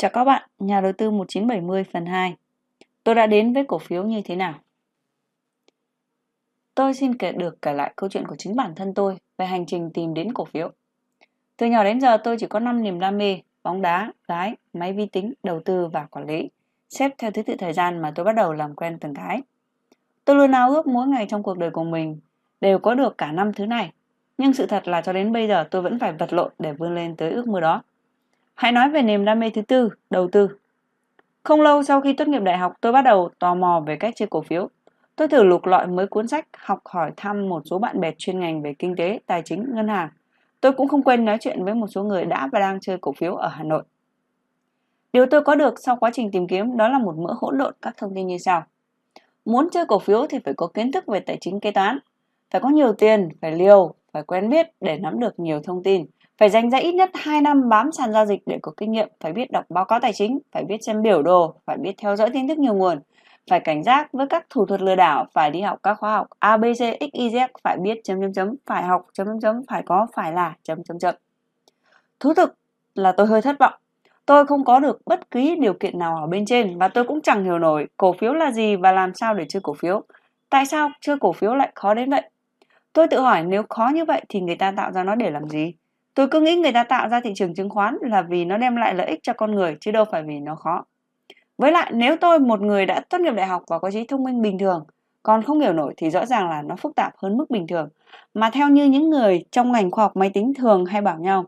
Chào 0.00 0.10
các 0.10 0.24
bạn, 0.24 0.42
nhà 0.58 0.80
đầu 0.80 0.92
tư 0.92 1.10
1970 1.10 1.84
phần 1.92 2.06
2. 2.06 2.36
Tôi 3.04 3.14
đã 3.14 3.26
đến 3.26 3.52
với 3.52 3.64
cổ 3.64 3.78
phiếu 3.78 4.04
như 4.04 4.22
thế 4.24 4.36
nào? 4.36 4.54
Tôi 6.74 6.94
xin 6.94 7.18
kể 7.18 7.32
được 7.32 7.62
kể 7.62 7.72
lại 7.72 7.92
câu 7.96 8.08
chuyện 8.08 8.26
của 8.26 8.36
chính 8.36 8.56
bản 8.56 8.74
thân 8.74 8.94
tôi 8.94 9.16
về 9.38 9.46
hành 9.46 9.66
trình 9.66 9.90
tìm 9.94 10.14
đến 10.14 10.34
cổ 10.34 10.44
phiếu. 10.44 10.70
Từ 11.56 11.66
nhỏ 11.66 11.84
đến 11.84 12.00
giờ 12.00 12.16
tôi 12.16 12.36
chỉ 12.40 12.46
có 12.46 12.58
5 12.58 12.82
niềm 12.82 13.00
đam 13.00 13.18
mê, 13.18 13.38
bóng 13.62 13.82
đá, 13.82 14.12
gái, 14.28 14.56
máy 14.72 14.92
vi 14.92 15.06
tính, 15.06 15.32
đầu 15.42 15.60
tư 15.64 15.86
và 15.86 16.06
quản 16.10 16.26
lý, 16.26 16.50
xếp 16.88 17.10
theo 17.18 17.30
thứ 17.30 17.42
tự 17.42 17.54
thời 17.58 17.72
gian 17.72 18.02
mà 18.02 18.12
tôi 18.14 18.24
bắt 18.24 18.32
đầu 18.32 18.52
làm 18.52 18.74
quen 18.74 18.98
từng 19.00 19.14
cái. 19.14 19.42
Tôi 20.24 20.36
luôn 20.36 20.52
ao 20.52 20.70
ước 20.70 20.86
mỗi 20.86 21.06
ngày 21.06 21.26
trong 21.28 21.42
cuộc 21.42 21.58
đời 21.58 21.70
của 21.70 21.84
mình 21.84 22.20
đều 22.60 22.78
có 22.78 22.94
được 22.94 23.18
cả 23.18 23.32
năm 23.32 23.52
thứ 23.52 23.66
này, 23.66 23.92
nhưng 24.38 24.54
sự 24.54 24.66
thật 24.66 24.88
là 24.88 25.00
cho 25.00 25.12
đến 25.12 25.32
bây 25.32 25.48
giờ 25.48 25.64
tôi 25.70 25.82
vẫn 25.82 25.98
phải 25.98 26.12
vật 26.12 26.32
lộn 26.32 26.52
để 26.58 26.72
vươn 26.72 26.94
lên 26.94 27.16
tới 27.16 27.30
ước 27.30 27.48
mơ 27.48 27.60
đó. 27.60 27.82
Hãy 28.60 28.72
nói 28.72 28.88
về 28.88 29.02
niềm 29.02 29.24
đam 29.24 29.40
mê 29.40 29.50
thứ 29.50 29.62
tư, 29.62 29.90
đầu 30.10 30.28
tư. 30.32 30.48
Không 31.42 31.60
lâu 31.60 31.82
sau 31.82 32.00
khi 32.00 32.12
tốt 32.12 32.28
nghiệp 32.28 32.42
đại 32.42 32.58
học, 32.58 32.72
tôi 32.80 32.92
bắt 32.92 33.02
đầu 33.02 33.30
tò 33.38 33.54
mò 33.54 33.82
về 33.86 33.96
cách 33.96 34.14
chơi 34.16 34.28
cổ 34.28 34.42
phiếu. 34.42 34.68
Tôi 35.16 35.28
thử 35.28 35.42
lục 35.42 35.66
lọi 35.66 35.86
mấy 35.86 36.06
cuốn 36.06 36.28
sách, 36.28 36.46
học 36.58 36.80
hỏi 36.84 37.10
thăm 37.16 37.48
một 37.48 37.62
số 37.64 37.78
bạn 37.78 38.00
bè 38.00 38.12
chuyên 38.18 38.40
ngành 38.40 38.62
về 38.62 38.74
kinh 38.78 38.96
tế, 38.96 39.20
tài 39.26 39.42
chính, 39.44 39.74
ngân 39.74 39.88
hàng. 39.88 40.08
Tôi 40.60 40.72
cũng 40.72 40.88
không 40.88 41.02
quên 41.02 41.24
nói 41.24 41.38
chuyện 41.40 41.64
với 41.64 41.74
một 41.74 41.86
số 41.86 42.02
người 42.02 42.24
đã 42.24 42.48
và 42.52 42.60
đang 42.60 42.80
chơi 42.80 42.98
cổ 43.00 43.12
phiếu 43.12 43.34
ở 43.34 43.48
Hà 43.48 43.64
Nội. 43.64 43.82
Điều 45.12 45.26
tôi 45.26 45.42
có 45.42 45.54
được 45.54 45.74
sau 45.80 45.96
quá 45.96 46.10
trình 46.14 46.30
tìm 46.30 46.46
kiếm 46.46 46.76
đó 46.76 46.88
là 46.88 46.98
một 46.98 47.18
mỡ 47.18 47.34
hỗn 47.40 47.58
độn 47.58 47.74
các 47.82 47.94
thông 47.96 48.14
tin 48.14 48.26
như 48.26 48.38
sau. 48.38 48.64
Muốn 49.44 49.68
chơi 49.72 49.86
cổ 49.86 49.98
phiếu 49.98 50.26
thì 50.26 50.38
phải 50.44 50.54
có 50.54 50.66
kiến 50.66 50.92
thức 50.92 51.06
về 51.06 51.20
tài 51.20 51.38
chính 51.40 51.60
kế 51.60 51.70
toán, 51.70 51.98
phải 52.50 52.60
có 52.60 52.68
nhiều 52.68 52.92
tiền, 52.92 53.28
phải 53.40 53.52
liều, 53.52 53.94
phải 54.12 54.22
quen 54.22 54.50
biết 54.50 54.66
để 54.80 54.98
nắm 54.98 55.20
được 55.20 55.40
nhiều 55.40 55.60
thông 55.64 55.82
tin, 55.82 56.06
phải 56.40 56.50
dành 56.50 56.70
ra 56.70 56.78
ít 56.78 56.92
nhất 56.92 57.10
2 57.14 57.40
năm 57.40 57.68
bám 57.68 57.92
sàn 57.92 58.12
giao 58.12 58.26
dịch 58.26 58.42
để 58.46 58.58
có 58.62 58.72
kinh 58.76 58.92
nghiệm, 58.92 59.08
phải 59.20 59.32
biết 59.32 59.50
đọc 59.50 59.64
báo 59.68 59.84
cáo 59.84 60.00
tài 60.00 60.12
chính, 60.12 60.38
phải 60.52 60.64
biết 60.64 60.76
xem 60.82 61.02
biểu 61.02 61.22
đồ, 61.22 61.54
phải 61.66 61.76
biết 61.76 61.92
theo 61.98 62.16
dõi 62.16 62.30
tin 62.32 62.48
tức 62.48 62.58
nhiều 62.58 62.74
nguồn, 62.74 63.00
phải 63.50 63.60
cảnh 63.60 63.82
giác 63.82 64.12
với 64.12 64.26
các 64.26 64.46
thủ 64.50 64.66
thuật 64.66 64.82
lừa 64.82 64.94
đảo, 64.94 65.26
phải 65.32 65.50
đi 65.50 65.60
học 65.60 65.78
các 65.82 65.94
khóa 65.94 66.12
học 66.12 66.26
ABC, 66.38 66.80
XYZ, 67.00 67.48
phải 67.64 67.76
biết 67.82 68.00
chấm 68.04 68.20
chấm 68.20 68.32
chấm, 68.32 68.54
phải 68.66 68.82
học 68.82 69.06
chấm 69.12 69.26
chấm 69.26 69.40
chấm, 69.40 69.62
phải 69.68 69.82
có, 69.86 70.06
phải 70.14 70.32
là 70.32 70.54
chấm 70.62 70.84
chấm 70.84 70.98
chấm. 70.98 71.14
Thú 72.20 72.34
thực 72.34 72.54
là 72.94 73.12
tôi 73.12 73.26
hơi 73.26 73.42
thất 73.42 73.58
vọng. 73.58 73.74
Tôi 74.26 74.46
không 74.46 74.64
có 74.64 74.80
được 74.80 75.00
bất 75.06 75.30
cứ 75.30 75.54
điều 75.60 75.72
kiện 75.72 75.98
nào 75.98 76.16
ở 76.16 76.26
bên 76.26 76.46
trên 76.46 76.78
và 76.78 76.88
tôi 76.88 77.04
cũng 77.04 77.20
chẳng 77.20 77.44
hiểu 77.44 77.58
nổi 77.58 77.86
cổ 77.96 78.12
phiếu 78.12 78.32
là 78.32 78.52
gì 78.52 78.76
và 78.76 78.92
làm 78.92 79.14
sao 79.14 79.34
để 79.34 79.44
chơi 79.48 79.60
cổ 79.62 79.74
phiếu. 79.74 80.02
Tại 80.50 80.66
sao 80.66 80.90
chơi 81.00 81.16
cổ 81.20 81.32
phiếu 81.32 81.54
lại 81.54 81.72
khó 81.74 81.94
đến 81.94 82.10
vậy? 82.10 82.22
Tôi 82.92 83.06
tự 83.08 83.20
hỏi 83.20 83.42
nếu 83.42 83.62
khó 83.68 83.90
như 83.94 84.04
vậy 84.04 84.22
thì 84.28 84.40
người 84.40 84.56
ta 84.56 84.72
tạo 84.76 84.92
ra 84.92 85.04
nó 85.04 85.14
để 85.14 85.30
làm 85.30 85.48
gì? 85.48 85.74
Tôi 86.14 86.28
cứ 86.28 86.40
nghĩ 86.40 86.56
người 86.56 86.72
ta 86.72 86.84
tạo 86.84 87.08
ra 87.08 87.20
thị 87.20 87.32
trường 87.36 87.54
chứng 87.54 87.70
khoán 87.70 87.96
là 88.00 88.22
vì 88.22 88.44
nó 88.44 88.56
đem 88.56 88.76
lại 88.76 88.94
lợi 88.94 89.06
ích 89.06 89.20
cho 89.22 89.32
con 89.32 89.54
người, 89.54 89.76
chứ 89.80 89.90
đâu 89.90 90.04
phải 90.04 90.22
vì 90.22 90.40
nó 90.40 90.54
khó. 90.54 90.84
Với 91.58 91.72
lại, 91.72 91.90
nếu 91.94 92.16
tôi 92.16 92.38
một 92.38 92.60
người 92.60 92.86
đã 92.86 93.00
tốt 93.08 93.20
nghiệp 93.20 93.34
đại 93.34 93.46
học 93.46 93.62
và 93.68 93.78
có 93.78 93.90
trí 93.90 94.06
thông 94.06 94.24
minh 94.24 94.42
bình 94.42 94.58
thường, 94.58 94.84
còn 95.22 95.42
không 95.42 95.60
hiểu 95.60 95.72
nổi 95.72 95.94
thì 95.96 96.10
rõ 96.10 96.26
ràng 96.26 96.48
là 96.48 96.62
nó 96.62 96.76
phức 96.76 96.94
tạp 96.96 97.12
hơn 97.16 97.36
mức 97.36 97.50
bình 97.50 97.66
thường. 97.66 97.88
Mà 98.34 98.50
theo 98.50 98.68
như 98.68 98.84
những 98.84 99.10
người 99.10 99.44
trong 99.50 99.72
ngành 99.72 99.90
khoa 99.90 100.04
học 100.04 100.16
máy 100.16 100.30
tính 100.30 100.52
thường 100.54 100.84
hay 100.84 101.00
bảo 101.00 101.18
nhau, 101.18 101.44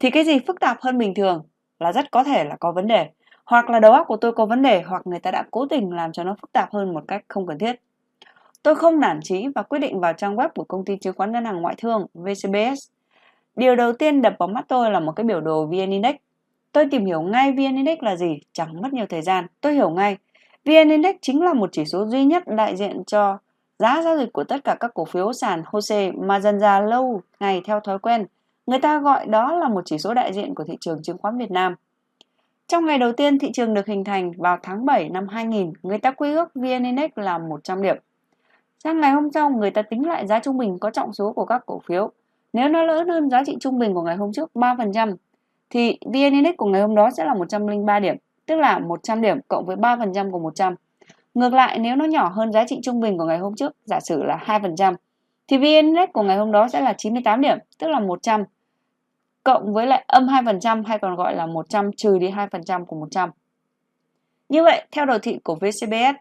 thì 0.00 0.10
cái 0.10 0.24
gì 0.24 0.38
phức 0.46 0.60
tạp 0.60 0.80
hơn 0.80 0.98
bình 0.98 1.14
thường 1.14 1.42
là 1.80 1.92
rất 1.92 2.10
có 2.10 2.24
thể 2.24 2.44
là 2.44 2.56
có 2.60 2.72
vấn 2.72 2.86
đề. 2.86 3.10
Hoặc 3.44 3.70
là 3.70 3.80
đầu 3.80 3.92
óc 3.92 4.06
của 4.06 4.16
tôi 4.16 4.32
có 4.32 4.46
vấn 4.46 4.62
đề, 4.62 4.82
hoặc 4.82 5.06
người 5.06 5.18
ta 5.18 5.30
đã 5.30 5.44
cố 5.50 5.66
tình 5.66 5.90
làm 5.90 6.12
cho 6.12 6.24
nó 6.24 6.36
phức 6.40 6.52
tạp 6.52 6.72
hơn 6.72 6.94
một 6.94 7.04
cách 7.08 7.24
không 7.28 7.46
cần 7.46 7.58
thiết. 7.58 7.80
Tôi 8.62 8.74
không 8.74 9.00
nản 9.00 9.20
chí 9.22 9.48
và 9.54 9.62
quyết 9.62 9.78
định 9.78 10.00
vào 10.00 10.12
trang 10.12 10.36
web 10.36 10.48
của 10.54 10.64
công 10.64 10.84
ty 10.84 10.96
chứng 10.96 11.14
khoán 11.16 11.32
ngân 11.32 11.44
hàng 11.44 11.60
ngoại 11.60 11.74
thương 11.78 12.06
VCBS 12.14 12.90
Điều 13.56 13.76
đầu 13.76 13.92
tiên 13.92 14.22
đập 14.22 14.34
vào 14.38 14.48
mắt 14.48 14.64
tôi 14.68 14.90
là 14.90 15.00
một 15.00 15.12
cái 15.12 15.24
biểu 15.24 15.40
đồ 15.40 15.66
VN 15.66 15.90
Index. 15.90 16.14
Tôi 16.72 16.86
tìm 16.90 17.04
hiểu 17.04 17.22
ngay 17.22 17.52
VN 17.52 17.76
Index 17.76 17.98
là 18.00 18.16
gì, 18.16 18.38
chẳng 18.52 18.82
mất 18.82 18.92
nhiều 18.92 19.06
thời 19.08 19.22
gian. 19.22 19.46
Tôi 19.60 19.74
hiểu 19.74 19.90
ngay, 19.90 20.16
VN 20.64 20.88
Index 20.88 21.16
chính 21.20 21.42
là 21.42 21.52
một 21.52 21.68
chỉ 21.72 21.84
số 21.84 22.06
duy 22.06 22.24
nhất 22.24 22.42
đại 22.46 22.76
diện 22.76 23.04
cho 23.04 23.38
giá 23.78 24.02
giao 24.02 24.18
dịch 24.18 24.32
của 24.32 24.44
tất 24.44 24.64
cả 24.64 24.76
các 24.80 24.90
cổ 24.94 25.04
phiếu 25.04 25.32
sàn 25.32 25.62
HOSE 25.66 26.10
mà 26.10 26.40
dần 26.40 26.60
ra 26.60 26.80
lâu 26.80 27.22
ngày 27.40 27.62
theo 27.64 27.80
thói 27.80 27.98
quen. 27.98 28.26
Người 28.66 28.78
ta 28.78 28.98
gọi 28.98 29.26
đó 29.26 29.56
là 29.56 29.68
một 29.68 29.82
chỉ 29.84 29.98
số 29.98 30.14
đại 30.14 30.32
diện 30.32 30.54
của 30.54 30.64
thị 30.64 30.76
trường 30.80 31.02
chứng 31.02 31.18
khoán 31.18 31.38
Việt 31.38 31.50
Nam. 31.50 31.74
Trong 32.68 32.86
ngày 32.86 32.98
đầu 32.98 33.12
tiên 33.12 33.38
thị 33.38 33.52
trường 33.52 33.74
được 33.74 33.86
hình 33.86 34.04
thành 34.04 34.32
vào 34.38 34.58
tháng 34.62 34.86
7 34.86 35.08
năm 35.08 35.28
2000, 35.28 35.72
người 35.82 35.98
ta 35.98 36.10
quy 36.10 36.32
ước 36.32 36.54
VN 36.54 36.84
Index 36.84 37.10
là 37.14 37.38
100 37.38 37.82
điểm. 37.82 37.96
Sang 38.84 39.00
ngày 39.00 39.10
hôm 39.10 39.30
sau, 39.34 39.50
người 39.50 39.70
ta 39.70 39.82
tính 39.82 40.06
lại 40.06 40.26
giá 40.26 40.38
trung 40.38 40.58
bình 40.58 40.78
có 40.78 40.90
trọng 40.90 41.12
số 41.12 41.32
của 41.32 41.44
các 41.44 41.62
cổ 41.66 41.80
phiếu. 41.86 42.10
Nếu 42.52 42.68
nó 42.68 42.82
lớn 42.82 43.08
hơn 43.08 43.30
giá 43.30 43.44
trị 43.44 43.56
trung 43.60 43.78
bình 43.78 43.94
của 43.94 44.02
ngày 44.02 44.16
hôm 44.16 44.32
trước 44.32 44.50
3% 44.54 45.16
thì 45.70 45.98
VN 46.04 46.32
Index 46.32 46.54
của 46.56 46.66
ngày 46.66 46.80
hôm 46.80 46.94
đó 46.94 47.10
sẽ 47.10 47.24
là 47.24 47.34
103 47.34 48.00
điểm, 48.00 48.16
tức 48.46 48.56
là 48.56 48.78
100 48.78 49.20
điểm 49.20 49.38
cộng 49.48 49.66
với 49.66 49.76
3% 49.76 50.30
của 50.30 50.38
100. 50.38 50.74
Ngược 51.34 51.52
lại 51.52 51.78
nếu 51.78 51.96
nó 51.96 52.04
nhỏ 52.04 52.28
hơn 52.28 52.52
giá 52.52 52.64
trị 52.66 52.78
trung 52.82 53.00
bình 53.00 53.18
của 53.18 53.24
ngày 53.24 53.38
hôm 53.38 53.54
trước, 53.54 53.72
giả 53.84 54.00
sử 54.00 54.22
là 54.22 54.36
2%, 54.46 54.94
thì 55.48 55.58
VN 55.58 55.64
Index 55.64 56.08
của 56.12 56.22
ngày 56.22 56.36
hôm 56.36 56.52
đó 56.52 56.68
sẽ 56.68 56.80
là 56.80 56.94
98 56.98 57.40
điểm, 57.40 57.58
tức 57.78 57.88
là 57.88 58.00
100 58.00 58.44
cộng 59.44 59.72
với 59.74 59.86
lại 59.86 60.04
âm 60.06 60.26
2% 60.26 60.84
hay 60.84 60.98
còn 60.98 61.16
gọi 61.16 61.36
là 61.36 61.46
100 61.46 61.90
trừ 61.96 62.18
đi 62.18 62.28
2% 62.28 62.84
của 62.84 62.96
100. 62.96 63.30
Như 64.48 64.62
vậy, 64.64 64.86
theo 64.92 65.04
đồ 65.06 65.18
thị 65.18 65.38
của 65.44 65.54
VCBS 65.54 66.16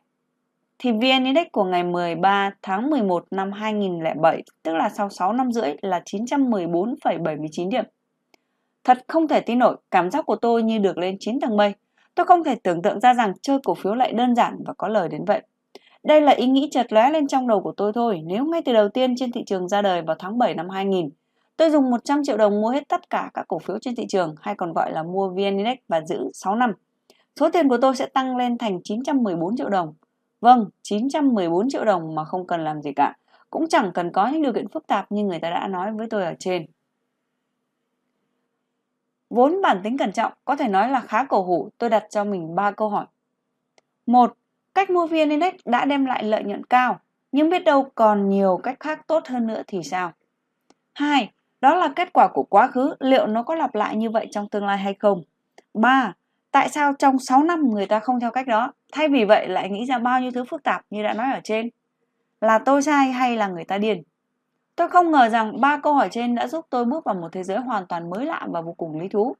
thì 0.83 0.91
VN 0.91 1.23
Index 1.23 1.47
của 1.51 1.63
ngày 1.63 1.83
13 1.83 2.51
tháng 2.61 2.89
11 2.89 3.25
năm 3.31 3.51
2007, 3.51 4.43
tức 4.63 4.73
là 4.73 4.89
sau 4.89 5.09
6 5.09 5.33
năm 5.33 5.51
rưỡi 5.51 5.73
là 5.81 6.01
914,79 6.05 7.69
điểm. 7.69 7.83
Thật 8.83 8.97
không 9.07 9.27
thể 9.27 9.41
tin 9.41 9.59
nổi, 9.59 9.77
cảm 9.91 10.11
giác 10.11 10.25
của 10.25 10.35
tôi 10.35 10.63
như 10.63 10.77
được 10.77 10.97
lên 10.97 11.17
9 11.19 11.39
tầng 11.39 11.57
mây. 11.57 11.73
Tôi 12.15 12.25
không 12.25 12.43
thể 12.43 12.55
tưởng 12.55 12.81
tượng 12.81 12.99
ra 12.99 13.13
rằng 13.13 13.33
chơi 13.41 13.57
cổ 13.63 13.73
phiếu 13.73 13.95
lại 13.95 14.13
đơn 14.13 14.35
giản 14.35 14.57
và 14.65 14.73
có 14.77 14.87
lời 14.87 15.09
đến 15.09 15.25
vậy. 15.25 15.41
Đây 16.03 16.21
là 16.21 16.31
ý 16.31 16.47
nghĩ 16.47 16.69
chợt 16.71 16.93
lóe 16.93 17.09
lên 17.09 17.27
trong 17.27 17.47
đầu 17.47 17.61
của 17.61 17.73
tôi 17.77 17.91
thôi. 17.95 18.21
Nếu 18.25 18.45
ngay 18.45 18.61
từ 18.65 18.73
đầu 18.73 18.89
tiên 18.89 19.15
trên 19.17 19.31
thị 19.31 19.43
trường 19.45 19.67
ra 19.67 19.81
đời 19.81 20.01
vào 20.01 20.15
tháng 20.19 20.37
7 20.37 20.53
năm 20.53 20.69
2000, 20.69 21.09
tôi 21.57 21.69
dùng 21.69 21.91
100 21.91 22.23
triệu 22.23 22.37
đồng 22.37 22.61
mua 22.61 22.69
hết 22.69 22.87
tất 22.87 23.09
cả 23.09 23.31
các 23.33 23.47
cổ 23.47 23.59
phiếu 23.59 23.77
trên 23.81 23.95
thị 23.95 24.05
trường 24.09 24.35
hay 24.41 24.55
còn 24.55 24.73
gọi 24.73 24.91
là 24.91 25.03
mua 25.03 25.29
VN 25.29 25.57
Index 25.57 25.77
và 25.87 26.01
giữ 26.01 26.29
6 26.33 26.55
năm. 26.55 26.73
Số 27.39 27.49
tiền 27.49 27.69
của 27.69 27.77
tôi 27.81 27.95
sẽ 27.95 28.05
tăng 28.05 28.37
lên 28.37 28.57
thành 28.57 28.79
914 28.83 29.57
triệu 29.57 29.69
đồng. 29.69 29.93
Vâng, 30.41 30.69
914 30.81 31.69
triệu 31.69 31.85
đồng 31.85 32.15
mà 32.15 32.25
không 32.25 32.47
cần 32.47 32.63
làm 32.63 32.81
gì 32.81 32.91
cả. 32.95 33.15
Cũng 33.49 33.69
chẳng 33.69 33.91
cần 33.93 34.11
có 34.11 34.27
những 34.27 34.41
điều 34.41 34.53
kiện 34.53 34.67
phức 34.67 34.87
tạp 34.87 35.11
như 35.11 35.23
người 35.23 35.39
ta 35.39 35.49
đã 35.49 35.67
nói 35.67 35.91
với 35.91 36.07
tôi 36.09 36.23
ở 36.23 36.33
trên. 36.39 36.65
Vốn 39.29 39.61
bản 39.61 39.81
tính 39.83 39.97
cẩn 39.97 40.11
trọng 40.11 40.33
có 40.45 40.55
thể 40.55 40.67
nói 40.67 40.89
là 40.89 41.01
khá 41.01 41.23
cổ 41.23 41.43
hủ, 41.43 41.69
tôi 41.77 41.89
đặt 41.89 42.03
cho 42.09 42.23
mình 42.23 42.55
3 42.55 42.71
câu 42.71 42.89
hỏi. 42.89 43.05
Một, 44.05 44.37
cách 44.73 44.89
mua 44.89 45.07
VN 45.07 45.29
Index 45.29 45.53
đã 45.65 45.85
đem 45.85 46.05
lại 46.05 46.23
lợi 46.23 46.43
nhuận 46.43 46.65
cao, 46.65 46.99
nhưng 47.31 47.49
biết 47.49 47.63
đâu 47.63 47.91
còn 47.95 48.29
nhiều 48.29 48.59
cách 48.63 48.79
khác 48.79 49.07
tốt 49.07 49.27
hơn 49.27 49.47
nữa 49.47 49.61
thì 49.67 49.83
sao? 49.83 50.11
Hai, 50.93 51.31
đó 51.61 51.75
là 51.75 51.93
kết 51.95 52.13
quả 52.13 52.27
của 52.27 52.43
quá 52.43 52.67
khứ, 52.67 52.95
liệu 52.99 53.27
nó 53.27 53.43
có 53.43 53.55
lặp 53.55 53.75
lại 53.75 53.95
như 53.95 54.09
vậy 54.09 54.27
trong 54.31 54.49
tương 54.49 54.65
lai 54.65 54.77
hay 54.77 54.93
không? 54.93 55.23
3. 55.73 56.13
Tại 56.51 56.69
sao 56.69 56.93
trong 56.99 57.19
6 57.19 57.43
năm 57.43 57.69
người 57.69 57.85
ta 57.85 57.99
không 57.99 58.19
theo 58.19 58.31
cách 58.31 58.47
đó? 58.47 58.73
Thay 58.91 59.09
vì 59.09 59.25
vậy 59.25 59.47
lại 59.47 59.69
nghĩ 59.69 59.85
ra 59.85 59.99
bao 59.99 60.21
nhiêu 60.21 60.31
thứ 60.31 60.43
phức 60.43 60.63
tạp 60.63 60.85
như 60.89 61.03
đã 61.03 61.13
nói 61.13 61.31
ở 61.33 61.39
trên. 61.43 61.69
Là 62.41 62.59
tôi 62.59 62.81
sai 62.81 63.11
hay 63.11 63.37
là 63.37 63.47
người 63.47 63.63
ta 63.63 63.77
điên? 63.77 64.03
Tôi 64.75 64.89
không 64.89 65.11
ngờ 65.11 65.29
rằng 65.29 65.61
ba 65.61 65.77
câu 65.77 65.93
hỏi 65.93 66.09
trên 66.11 66.35
đã 66.35 66.47
giúp 66.47 66.65
tôi 66.69 66.85
bước 66.85 67.05
vào 67.05 67.15
một 67.15 67.29
thế 67.31 67.43
giới 67.43 67.57
hoàn 67.57 67.85
toàn 67.87 68.09
mới 68.09 68.25
lạ 68.25 68.47
và 68.49 68.61
vô 68.61 68.73
cùng 68.73 68.99
lý 68.99 69.07
thú. 69.07 69.35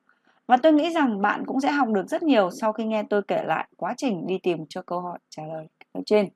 Và 0.47 0.57
tôi 0.57 0.73
nghĩ 0.73 0.93
rằng 0.93 1.21
bạn 1.21 1.45
cũng 1.45 1.61
sẽ 1.61 1.71
học 1.71 1.87
được 1.87 2.07
rất 2.07 2.23
nhiều 2.23 2.49
sau 2.51 2.73
khi 2.73 2.85
nghe 2.85 3.03
tôi 3.09 3.21
kể 3.27 3.43
lại 3.43 3.67
quá 3.77 3.93
trình 3.97 4.27
đi 4.27 4.37
tìm 4.43 4.65
cho 4.69 4.81
câu 4.81 5.01
hỏi 5.01 5.19
trả 5.29 5.43
lời 5.45 5.67
ở 5.91 6.01
trên. 6.05 6.29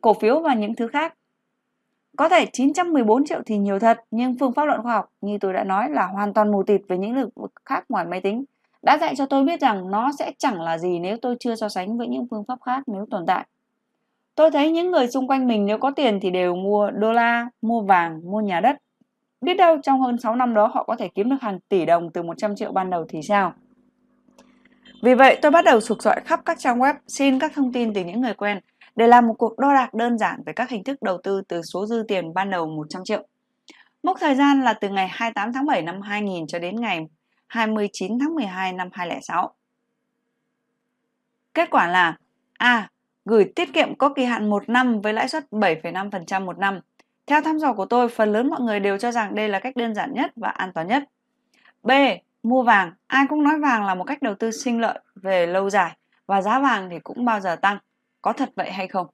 Cổ 0.00 0.14
phiếu 0.14 0.40
và 0.40 0.54
những 0.54 0.74
thứ 0.74 0.86
khác 0.86 1.14
có 2.16 2.28
thể 2.28 2.46
914 2.52 3.24
triệu 3.24 3.42
thì 3.46 3.58
nhiều 3.58 3.78
thật, 3.78 4.00
nhưng 4.10 4.38
phương 4.38 4.52
pháp 4.52 4.64
luận 4.64 4.82
khoa 4.82 4.94
học 4.94 5.10
như 5.20 5.38
tôi 5.40 5.52
đã 5.52 5.64
nói 5.64 5.90
là 5.90 6.06
hoàn 6.06 6.34
toàn 6.34 6.52
mù 6.52 6.62
tịt 6.62 6.80
về 6.88 6.98
những 6.98 7.16
lĩnh 7.16 7.28
vực 7.34 7.52
khác 7.64 7.84
ngoài 7.88 8.04
máy 8.04 8.20
tính 8.20 8.44
đã 8.82 8.98
dạy 8.98 9.14
cho 9.16 9.26
tôi 9.26 9.44
biết 9.44 9.60
rằng 9.60 9.90
nó 9.90 10.10
sẽ 10.18 10.32
chẳng 10.38 10.60
là 10.60 10.78
gì 10.78 10.98
nếu 10.98 11.16
tôi 11.22 11.36
chưa 11.40 11.54
so 11.54 11.68
sánh 11.68 11.98
với 11.98 12.08
những 12.08 12.26
phương 12.30 12.44
pháp 12.48 12.58
khác 12.66 12.82
nếu 12.86 13.06
tồn 13.10 13.26
tại. 13.26 13.46
Tôi 14.34 14.50
thấy 14.50 14.72
những 14.72 14.90
người 14.90 15.08
xung 15.08 15.28
quanh 15.28 15.46
mình 15.46 15.66
nếu 15.66 15.78
có 15.78 15.90
tiền 15.90 16.18
thì 16.22 16.30
đều 16.30 16.54
mua 16.54 16.90
đô 16.90 17.12
la, 17.12 17.46
mua 17.62 17.80
vàng, 17.80 18.20
mua 18.24 18.40
nhà 18.40 18.60
đất. 18.60 18.76
Biết 19.40 19.54
đâu 19.54 19.76
trong 19.82 20.00
hơn 20.00 20.18
6 20.18 20.36
năm 20.36 20.54
đó 20.54 20.70
họ 20.74 20.84
có 20.84 20.96
thể 20.96 21.08
kiếm 21.14 21.30
được 21.30 21.36
hàng 21.40 21.58
tỷ 21.68 21.86
đồng 21.86 22.10
từ 22.12 22.22
100 22.22 22.56
triệu 22.56 22.72
ban 22.72 22.90
đầu 22.90 23.06
thì 23.08 23.22
sao? 23.22 23.52
Vì 25.02 25.14
vậy 25.14 25.38
tôi 25.42 25.50
bắt 25.50 25.64
đầu 25.64 25.80
sục 25.80 26.02
sọi 26.02 26.20
khắp 26.24 26.40
các 26.44 26.58
trang 26.58 26.78
web 26.78 26.94
xin 27.08 27.38
các 27.38 27.52
thông 27.54 27.72
tin 27.72 27.94
từ 27.94 28.04
những 28.04 28.20
người 28.20 28.34
quen 28.34 28.60
để 28.96 29.06
làm 29.06 29.26
một 29.26 29.34
cuộc 29.38 29.58
đo 29.58 29.74
đạc 29.74 29.94
đơn 29.94 30.18
giản 30.18 30.42
về 30.46 30.52
các 30.52 30.70
hình 30.70 30.84
thức 30.84 31.02
đầu 31.02 31.18
tư 31.22 31.42
từ 31.48 31.62
số 31.62 31.86
dư 31.86 32.04
tiền 32.08 32.34
ban 32.34 32.50
đầu 32.50 32.66
100 32.66 33.04
triệu. 33.04 33.26
Mốc 34.02 34.16
thời 34.20 34.34
gian 34.34 34.62
là 34.62 34.72
từ 34.72 34.88
ngày 34.88 35.08
28 35.10 35.52
tháng 35.52 35.66
7 35.66 35.82
năm 35.82 36.00
2000 36.00 36.46
cho 36.46 36.58
đến 36.58 36.80
ngày 36.80 37.06
29 37.52 38.18
tháng 38.18 38.34
12 38.34 38.72
năm 38.72 38.88
2006. 38.92 39.54
Kết 41.54 41.70
quả 41.70 41.86
là 41.86 42.16
A. 42.58 42.88
Gửi 43.24 43.52
tiết 43.56 43.72
kiệm 43.72 43.94
có 43.94 44.08
kỳ 44.08 44.24
hạn 44.24 44.50
1 44.50 44.68
năm 44.68 45.00
với 45.00 45.12
lãi 45.12 45.28
suất 45.28 45.44
7,5% 45.50 46.44
một 46.44 46.58
năm. 46.58 46.80
Theo 47.26 47.42
thăm 47.42 47.58
dò 47.58 47.72
của 47.72 47.84
tôi, 47.84 48.08
phần 48.08 48.32
lớn 48.32 48.50
mọi 48.50 48.60
người 48.60 48.80
đều 48.80 48.98
cho 48.98 49.12
rằng 49.12 49.34
đây 49.34 49.48
là 49.48 49.58
cách 49.58 49.76
đơn 49.76 49.94
giản 49.94 50.14
nhất 50.14 50.32
và 50.36 50.48
an 50.48 50.72
toàn 50.72 50.86
nhất. 50.86 51.04
B. 51.82 51.90
mua 52.42 52.62
vàng, 52.62 52.92
ai 53.06 53.24
cũng 53.28 53.42
nói 53.42 53.58
vàng 53.60 53.84
là 53.84 53.94
một 53.94 54.04
cách 54.04 54.22
đầu 54.22 54.34
tư 54.34 54.50
sinh 54.50 54.80
lợi 54.80 54.98
về 55.14 55.46
lâu 55.46 55.70
dài 55.70 55.96
và 56.26 56.42
giá 56.42 56.60
vàng 56.60 56.88
thì 56.90 56.98
cũng 56.98 57.24
bao 57.24 57.40
giờ 57.40 57.56
tăng. 57.56 57.78
Có 58.22 58.32
thật 58.32 58.50
vậy 58.56 58.70
hay 58.72 58.88
không? 58.88 59.06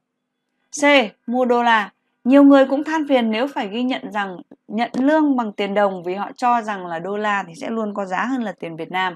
C. 0.80 0.84
Mua 1.26 1.44
đô 1.44 1.62
la. 1.62 1.92
Nhiều 2.24 2.44
người 2.44 2.66
cũng 2.66 2.84
than 2.84 3.08
phiền 3.08 3.30
nếu 3.30 3.46
phải 3.46 3.68
ghi 3.68 3.82
nhận 3.82 4.12
rằng 4.12 4.36
nhận 4.68 4.90
lương 4.98 5.36
bằng 5.36 5.52
tiền 5.52 5.74
đồng 5.74 6.02
vì 6.02 6.14
họ 6.14 6.30
cho 6.36 6.62
rằng 6.62 6.86
là 6.86 6.98
đô 6.98 7.16
la 7.16 7.44
thì 7.48 7.54
sẽ 7.54 7.70
luôn 7.70 7.94
có 7.94 8.04
giá 8.04 8.24
hơn 8.24 8.42
là 8.42 8.52
tiền 8.52 8.76
Việt 8.76 8.90
Nam. 8.90 9.14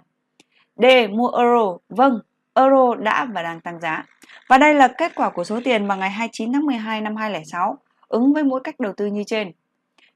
D. 0.76 0.84
Mua 1.10 1.28
euro. 1.28 1.78
Vâng, 1.88 2.20
euro 2.54 2.94
đã 2.94 3.24
và 3.24 3.42
đang 3.42 3.60
tăng 3.60 3.80
giá. 3.80 4.04
Và 4.48 4.58
đây 4.58 4.74
là 4.74 4.88
kết 4.88 5.12
quả 5.14 5.30
của 5.30 5.44
số 5.44 5.60
tiền 5.64 5.86
vào 5.86 5.98
ngày 5.98 6.10
29 6.10 6.52
tháng 6.52 6.66
12 6.66 7.00
năm 7.00 7.16
2006, 7.16 7.78
ứng 8.08 8.32
với 8.32 8.44
mỗi 8.44 8.60
cách 8.64 8.80
đầu 8.80 8.92
tư 8.96 9.06
như 9.06 9.24
trên. 9.26 9.52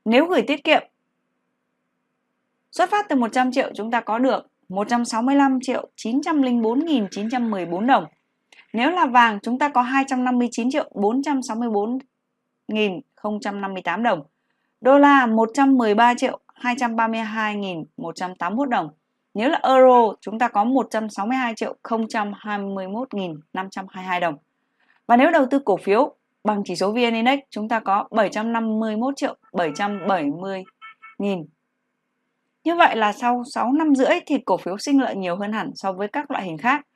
Nếu 0.04 0.26
gửi 0.26 0.42
tiết 0.42 0.64
kiệm, 0.64 0.82
xuất 2.72 2.90
phát 2.90 3.08
từ 3.08 3.16
100 3.16 3.52
triệu 3.52 3.70
chúng 3.74 3.90
ta 3.90 4.00
có 4.00 4.18
được 4.18 4.46
165 4.68 5.58
triệu 5.62 5.88
904.914 5.96 7.86
đồng. 7.86 8.04
Nếu 8.72 8.90
là 8.90 9.06
vàng, 9.06 9.38
chúng 9.42 9.58
ta 9.58 9.68
có 9.68 9.82
259 9.82 10.70
triệu 10.70 10.90
1.058 12.68 14.02
đồng. 14.02 14.22
Đô 14.80 14.98
la 14.98 15.26
113 15.26 16.14
triệu 16.14 16.40
232.181 16.60 18.64
đồng. 18.64 18.88
Nếu 19.34 19.48
là 19.48 19.60
euro, 19.62 20.12
chúng 20.20 20.38
ta 20.38 20.48
có 20.48 20.64
162 20.64 21.54
triệu 21.54 21.76
021.522 21.82 24.20
đồng. 24.20 24.36
Và 25.06 25.16
nếu 25.16 25.30
đầu 25.30 25.46
tư 25.50 25.58
cổ 25.58 25.76
phiếu 25.76 26.14
bằng 26.44 26.62
chỉ 26.64 26.76
số 26.76 26.92
VN 26.92 27.14
Index, 27.14 27.38
chúng 27.50 27.68
ta 27.68 27.80
có 27.80 28.08
751 28.10 29.16
triệu 29.16 29.36
770 29.52 30.64
nghìn. 31.18 31.46
Như 32.64 32.76
vậy 32.76 32.96
là 32.96 33.12
sau 33.12 33.44
6 33.44 33.72
năm 33.72 33.94
rưỡi 33.94 34.20
thì 34.26 34.38
cổ 34.38 34.56
phiếu 34.56 34.78
sinh 34.78 35.00
lợi 35.00 35.16
nhiều 35.16 35.36
hơn 35.36 35.52
hẳn 35.52 35.70
so 35.74 35.92
với 35.92 36.08
các 36.08 36.30
loại 36.30 36.44
hình 36.44 36.58
khác. 36.58 36.86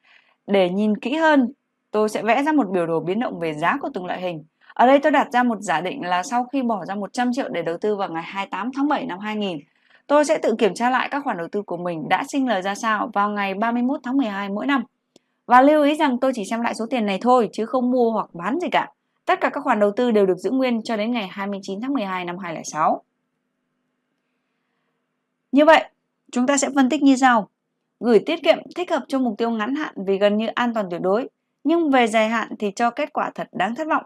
Để 0.47 0.71
nhìn 0.71 0.97
kỹ 0.97 1.15
hơn, 1.15 1.53
tôi 1.91 2.09
sẽ 2.09 2.23
vẽ 2.23 2.43
ra 2.43 2.53
một 2.53 2.71
biểu 2.71 2.87
đồ 2.87 3.01
biến 3.01 3.21
động 3.21 3.41
về 3.41 3.55
giá 3.55 3.79
của 3.81 3.91
từng 3.95 4.07
loại 4.07 4.21
hình. 4.21 4.45
Ở 4.81 4.87
đây 4.87 4.99
tôi 4.99 5.13
đặt 5.13 5.29
ra 5.33 5.43
một 5.43 5.61
giả 5.61 5.81
định 5.81 6.03
là 6.03 6.23
sau 6.23 6.45
khi 6.45 6.63
bỏ 6.63 6.85
ra 6.85 6.95
100 6.95 7.33
triệu 7.33 7.49
để 7.49 7.63
đầu 7.63 7.77
tư 7.81 7.97
vào 7.97 8.09
ngày 8.09 8.23
28 8.27 8.71
tháng 8.77 8.89
7 8.89 9.07
năm 9.07 9.19
2000, 9.19 9.59
tôi 10.07 10.25
sẽ 10.25 10.39
tự 10.39 10.55
kiểm 10.59 10.75
tra 10.75 10.91
lại 10.91 11.09
các 11.11 11.25
khoản 11.25 11.37
đầu 11.37 11.49
tư 11.53 11.63
của 11.63 11.77
mình 11.77 12.09
đã 12.09 12.25
sinh 12.33 12.49
lời 12.49 12.63
ra 12.63 12.75
sao 12.75 13.11
vào 13.15 13.31
ngày 13.31 13.55
31 13.55 14.01
tháng 14.03 14.17
12 14.17 14.49
mỗi 14.49 14.67
năm. 14.67 14.85
Và 15.47 15.63
lưu 15.63 15.85
ý 15.85 15.97
rằng 15.97 16.19
tôi 16.21 16.33
chỉ 16.35 16.43
xem 16.51 16.61
lại 16.61 16.75
số 16.75 16.87
tiền 16.91 17.07
này 17.07 17.19
thôi 17.23 17.49
chứ 17.53 17.67
không 17.67 17.91
mua 17.91 18.11
hoặc 18.11 18.35
bán 18.35 18.61
gì 18.61 18.69
cả. 18.73 18.93
Tất 19.25 19.41
cả 19.41 19.49
các 19.49 19.61
khoản 19.61 19.81
đầu 19.81 19.91
tư 19.97 20.11
đều 20.11 20.27
được 20.27 20.37
giữ 20.39 20.51
nguyên 20.51 20.83
cho 20.83 20.97
đến 20.97 21.13
ngày 21.13 21.29
29 21.31 21.81
tháng 21.81 21.95
12 21.95 22.25
năm 22.25 22.39
2006. 22.39 23.03
Như 25.53 25.65
vậy, 25.65 25.85
chúng 26.33 26.47
ta 26.47 26.57
sẽ 26.57 26.69
phân 26.75 26.89
tích 26.89 27.03
như 27.03 27.17
sau. 27.17 27.49
Gửi 28.01 28.19
tiết 28.27 28.43
kiệm 28.43 28.59
thích 28.77 28.91
hợp 28.91 29.05
cho 29.09 29.19
mục 29.19 29.35
tiêu 29.39 29.51
ngắn 29.51 29.75
hạn 29.75 29.95
vì 30.07 30.19
gần 30.19 30.37
như 30.37 30.47
an 30.47 30.75
toàn 30.75 30.87
tuyệt 30.91 31.01
đối, 31.01 31.29
nhưng 31.65 31.91
về 31.91 32.07
dài 32.07 32.29
hạn 32.29 32.49
thì 32.59 32.71
cho 32.77 32.91
kết 32.91 33.13
quả 33.13 33.31
thật 33.35 33.49
đáng 33.53 33.75
thất 33.75 33.89
vọng. 33.89 34.05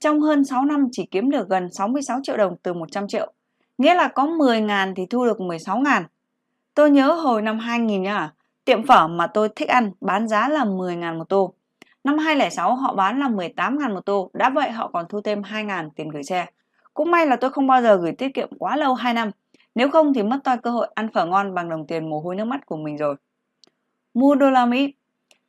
Trong 0.00 0.20
hơn 0.20 0.44
6 0.44 0.64
năm 0.64 0.88
chỉ 0.92 1.06
kiếm 1.10 1.30
được 1.30 1.48
gần 1.48 1.72
66 1.72 2.20
triệu 2.22 2.36
đồng 2.36 2.56
từ 2.62 2.72
100 2.72 3.08
triệu, 3.08 3.32
nghĩa 3.78 3.94
là 3.94 4.08
có 4.08 4.26
10 4.26 4.60
ngàn 4.60 4.94
thì 4.94 5.06
thu 5.06 5.24
được 5.24 5.40
16 5.40 5.78
ngàn. 5.78 6.04
Tôi 6.74 6.90
nhớ 6.90 7.12
hồi 7.12 7.42
năm 7.42 7.58
2000 7.58 8.02
nhá, 8.02 8.30
tiệm 8.64 8.86
phở 8.86 9.08
mà 9.08 9.26
tôi 9.26 9.48
thích 9.56 9.68
ăn 9.68 9.92
bán 10.00 10.28
giá 10.28 10.48
là 10.48 10.64
10 10.64 10.96
ngàn 10.96 11.18
một 11.18 11.28
tô. 11.28 11.54
Năm 12.04 12.18
2006 12.18 12.74
họ 12.74 12.94
bán 12.94 13.20
là 13.20 13.28
18 13.28 13.78
ngàn 13.78 13.94
một 13.94 14.06
tô, 14.06 14.30
đã 14.32 14.50
vậy 14.50 14.70
họ 14.70 14.90
còn 14.92 15.06
thu 15.08 15.20
thêm 15.20 15.42
2 15.42 15.64
ngàn 15.64 15.90
tiền 15.90 16.08
gửi 16.08 16.22
xe. 16.22 16.46
Cũng 16.94 17.10
may 17.10 17.26
là 17.26 17.36
tôi 17.36 17.50
không 17.50 17.66
bao 17.66 17.82
giờ 17.82 17.96
gửi 17.96 18.12
tiết 18.12 18.34
kiệm 18.34 18.48
quá 18.58 18.76
lâu 18.76 18.94
2 18.94 19.14
năm, 19.14 19.30
nếu 19.74 19.90
không 19.90 20.14
thì 20.14 20.22
mất 20.22 20.38
toi 20.44 20.56
cơ 20.56 20.70
hội 20.70 20.88
ăn 20.94 21.08
phở 21.12 21.26
ngon 21.26 21.54
bằng 21.54 21.68
đồng 21.68 21.86
tiền 21.86 22.10
mồ 22.10 22.20
hôi 22.20 22.36
nước 22.36 22.44
mắt 22.44 22.66
của 22.66 22.76
mình 22.76 22.96
rồi. 22.96 23.16
Mua 24.14 24.34
đô 24.34 24.50
la 24.50 24.66
Mỹ. 24.66 24.94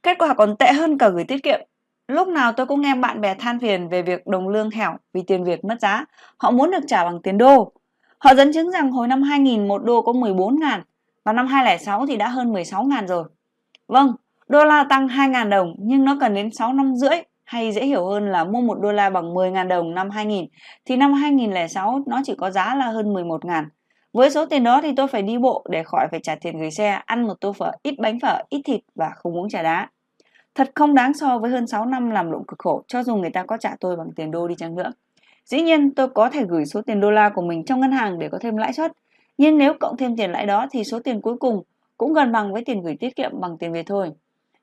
Kết 0.04 0.18
quả 0.20 0.34
còn 0.34 0.56
tệ 0.58 0.74
hơn 0.74 0.98
cả 0.98 1.10
gửi 1.10 1.24
tiết 1.24 1.44
kiệm. 1.44 1.60
Lúc 2.08 2.28
nào 2.28 2.52
tôi 2.52 2.66
cũng 2.66 2.82
nghe 2.82 2.96
bạn 2.96 3.22
bè 3.22 3.36
than 3.36 3.60
phiền 3.60 3.90
về 3.90 4.02
việc 4.02 4.28
đồng 4.28 4.50
lương 4.50 4.70
hẻo 4.70 4.98
vì 5.14 5.22
tiền 5.28 5.44
Việt 5.44 5.66
mất 5.66 5.80
giá. 5.82 6.06
Họ 6.38 6.52
muốn 6.52 6.72
được 6.72 6.84
trả 6.88 7.04
bằng 7.04 7.22
tiền 7.22 7.38
đô. 7.38 7.72
Họ 8.18 8.36
dẫn 8.36 8.54
chứng 8.54 8.72
rằng 8.72 8.92
hồi 8.92 9.08
năm 9.08 9.22
2000 9.22 9.68
một 9.68 9.84
đô 9.84 10.02
có 10.02 10.14
14 10.14 10.60
ngàn 10.60 10.82
và 11.24 11.34
năm 11.34 11.48
2006 11.48 12.06
thì 12.08 12.16
đã 12.16 12.28
hơn 12.28 12.54
16 12.54 12.84
ngàn 12.84 13.08
rồi. 13.08 13.24
Vâng, 13.88 14.14
đô 14.48 14.66
la 14.66 14.86
tăng 14.90 15.08
2 15.08 15.30
ngàn 15.30 15.50
đồng 15.50 15.76
nhưng 15.78 16.06
nó 16.06 16.18
cần 16.20 16.34
đến 16.34 16.52
6 16.52 16.74
năm 16.74 16.96
rưỡi 16.96 17.22
hay 17.44 17.72
dễ 17.72 17.86
hiểu 17.86 18.06
hơn 18.06 18.32
là 18.32 18.44
mua 18.44 18.62
một 18.62 18.80
đô 18.82 18.92
la 18.92 19.10
bằng 19.10 19.34
10 19.34 19.52
ngàn 19.52 19.68
đồng 19.68 19.96
năm 19.96 20.10
2000 20.10 20.46
thì 20.86 20.98
năm 20.98 21.14
2006 21.14 22.02
nó 22.08 22.22
chỉ 22.24 22.36
có 22.38 22.52
giá 22.52 22.76
là 22.76 22.86
hơn 22.86 23.14
11 23.14 23.46
ngàn. 23.46 23.70
Với 24.14 24.30
số 24.30 24.46
tiền 24.46 24.64
đó 24.64 24.82
thì 24.82 24.92
tôi 24.96 25.08
phải 25.08 25.22
đi 25.22 25.38
bộ 25.38 25.66
để 25.70 25.84
khỏi 25.84 26.08
phải 26.12 26.20
trả 26.24 26.36
tiền 26.36 26.60
gửi 26.60 26.72
xe, 26.72 27.02
ăn 27.06 27.28
một 27.28 27.34
tô 27.42 27.54
phở, 27.54 27.72
ít 27.84 27.96
bánh 28.00 28.20
phở, 28.20 28.38
ít 28.50 28.62
thịt 28.66 28.82
và 28.96 29.10
không 29.16 29.38
uống 29.38 29.50
trà 29.50 29.64
đá. 29.64 29.90
Thật 30.56 30.72
không 30.76 30.94
đáng 30.94 31.14
so 31.14 31.38
với 31.38 31.52
hơn 31.52 31.68
6 31.68 31.86
năm 31.86 32.10
làm 32.10 32.32
lụng 32.32 32.46
cực 32.48 32.60
khổ, 32.60 32.84
cho 32.88 33.04
dù 33.04 33.16
người 33.16 33.30
ta 33.30 33.44
có 33.44 33.58
trả 33.58 33.76
tôi 33.80 33.96
bằng 33.96 34.12
tiền 34.16 34.32
đô 34.32 34.48
đi 34.48 34.56
chăng 34.56 34.76
nữa. 34.76 34.92
Dĩ 35.46 35.62
nhiên, 35.62 35.96
tôi 35.96 36.08
có 36.10 36.30
thể 36.30 36.46
gửi 36.46 36.66
số 36.66 36.82
tiền 36.82 37.00
đô 37.00 37.12
la 37.12 37.30
của 37.30 37.42
mình 37.42 37.66
trong 37.66 37.80
ngân 37.80 37.92
hàng 37.92 38.20
để 38.20 38.30
có 38.30 38.38
thêm 38.42 38.58
lãi 38.58 38.74
suất. 38.74 38.92
Nhưng 39.38 39.58
nếu 39.58 39.74
cộng 39.80 39.98
thêm 39.98 40.18
tiền 40.18 40.32
lãi 40.32 40.46
đó 40.46 40.68
thì 40.72 40.84
số 40.84 41.00
tiền 41.00 41.22
cuối 41.22 41.38
cùng 41.38 41.64
cũng 41.98 42.14
gần 42.14 42.32
bằng 42.32 42.54
với 42.54 42.64
tiền 42.66 42.82
gửi 42.82 42.96
tiết 43.00 43.16
kiệm 43.16 43.32
bằng 43.42 43.58
tiền 43.58 43.72
Việt 43.72 43.86
thôi. 43.86 44.12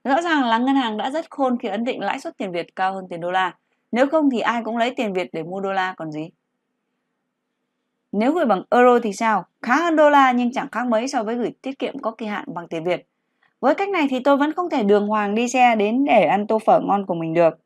Rõ 0.04 0.22
ràng 0.22 0.44
là 0.44 0.58
ngân 0.58 0.76
hàng 0.76 0.96
đã 0.96 1.10
rất 1.10 1.30
khôn 1.30 1.58
khi 1.58 1.68
ấn 1.68 1.84
định 1.84 2.00
lãi 2.00 2.20
suất 2.20 2.36
tiền 2.36 2.52
Việt 2.52 2.76
cao 2.76 2.94
hơn 2.94 3.04
tiền 3.10 3.20
đô 3.20 3.30
la. 3.30 3.54
Nếu 3.92 4.06
không 4.08 4.30
thì 4.30 4.40
ai 4.40 4.62
cũng 4.64 4.76
lấy 4.76 4.90
tiền 4.96 5.12
Việt 5.12 5.28
để 5.32 5.42
mua 5.42 5.60
đô 5.60 5.72
la 5.72 5.94
còn 5.96 6.12
gì. 6.12 6.30
Nếu 8.12 8.32
gửi 8.32 8.44
bằng 8.44 8.62
euro 8.70 8.98
thì 9.02 9.12
sao? 9.12 9.44
Khá 9.62 9.76
hơn 9.76 9.96
đô 9.96 10.10
la 10.10 10.32
nhưng 10.32 10.52
chẳng 10.52 10.68
khác 10.72 10.86
mấy 10.86 11.08
so 11.08 11.22
với 11.22 11.34
gửi 11.34 11.52
tiết 11.62 11.78
kiệm 11.78 11.98
có 11.98 12.10
kỳ 12.10 12.26
hạn 12.26 12.44
bằng 12.54 12.68
tiền 12.68 12.84
Việt. 12.84 13.06
Với 13.62 13.74
cách 13.74 13.88
này 13.88 14.06
thì 14.10 14.18
tôi 14.20 14.36
vẫn 14.36 14.52
không 14.52 14.70
thể 14.70 14.82
đường 14.82 15.06
hoàng 15.06 15.34
đi 15.34 15.48
xe 15.48 15.76
đến 15.76 16.04
để 16.04 16.24
ăn 16.24 16.46
tô 16.46 16.58
phở 16.58 16.80
ngon 16.80 17.06
của 17.06 17.14
mình 17.14 17.34
được. 17.34 17.58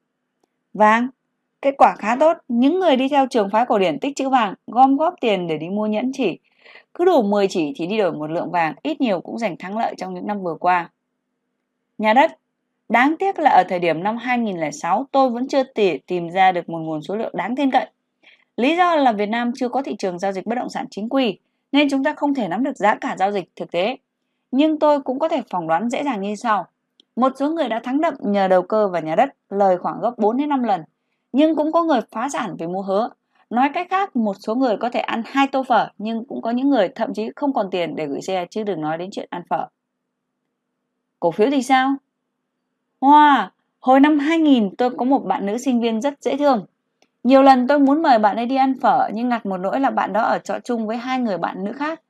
Vàng. 0.74 1.08
Kết 1.62 1.74
quả 1.78 1.94
khá 1.98 2.16
tốt. 2.20 2.36
Những 2.48 2.80
người 2.80 2.96
đi 2.96 3.08
theo 3.08 3.26
trường 3.30 3.50
phái 3.50 3.66
cổ 3.66 3.78
điển 3.78 3.98
tích 4.00 4.16
chữ 4.16 4.28
vàng 4.28 4.54
gom 4.66 4.96
góp 4.96 5.14
tiền 5.20 5.46
để 5.46 5.58
đi 5.58 5.68
mua 5.68 5.86
nhẫn 5.86 6.10
chỉ. 6.14 6.38
Cứ 6.94 7.04
đủ 7.04 7.22
10 7.22 7.48
chỉ 7.48 7.72
thì 7.76 7.86
đi 7.86 7.98
đổi 7.98 8.12
một 8.12 8.30
lượng 8.30 8.50
vàng, 8.50 8.74
ít 8.82 9.00
nhiều 9.00 9.20
cũng 9.20 9.38
giành 9.38 9.56
thắng 9.56 9.78
lợi 9.78 9.94
trong 9.98 10.14
những 10.14 10.26
năm 10.26 10.42
vừa 10.42 10.54
qua. 10.60 10.90
Nhà 11.98 12.12
đất. 12.12 12.38
Đáng 12.88 13.14
tiếc 13.18 13.38
là 13.38 13.50
ở 13.50 13.64
thời 13.68 13.78
điểm 13.78 14.02
năm 14.02 14.16
2006 14.16 15.06
tôi 15.12 15.30
vẫn 15.30 15.48
chưa 15.48 15.62
tỉ 15.62 15.98
tìm 15.98 16.30
ra 16.30 16.52
được 16.52 16.68
một 16.68 16.78
nguồn 16.78 17.02
số 17.02 17.16
liệu 17.16 17.30
đáng 17.32 17.56
tin 17.56 17.70
cậy 17.70 17.86
Lý 18.56 18.76
do 18.76 18.96
là 18.96 19.12
Việt 19.12 19.28
Nam 19.28 19.52
chưa 19.56 19.68
có 19.68 19.82
thị 19.82 19.96
trường 19.98 20.18
giao 20.18 20.32
dịch 20.32 20.46
bất 20.46 20.54
động 20.54 20.68
sản 20.68 20.86
chính 20.90 21.08
quy, 21.08 21.38
nên 21.72 21.88
chúng 21.90 22.04
ta 22.04 22.14
không 22.14 22.34
thể 22.34 22.48
nắm 22.48 22.64
được 22.64 22.76
giá 22.76 22.94
cả 22.94 23.16
giao 23.18 23.32
dịch 23.32 23.44
thực 23.56 23.70
tế. 23.70 23.96
Nhưng 24.50 24.78
tôi 24.78 25.00
cũng 25.00 25.18
có 25.18 25.28
thể 25.28 25.42
phỏng 25.50 25.68
đoán 25.68 25.90
dễ 25.90 26.04
dàng 26.04 26.20
như 26.20 26.34
sau. 26.34 26.66
Một 27.16 27.32
số 27.36 27.50
người 27.50 27.68
đã 27.68 27.80
thắng 27.80 28.00
đậm 28.00 28.14
nhờ 28.20 28.48
đầu 28.48 28.62
cơ 28.62 28.88
vào 28.88 29.02
nhà 29.02 29.14
đất, 29.16 29.28
lời 29.50 29.78
khoảng 29.78 30.00
gấp 30.00 30.12
4 30.18 30.36
đến 30.36 30.48
5 30.48 30.62
lần. 30.62 30.82
Nhưng 31.32 31.56
cũng 31.56 31.72
có 31.72 31.84
người 31.84 32.00
phá 32.10 32.28
sản 32.28 32.56
vì 32.58 32.66
mua 32.66 32.82
hứa. 32.82 33.10
Nói 33.50 33.70
cách 33.74 33.86
khác, 33.90 34.16
một 34.16 34.36
số 34.40 34.54
người 34.54 34.76
có 34.76 34.90
thể 34.90 35.00
ăn 35.00 35.22
hai 35.26 35.46
tô 35.46 35.62
phở, 35.62 35.88
nhưng 35.98 36.24
cũng 36.24 36.42
có 36.42 36.50
những 36.50 36.70
người 36.70 36.88
thậm 36.94 37.14
chí 37.14 37.30
không 37.36 37.52
còn 37.52 37.70
tiền 37.70 37.96
để 37.96 38.06
gửi 38.06 38.22
xe 38.22 38.46
chứ 38.50 38.62
đừng 38.62 38.80
nói 38.80 38.98
đến 38.98 39.10
chuyện 39.12 39.28
ăn 39.30 39.42
phở. 39.50 39.66
Cổ 41.20 41.30
phiếu 41.30 41.50
thì 41.50 41.62
sao? 41.62 41.94
Wow, 43.00 43.46
hồi 43.80 44.00
năm 44.00 44.18
2000 44.18 44.76
tôi 44.76 44.90
có 44.90 45.04
một 45.04 45.18
bạn 45.18 45.46
nữ 45.46 45.58
sinh 45.58 45.80
viên 45.80 46.00
rất 46.00 46.22
dễ 46.22 46.36
thương. 46.36 46.66
Nhiều 47.24 47.42
lần 47.42 47.66
tôi 47.66 47.78
muốn 47.78 48.02
mời 48.02 48.18
bạn 48.18 48.36
ấy 48.36 48.46
đi 48.46 48.56
ăn 48.56 48.74
phở 48.80 49.08
nhưng 49.14 49.28
ngặt 49.28 49.46
một 49.46 49.56
nỗi 49.56 49.80
là 49.80 49.90
bạn 49.90 50.12
đó 50.12 50.22
ở 50.22 50.38
trọ 50.38 50.54
chung 50.64 50.86
với 50.86 50.96
hai 50.96 51.18
người 51.18 51.38
bạn 51.38 51.64
nữ 51.64 51.72
khác. 51.72 52.00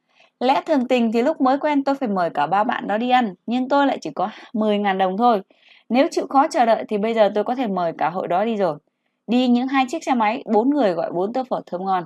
Lẽ 0.40 0.62
thường 0.66 0.88
tình 0.88 1.12
thì 1.12 1.22
lúc 1.22 1.40
mới 1.40 1.58
quen 1.58 1.84
tôi 1.84 1.94
phải 1.94 2.08
mời 2.08 2.30
cả 2.30 2.46
ba 2.46 2.64
bạn 2.64 2.86
đó 2.86 2.98
đi 2.98 3.10
ăn, 3.10 3.34
nhưng 3.46 3.68
tôi 3.68 3.86
lại 3.86 3.98
chỉ 4.00 4.10
có 4.14 4.30
10.000 4.52 4.98
đồng 4.98 5.16
thôi. 5.16 5.40
Nếu 5.88 6.08
chịu 6.10 6.26
khó 6.26 6.46
chờ 6.50 6.66
đợi 6.66 6.84
thì 6.88 6.98
bây 6.98 7.14
giờ 7.14 7.30
tôi 7.34 7.44
có 7.44 7.54
thể 7.54 7.66
mời 7.66 7.92
cả 7.98 8.10
hội 8.10 8.28
đó 8.28 8.44
đi 8.44 8.56
rồi. 8.56 8.78
Đi 9.26 9.48
những 9.48 9.68
hai 9.68 9.84
chiếc 9.88 10.04
xe 10.04 10.14
máy, 10.14 10.42
bốn 10.52 10.70
người 10.70 10.92
gọi 10.92 11.12
bốn 11.12 11.32
tô 11.32 11.42
phở 11.50 11.60
thơm 11.66 11.84
ngon. 11.84 12.04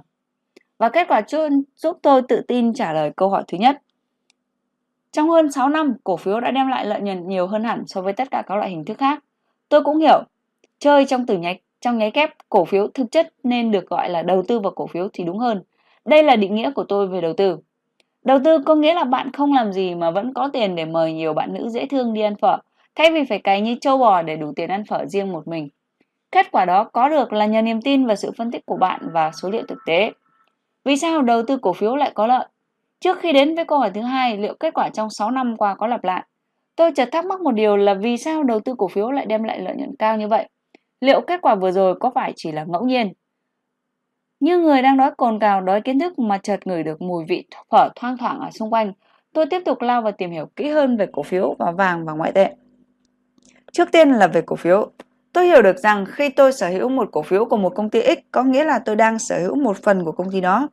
Và 0.79 0.89
kết 0.89 1.09
quả 1.09 1.23
giúp 1.77 1.99
tôi 2.03 2.23
tự 2.29 2.43
tin 2.49 2.75
trả 2.75 2.93
lời 2.93 3.11
câu 3.17 3.29
hỏi 3.29 3.43
thứ 3.49 3.59
nhất. 3.59 3.83
Trong 5.13 5.31
hơn 5.31 5.53
6 5.53 5.69
năm, 5.69 5.95
cổ 6.05 6.17
phiếu 6.17 6.41
đã 6.41 6.51
đem 6.51 6.69
lại 6.69 6.87
lợi 6.87 7.01
nhuận 7.01 7.29
nhiều 7.29 7.47
hơn 7.47 7.65
hẳn 7.65 7.87
so 7.87 8.03
với 8.03 8.13
tất 8.13 8.31
cả 8.31 8.43
các 8.47 8.55
loại 8.55 8.71
hình 8.71 8.85
thức 8.85 8.99
khác. 8.99 9.25
Tôi 9.69 9.85
cũng 9.85 9.99
hiểu, 9.99 10.23
chơi 10.79 11.05
trong 11.05 11.27
từ 11.27 11.39
nháy 11.39 11.61
trong 11.81 11.99
nháy 11.99 12.11
kép 12.11 12.31
cổ 12.49 12.65
phiếu 12.65 12.89
thực 12.95 13.11
chất 13.11 13.35
nên 13.43 13.71
được 13.71 13.87
gọi 13.87 14.11
là 14.11 14.23
đầu 14.23 14.43
tư 14.49 14.61
vào 14.61 14.73
cổ 14.77 14.87
phiếu 14.87 15.09
thì 15.13 15.25
đúng 15.25 15.39
hơn. 15.39 15.63
Đây 16.05 16.23
là 16.23 16.37
định 16.37 16.55
nghĩa 16.55 16.71
của 16.71 16.85
tôi 16.85 17.09
về 17.09 17.21
đầu 17.21 17.33
tư. 17.37 17.59
Đầu 18.25 18.39
tư 18.45 18.59
có 18.59 18.75
nghĩa 18.75 18.95
là 18.95 19.05
bạn 19.05 19.33
không 19.33 19.53
làm 19.53 19.73
gì 19.73 19.95
mà 19.95 20.11
vẫn 20.11 20.35
có 20.35 20.51
tiền 20.53 20.75
để 20.75 20.85
mời 20.85 21.13
nhiều 21.13 21.35
bạn 21.35 21.55
nữ 21.55 21.69
dễ 21.69 21.87
thương 21.87 22.15
đi 22.15 22.21
ăn 22.21 22.37
phở, 22.37 22.59
thay 22.95 23.11
vì 23.11 23.25
phải 23.25 23.39
cày 23.39 23.61
như 23.61 23.77
châu 23.81 23.99
bò 23.99 24.23
để 24.23 24.37
đủ 24.37 24.53
tiền 24.57 24.71
ăn 24.71 24.85
phở 24.85 25.07
riêng 25.07 25.33
một 25.33 25.49
mình. 25.49 25.69
Kết 26.33 26.53
quả 26.53 26.65
đó 26.65 26.85
có 26.85 27.09
được 27.09 27.33
là 27.33 27.47
nhờ 27.47 27.63
niềm 27.63 27.83
tin 27.83 28.07
và 28.07 28.17
sự 28.17 28.31
phân 28.39 28.51
tích 28.51 28.67
của 28.67 28.77
bạn 28.77 29.01
và 29.13 29.31
số 29.43 29.51
liệu 29.51 29.63
thực 29.69 29.79
tế. 29.87 30.13
Vì 30.85 30.97
sao 30.97 31.23
đầu 31.23 31.43
tư 31.43 31.57
cổ 31.63 31.73
phiếu 31.73 31.97
lại 31.97 32.13
có 32.15 32.27
lợi? 32.27 32.47
Trước 33.01 33.19
khi 33.19 33.33
đến 33.33 33.55
với 33.55 33.65
câu 33.65 33.79
hỏi 33.79 33.91
thứ 33.95 34.01
hai, 34.01 34.39
liệu 34.39 34.55
kết 34.61 34.75
quả 34.75 34.89
trong 34.89 35.11
6 35.11 35.31
năm 35.31 35.57
qua 35.57 35.75
có 35.75 35.87
lặp 35.87 36.05
lại? 36.05 36.27
Tôi 36.77 36.93
chợt 36.93 37.09
thắc 37.13 37.25
mắc 37.25 37.41
một 37.41 37.53
điều 37.53 37.77
là 37.77 37.95
vì 37.95 38.17
sao 38.17 38.43
đầu 38.43 38.61
tư 38.61 38.75
cổ 38.79 38.89
phiếu 38.89 39.11
lại 39.11 39.27
đem 39.27 39.43
lại 39.43 39.61
lợi 39.61 39.77
nhuận 39.77 39.97
cao 39.99 40.17
như 40.17 40.29
vậy? 40.29 40.49
Liệu 41.01 41.21
kết 41.21 41.41
quả 41.43 41.55
vừa 41.55 41.71
rồi 41.71 41.95
có 42.01 42.11
phải 42.15 42.33
chỉ 42.37 42.53
là 42.53 42.65
ngẫu 42.65 42.85
nhiên? 42.85 43.13
Như 44.41 44.59
người 44.59 44.83
đang 44.83 44.97
đói 44.97 45.11
cồn 45.17 45.39
cào 45.39 45.61
đói 45.61 45.81
kiến 45.81 45.99
thức 45.99 46.19
mà 46.19 46.39
chợt 46.39 46.67
ngửi 46.67 46.83
được 46.83 47.03
mùi 47.03 47.25
vị 47.29 47.45
phở 47.71 47.89
thoang 47.97 48.17
thoảng 48.17 48.41
ở 48.41 48.51
xung 48.51 48.71
quanh, 48.71 48.93
tôi 49.33 49.47
tiếp 49.47 49.63
tục 49.65 49.83
lao 49.83 50.03
vào 50.03 50.13
tìm 50.13 50.31
hiểu 50.31 50.47
kỹ 50.57 50.69
hơn 50.69 50.97
về 50.97 51.07
cổ 51.13 51.23
phiếu 51.23 51.57
và 51.59 51.71
vàng 51.71 52.05
và 52.05 52.13
ngoại 52.13 52.33
tệ. 52.33 52.55
Trước 53.73 53.93
tiên 53.93 54.11
là 54.11 54.27
về 54.27 54.43
cổ 54.43 54.57
phiếu. 54.57 54.91
Tôi 55.33 55.47
hiểu 55.47 55.63
được 55.63 55.79
rằng 55.79 56.05
khi 56.09 56.29
tôi 56.29 56.53
sở 56.53 56.69
hữu 56.69 56.89
một 56.89 57.09
cổ 57.13 57.23
phiếu 57.23 57.45
của 57.45 57.57
một 57.57 57.75
công 57.75 57.91
ty 57.91 58.01
X 58.03 58.19
có 58.31 58.43
nghĩa 58.43 58.65
là 58.65 58.79
tôi 58.79 58.97
đang 58.97 59.19
sở 59.19 59.39
hữu 59.39 59.57
một 59.57 59.77
phần 59.83 60.05
của 60.05 60.13
công 60.13 60.31
ty 60.33 60.41
đó. 60.41 60.69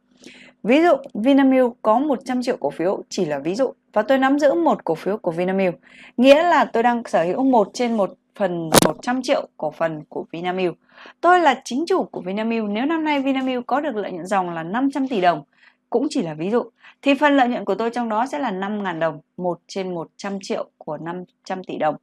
Ví 0.63 0.81
dụ, 0.81 0.93
Vinamilk 1.13 1.73
có 1.81 1.99
100 1.99 2.41
triệu 2.41 2.57
cổ 2.59 2.69
phiếu, 2.69 3.03
chỉ 3.09 3.25
là 3.25 3.39
ví 3.39 3.55
dụ, 3.55 3.73
và 3.93 4.01
tôi 4.01 4.17
nắm 4.17 4.39
giữ 4.39 4.53
một 4.53 4.85
cổ 4.85 4.95
phiếu 4.95 5.17
của 5.17 5.31
Vinamilk. 5.31 5.75
Nghĩa 6.17 6.43
là 6.43 6.65
tôi 6.65 6.83
đang 6.83 7.03
sở 7.05 7.23
hữu 7.23 7.43
một 7.43 7.69
trên 7.73 7.97
một 7.97 8.09
phần 8.37 8.69
100 8.85 9.21
triệu 9.21 9.47
cổ 9.57 9.71
phần 9.71 10.03
của 10.09 10.25
Vinamilk. 10.31 10.77
Tôi 11.21 11.39
là 11.39 11.61
chính 11.63 11.85
chủ 11.87 12.03
của 12.03 12.21
Vinamilk. 12.21 12.69
Nếu 12.69 12.85
năm 12.85 13.03
nay 13.03 13.21
Vinamilk 13.21 13.67
có 13.67 13.81
được 13.81 13.95
lợi 13.95 14.11
nhuận 14.11 14.25
dòng 14.25 14.49
là 14.49 14.63
500 14.63 15.07
tỷ 15.07 15.21
đồng, 15.21 15.43
cũng 15.89 16.07
chỉ 16.09 16.21
là 16.21 16.33
ví 16.33 16.49
dụ, 16.49 16.63
thì 17.01 17.13
phần 17.13 17.37
lợi 17.37 17.47
nhuận 17.47 17.65
của 17.65 17.75
tôi 17.75 17.89
trong 17.89 18.09
đó 18.09 18.25
sẽ 18.25 18.39
là 18.39 18.51
5.000 18.51 18.99
đồng, 18.99 19.19
1 19.37 19.59
trên 19.67 19.95
100 19.95 20.39
triệu 20.41 20.69
của 20.77 20.97
500 20.97 21.63
tỷ 21.63 21.77
đồng. 21.77 21.95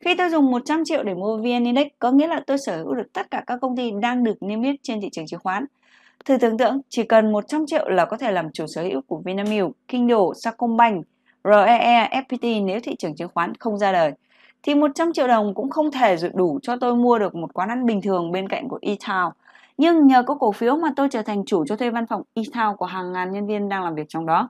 Khi 0.00 0.14
tôi 0.14 0.30
dùng 0.30 0.50
100 0.50 0.84
triệu 0.84 1.02
để 1.02 1.14
mua 1.14 1.36
VN 1.36 1.64
Index, 1.64 1.86
có 1.98 2.10
nghĩa 2.10 2.26
là 2.26 2.40
tôi 2.46 2.58
sở 2.58 2.76
hữu 2.76 2.94
được 2.94 3.12
tất 3.12 3.30
cả 3.30 3.42
các 3.46 3.58
công 3.60 3.76
ty 3.76 3.90
đang 4.02 4.24
được 4.24 4.42
niêm 4.42 4.62
yết 4.62 4.74
trên 4.82 5.00
thị 5.00 5.08
trường 5.12 5.26
chứng 5.26 5.40
khoán. 5.40 5.64
Thử 6.24 6.36
tưởng 6.36 6.58
tượng, 6.58 6.80
chỉ 6.88 7.02
cần 7.02 7.32
100 7.32 7.66
triệu 7.66 7.88
là 7.88 8.04
có 8.04 8.16
thể 8.16 8.32
làm 8.32 8.52
chủ 8.52 8.66
sở 8.66 8.82
hữu 8.82 9.00
của 9.06 9.20
Vinamilk, 9.24 9.72
Kindle, 9.88 10.26
Sacombank, 10.42 11.06
REE, 11.44 12.22
FPT 12.28 12.64
nếu 12.64 12.80
thị 12.82 12.96
trường 12.98 13.16
chứng 13.16 13.30
khoán 13.34 13.54
không 13.54 13.78
ra 13.78 13.92
đời. 13.92 14.12
Thì 14.66 14.74
100 14.74 15.12
triệu 15.12 15.28
đồng 15.28 15.54
cũng 15.54 15.70
không 15.70 15.90
thể 15.90 16.16
đủ 16.34 16.58
cho 16.62 16.76
tôi 16.76 16.96
mua 16.96 17.18
được 17.18 17.34
một 17.34 17.54
quán 17.54 17.68
ăn 17.68 17.86
bình 17.86 18.02
thường 18.02 18.32
bên 18.32 18.48
cạnh 18.48 18.68
của 18.68 18.78
eTown. 18.82 19.30
Nhưng 19.78 20.06
nhờ 20.06 20.22
có 20.22 20.34
cổ 20.34 20.52
phiếu 20.52 20.76
mà 20.76 20.92
tôi 20.96 21.08
trở 21.08 21.22
thành 21.22 21.44
chủ 21.44 21.64
cho 21.66 21.76
thuê 21.76 21.90
văn 21.90 22.06
phòng 22.06 22.22
eTown 22.34 22.76
của 22.76 22.86
hàng 22.86 23.12
ngàn 23.12 23.32
nhân 23.32 23.46
viên 23.46 23.68
đang 23.68 23.84
làm 23.84 23.94
việc 23.94 24.08
trong 24.08 24.26
đó. 24.26 24.48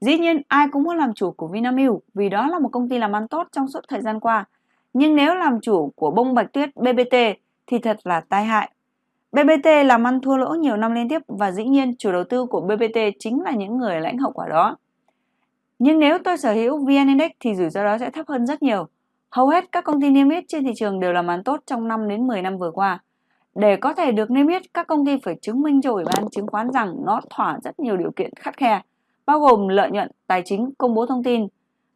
Dĩ 0.00 0.18
nhiên, 0.18 0.42
ai 0.48 0.66
cũng 0.72 0.82
muốn 0.82 0.96
làm 0.96 1.14
chủ 1.14 1.30
của 1.30 1.48
Vinamilk, 1.48 1.98
vì 2.14 2.28
đó 2.28 2.46
là 2.46 2.58
một 2.58 2.68
công 2.72 2.88
ty 2.88 2.98
làm 2.98 3.16
ăn 3.16 3.28
tốt 3.28 3.48
trong 3.52 3.68
suốt 3.68 3.80
thời 3.88 4.00
gian 4.00 4.20
qua. 4.20 4.44
Nhưng 4.92 5.16
nếu 5.16 5.34
làm 5.34 5.60
chủ 5.60 5.92
của 5.96 6.10
bông 6.10 6.34
bạch 6.34 6.52
tuyết 6.52 6.76
BBT 6.76 7.16
thì 7.66 7.78
thật 7.78 7.98
là 8.04 8.20
tai 8.20 8.44
hại. 8.44 8.70
BBT 9.32 9.66
làm 9.84 10.06
ăn 10.06 10.20
thua 10.20 10.36
lỗ 10.36 10.54
nhiều 10.54 10.76
năm 10.76 10.92
liên 10.92 11.08
tiếp 11.08 11.22
và 11.28 11.52
dĩ 11.52 11.64
nhiên 11.64 11.96
chủ 11.98 12.12
đầu 12.12 12.24
tư 12.24 12.46
của 12.46 12.60
BBT 12.60 12.98
chính 13.18 13.42
là 13.42 13.50
những 13.50 13.76
người 13.76 14.00
lãnh 14.00 14.18
hậu 14.18 14.32
quả 14.32 14.48
đó. 14.48 14.76
Nhưng 15.78 15.98
nếu 15.98 16.18
tôi 16.24 16.36
sở 16.36 16.52
hữu 16.52 16.78
VN 16.78 17.08
Index 17.08 17.30
thì 17.40 17.54
rủi 17.54 17.70
ro 17.70 17.84
đó 17.84 17.98
sẽ 17.98 18.10
thấp 18.10 18.28
hơn 18.28 18.46
rất 18.46 18.62
nhiều. 18.62 18.88
Hầu 19.30 19.48
hết 19.48 19.64
các 19.72 19.84
công 19.84 20.00
ty 20.00 20.10
niêm 20.10 20.28
yết 20.28 20.44
trên 20.48 20.64
thị 20.64 20.72
trường 20.76 21.00
đều 21.00 21.12
làm 21.12 21.30
ăn 21.30 21.44
tốt 21.44 21.60
trong 21.66 21.88
5 21.88 22.08
đến 22.08 22.26
10 22.26 22.42
năm 22.42 22.58
vừa 22.58 22.70
qua. 22.70 22.98
Để 23.54 23.76
có 23.76 23.94
thể 23.94 24.12
được 24.12 24.30
niêm 24.30 24.46
yết, 24.46 24.62
các 24.74 24.86
công 24.86 25.06
ty 25.06 25.16
phải 25.24 25.36
chứng 25.42 25.62
minh 25.62 25.82
cho 25.82 25.92
Ủy 25.92 26.04
ban 26.04 26.30
chứng 26.30 26.46
khoán 26.46 26.72
rằng 26.72 26.96
nó 27.04 27.20
thỏa 27.30 27.58
rất 27.64 27.80
nhiều 27.80 27.96
điều 27.96 28.10
kiện 28.16 28.30
khắt 28.36 28.56
khe, 28.56 28.80
bao 29.26 29.40
gồm 29.40 29.68
lợi 29.68 29.90
nhuận, 29.90 30.10
tài 30.26 30.42
chính, 30.44 30.70
công 30.78 30.94
bố 30.94 31.06
thông 31.06 31.24
tin. 31.24 31.46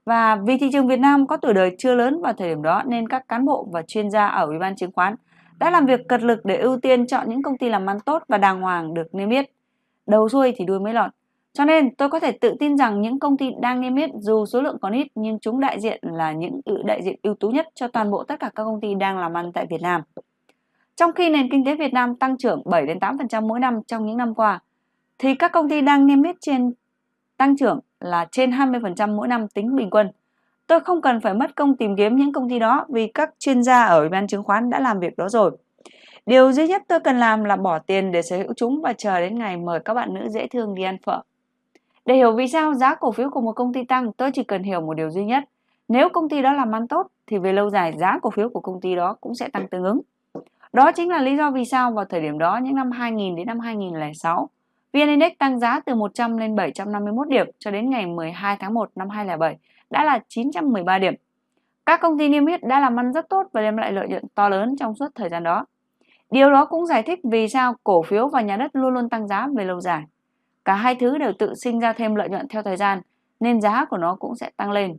Và 0.05 0.37
vì 0.37 0.59
thị 0.59 0.69
trường 0.73 0.89
Việt 0.89 1.01
Nam 1.01 1.27
có 1.27 1.37
tuổi 1.37 1.55
đời 1.55 1.77
chưa 1.79 1.95
lớn 1.95 2.23
vào 2.23 2.33
thời 2.33 2.49
điểm 2.49 2.63
đó 2.63 2.83
nên 2.87 3.09
các 3.09 3.29
cán 3.29 3.45
bộ 3.45 3.69
và 3.73 3.83
chuyên 3.83 4.11
gia 4.11 4.27
ở 4.27 4.47
Ủy 4.47 4.59
ban 4.59 4.77
chứng 4.77 4.93
khoán 4.93 5.15
đã 5.59 5.71
làm 5.71 5.87
việc 5.87 6.01
cật 6.09 6.23
lực 6.23 6.45
để 6.45 6.57
ưu 6.57 6.81
tiên 6.81 7.07
chọn 7.07 7.29
những 7.29 7.43
công 7.43 7.59
ty 7.59 7.69
làm 7.69 7.91
ăn 7.91 8.01
tốt 8.01 8.23
và 8.29 8.39
đàng 8.39 8.61
hoàng 8.61 8.95
được 8.95 9.15
niêm 9.15 9.31
yết. 9.31 9.51
Đầu 10.07 10.29
xuôi 10.29 10.53
thì 10.57 10.65
đuôi 10.65 10.81
mới 10.81 10.95
lọt. 10.95 11.11
Cho 11.59 11.65
nên 11.65 11.95
tôi 11.95 12.09
có 12.09 12.21
thể 12.21 12.33
tự 12.33 12.55
tin 12.61 12.77
rằng 12.77 13.01
những 13.01 13.19
công 13.19 13.37
ty 13.37 13.51
đang 13.61 13.81
niêm 13.81 13.97
yết 13.97 14.11
dù 14.21 14.47
số 14.47 14.63
lượng 14.63 14.77
còn 14.81 14.93
ít 14.93 15.07
nhưng 15.15 15.39
chúng 15.39 15.61
đại 15.61 15.81
diện 15.81 16.01
là 16.03 16.33
những 16.33 16.61
đại 16.85 17.03
diện 17.03 17.17
ưu 17.23 17.35
tú 17.35 17.51
nhất 17.51 17.69
cho 17.75 17.89
toàn 17.89 18.11
bộ 18.11 18.25
tất 18.25 18.41
cả 18.41 18.51
các 18.55 18.65
công 18.65 18.81
ty 18.81 18.95
đang 18.95 19.19
làm 19.19 19.37
ăn 19.37 19.53
tại 19.53 19.67
Việt 19.71 19.83
Nam. 19.83 20.01
Trong 20.97 21.13
khi 21.13 21.31
nền 21.31 21.51
kinh 21.51 21.65
tế 21.65 21.75
Việt 21.75 21.93
Nam 21.93 22.17
tăng 22.17 22.37
trưởng 22.39 22.63
7 22.65 22.87
đến 22.87 22.99
8% 22.99 23.47
mỗi 23.47 23.61
năm 23.61 23.81
trong 23.87 24.07
những 24.07 24.17
năm 24.17 24.35
qua, 24.35 24.61
thì 25.19 25.35
các 25.35 25.53
công 25.53 25.69
ty 25.69 25.81
đang 25.81 26.07
niêm 26.07 26.23
yết 26.23 26.37
trên 26.41 26.73
tăng 27.37 27.57
trưởng 27.57 27.81
là 28.01 28.27
trên 28.33 28.51
20% 28.51 29.17
mỗi 29.17 29.29
năm 29.29 29.49
tính 29.49 29.77
bình 29.77 29.91
quân. 29.91 30.11
Tôi 30.67 30.81
không 30.81 31.03
cần 31.03 31.21
phải 31.21 31.35
mất 31.35 31.57
công 31.57 31.77
tìm 31.77 31.97
kiếm 31.97 32.17
những 32.17 32.33
công 32.33 32.51
ty 32.51 32.59
đó 32.59 32.87
vì 32.89 33.07
các 33.07 33.31
chuyên 33.39 33.63
gia 33.63 33.85
ở 33.85 33.99
Ủy 34.01 34.09
ban 34.09 34.27
chứng 34.27 34.45
khoán 34.45 34.71
đã 34.71 34.81
làm 34.81 35.01
việc 35.01 35.17
đó 35.17 35.29
rồi. 35.29 35.51
Điều 36.27 36.53
duy 36.53 36.67
nhất 36.67 36.83
tôi 36.89 37.01
cần 37.01 37.19
làm 37.19 37.45
là 37.45 37.57
bỏ 37.57 37.79
tiền 37.79 38.13
để 38.13 38.23
sở 38.23 38.37
hữu 38.37 38.55
chúng 38.57 38.81
và 38.83 38.93
chờ 38.93 39.21
đến 39.21 39.39
ngày 39.39 39.57
mời 39.57 39.81
các 39.85 39.95
bạn 39.95 40.15
nữ 40.15 40.29
dễ 40.29 40.47
thương 40.47 40.75
đi 40.75 40.83
ăn 40.83 40.97
phở. 41.07 41.23
Để 42.05 42.15
hiểu 42.15 42.33
vì 42.33 42.49
sao 42.49 42.75
giá 42.75 42.95
cổ 42.95 43.13
phiếu 43.13 43.31
của 43.31 43.41
một 43.41 43.53
công 43.53 43.73
ty 43.73 43.85
tăng, 43.85 44.13
tôi 44.13 44.31
chỉ 44.35 44.45
cần 44.45 44.63
hiểu 44.63 44.81
một 44.81 44.95
điều 44.95 45.11
duy 45.11 45.25
nhất. 45.25 45.45
Nếu 45.89 46.09
công 46.09 46.29
ty 46.29 46.43
đó 46.43 46.53
làm 46.53 46.75
ăn 46.75 46.89
tốt 46.89 47.07
thì 47.27 47.39
về 47.39 47.53
lâu 47.53 47.71
dài 47.71 47.93
giá 47.97 48.19
cổ 48.23 48.31
phiếu 48.31 48.49
của 48.49 48.61
công 48.61 48.81
ty 48.81 48.95
đó 48.95 49.17
cũng 49.21 49.35
sẽ 49.35 49.49
tăng 49.49 49.69
tương 49.69 49.85
ứng. 49.85 50.01
Đó 50.73 50.93
chính 50.93 51.11
là 51.11 51.21
lý 51.21 51.37
do 51.37 51.51
vì 51.51 51.65
sao 51.65 51.91
vào 51.91 52.05
thời 52.05 52.21
điểm 52.21 52.39
đó 52.39 52.61
những 52.63 52.75
năm 52.75 52.91
2000 52.91 53.37
đến 53.37 53.47
năm 53.47 53.61
2006, 53.61 54.49
VN 54.93 55.09
Index 55.09 55.33
tăng 55.39 55.59
giá 55.59 55.81
từ 55.81 55.95
100 55.95 56.37
lên 56.37 56.57
751 56.57 57.29
điểm 57.29 57.51
cho 57.59 57.71
đến 57.71 57.91
ngày 57.91 58.07
12 58.07 58.57
tháng 58.61 58.75
1 58.75 58.91
năm 58.97 59.09
2007 59.09 59.57
đã 59.91 60.05
là 60.05 60.19
913 60.29 60.99
điểm. 60.99 61.15
Các 61.87 62.01
công 62.01 62.19
ty 62.19 62.29
niêm 62.29 62.47
yết 62.47 62.65
đã 62.65 62.81
làm 62.81 63.01
ăn 63.01 63.13
rất 63.13 63.29
tốt 63.29 63.47
và 63.53 63.61
đem 63.61 63.77
lại 63.77 63.93
lợi 63.93 64.09
nhuận 64.09 64.23
to 64.35 64.49
lớn 64.49 64.77
trong 64.81 64.95
suốt 64.95 65.09
thời 65.15 65.29
gian 65.29 65.43
đó. 65.43 65.67
Điều 66.31 66.51
đó 66.51 66.65
cũng 66.65 66.87
giải 66.87 67.03
thích 67.03 67.21
vì 67.25 67.49
sao 67.49 67.75
cổ 67.85 68.03
phiếu 68.03 68.29
và 68.29 68.41
nhà 68.41 68.57
đất 68.57 68.77
luôn 68.77 68.95
luôn 68.95 69.09
tăng 69.09 69.29
giá 69.29 69.49
về 69.57 69.65
lâu 69.65 69.81
dài. 69.81 70.03
Cả 70.65 70.75
hai 70.75 70.95
thứ 70.95 71.19
đều 71.19 71.33
tự 71.39 71.55
sinh 71.55 71.81
ra 71.81 71.93
thêm 71.93 72.15
lợi 72.15 72.29
nhuận 72.29 72.49
theo 72.49 72.63
thời 72.63 72.77
gian, 72.77 73.01
nên 73.41 73.61
giá 73.61 73.85
của 73.85 73.97
nó 73.97 74.15
cũng 74.15 74.35
sẽ 74.35 74.51
tăng 74.57 74.71
lên. 74.71 74.97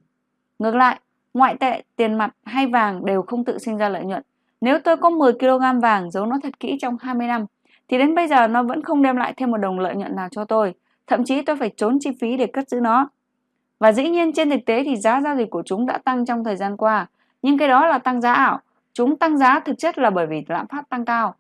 Ngược 0.60 0.76
lại, 0.76 1.00
ngoại 1.34 1.56
tệ, 1.60 1.84
tiền 1.96 2.14
mặt 2.14 2.36
hay 2.44 2.68
vàng 2.68 3.06
đều 3.06 3.22
không 3.22 3.46
tự 3.46 3.58
sinh 3.58 3.78
ra 3.78 3.90
lợi 3.90 4.04
nhuận. 4.04 4.24
Nếu 4.62 4.80
tôi 4.80 4.98
có 4.98 5.10
10 5.10 5.34
kg 5.34 5.80
vàng 5.82 6.12
giấu 6.12 6.26
nó 6.26 6.38
thật 6.44 6.60
kỹ 6.60 6.78
trong 6.82 6.98
20 7.02 7.28
năm, 7.28 7.46
thì 7.88 7.98
đến 7.98 8.16
bây 8.16 8.28
giờ 8.28 8.48
nó 8.48 8.64
vẫn 8.64 8.84
không 8.84 9.02
đem 9.02 9.16
lại 9.16 9.34
thêm 9.38 9.52
một 9.52 9.58
đồng 9.58 9.80
lợi 9.80 9.96
nhuận 9.96 10.16
nào 10.16 10.28
cho 10.32 10.46
tôi. 10.46 10.74
Thậm 11.08 11.24
chí 11.24 11.42
tôi 11.42 11.58
phải 11.58 11.72
trốn 11.78 11.98
chi 12.00 12.10
phí 12.22 12.38
để 12.38 12.48
cất 12.48 12.70
giữ 12.70 12.80
nó. 12.80 13.10
Và 13.80 13.92
dĩ 13.92 14.10
nhiên 14.10 14.34
trên 14.34 14.50
thực 14.50 14.66
tế 14.66 14.84
thì 14.84 14.96
giá 14.96 15.22
giao 15.22 15.36
dịch 15.36 15.50
của 15.50 15.64
chúng 15.66 15.86
đã 15.86 15.98
tăng 15.98 16.26
trong 16.26 16.44
thời 16.44 16.56
gian 16.56 16.78
qua, 16.78 17.08
nhưng 17.42 17.58
cái 17.58 17.68
đó 17.68 17.88
là 17.88 17.98
tăng 17.98 18.22
giá 18.22 18.34
ảo. 18.34 18.60
Chúng 18.94 19.18
tăng 19.18 19.38
giá 19.38 19.60
thực 19.60 19.78
chất 19.78 19.98
là 19.98 20.10
bởi 20.10 20.28
vì 20.28 20.46
lạm 20.48 20.68
phát 20.68 20.90
tăng 20.90 21.06
cao. 21.06 21.36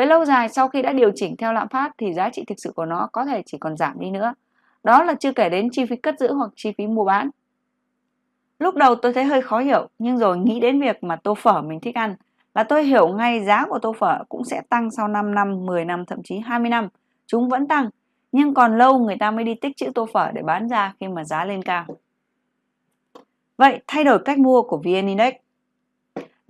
Với 0.00 0.06
lâu 0.06 0.24
dài 0.24 0.48
sau 0.48 0.68
khi 0.68 0.82
đã 0.82 0.92
điều 0.92 1.10
chỉnh 1.14 1.36
theo 1.36 1.52
lạm 1.52 1.68
phát 1.68 1.92
thì 1.98 2.12
giá 2.12 2.30
trị 2.30 2.44
thực 2.46 2.58
sự 2.58 2.72
của 2.72 2.84
nó 2.84 3.08
có 3.12 3.24
thể 3.24 3.42
chỉ 3.46 3.58
còn 3.58 3.76
giảm 3.76 4.00
đi 4.00 4.10
nữa. 4.10 4.34
Đó 4.84 5.04
là 5.04 5.14
chưa 5.14 5.32
kể 5.32 5.48
đến 5.48 5.68
chi 5.72 5.84
phí 5.86 5.96
cất 5.96 6.18
giữ 6.18 6.32
hoặc 6.32 6.50
chi 6.56 6.72
phí 6.78 6.86
mua 6.86 7.04
bán. 7.04 7.30
Lúc 8.58 8.74
đầu 8.74 8.94
tôi 8.94 9.12
thấy 9.12 9.24
hơi 9.24 9.42
khó 9.42 9.58
hiểu, 9.58 9.88
nhưng 9.98 10.18
rồi 10.18 10.38
nghĩ 10.38 10.60
đến 10.60 10.80
việc 10.80 11.04
mà 11.04 11.16
tô 11.16 11.34
phở 11.34 11.62
mình 11.62 11.80
thích 11.80 11.94
ăn 11.94 12.14
là 12.54 12.64
tôi 12.64 12.84
hiểu 12.84 13.08
ngay 13.08 13.44
giá 13.44 13.64
của 13.68 13.78
tô 13.78 13.92
phở 13.92 14.24
cũng 14.28 14.44
sẽ 14.44 14.62
tăng 14.68 14.90
sau 14.90 15.08
5 15.08 15.34
năm, 15.34 15.66
10 15.66 15.84
năm, 15.84 16.04
thậm 16.04 16.22
chí 16.22 16.38
20 16.38 16.70
năm. 16.70 16.88
Chúng 17.26 17.48
vẫn 17.48 17.68
tăng, 17.68 17.90
nhưng 18.32 18.54
còn 18.54 18.78
lâu 18.78 18.98
người 18.98 19.16
ta 19.20 19.30
mới 19.30 19.44
đi 19.44 19.54
tích 19.54 19.76
chữ 19.76 19.86
tô 19.94 20.06
phở 20.12 20.30
để 20.32 20.42
bán 20.42 20.68
ra 20.68 20.94
khi 21.00 21.08
mà 21.08 21.24
giá 21.24 21.44
lên 21.44 21.62
cao. 21.62 21.86
Vậy 23.56 23.80
thay 23.86 24.04
đổi 24.04 24.18
cách 24.24 24.38
mua 24.38 24.62
của 24.62 24.76
VN 24.76 25.06
Index 25.06 25.34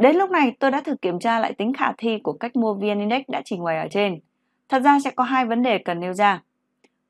Đến 0.00 0.16
lúc 0.16 0.30
này 0.30 0.52
tôi 0.58 0.70
đã 0.70 0.80
thử 0.80 0.96
kiểm 1.02 1.18
tra 1.18 1.38
lại 1.38 1.52
tính 1.52 1.72
khả 1.72 1.92
thi 1.98 2.18
của 2.22 2.32
cách 2.32 2.56
mua 2.56 2.74
VN 2.74 2.98
Index 2.98 3.22
đã 3.28 3.42
trình 3.44 3.64
bày 3.64 3.78
ở 3.78 3.88
trên. 3.90 4.20
Thật 4.68 4.82
ra 4.82 4.98
sẽ 5.04 5.10
có 5.10 5.24
hai 5.24 5.46
vấn 5.46 5.62
đề 5.62 5.78
cần 5.78 6.00
nêu 6.00 6.12
ra. 6.12 6.42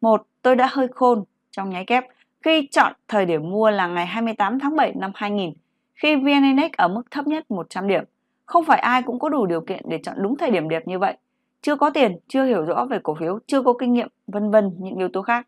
Một, 0.00 0.26
tôi 0.42 0.56
đã 0.56 0.68
hơi 0.70 0.88
khôn 0.94 1.24
trong 1.50 1.70
nháy 1.70 1.84
kép 1.84 2.04
khi 2.44 2.68
chọn 2.70 2.92
thời 3.08 3.26
điểm 3.26 3.50
mua 3.50 3.70
là 3.70 3.86
ngày 3.86 4.06
28 4.06 4.58
tháng 4.58 4.76
7 4.76 4.92
năm 4.96 5.10
2000 5.14 5.52
khi 5.94 6.16
VN 6.16 6.42
Index 6.42 6.70
ở 6.76 6.88
mức 6.88 7.02
thấp 7.10 7.26
nhất 7.26 7.50
100 7.50 7.88
điểm. 7.88 8.04
Không 8.46 8.64
phải 8.64 8.78
ai 8.78 9.02
cũng 9.02 9.18
có 9.18 9.28
đủ 9.28 9.46
điều 9.46 9.60
kiện 9.60 9.80
để 9.88 9.98
chọn 10.02 10.16
đúng 10.18 10.36
thời 10.36 10.50
điểm 10.50 10.68
đẹp 10.68 10.86
như 10.86 10.98
vậy. 10.98 11.16
Chưa 11.62 11.76
có 11.76 11.90
tiền, 11.90 12.18
chưa 12.28 12.44
hiểu 12.44 12.64
rõ 12.64 12.84
về 12.90 12.98
cổ 13.02 13.16
phiếu, 13.20 13.38
chưa 13.46 13.62
có 13.62 13.72
kinh 13.80 13.92
nghiệm, 13.92 14.08
vân 14.26 14.50
vân 14.50 14.70
những 14.78 14.98
yếu 14.98 15.08
tố 15.08 15.22
khác. 15.22 15.46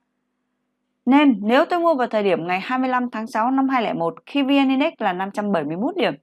Nên 1.06 1.38
nếu 1.42 1.64
tôi 1.64 1.80
mua 1.80 1.94
vào 1.94 2.06
thời 2.06 2.22
điểm 2.22 2.46
ngày 2.46 2.60
25 2.60 3.10
tháng 3.10 3.26
6 3.26 3.50
năm 3.50 3.68
2001 3.68 4.14
khi 4.26 4.42
VN 4.42 4.68
Index 4.68 4.92
là 4.98 5.12
571 5.12 5.96
điểm 5.96 6.14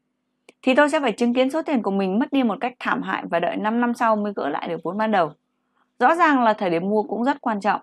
thì 0.62 0.76
tôi 0.76 0.90
sẽ 0.90 1.00
phải 1.00 1.12
chứng 1.12 1.34
kiến 1.34 1.50
số 1.50 1.62
tiền 1.62 1.82
của 1.82 1.92
mình 1.92 2.20
mất 2.20 2.32
đi 2.32 2.44
một 2.44 2.58
cách 2.62 2.74
thảm 2.80 3.02
hại 3.02 3.24
và 3.30 3.40
đợi 3.40 3.56
5 3.56 3.82
năm 3.82 3.94
sau 3.94 4.16
mới 4.16 4.34
gỡ 4.36 4.50
lại 4.50 4.68
được 4.68 4.78
vốn 4.84 4.98
ban 4.98 5.12
đầu. 5.12 5.32
Rõ 6.00 6.16
ràng 6.16 6.44
là 6.44 6.54
thời 6.54 6.70
điểm 6.70 6.90
mua 6.90 7.04
cũng 7.04 7.24
rất 7.24 7.42
quan 7.42 7.60
trọng. 7.60 7.82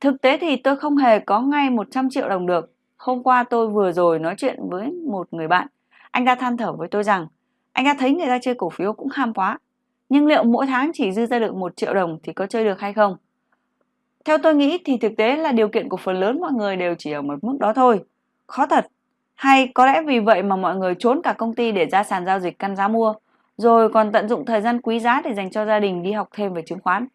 Thực 0.00 0.22
tế 0.22 0.38
thì 0.38 0.56
tôi 0.56 0.76
không 0.76 0.96
hề 0.96 1.18
có 1.18 1.40
ngay 1.40 1.70
100 1.70 2.10
triệu 2.10 2.28
đồng 2.28 2.46
được. 2.46 2.72
Hôm 2.96 3.22
qua 3.22 3.44
tôi 3.44 3.68
vừa 3.68 3.92
rồi 3.92 4.18
nói 4.18 4.34
chuyện 4.38 4.58
với 4.70 4.90
một 4.90 5.28
người 5.30 5.48
bạn. 5.48 5.66
Anh 6.10 6.26
ta 6.26 6.34
than 6.34 6.56
thở 6.56 6.72
với 6.72 6.88
tôi 6.88 7.04
rằng, 7.04 7.26
anh 7.72 7.84
ta 7.84 7.94
thấy 7.98 8.14
người 8.14 8.26
ta 8.26 8.38
chơi 8.42 8.54
cổ 8.54 8.70
phiếu 8.70 8.92
cũng 8.92 9.08
ham 9.12 9.34
quá. 9.34 9.58
Nhưng 10.08 10.26
liệu 10.26 10.44
mỗi 10.44 10.66
tháng 10.66 10.90
chỉ 10.94 11.12
dư 11.12 11.26
ra 11.26 11.38
được 11.38 11.54
1 11.54 11.76
triệu 11.76 11.94
đồng 11.94 12.18
thì 12.22 12.32
có 12.32 12.46
chơi 12.46 12.64
được 12.64 12.80
hay 12.80 12.92
không? 12.92 13.16
Theo 14.24 14.38
tôi 14.38 14.54
nghĩ 14.54 14.78
thì 14.84 14.96
thực 14.96 15.12
tế 15.16 15.36
là 15.36 15.52
điều 15.52 15.68
kiện 15.68 15.88
của 15.88 15.96
phần 15.96 16.20
lớn 16.20 16.40
mọi 16.40 16.52
người 16.52 16.76
đều 16.76 16.94
chỉ 16.98 17.12
ở 17.12 17.22
một 17.22 17.44
mức 17.44 17.56
đó 17.60 17.72
thôi. 17.72 18.04
Khó 18.46 18.66
thật. 18.66 18.86
Hay 19.34 19.68
có 19.74 19.86
lẽ 19.86 20.02
vì 20.06 20.20
vậy 20.20 20.42
mà 20.42 20.56
mọi 20.56 20.76
người 20.76 20.94
trốn 20.98 21.20
cả 21.22 21.32
công 21.32 21.54
ty 21.54 21.72
để 21.72 21.86
ra 21.86 22.02
sàn 22.02 22.26
giao 22.26 22.40
dịch 22.40 22.58
căn 22.58 22.76
giá 22.76 22.88
mua, 22.88 23.14
rồi 23.56 23.88
còn 23.88 24.12
tận 24.12 24.28
dụng 24.28 24.44
thời 24.44 24.60
gian 24.60 24.80
quý 24.80 25.00
giá 25.00 25.20
để 25.24 25.34
dành 25.34 25.50
cho 25.50 25.66
gia 25.66 25.80
đình 25.80 26.02
đi 26.02 26.12
học 26.12 26.28
thêm 26.32 26.54
về 26.54 26.62
chứng 26.66 26.80
khoán. 26.80 27.06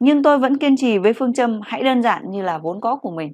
Nhưng 0.00 0.22
tôi 0.22 0.38
vẫn 0.38 0.58
kiên 0.58 0.76
trì 0.76 0.98
với 0.98 1.12
phương 1.12 1.34
châm 1.34 1.60
hãy 1.62 1.82
đơn 1.82 2.02
giản 2.02 2.30
như 2.30 2.42
là 2.42 2.58
vốn 2.58 2.80
có 2.80 2.96
của 2.96 3.10
mình. 3.10 3.32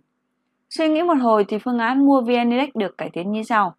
Suy 0.71 0.89
nghĩ 0.89 1.03
một 1.03 1.19
hồi 1.21 1.45
thì 1.49 1.59
phương 1.59 1.79
án 1.79 2.07
mua 2.07 2.21
VN 2.21 2.51
Index 2.51 2.69
được 2.75 2.99
cải 2.99 3.11
tiến 3.13 3.33
như 3.33 3.43
sau. 3.43 3.75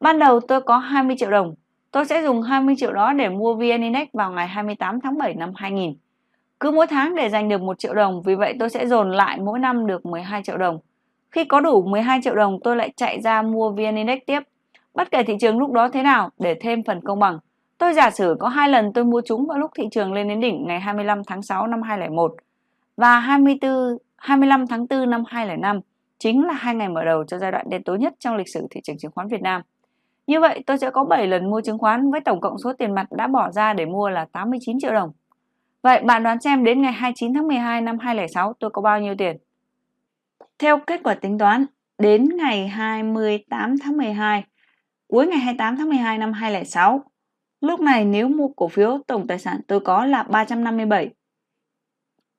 Ban 0.00 0.18
đầu 0.18 0.40
tôi 0.40 0.60
có 0.60 0.78
20 0.78 1.16
triệu 1.18 1.30
đồng, 1.30 1.54
tôi 1.90 2.04
sẽ 2.04 2.22
dùng 2.22 2.42
20 2.42 2.74
triệu 2.78 2.92
đó 2.92 3.12
để 3.12 3.28
mua 3.28 3.54
VN 3.54 3.82
Index 3.82 4.08
vào 4.12 4.32
ngày 4.32 4.48
28 4.48 5.00
tháng 5.00 5.18
7 5.18 5.34
năm 5.34 5.52
2000. 5.56 5.94
Cứ 6.60 6.70
mỗi 6.70 6.86
tháng 6.86 7.14
để 7.14 7.28
giành 7.28 7.48
được 7.48 7.60
1 7.60 7.78
triệu 7.78 7.94
đồng, 7.94 8.22
vì 8.22 8.34
vậy 8.34 8.54
tôi 8.58 8.70
sẽ 8.70 8.86
dồn 8.86 9.10
lại 9.10 9.38
mỗi 9.40 9.58
năm 9.58 9.86
được 9.86 10.06
12 10.06 10.42
triệu 10.42 10.56
đồng 10.56 10.78
khi 11.30 11.44
có 11.44 11.60
đủ 11.60 11.82
12 11.82 12.20
triệu 12.24 12.34
đồng 12.34 12.58
tôi 12.64 12.76
lại 12.76 12.92
chạy 12.96 13.20
ra 13.20 13.42
mua 13.42 13.70
VN 13.70 13.96
Index 13.96 14.18
tiếp. 14.26 14.40
Bất 14.94 15.10
kể 15.10 15.22
thị 15.22 15.34
trường 15.40 15.58
lúc 15.58 15.72
đó 15.72 15.88
thế 15.88 16.02
nào 16.02 16.30
để 16.38 16.54
thêm 16.60 16.82
phần 16.84 17.00
công 17.00 17.20
bằng. 17.20 17.38
Tôi 17.78 17.94
giả 17.94 18.10
sử 18.10 18.36
có 18.40 18.48
hai 18.48 18.68
lần 18.68 18.92
tôi 18.92 19.04
mua 19.04 19.20
chúng 19.24 19.46
vào 19.46 19.58
lúc 19.58 19.70
thị 19.74 19.84
trường 19.90 20.12
lên 20.12 20.28
đến 20.28 20.40
đỉnh 20.40 20.66
ngày 20.66 20.80
25 20.80 21.24
tháng 21.24 21.42
6 21.42 21.66
năm 21.66 21.82
2001 21.82 22.34
và 22.96 23.18
24 23.18 23.72
25 24.16 24.66
tháng 24.66 24.86
4 24.90 25.10
năm 25.10 25.24
2005 25.26 25.80
chính 26.18 26.46
là 26.46 26.52
hai 26.52 26.74
ngày 26.74 26.88
mở 26.88 27.04
đầu 27.04 27.24
cho 27.24 27.38
giai 27.38 27.52
đoạn 27.52 27.66
đen 27.70 27.82
tối 27.82 27.98
nhất 27.98 28.14
trong 28.18 28.36
lịch 28.36 28.48
sử 28.48 28.66
thị 28.70 28.80
trường 28.84 28.98
chứng 28.98 29.10
khoán 29.14 29.28
Việt 29.28 29.42
Nam. 29.42 29.62
Như 30.26 30.40
vậy, 30.40 30.62
tôi 30.66 30.78
sẽ 30.78 30.90
có 30.90 31.04
7 31.04 31.26
lần 31.26 31.50
mua 31.50 31.60
chứng 31.60 31.78
khoán 31.78 32.10
với 32.10 32.20
tổng 32.20 32.40
cộng 32.40 32.58
số 32.58 32.72
tiền 32.72 32.94
mặt 32.94 33.06
đã 33.10 33.26
bỏ 33.26 33.50
ra 33.50 33.72
để 33.72 33.86
mua 33.86 34.08
là 34.08 34.26
89 34.32 34.78
triệu 34.80 34.92
đồng. 34.92 35.12
Vậy 35.82 36.02
bạn 36.02 36.22
đoán 36.22 36.40
xem 36.40 36.64
đến 36.64 36.82
ngày 36.82 36.92
29 36.92 37.34
tháng 37.34 37.48
12 37.48 37.80
năm 37.80 37.98
2006 37.98 38.52
tôi 38.60 38.70
có 38.70 38.82
bao 38.82 39.00
nhiêu 39.00 39.14
tiền? 39.18 39.36
Theo 40.58 40.78
kết 40.86 41.00
quả 41.04 41.14
tính 41.14 41.38
toán, 41.38 41.66
đến 41.98 42.28
ngày 42.36 42.68
28 42.68 43.78
tháng 43.78 43.96
12, 43.96 44.44
cuối 45.08 45.26
ngày 45.26 45.38
28 45.38 45.76
tháng 45.76 45.88
12 45.88 46.18
năm 46.18 46.32
2006, 46.32 47.04
lúc 47.60 47.80
này 47.80 48.04
nếu 48.04 48.28
mua 48.28 48.48
cổ 48.48 48.68
phiếu 48.68 48.98
tổng 49.06 49.26
tài 49.26 49.38
sản 49.38 49.60
tôi 49.66 49.80
có 49.80 50.04
là 50.04 50.22
357 50.22 51.10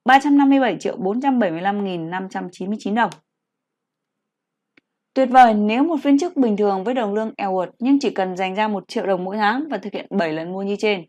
357 0.04 0.76
triệu 0.80 0.98
475.599 0.98 2.94
đồng. 2.94 3.10
Tuyệt 5.14 5.28
vời 5.30 5.54
nếu 5.54 5.84
một 5.84 5.96
viên 6.02 6.18
chức 6.18 6.36
bình 6.36 6.56
thường 6.56 6.84
với 6.84 6.94
đồng 6.94 7.14
lương 7.14 7.32
eo 7.36 7.56
uột 7.56 7.68
nhưng 7.78 7.98
chỉ 8.00 8.10
cần 8.10 8.36
dành 8.36 8.54
ra 8.54 8.68
1 8.68 8.88
triệu 8.88 9.06
đồng 9.06 9.24
mỗi 9.24 9.36
tháng 9.36 9.68
và 9.70 9.78
thực 9.78 9.92
hiện 9.92 10.06
7 10.10 10.32
lần 10.32 10.52
mua 10.52 10.62
như 10.62 10.76
trên. 10.78 11.04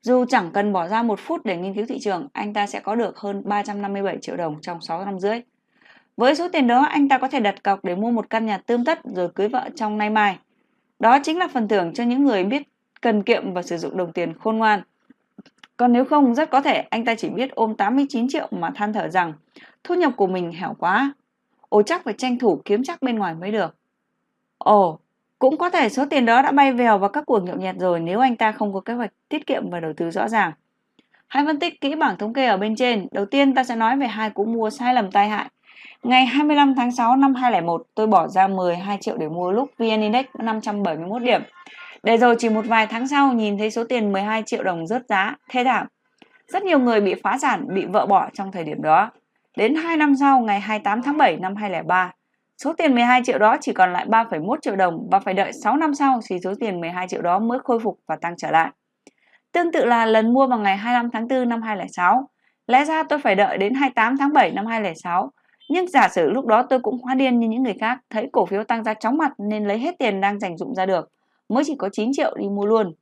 Dù 0.00 0.24
chẳng 0.28 0.50
cần 0.54 0.72
bỏ 0.72 0.88
ra 0.88 1.02
một 1.02 1.20
phút 1.20 1.44
để 1.44 1.56
nghiên 1.56 1.74
cứu 1.74 1.86
thị 1.88 1.98
trường, 2.00 2.28
anh 2.32 2.54
ta 2.54 2.66
sẽ 2.66 2.80
có 2.80 2.94
được 2.94 3.18
hơn 3.18 3.42
357 3.44 4.18
triệu 4.20 4.36
đồng 4.36 4.60
trong 4.60 4.80
6 4.80 5.04
năm 5.04 5.20
rưỡi. 5.20 5.40
Với 6.16 6.34
số 6.34 6.48
tiền 6.48 6.66
đó, 6.66 6.82
anh 6.82 7.08
ta 7.08 7.18
có 7.18 7.28
thể 7.28 7.40
đặt 7.40 7.62
cọc 7.62 7.84
để 7.84 7.94
mua 7.94 8.10
một 8.10 8.30
căn 8.30 8.46
nhà 8.46 8.58
tươm 8.58 8.84
tất 8.84 9.00
rồi 9.04 9.28
cưới 9.34 9.48
vợ 9.48 9.68
trong 9.76 9.98
nay 9.98 10.10
mai. 10.10 10.38
Đó 10.98 11.18
chính 11.22 11.38
là 11.38 11.48
phần 11.48 11.68
thưởng 11.68 11.94
cho 11.94 12.04
những 12.04 12.24
người 12.24 12.44
biết 12.44 12.62
cần 13.00 13.22
kiệm 13.22 13.54
và 13.54 13.62
sử 13.62 13.78
dụng 13.78 13.96
đồng 13.96 14.12
tiền 14.12 14.38
khôn 14.38 14.58
ngoan. 14.58 14.82
Còn 15.76 15.92
nếu 15.92 16.04
không, 16.04 16.34
rất 16.34 16.50
có 16.50 16.60
thể 16.60 16.84
anh 16.90 17.04
ta 17.04 17.14
chỉ 17.14 17.28
biết 17.28 17.50
ôm 17.54 17.74
89 17.74 18.28
triệu 18.28 18.48
mà 18.50 18.70
than 18.74 18.92
thở 18.92 19.08
rằng 19.08 19.32
thu 19.84 19.94
nhập 19.94 20.12
của 20.16 20.26
mình 20.26 20.52
hẻo 20.52 20.74
quá. 20.78 21.14
ồ 21.68 21.82
chắc 21.82 22.04
phải 22.04 22.14
tranh 22.18 22.38
thủ 22.38 22.62
kiếm 22.64 22.82
chắc 22.84 23.02
bên 23.02 23.18
ngoài 23.18 23.34
mới 23.34 23.52
được. 23.52 23.76
Ồ, 24.58 24.98
cũng 25.38 25.58
có 25.58 25.70
thể 25.70 25.88
số 25.88 26.04
tiền 26.10 26.26
đó 26.26 26.42
đã 26.42 26.52
bay 26.52 26.72
vèo 26.72 26.98
vào 26.98 27.08
các 27.08 27.24
cuộc 27.26 27.42
nhậu 27.42 27.56
nhẹt 27.56 27.76
rồi 27.78 28.00
nếu 28.00 28.20
anh 28.20 28.36
ta 28.36 28.52
không 28.52 28.74
có 28.74 28.80
kế 28.80 28.92
hoạch 28.94 29.12
tiết 29.28 29.46
kiệm 29.46 29.70
và 29.70 29.80
đầu 29.80 29.92
tư 29.96 30.10
rõ 30.10 30.28
ràng. 30.28 30.52
Hãy 31.26 31.44
phân 31.46 31.58
tích 31.58 31.80
kỹ 31.80 31.94
bảng 31.94 32.18
thống 32.18 32.32
kê 32.32 32.46
ở 32.46 32.56
bên 32.56 32.76
trên. 32.76 33.06
Đầu 33.12 33.26
tiên 33.26 33.54
ta 33.54 33.64
sẽ 33.64 33.76
nói 33.76 33.96
về 33.96 34.06
hai 34.06 34.30
cú 34.30 34.44
mua 34.44 34.70
sai 34.70 34.94
lầm 34.94 35.10
tai 35.10 35.28
hại. 35.28 35.50
Ngày 36.04 36.26
25 36.26 36.74
tháng 36.74 36.92
6 36.92 37.16
năm 37.16 37.34
2001, 37.34 37.82
tôi 37.94 38.06
bỏ 38.06 38.28
ra 38.28 38.48
12 38.48 38.98
triệu 39.00 39.16
để 39.16 39.28
mua 39.28 39.52
lúc 39.52 39.70
VN 39.78 40.00
Index 40.00 40.24
571 40.38 41.22
điểm. 41.22 41.42
Để 42.02 42.16
rồi 42.16 42.36
chỉ 42.38 42.48
một 42.48 42.66
vài 42.66 42.86
tháng 42.86 43.08
sau 43.08 43.32
nhìn 43.32 43.58
thấy 43.58 43.70
số 43.70 43.84
tiền 43.84 44.12
12 44.12 44.42
triệu 44.46 44.62
đồng 44.62 44.86
rớt 44.86 45.02
giá, 45.08 45.36
thê 45.50 45.64
thảm. 45.64 45.86
Rất 46.48 46.62
nhiều 46.62 46.78
người 46.78 47.00
bị 47.00 47.14
phá 47.22 47.38
sản, 47.38 47.66
bị 47.74 47.84
vợ 47.86 48.06
bỏ 48.06 48.28
trong 48.34 48.52
thời 48.52 48.64
điểm 48.64 48.82
đó. 48.82 49.10
Đến 49.56 49.74
2 49.74 49.96
năm 49.96 50.16
sau, 50.16 50.40
ngày 50.40 50.60
28 50.60 51.02
tháng 51.02 51.16
7 51.16 51.36
năm 51.36 51.56
2003, 51.56 52.12
số 52.58 52.72
tiền 52.72 52.94
12 52.94 53.22
triệu 53.24 53.38
đó 53.38 53.56
chỉ 53.60 53.72
còn 53.72 53.92
lại 53.92 54.06
3,1 54.06 54.56
triệu 54.62 54.76
đồng 54.76 55.08
và 55.10 55.18
phải 55.18 55.34
đợi 55.34 55.52
6 55.52 55.76
năm 55.76 55.94
sau 55.94 56.20
thì 56.30 56.38
số 56.44 56.54
tiền 56.60 56.80
12 56.80 57.08
triệu 57.08 57.22
đó 57.22 57.38
mới 57.38 57.58
khôi 57.64 57.80
phục 57.80 57.98
và 58.06 58.16
tăng 58.16 58.36
trở 58.36 58.50
lại. 58.50 58.70
Tương 59.52 59.72
tự 59.72 59.84
là 59.84 60.06
lần 60.06 60.32
mua 60.32 60.46
vào 60.46 60.58
ngày 60.58 60.76
25 60.76 61.10
tháng 61.10 61.28
4 61.28 61.48
năm 61.48 61.62
2006. 61.62 62.28
Lẽ 62.66 62.84
ra 62.84 63.02
tôi 63.02 63.18
phải 63.18 63.34
đợi 63.34 63.58
đến 63.58 63.74
28 63.74 64.16
tháng 64.16 64.32
7 64.32 64.50
năm 64.50 64.66
2006. 64.66 65.30
Nhưng 65.68 65.88
giả 65.88 66.08
sử 66.08 66.30
lúc 66.30 66.46
đó 66.46 66.62
tôi 66.62 66.80
cũng 66.80 66.98
hóa 67.02 67.14
điên 67.14 67.40
như 67.40 67.48
những 67.48 67.62
người 67.62 67.76
khác, 67.80 67.98
thấy 68.10 68.28
cổ 68.32 68.46
phiếu 68.46 68.64
tăng 68.64 68.84
ra 68.84 68.94
chóng 68.94 69.16
mặt 69.16 69.32
nên 69.38 69.64
lấy 69.64 69.78
hết 69.78 69.94
tiền 69.98 70.20
đang 70.20 70.40
dành 70.40 70.56
dụng 70.56 70.74
ra 70.74 70.86
được 70.86 71.10
mới 71.48 71.64
chỉ 71.66 71.74
có 71.78 71.88
9 71.92 72.10
triệu 72.12 72.34
đi 72.36 72.48
mua 72.48 72.66
luôn. 72.66 72.94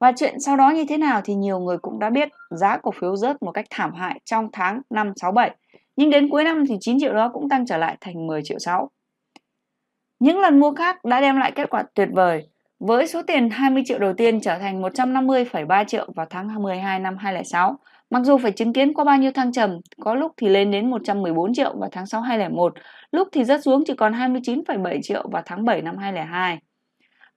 Và 0.00 0.12
chuyện 0.16 0.40
sau 0.40 0.56
đó 0.56 0.70
như 0.70 0.84
thế 0.88 0.96
nào 0.96 1.20
thì 1.24 1.34
nhiều 1.34 1.58
người 1.58 1.78
cũng 1.78 1.98
đã 1.98 2.10
biết 2.10 2.28
giá 2.50 2.76
cổ 2.76 2.90
phiếu 2.90 3.16
rớt 3.16 3.42
một 3.42 3.52
cách 3.52 3.66
thảm 3.70 3.94
hại 3.94 4.20
trong 4.24 4.48
tháng 4.52 4.80
5, 4.90 5.12
6, 5.16 5.32
7. 5.32 5.50
Nhưng 5.96 6.10
đến 6.10 6.28
cuối 6.28 6.44
năm 6.44 6.64
thì 6.68 6.76
9 6.80 7.00
triệu 7.00 7.14
đó 7.14 7.30
cũng 7.32 7.48
tăng 7.48 7.66
trở 7.66 7.76
lại 7.76 7.96
thành 8.00 8.26
10 8.26 8.40
triệu 8.44 8.58
6. 8.58 8.90
Những 10.18 10.40
lần 10.40 10.60
mua 10.60 10.74
khác 10.74 11.04
đã 11.04 11.20
đem 11.20 11.36
lại 11.36 11.52
kết 11.54 11.70
quả 11.70 11.84
tuyệt 11.94 12.08
vời. 12.12 12.48
Với 12.80 13.06
số 13.06 13.22
tiền 13.22 13.50
20 13.50 13.82
triệu 13.86 13.98
đầu 13.98 14.12
tiên 14.12 14.40
trở 14.40 14.58
thành 14.58 14.82
150,3 14.82 15.84
triệu 15.84 16.12
vào 16.16 16.26
tháng 16.30 16.62
12 16.62 17.00
năm 17.00 17.16
2006. 17.16 17.78
Mặc 18.12 18.22
dù 18.24 18.38
phải 18.38 18.52
chứng 18.52 18.72
kiến 18.72 18.94
qua 18.94 19.04
bao 19.04 19.18
nhiêu 19.18 19.30
thăng 19.32 19.52
trầm, 19.52 19.78
có 20.00 20.14
lúc 20.14 20.32
thì 20.36 20.48
lên 20.48 20.70
đến 20.70 20.90
114 20.90 21.54
triệu 21.54 21.74
vào 21.78 21.88
tháng 21.92 22.06
6 22.06 22.20
2001, 22.20 22.74
lúc 23.12 23.28
thì 23.32 23.44
rớt 23.44 23.62
xuống 23.62 23.84
chỉ 23.86 23.94
còn 23.94 24.12
29,7 24.12 24.98
triệu 25.02 25.28
vào 25.32 25.42
tháng 25.46 25.64
7 25.64 25.82
năm 25.82 25.96
2002. 25.98 26.58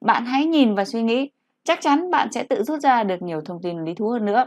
Bạn 0.02 0.26
hãy 0.26 0.46
nhìn 0.46 0.76
và 0.76 0.86
suy 0.86 1.04
nghĩ, 1.04 1.30
chắc 1.64 1.80
chắn 1.82 2.12
bạn 2.12 2.32
sẽ 2.32 2.44
tự 2.44 2.64
rút 2.64 2.80
ra 2.80 3.04
được 3.04 3.22
nhiều 3.22 3.42
thông 3.42 3.62
tin 3.62 3.86
lý 3.86 3.94
thú 3.94 4.10
hơn 4.10 4.26
nữa. 4.26 4.46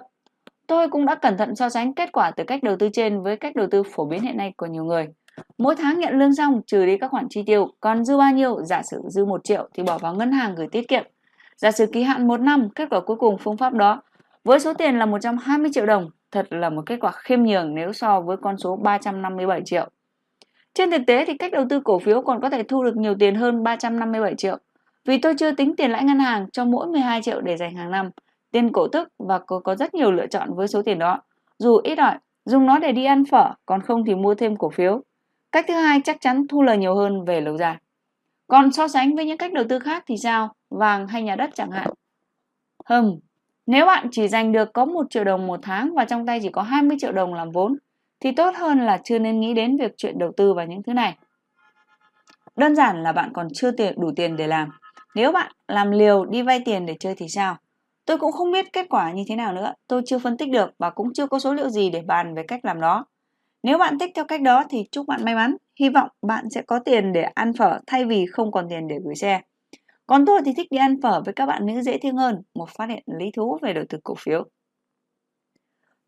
Tôi 0.67 0.88
cũng 0.88 1.07
đã 1.07 1.14
cẩn 1.14 1.37
thận 1.37 1.57
so 1.57 1.69
sánh 1.69 1.95
kết 1.95 2.12
quả 2.12 2.31
từ 2.31 2.45
cách 2.45 2.62
đầu 2.62 2.77
tư 2.77 2.88
trên 2.93 3.23
với 3.23 3.37
cách 3.37 3.57
đầu 3.57 3.67
tư 3.71 3.83
phổ 3.83 4.05
biến 4.05 4.23
hiện 4.23 4.37
nay 4.37 4.53
của 4.57 4.67
nhiều 4.67 4.85
người. 4.85 5.07
Mỗi 5.59 5.77
tháng 5.77 5.99
nhận 5.99 6.19
lương 6.19 6.35
xong 6.35 6.61
trừ 6.67 6.87
đi 6.87 6.99
các 6.99 7.11
khoản 7.11 7.27
chi 7.31 7.43
tiêu, 7.47 7.69
còn 7.81 8.05
dư 8.05 8.19
bao 8.19 8.33
nhiêu, 8.33 8.64
giả 8.64 8.83
sử 8.83 9.03
dư 9.09 9.25
1 9.25 9.45
triệu 9.45 9.69
thì 9.75 9.83
bỏ 9.83 9.99
vào 9.99 10.14
ngân 10.14 10.33
hàng 10.33 10.55
gửi 10.55 10.67
tiết 10.73 10.88
kiệm. 10.88 11.05
Giả 11.57 11.71
sử 11.71 11.87
kỳ 11.93 12.03
hạn 12.03 12.29
1 12.29 12.41
năm, 12.41 12.69
kết 12.75 12.88
quả 12.91 13.01
cuối 13.01 13.17
cùng 13.17 13.38
phương 13.38 13.57
pháp 13.57 13.73
đó 13.73 14.03
với 14.45 14.61
số 14.61 14.75
tiền 14.75 14.99
là 14.99 15.07
120 15.07 15.71
triệu 15.75 15.87
đồng, 15.87 16.11
thật 16.33 16.47
là 16.51 16.71
một 16.71 16.83
kết 16.87 16.97
quả 17.01 17.12
khiêm 17.12 17.43
nhường 17.43 17.75
nếu 17.75 17.93
so 17.93 18.21
với 18.21 18.37
con 18.43 18.59
số 18.59 18.77
357 18.77 19.61
triệu. 19.64 19.88
Trên 20.75 20.91
thực 20.91 21.03
tế 21.07 21.25
thì 21.25 21.37
cách 21.37 21.53
đầu 21.53 21.64
tư 21.71 21.81
cổ 21.85 21.99
phiếu 21.99 22.23
còn 22.23 22.41
có 22.41 22.51
thể 22.51 22.62
thu 22.62 22.85
được 22.85 22.97
nhiều 22.97 23.14
tiền 23.19 23.35
hơn 23.35 23.62
357 23.62 24.35
triệu. 24.35 24.59
Vì 25.05 25.19
tôi 25.19 25.35
chưa 25.38 25.53
tính 25.53 25.77
tiền 25.77 25.91
lãi 25.91 26.05
ngân 26.05 26.19
hàng 26.19 26.51
cho 26.51 26.64
mỗi 26.64 26.87
12 26.87 27.23
triệu 27.23 27.41
để 27.41 27.57
dành 27.57 27.77
hàng 27.77 27.91
năm, 27.91 28.11
tiền 28.53 28.73
cổ 28.73 28.88
tức 28.88 29.09
và 29.19 29.38
có, 29.38 29.61
có 29.61 29.75
rất 29.75 29.95
nhiều 29.95 30.12
lựa 30.12 30.27
chọn 30.27 30.55
với 30.55 30.69
số 30.69 30.83
tiền 30.83 30.99
đó. 30.99 31.21
Dù 31.59 31.77
ít 31.77 31.99
ỏi, 31.99 32.19
dùng 32.45 32.67
nó 32.67 32.79
để 32.79 32.93
đi 32.93 33.05
ăn 33.05 33.25
phở, 33.25 33.51
còn 33.67 33.83
không 33.83 34.05
thì 34.05 34.14
mua 34.14 34.35
thêm 34.35 34.57
cổ 34.57 34.71
phiếu. 34.71 35.03
Cách 35.53 35.64
thứ 35.69 35.75
hai 35.75 36.01
chắc 36.05 36.17
chắn 36.21 36.47
thu 36.49 36.62
lời 36.62 36.79
nhiều 36.79 36.95
hơn 36.95 37.25
về 37.25 37.41
lâu 37.41 37.57
dài. 37.57 37.77
Còn 38.47 38.73
so 38.73 38.88
sánh 38.88 39.17
với 39.17 39.25
những 39.25 39.38
cách 39.38 39.53
đầu 39.53 39.64
tư 39.69 39.79
khác 39.79 40.05
thì 40.07 40.14
sao? 40.23 40.55
Vàng 40.71 41.09
hay 41.09 41.23
nhà 41.23 41.37
đất 41.37 41.51
chẳng 41.55 41.71
hạn. 41.71 41.91
Hừm, 42.85 43.19
nếu 43.68 43.87
bạn 43.87 44.09
chỉ 44.11 44.28
dành 44.28 44.52
được 44.52 44.72
có 44.72 44.85
1 44.85 45.07
triệu 45.11 45.24
đồng 45.24 45.46
một 45.46 45.61
tháng 45.62 45.94
và 45.94 46.04
trong 46.04 46.26
tay 46.26 46.40
chỉ 46.42 46.48
có 46.48 46.62
20 46.62 46.96
triệu 47.00 47.12
đồng 47.12 47.35
làm 47.35 47.50
vốn, 47.50 47.76
thì 48.20 48.33
tốt 48.33 48.54
hơn 48.57 48.81
là 48.81 48.98
chưa 49.04 49.18
nên 49.18 49.40
nghĩ 49.40 49.54
đến 49.54 49.76
việc 49.76 49.94
chuyện 49.96 50.18
đầu 50.18 50.33
tư 50.37 50.54
vào 50.54 50.66
những 50.66 50.83
thứ 50.83 50.92
này. 50.92 51.16
Đơn 52.57 52.76
giản 52.76 53.02
là 53.02 53.12
bạn 53.12 53.31
còn 53.35 53.48
chưa 53.54 53.70
tiền 53.70 53.94
đủ 54.00 54.11
tiền 54.16 54.37
để 54.37 54.46
làm. 54.46 54.68
Nếu 55.14 55.33
bạn 55.33 55.52
làm 55.68 55.90
liều 55.90 56.24
đi 56.24 56.42
vay 56.42 56.61
tiền 56.64 56.87
để 56.87 56.96
chơi 57.00 57.14
thì 57.14 57.28
sao? 57.28 57.57
Tôi 58.07 58.18
cũng 58.18 58.33
không 58.33 58.52
biết 58.52 58.72
kết 58.72 58.87
quả 58.90 59.12
như 59.12 59.24
thế 59.28 59.37
nào 59.37 59.52
nữa, 59.52 59.72
tôi 59.88 60.02
chưa 60.07 60.18
phân 60.18 60.37
tích 60.37 60.50
được 60.50 60.70
và 60.78 60.90
cũng 60.90 61.12
chưa 61.12 61.26
có 61.26 61.38
số 61.38 61.54
liệu 61.54 61.68
gì 61.68 61.90
để 61.90 62.02
bàn 62.07 62.35
về 62.35 62.42
cách 62.48 62.64
làm 62.64 62.81
đó. 62.81 63.07
Nếu 63.62 63.78
bạn 63.78 63.98
thích 63.98 64.11
theo 64.14 64.24
cách 64.24 64.42
đó 64.42 64.64
thì 64.70 64.85
chúc 64.92 65.07
bạn 65.07 65.24
may 65.24 65.35
mắn, 65.35 65.57
hy 65.81 65.88
vọng 65.88 66.09
bạn 66.26 66.50
sẽ 66.50 66.62
có 66.62 66.78
tiền 66.78 67.12
để 67.12 67.22
ăn 67.22 67.52
phở 67.59 67.81
thay 67.87 68.04
vì 68.04 68.26
không 68.26 68.52
còn 68.52 68.66
tiền 68.70 68.88
để 68.88 68.96
gửi 69.04 69.14
xe. 69.14 69.40
Còn 70.09 70.27
tôi 70.27 70.40
thì 70.44 70.53
thích 70.57 70.66
đi 70.71 70.79
ăn 70.79 71.01
phở 71.03 71.23
với 71.25 71.35
các 71.35 71.47
bạn 71.47 71.66
nữ 71.66 71.83
dễ 71.83 71.99
thương 71.99 72.16
hơn, 72.16 72.42
một 72.55 72.71
phát 72.71 72.88
hiện 72.88 73.03
lý 73.18 73.31
thú 73.37 73.59
về 73.62 73.73
đầu 73.73 73.85
tư 73.88 73.99
cổ 74.05 74.14
phiếu. 74.18 74.44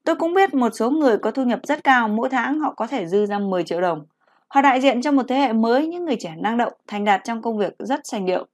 Tôi 0.05 0.17
cũng 0.17 0.35
biết 0.35 0.55
một 0.55 0.71
số 0.75 0.91
người 0.91 1.19
có 1.19 1.31
thu 1.31 1.45
nhập 1.45 1.61
rất 1.63 1.85
cao, 1.85 2.09
mỗi 2.09 2.29
tháng 2.29 2.61
họ 2.61 2.75
có 2.77 2.87
thể 2.87 3.07
dư 3.07 3.27
ra 3.27 3.39
10 3.39 3.65
triệu 3.65 3.81
đồng. 3.81 4.07
Họ 4.49 4.63
đại 4.63 4.81
diện 4.81 5.03
cho 5.03 5.13
một 5.13 5.23
thế 5.29 5.37
hệ 5.37 5.53
mới 5.53 5.87
những 5.87 6.05
người 6.05 6.17
trẻ 6.21 6.35
năng 6.39 6.57
động, 6.57 6.73
thành 6.87 7.05
đạt 7.05 7.21
trong 7.25 7.43
công 7.43 7.59
việc 7.59 7.75
rất 7.79 8.01
sành 8.05 8.27
điệu. 8.27 8.47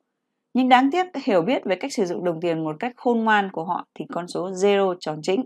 Nhưng 0.55 0.69
đáng 0.69 0.91
tiếc 0.91 1.07
hiểu 1.25 1.43
biết 1.43 1.65
về 1.65 1.77
cách 1.77 1.93
sử 1.93 2.07
dụng 2.07 2.25
đồng 2.25 2.41
tiền 2.41 2.65
một 2.65 2.77
cách 2.81 2.93
khôn 2.97 3.25
ngoan 3.25 3.51
của 3.53 3.65
họ 3.65 3.87
thì 3.95 4.05
con 4.13 4.29
số 4.29 4.51
zero 4.51 4.95
tròn 5.01 5.21
chính. 5.23 5.45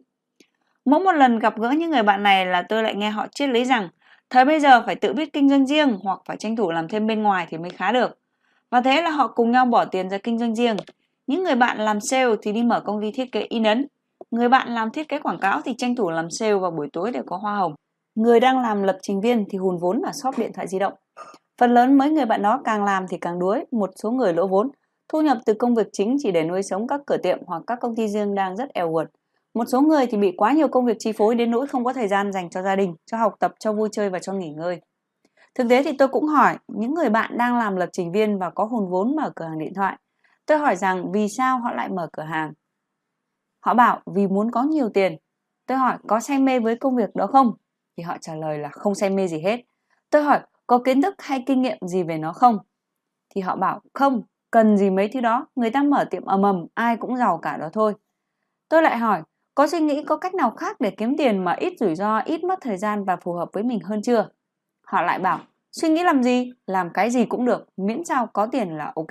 Mỗi 0.84 1.00
một 1.00 1.12
lần 1.12 1.38
gặp 1.38 1.60
gỡ 1.60 1.70
những 1.70 1.90
người 1.90 2.02
bạn 2.02 2.22
này 2.22 2.46
là 2.46 2.62
tôi 2.68 2.82
lại 2.82 2.94
nghe 2.94 3.10
họ 3.10 3.26
triết 3.34 3.48
lý 3.48 3.64
rằng 3.64 3.88
thời 4.30 4.44
bây 4.44 4.60
giờ 4.60 4.82
phải 4.86 4.94
tự 4.94 5.12
biết 5.12 5.32
kinh 5.32 5.48
doanh 5.48 5.66
riêng 5.66 5.98
hoặc 6.02 6.20
phải 6.26 6.36
tranh 6.36 6.56
thủ 6.56 6.70
làm 6.70 6.88
thêm 6.88 7.06
bên 7.06 7.22
ngoài 7.22 7.46
thì 7.50 7.58
mới 7.58 7.70
khá 7.70 7.92
được. 7.92 8.19
Và 8.70 8.80
thế 8.80 9.02
là 9.02 9.10
họ 9.10 9.28
cùng 9.28 9.50
nhau 9.50 9.66
bỏ 9.66 9.84
tiền 9.84 10.10
ra 10.10 10.18
kinh 10.18 10.38
doanh 10.38 10.54
riêng. 10.54 10.76
Những 11.26 11.44
người 11.44 11.54
bạn 11.54 11.78
làm 11.78 12.00
sale 12.00 12.34
thì 12.42 12.52
đi 12.52 12.62
mở 12.62 12.80
công 12.80 13.00
ty 13.00 13.10
thiết 13.12 13.32
kế 13.32 13.40
in 13.40 13.62
ấn. 13.62 13.86
Người 14.30 14.48
bạn 14.48 14.68
làm 14.74 14.90
thiết 14.90 15.08
kế 15.08 15.18
quảng 15.18 15.40
cáo 15.40 15.60
thì 15.64 15.74
tranh 15.78 15.96
thủ 15.96 16.10
làm 16.10 16.30
sale 16.30 16.54
vào 16.54 16.70
buổi 16.70 16.88
tối 16.92 17.10
để 17.10 17.20
có 17.26 17.36
hoa 17.36 17.56
hồng. 17.56 17.74
Người 18.14 18.40
đang 18.40 18.58
làm 18.58 18.82
lập 18.82 18.98
trình 19.02 19.20
viên 19.20 19.44
thì 19.50 19.58
hùn 19.58 19.78
vốn 19.78 20.02
ở 20.02 20.12
shop 20.12 20.38
điện 20.38 20.52
thoại 20.54 20.68
di 20.68 20.78
động. 20.78 20.92
Phần 21.60 21.74
lớn 21.74 21.98
mấy 21.98 22.10
người 22.10 22.26
bạn 22.26 22.42
đó 22.42 22.60
càng 22.64 22.84
làm 22.84 23.06
thì 23.08 23.16
càng 23.20 23.38
đuối, 23.38 23.64
một 23.70 23.90
số 24.02 24.10
người 24.10 24.32
lỗ 24.32 24.46
vốn, 24.46 24.70
Thu 25.12 25.20
nhập 25.20 25.38
từ 25.46 25.54
công 25.54 25.74
việc 25.74 25.86
chính 25.92 26.16
chỉ 26.18 26.32
để 26.32 26.44
nuôi 26.44 26.62
sống 26.62 26.86
các 26.86 27.00
cửa 27.06 27.16
tiệm 27.16 27.38
hoặc 27.46 27.62
các 27.66 27.78
công 27.80 27.96
ty 27.96 28.08
riêng 28.08 28.34
đang 28.34 28.56
rất 28.56 28.68
eo 28.74 28.94
uột. 28.94 29.06
Một 29.54 29.64
số 29.68 29.80
người 29.80 30.06
thì 30.06 30.18
bị 30.18 30.32
quá 30.36 30.52
nhiều 30.52 30.68
công 30.68 30.84
việc 30.84 30.96
chi 30.98 31.12
phối 31.12 31.34
đến 31.34 31.50
nỗi 31.50 31.66
không 31.66 31.84
có 31.84 31.92
thời 31.92 32.08
gian 32.08 32.32
dành 32.32 32.50
cho 32.50 32.62
gia 32.62 32.76
đình, 32.76 32.94
cho 33.06 33.16
học 33.16 33.34
tập, 33.38 33.54
cho 33.60 33.72
vui 33.72 33.88
chơi 33.92 34.10
và 34.10 34.18
cho 34.18 34.32
nghỉ 34.32 34.48
ngơi. 34.48 34.80
Thực 35.54 35.68
tế 35.70 35.82
thì 35.82 35.92
tôi 35.98 36.08
cũng 36.08 36.26
hỏi 36.26 36.58
những 36.68 36.94
người 36.94 37.10
bạn 37.10 37.38
đang 37.38 37.58
làm 37.58 37.76
lập 37.76 37.88
trình 37.92 38.12
viên 38.12 38.38
và 38.38 38.50
có 38.50 38.64
hồn 38.64 38.90
vốn 38.90 39.16
mở 39.16 39.32
cửa 39.36 39.44
hàng 39.44 39.58
điện 39.58 39.74
thoại. 39.74 39.96
Tôi 40.46 40.58
hỏi 40.58 40.76
rằng 40.76 41.12
vì 41.12 41.28
sao 41.28 41.58
họ 41.58 41.72
lại 41.72 41.88
mở 41.88 42.08
cửa 42.12 42.22
hàng? 42.22 42.52
Họ 43.60 43.74
bảo 43.74 44.00
vì 44.06 44.26
muốn 44.26 44.50
có 44.50 44.62
nhiều 44.62 44.88
tiền. 44.94 45.16
Tôi 45.66 45.78
hỏi 45.78 45.98
có 46.08 46.20
say 46.20 46.38
mê 46.38 46.60
với 46.60 46.76
công 46.76 46.96
việc 46.96 47.16
đó 47.16 47.26
không? 47.26 47.54
Thì 47.96 48.02
họ 48.02 48.16
trả 48.20 48.34
lời 48.34 48.58
là 48.58 48.68
không 48.68 48.94
say 48.94 49.10
mê 49.10 49.28
gì 49.28 49.40
hết. 49.40 49.60
Tôi 50.10 50.22
hỏi 50.22 50.40
có 50.66 50.78
kiến 50.78 51.02
thức 51.02 51.14
hay 51.18 51.44
kinh 51.46 51.62
nghiệm 51.62 51.78
gì 51.86 52.02
về 52.02 52.18
nó 52.18 52.32
không? 52.32 52.58
Thì 53.34 53.40
họ 53.40 53.56
bảo 53.56 53.80
không, 53.94 54.22
cần 54.50 54.76
gì 54.76 54.90
mấy 54.90 55.08
thứ 55.08 55.20
đó, 55.20 55.46
người 55.54 55.70
ta 55.70 55.82
mở 55.82 56.04
tiệm 56.04 56.24
ầm 56.24 56.42
ầm, 56.42 56.66
ai 56.74 56.96
cũng 56.96 57.16
giàu 57.16 57.38
cả 57.38 57.56
đó 57.56 57.68
thôi. 57.72 57.94
Tôi 58.68 58.82
lại 58.82 58.98
hỏi, 58.98 59.22
có 59.54 59.66
suy 59.66 59.80
nghĩ 59.80 60.04
có 60.04 60.16
cách 60.16 60.34
nào 60.34 60.50
khác 60.50 60.80
để 60.80 60.90
kiếm 60.90 61.16
tiền 61.16 61.44
mà 61.44 61.52
ít 61.52 61.72
rủi 61.80 61.94
ro, 61.94 62.18
ít 62.18 62.44
mất 62.44 62.58
thời 62.62 62.76
gian 62.76 63.04
và 63.04 63.16
phù 63.16 63.32
hợp 63.32 63.48
với 63.52 63.62
mình 63.62 63.80
hơn 63.80 64.02
chưa? 64.02 64.28
Họ 64.90 65.02
lại 65.02 65.18
bảo, 65.18 65.40
suy 65.72 65.88
nghĩ 65.88 66.02
làm 66.02 66.22
gì? 66.22 66.52
Làm 66.66 66.90
cái 66.90 67.10
gì 67.10 67.24
cũng 67.24 67.44
được, 67.44 67.68
miễn 67.76 68.04
sao 68.04 68.26
có 68.26 68.46
tiền 68.46 68.76
là 68.76 68.92
ok. 68.96 69.08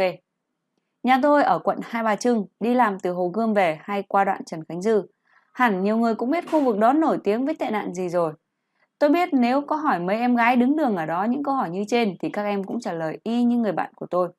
Nhà 1.03 1.19
tôi 1.21 1.43
ở 1.43 1.59
quận 1.59 1.79
Hai 1.83 2.03
Bà 2.03 2.15
Trưng, 2.15 2.45
đi 2.59 2.73
làm 2.73 2.99
từ 2.99 3.11
Hồ 3.11 3.27
Gươm 3.27 3.53
về 3.53 3.79
hay 3.81 4.03
qua 4.07 4.23
đoạn 4.23 4.43
Trần 4.45 4.63
Khánh 4.69 4.81
Dư. 4.81 5.03
Hẳn 5.53 5.83
nhiều 5.83 5.97
người 5.97 6.15
cũng 6.15 6.31
biết 6.31 6.51
khu 6.51 6.59
vực 6.59 6.77
đó 6.77 6.93
nổi 6.93 7.17
tiếng 7.23 7.45
với 7.45 7.55
tệ 7.55 7.69
nạn 7.69 7.93
gì 7.93 8.09
rồi. 8.09 8.33
Tôi 8.99 9.09
biết 9.09 9.29
nếu 9.31 9.61
có 9.61 9.75
hỏi 9.75 9.99
mấy 9.99 10.17
em 10.17 10.35
gái 10.35 10.55
đứng 10.55 10.75
đường 10.75 10.95
ở 10.95 11.05
đó 11.05 11.23
những 11.23 11.43
câu 11.43 11.55
hỏi 11.55 11.69
như 11.69 11.83
trên 11.87 12.15
thì 12.19 12.29
các 12.29 12.43
em 12.43 12.63
cũng 12.63 12.79
trả 12.79 12.93
lời 12.93 13.19
y 13.23 13.43
như 13.43 13.57
người 13.57 13.71
bạn 13.71 13.91
của 13.95 14.05
tôi. 14.05 14.29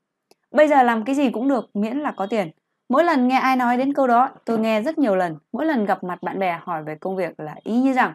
Bây 0.51 0.69
giờ 0.69 0.83
làm 0.83 1.05
cái 1.05 1.15
gì 1.15 1.31
cũng 1.31 1.49
được 1.49 1.77
miễn 1.77 1.99
là 1.99 2.13
có 2.17 2.27
tiền. 2.27 2.51
Mỗi 2.89 3.05
lần 3.05 3.29
nghe 3.29 3.37
ai 3.37 3.57
nói 3.57 3.77
đến 3.77 3.95
câu 3.95 4.07
đó, 4.07 4.31
tôi 4.45 4.59
nghe 4.59 4.83
rất 4.83 4.99
nhiều 4.99 5.17
lần. 5.17 5.37
Mỗi 5.53 5.67
lần 5.67 5.85
gặp 5.85 6.05
mặt 6.05 6.23
bạn 6.23 6.39
bè 6.39 6.59
hỏi 6.63 6.83
về 6.83 6.95
công 6.95 7.17
việc 7.17 7.41
là 7.41 7.55
ý 7.63 7.81
như 7.81 7.93
rằng 7.93 8.15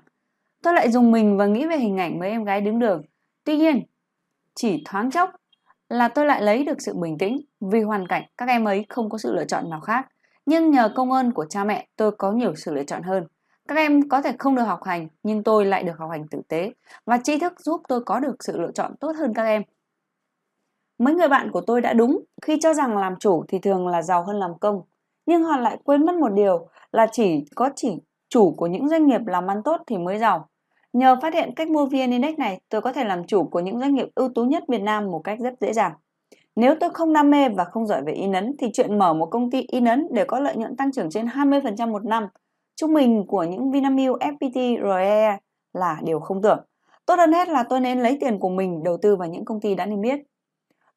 tôi 0.64 0.74
lại 0.74 0.92
dùng 0.92 1.12
mình 1.12 1.38
và 1.38 1.46
nghĩ 1.46 1.68
về 1.68 1.78
hình 1.78 1.98
ảnh 1.98 2.20
mấy 2.20 2.30
em 2.30 2.44
gái 2.44 2.62
đứng 2.62 2.80
đường. 2.80 3.02
Tuy 3.46 3.58
nhiên, 3.58 3.84
chỉ 4.56 4.84
thoáng 4.86 5.12
chốc 5.12 5.30
là 5.90 6.08
tôi 6.08 6.26
lại 6.26 6.42
lấy 6.42 6.64
được 6.64 6.82
sự 6.82 6.94
bình 6.94 7.18
tĩnh 7.18 7.42
vì 7.60 7.82
hoàn 7.82 8.08
cảnh 8.08 8.24
các 8.38 8.50
em 8.50 8.66
ấy 8.66 8.86
không 8.90 9.10
có 9.10 9.18
sự 9.18 9.34
lựa 9.34 9.46
chọn 9.46 9.70
nào 9.70 9.82
khác. 9.82 10.08
Nhưng 10.46 10.72
nhờ 10.72 10.90
công 10.96 11.12
ơn 11.12 11.32
của 11.32 11.46
cha 11.50 11.64
mẹ 11.64 11.88
tôi 11.96 12.12
có 12.12 12.32
nhiều 12.32 12.56
sự 12.56 12.74
lựa 12.74 12.84
chọn 12.84 13.04
hơn. 13.04 13.28
Các 13.68 13.76
em 13.76 14.10
có 14.10 14.22
thể 14.22 14.36
không 14.40 14.56
được 14.56 14.64
học 14.64 14.84
hành 14.84 15.08
nhưng 15.24 15.44
tôi 15.44 15.66
lại 15.66 15.84
được 15.84 15.98
học 15.98 16.10
hành 16.12 16.28
tử 16.28 16.42
tế 16.48 16.74
và 17.06 17.18
tri 17.18 17.40
thức 17.40 17.54
giúp 17.60 17.82
tôi 17.88 18.04
có 18.04 18.20
được 18.20 18.36
sự 18.40 18.60
lựa 18.60 18.72
chọn 18.72 18.96
tốt 19.00 19.16
hơn 19.18 19.34
các 19.34 19.44
em. 19.44 19.62
Mấy 20.98 21.14
người 21.14 21.28
bạn 21.28 21.52
của 21.52 21.62
tôi 21.62 21.82
đã 21.82 21.94
đúng 21.94 22.24
khi 22.42 22.58
cho 22.62 22.74
rằng 22.74 22.98
làm 22.98 23.16
chủ 23.20 23.46
thì 23.48 23.60
thường 23.60 23.88
là 23.88 24.02
giàu 24.02 24.24
hơn 24.24 24.40
làm 24.40 24.60
công. 24.60 24.82
Nhưng 25.26 25.44
họ 25.44 25.58
lại 25.58 25.78
quên 25.84 26.06
mất 26.06 26.16
một 26.16 26.30
điều 26.30 26.68
là 26.92 27.08
chỉ 27.12 27.46
có 27.56 27.70
chỉ 27.76 27.98
chủ 28.30 28.54
của 28.58 28.68
những 28.68 28.90
doanh 28.90 29.08
nghiệp 29.08 29.22
làm 29.26 29.48
ăn 29.48 29.64
tốt 29.64 29.82
thì 29.88 29.98
mới 29.98 30.20
giàu. 30.20 30.50
Nhờ 30.96 31.18
phát 31.22 31.34
hiện 31.34 31.54
cách 31.56 31.70
mua 31.70 31.86
VN 31.86 32.12
Index 32.12 32.38
này, 32.38 32.60
tôi 32.70 32.82
có 32.82 32.94
thể 32.94 33.04
làm 33.04 33.28
chủ 33.28 33.44
của 33.44 33.60
những 33.60 33.80
doanh 33.80 33.96
nghiệp 33.96 34.08
ưu 34.16 34.30
tú 34.30 34.44
nhất 34.44 34.64
Việt 34.68 34.82
Nam 34.82 35.12
một 35.12 35.22
cách 35.24 35.40
rất 35.40 35.54
dễ 35.62 35.74
dàng. 35.74 35.94
Nếu 36.56 36.76
tôi 36.80 36.90
không 36.94 37.14
đam 37.14 37.30
mê 37.32 37.50
và 37.50 37.64
không 37.64 37.88
giỏi 37.88 38.02
về 38.06 38.14
in 38.14 38.32
ấn 38.32 38.56
thì 38.60 38.68
chuyện 38.74 39.00
mở 39.00 39.14
một 39.14 39.26
công 39.26 39.52
ty 39.52 39.62
in 39.62 39.86
ấn 39.86 40.08
để 40.12 40.26
có 40.26 40.40
lợi 40.40 40.56
nhuận 40.56 40.76
tăng 40.76 40.92
trưởng 40.92 41.10
trên 41.10 41.26
20% 41.26 41.92
một 41.92 42.06
năm 42.06 42.28
trung 42.76 42.94
bình 42.94 43.26
của 43.28 43.44
những 43.44 43.72
Vinamilk, 43.72 44.18
FPT, 44.20 44.82
ROE 44.84 45.38
là 45.74 45.98
điều 46.04 46.20
không 46.20 46.42
tưởng. 46.42 46.66
Tốt 47.06 47.16
hơn 47.16 47.34
hết 47.34 47.50
là 47.50 47.64
tôi 47.64 47.80
nên 47.80 48.00
lấy 48.00 48.18
tiền 48.22 48.40
của 48.40 48.50
mình 48.50 48.84
đầu 48.84 48.98
tư 49.02 49.16
vào 49.16 49.28
những 49.28 49.46
công 49.46 49.62
ty 49.62 49.76
đã 49.76 49.86
niêm 49.86 50.02
yết. 50.02 50.20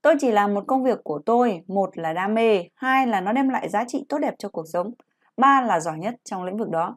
Tôi 0.03 0.15
chỉ 0.21 0.31
làm 0.31 0.55
một 0.55 0.65
công 0.67 0.85
việc 0.85 1.05
của 1.05 1.21
tôi, 1.27 1.63
một 1.69 1.99
là 1.99 2.13
đam 2.13 2.35
mê, 2.35 2.65
hai 2.75 3.07
là 3.07 3.21
nó 3.21 3.33
đem 3.33 3.49
lại 3.49 3.69
giá 3.69 3.85
trị 3.85 4.05
tốt 4.09 4.19
đẹp 4.19 4.35
cho 4.39 4.49
cuộc 4.49 4.65
sống, 4.73 4.91
ba 5.37 5.61
là 5.61 5.81
giỏi 5.81 5.99
nhất 5.99 6.15
trong 6.25 6.45
lĩnh 6.45 6.57
vực 6.57 6.69
đó. 6.69 6.97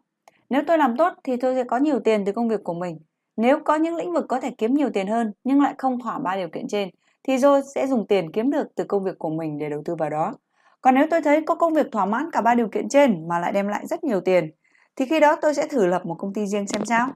Nếu 0.51 0.61
tôi 0.67 0.77
làm 0.77 0.97
tốt 0.97 1.13
thì 1.23 1.37
tôi 1.37 1.55
sẽ 1.55 1.63
có 1.63 1.77
nhiều 1.77 1.99
tiền 1.99 2.25
từ 2.25 2.31
công 2.31 2.49
việc 2.49 2.63
của 2.63 2.73
mình. 2.73 2.99
Nếu 3.37 3.59
có 3.65 3.75
những 3.75 3.95
lĩnh 3.95 4.13
vực 4.13 4.25
có 4.29 4.39
thể 4.39 4.51
kiếm 4.57 4.73
nhiều 4.73 4.89
tiền 4.93 5.07
hơn 5.07 5.33
nhưng 5.43 5.61
lại 5.61 5.75
không 5.77 5.99
thỏa 5.99 6.19
ba 6.19 6.35
điều 6.35 6.49
kiện 6.49 6.67
trên, 6.67 6.89
thì 7.23 7.37
tôi 7.41 7.61
sẽ 7.75 7.87
dùng 7.87 8.07
tiền 8.07 8.31
kiếm 8.31 8.51
được 8.51 8.67
từ 8.75 8.83
công 8.83 9.03
việc 9.03 9.19
của 9.19 9.29
mình 9.29 9.57
để 9.57 9.69
đầu 9.69 9.81
tư 9.85 9.95
vào 9.95 10.09
đó. 10.09 10.33
Còn 10.81 10.95
nếu 10.95 11.07
tôi 11.11 11.21
thấy 11.21 11.41
có 11.41 11.55
công 11.55 11.73
việc 11.73 11.91
thỏa 11.91 12.05
mãn 12.05 12.31
cả 12.31 12.41
ba 12.41 12.55
điều 12.55 12.67
kiện 12.67 12.89
trên 12.89 13.27
mà 13.27 13.39
lại 13.39 13.51
đem 13.51 13.67
lại 13.67 13.87
rất 13.87 14.03
nhiều 14.03 14.21
tiền, 14.21 14.51
thì 14.95 15.05
khi 15.05 15.19
đó 15.19 15.35
tôi 15.41 15.53
sẽ 15.53 15.67
thử 15.67 15.85
lập 15.85 16.05
một 16.05 16.15
công 16.19 16.33
ty 16.33 16.47
riêng 16.47 16.67
xem 16.67 16.85
sao. 16.85 17.07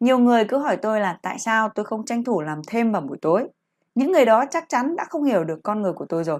Nhiều 0.00 0.18
người 0.18 0.44
cứ 0.44 0.58
hỏi 0.58 0.76
tôi 0.76 1.00
là 1.00 1.18
tại 1.22 1.38
sao 1.38 1.68
tôi 1.68 1.84
không 1.84 2.04
tranh 2.04 2.24
thủ 2.24 2.40
làm 2.40 2.60
thêm 2.68 2.92
vào 2.92 3.02
buổi 3.02 3.18
tối. 3.22 3.48
Những 3.94 4.12
người 4.12 4.24
đó 4.24 4.44
chắc 4.50 4.68
chắn 4.68 4.96
đã 4.96 5.04
không 5.04 5.24
hiểu 5.24 5.44
được 5.44 5.60
con 5.62 5.82
người 5.82 5.92
của 5.92 6.06
tôi 6.08 6.24
rồi. 6.24 6.38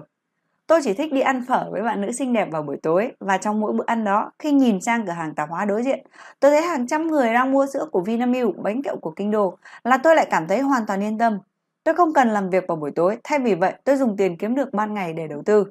Tôi 0.69 0.79
chỉ 0.83 0.93
thích 0.93 1.13
đi 1.13 1.21
ăn 1.21 1.45
phở 1.47 1.69
với 1.71 1.81
bạn 1.81 2.01
nữ 2.01 2.11
xinh 2.11 2.33
đẹp 2.33 2.47
vào 2.51 2.61
buổi 2.61 2.77
tối 2.83 3.11
và 3.19 3.37
trong 3.37 3.59
mỗi 3.59 3.73
bữa 3.73 3.83
ăn 3.87 4.03
đó, 4.03 4.31
khi 4.39 4.51
nhìn 4.51 4.81
sang 4.81 5.05
cửa 5.05 5.11
hàng 5.11 5.35
tạp 5.35 5.49
hóa 5.49 5.65
đối 5.65 5.83
diện, 5.83 5.99
tôi 6.39 6.51
thấy 6.51 6.61
hàng 6.61 6.87
trăm 6.87 7.07
người 7.07 7.33
đang 7.33 7.51
mua 7.51 7.65
sữa 7.73 7.85
của 7.91 8.01
Vinamilk, 8.01 8.57
bánh 8.57 8.83
kẹo 8.83 8.95
của 8.95 9.11
Kinh 9.11 9.31
Đô, 9.31 9.57
là 9.83 9.97
tôi 9.97 10.15
lại 10.15 10.27
cảm 10.31 10.47
thấy 10.47 10.59
hoàn 10.59 10.85
toàn 10.85 11.03
yên 11.03 11.17
tâm. 11.17 11.39
Tôi 11.83 11.95
không 11.95 12.13
cần 12.13 12.29
làm 12.29 12.49
việc 12.49 12.63
vào 12.67 12.75
buổi 12.75 12.91
tối, 12.91 13.17
thay 13.23 13.39
vì 13.39 13.55
vậy 13.55 13.73
tôi 13.83 13.95
dùng 13.97 14.17
tiền 14.17 14.37
kiếm 14.37 14.55
được 14.55 14.73
ban 14.73 14.93
ngày 14.93 15.13
để 15.13 15.27
đầu 15.27 15.43
tư. 15.45 15.65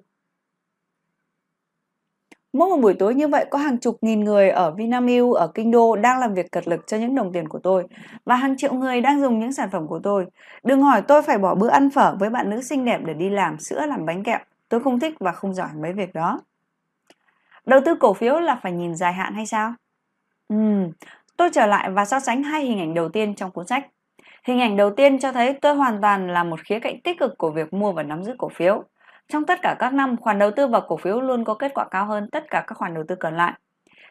Mỗi 2.53 2.69
một 2.69 2.77
buổi 2.77 2.95
tối 2.95 3.15
như 3.15 3.29
vậy 3.29 3.47
có 3.51 3.59
hàng 3.59 3.79
chục 3.79 3.99
nghìn 4.01 4.25
người 4.25 4.51
ở 4.51 4.71
Vinamilk, 4.71 5.35
ở 5.35 5.49
Kinh 5.55 5.71
Đô 5.71 5.97
đang 5.97 6.19
làm 6.19 6.35
việc 6.35 6.53
cật 6.53 6.69
lực 6.69 6.87
cho 6.87 6.97
những 6.97 7.15
đồng 7.15 7.33
tiền 7.33 7.49
của 7.49 7.61
tôi 7.63 7.85
và 8.25 8.37
hàng 8.37 8.57
triệu 8.57 8.75
người 8.75 9.01
đang 9.01 9.21
dùng 9.21 9.39
những 9.39 9.53
sản 9.53 9.69
phẩm 9.73 9.87
của 9.87 10.01
tôi. 10.03 10.27
Đừng 10.63 10.83
hỏi 10.83 11.03
tôi 11.09 11.23
phải 11.23 11.39
bỏ 11.39 11.55
bữa 11.55 11.69
ăn 11.69 11.91
phở 11.91 12.17
với 12.21 12.31
bạn 12.31 12.51
nữ 12.51 12.63
xinh 12.63 12.85
đẹp 12.85 13.01
để 13.05 13.15
đi 13.15 13.31
làm 13.31 13.59
sữa 13.59 13.87
làm 13.87 14.07
bánh 14.07 14.23
kẹo. 14.25 14.39
Tôi 14.69 14.81
không 14.81 15.01
thích 15.01 15.15
và 15.21 15.33
không 15.33 15.55
giỏi 15.55 15.69
mấy 15.75 15.93
việc 15.93 16.15
đó. 16.15 16.41
Đầu 17.67 17.81
tư 17.85 17.95
cổ 17.95 18.15
phiếu 18.15 18.41
là 18.41 18.61
phải 18.63 18.73
nhìn 18.73 18.95
dài 18.95 19.13
hạn 19.13 19.35
hay 19.35 19.47
sao? 19.47 19.75
Uhm, 20.55 20.93
tôi 21.37 21.51
trở 21.53 21.67
lại 21.67 21.91
và 21.91 22.05
so 22.05 22.21
sánh 22.21 22.43
hai 22.43 22.65
hình 22.65 22.79
ảnh 22.79 22.95
đầu 22.95 23.09
tiên 23.09 23.35
trong 23.35 23.51
cuốn 23.51 23.67
sách. 23.67 23.87
Hình 24.45 24.61
ảnh 24.61 24.77
đầu 24.77 24.91
tiên 24.91 25.19
cho 25.19 25.33
thấy 25.33 25.53
tôi 25.53 25.75
hoàn 25.75 26.01
toàn 26.01 26.31
là 26.31 26.45
một 26.45 26.61
khía 26.61 26.79
cạnh 26.79 27.01
tích 27.01 27.19
cực 27.19 27.39
của 27.39 27.51
việc 27.51 27.73
mua 27.73 27.93
và 27.93 28.03
nắm 28.03 28.25
giữ 28.25 28.35
cổ 28.39 28.49
phiếu. 28.49 28.85
Trong 29.29 29.47
tất 29.47 29.59
cả 29.63 29.77
các 29.79 29.93
năm, 29.93 30.17
khoản 30.17 30.39
đầu 30.39 30.51
tư 30.51 30.67
vào 30.67 30.81
cổ 30.81 30.97
phiếu 30.97 31.21
luôn 31.21 31.45
có 31.45 31.55
kết 31.55 31.75
quả 31.75 31.85
cao 31.91 32.07
hơn 32.07 32.29
tất 32.33 32.45
cả 32.51 32.65
các 32.67 32.79
khoản 32.79 32.95
đầu 32.95 33.05
tư 33.09 33.15
còn 33.15 33.37
lại. 33.37 33.53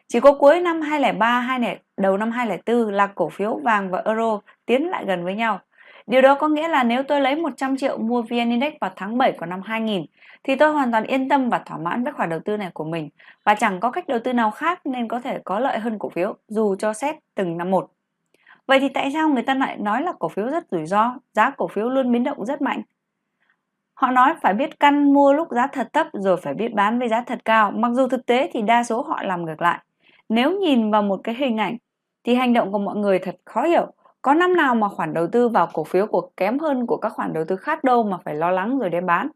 Chỉ 0.08 0.20
có 0.20 0.32
cuối 0.32 0.60
năm 0.60 0.80
2003 0.80 1.40
hay 1.40 1.80
đầu 1.96 2.16
năm 2.16 2.30
2004 2.30 2.92
là 2.92 3.06
cổ 3.06 3.28
phiếu 3.28 3.60
vàng 3.64 3.90
và 3.90 4.02
euro 4.04 4.40
tiến 4.66 4.90
lại 4.90 5.04
gần 5.06 5.24
với 5.24 5.34
nhau. 5.34 5.60
Điều 6.08 6.22
đó 6.22 6.34
có 6.34 6.48
nghĩa 6.48 6.68
là 6.68 6.84
nếu 6.84 7.02
tôi 7.02 7.20
lấy 7.20 7.36
100 7.36 7.76
triệu 7.76 7.98
mua 7.98 8.22
VN 8.22 8.50
Index 8.50 8.72
vào 8.80 8.90
tháng 8.96 9.18
7 9.18 9.32
của 9.32 9.46
năm 9.46 9.62
2000 9.64 10.06
thì 10.44 10.56
tôi 10.56 10.72
hoàn 10.72 10.92
toàn 10.92 11.04
yên 11.04 11.28
tâm 11.28 11.48
và 11.48 11.58
thỏa 11.58 11.78
mãn 11.78 12.04
với 12.04 12.12
khoản 12.12 12.28
đầu 12.28 12.40
tư 12.44 12.56
này 12.56 12.70
của 12.74 12.84
mình 12.84 13.08
và 13.44 13.54
chẳng 13.54 13.80
có 13.80 13.90
cách 13.90 14.08
đầu 14.08 14.18
tư 14.24 14.32
nào 14.32 14.50
khác 14.50 14.86
nên 14.86 15.08
có 15.08 15.20
thể 15.20 15.38
có 15.44 15.58
lợi 15.58 15.78
hơn 15.78 15.98
cổ 15.98 16.08
phiếu 16.08 16.34
dù 16.48 16.74
cho 16.78 16.92
xét 16.92 17.16
từng 17.34 17.56
năm 17.58 17.70
một. 17.70 17.90
Vậy 18.66 18.80
thì 18.80 18.88
tại 18.88 19.10
sao 19.12 19.28
người 19.28 19.42
ta 19.42 19.54
lại 19.54 19.76
nói 19.76 20.02
là 20.02 20.12
cổ 20.18 20.28
phiếu 20.28 20.46
rất 20.46 20.64
rủi 20.70 20.86
ro, 20.86 21.14
giá 21.32 21.50
cổ 21.50 21.68
phiếu 21.68 21.88
luôn 21.88 22.12
biến 22.12 22.24
động 22.24 22.44
rất 22.44 22.62
mạnh? 22.62 22.82
Họ 23.94 24.10
nói 24.10 24.34
phải 24.42 24.54
biết 24.54 24.80
căn 24.80 25.12
mua 25.12 25.32
lúc 25.32 25.48
giá 25.50 25.66
thật 25.66 25.88
thấp 25.92 26.06
rồi 26.12 26.36
phải 26.36 26.54
biết 26.54 26.74
bán 26.74 26.98
với 26.98 27.08
giá 27.08 27.20
thật 27.20 27.38
cao, 27.44 27.70
mặc 27.70 27.92
dù 27.94 28.08
thực 28.08 28.26
tế 28.26 28.50
thì 28.52 28.62
đa 28.62 28.84
số 28.84 29.02
họ 29.02 29.22
làm 29.22 29.44
ngược 29.44 29.62
lại. 29.62 29.78
Nếu 30.28 30.60
nhìn 30.60 30.90
vào 30.90 31.02
một 31.02 31.20
cái 31.24 31.34
hình 31.34 31.56
ảnh 31.56 31.76
thì 32.24 32.34
hành 32.34 32.52
động 32.52 32.72
của 32.72 32.78
mọi 32.78 32.96
người 32.96 33.18
thật 33.18 33.36
khó 33.44 33.62
hiểu. 33.62 33.92
Có 34.22 34.34
năm 34.34 34.56
nào 34.56 34.74
mà 34.74 34.88
khoản 34.88 35.14
đầu 35.14 35.26
tư 35.26 35.48
vào 35.48 35.68
cổ 35.72 35.84
phiếu 35.84 36.06
của 36.06 36.30
kém 36.36 36.58
hơn 36.58 36.86
của 36.86 36.96
các 36.96 37.12
khoản 37.12 37.32
đầu 37.32 37.44
tư 37.48 37.56
khác 37.56 37.84
đâu 37.84 38.02
mà 38.02 38.18
phải 38.24 38.34
lo 38.34 38.50
lắng 38.50 38.78
rồi 38.78 38.90
đem 38.90 39.06
bán. 39.06 39.28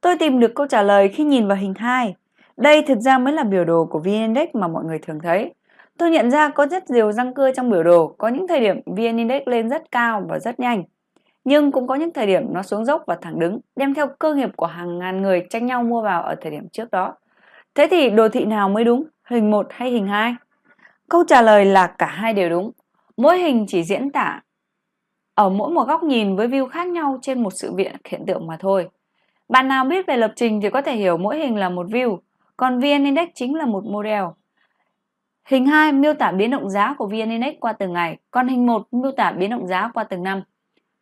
Tôi 0.00 0.18
tìm 0.18 0.40
được 0.40 0.52
câu 0.54 0.66
trả 0.66 0.82
lời 0.82 1.08
khi 1.08 1.24
nhìn 1.24 1.48
vào 1.48 1.56
hình 1.56 1.74
2. 1.76 2.14
Đây 2.56 2.82
thực 2.82 2.98
ra 2.98 3.18
mới 3.18 3.32
là 3.32 3.44
biểu 3.44 3.64
đồ 3.64 3.84
của 3.84 3.98
VN 3.98 4.10
Index 4.10 4.48
mà 4.52 4.68
mọi 4.68 4.84
người 4.84 4.98
thường 4.98 5.18
thấy. 5.22 5.54
Tôi 5.98 6.10
nhận 6.10 6.30
ra 6.30 6.48
có 6.48 6.66
rất 6.66 6.90
nhiều 6.90 7.12
răng 7.12 7.34
cưa 7.34 7.52
trong 7.52 7.70
biểu 7.70 7.82
đồ, 7.82 8.14
có 8.18 8.28
những 8.28 8.48
thời 8.48 8.60
điểm 8.60 8.80
VN 8.86 9.16
Index 9.16 9.42
lên 9.46 9.68
rất 9.68 9.90
cao 9.90 10.22
và 10.28 10.38
rất 10.38 10.60
nhanh. 10.60 10.84
Nhưng 11.44 11.72
cũng 11.72 11.86
có 11.86 11.94
những 11.94 12.12
thời 12.12 12.26
điểm 12.26 12.42
nó 12.52 12.62
xuống 12.62 12.84
dốc 12.84 13.02
và 13.06 13.18
thẳng 13.22 13.38
đứng, 13.38 13.60
đem 13.76 13.94
theo 13.94 14.06
cơ 14.18 14.34
nghiệp 14.34 14.50
của 14.56 14.66
hàng 14.66 14.98
ngàn 14.98 15.22
người 15.22 15.46
tranh 15.50 15.66
nhau 15.66 15.82
mua 15.82 16.02
vào 16.02 16.22
ở 16.22 16.34
thời 16.40 16.52
điểm 16.52 16.68
trước 16.72 16.90
đó. 16.90 17.14
Thế 17.74 17.86
thì 17.90 18.10
đồ 18.10 18.28
thị 18.28 18.44
nào 18.44 18.68
mới 18.68 18.84
đúng, 18.84 19.04
hình 19.24 19.50
1 19.50 19.66
hay 19.70 19.90
hình 19.90 20.06
2? 20.06 20.34
Câu 21.08 21.24
trả 21.28 21.42
lời 21.42 21.64
là 21.64 21.86
cả 21.86 22.06
hai 22.06 22.32
đều 22.32 22.50
đúng. 22.50 22.70
Mỗi 23.16 23.38
hình 23.38 23.64
chỉ 23.68 23.82
diễn 23.82 24.10
tả 24.10 24.40
ở 25.34 25.48
mỗi 25.48 25.70
một 25.70 25.88
góc 25.88 26.02
nhìn 26.02 26.36
với 26.36 26.48
view 26.48 26.68
khác 26.68 26.88
nhau 26.88 27.18
trên 27.22 27.42
một 27.42 27.50
sự 27.50 27.72
việc 27.74 27.92
hiện 28.08 28.26
tượng 28.26 28.46
mà 28.46 28.56
thôi. 28.60 28.88
Bạn 29.48 29.68
nào 29.68 29.84
biết 29.84 30.06
về 30.06 30.16
lập 30.16 30.32
trình 30.36 30.60
thì 30.60 30.70
có 30.70 30.82
thể 30.82 30.96
hiểu 30.96 31.16
mỗi 31.16 31.38
hình 31.38 31.56
là 31.56 31.68
một 31.68 31.86
view, 31.86 32.18
còn 32.56 32.78
VN 32.78 33.04
Index 33.04 33.28
chính 33.34 33.54
là 33.54 33.66
một 33.66 33.84
model. 33.84 34.24
Hình 35.44 35.66
2 35.66 35.92
miêu 35.92 36.14
tả 36.14 36.32
biến 36.32 36.50
động 36.50 36.70
giá 36.70 36.94
của 36.98 37.06
VN 37.06 37.30
Index 37.30 37.54
qua 37.60 37.72
từng 37.72 37.92
ngày, 37.92 38.18
còn 38.30 38.48
hình 38.48 38.66
1 38.66 38.86
miêu 38.92 39.12
tả 39.12 39.32
biến 39.32 39.50
động 39.50 39.66
giá 39.66 39.90
qua 39.94 40.04
từng 40.04 40.22
năm. 40.22 40.42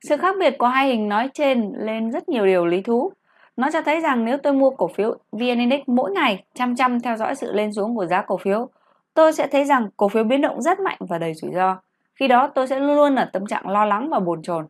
Sự 0.08 0.16
khác 0.16 0.36
biệt 0.40 0.58
của 0.58 0.66
hai 0.66 0.88
hình 0.88 1.08
nói 1.08 1.28
trên 1.34 1.72
lên 1.76 2.10
rất 2.10 2.28
nhiều 2.28 2.46
điều 2.46 2.66
lý 2.66 2.82
thú. 2.82 3.12
Nó 3.56 3.70
cho 3.72 3.82
thấy 3.82 4.00
rằng 4.00 4.24
nếu 4.24 4.36
tôi 4.36 4.52
mua 4.52 4.70
cổ 4.70 4.88
phiếu 4.88 5.16
VN 5.32 5.58
Index 5.58 5.80
mỗi 5.86 6.10
ngày 6.10 6.44
chăm 6.54 6.76
chăm 6.76 7.00
theo 7.00 7.16
dõi 7.16 7.34
sự 7.34 7.52
lên 7.52 7.72
xuống 7.72 7.96
của 7.96 8.06
giá 8.06 8.22
cổ 8.22 8.36
phiếu, 8.36 8.68
tôi 9.14 9.32
sẽ 9.32 9.46
thấy 9.46 9.64
rằng 9.64 9.88
cổ 9.96 10.08
phiếu 10.08 10.24
biến 10.24 10.40
động 10.40 10.62
rất 10.62 10.80
mạnh 10.80 10.98
và 11.00 11.18
đầy 11.18 11.34
rủi 11.34 11.50
ro. 11.54 11.76
Khi 12.22 12.28
đó 12.28 12.50
tôi 12.54 12.66
sẽ 12.66 12.80
luôn 12.80 12.96
luôn 12.96 13.14
ở 13.16 13.24
tâm 13.32 13.46
trạng 13.46 13.68
lo 13.68 13.84
lắng 13.84 14.08
và 14.10 14.20
bồn 14.20 14.42
chồn. 14.42 14.66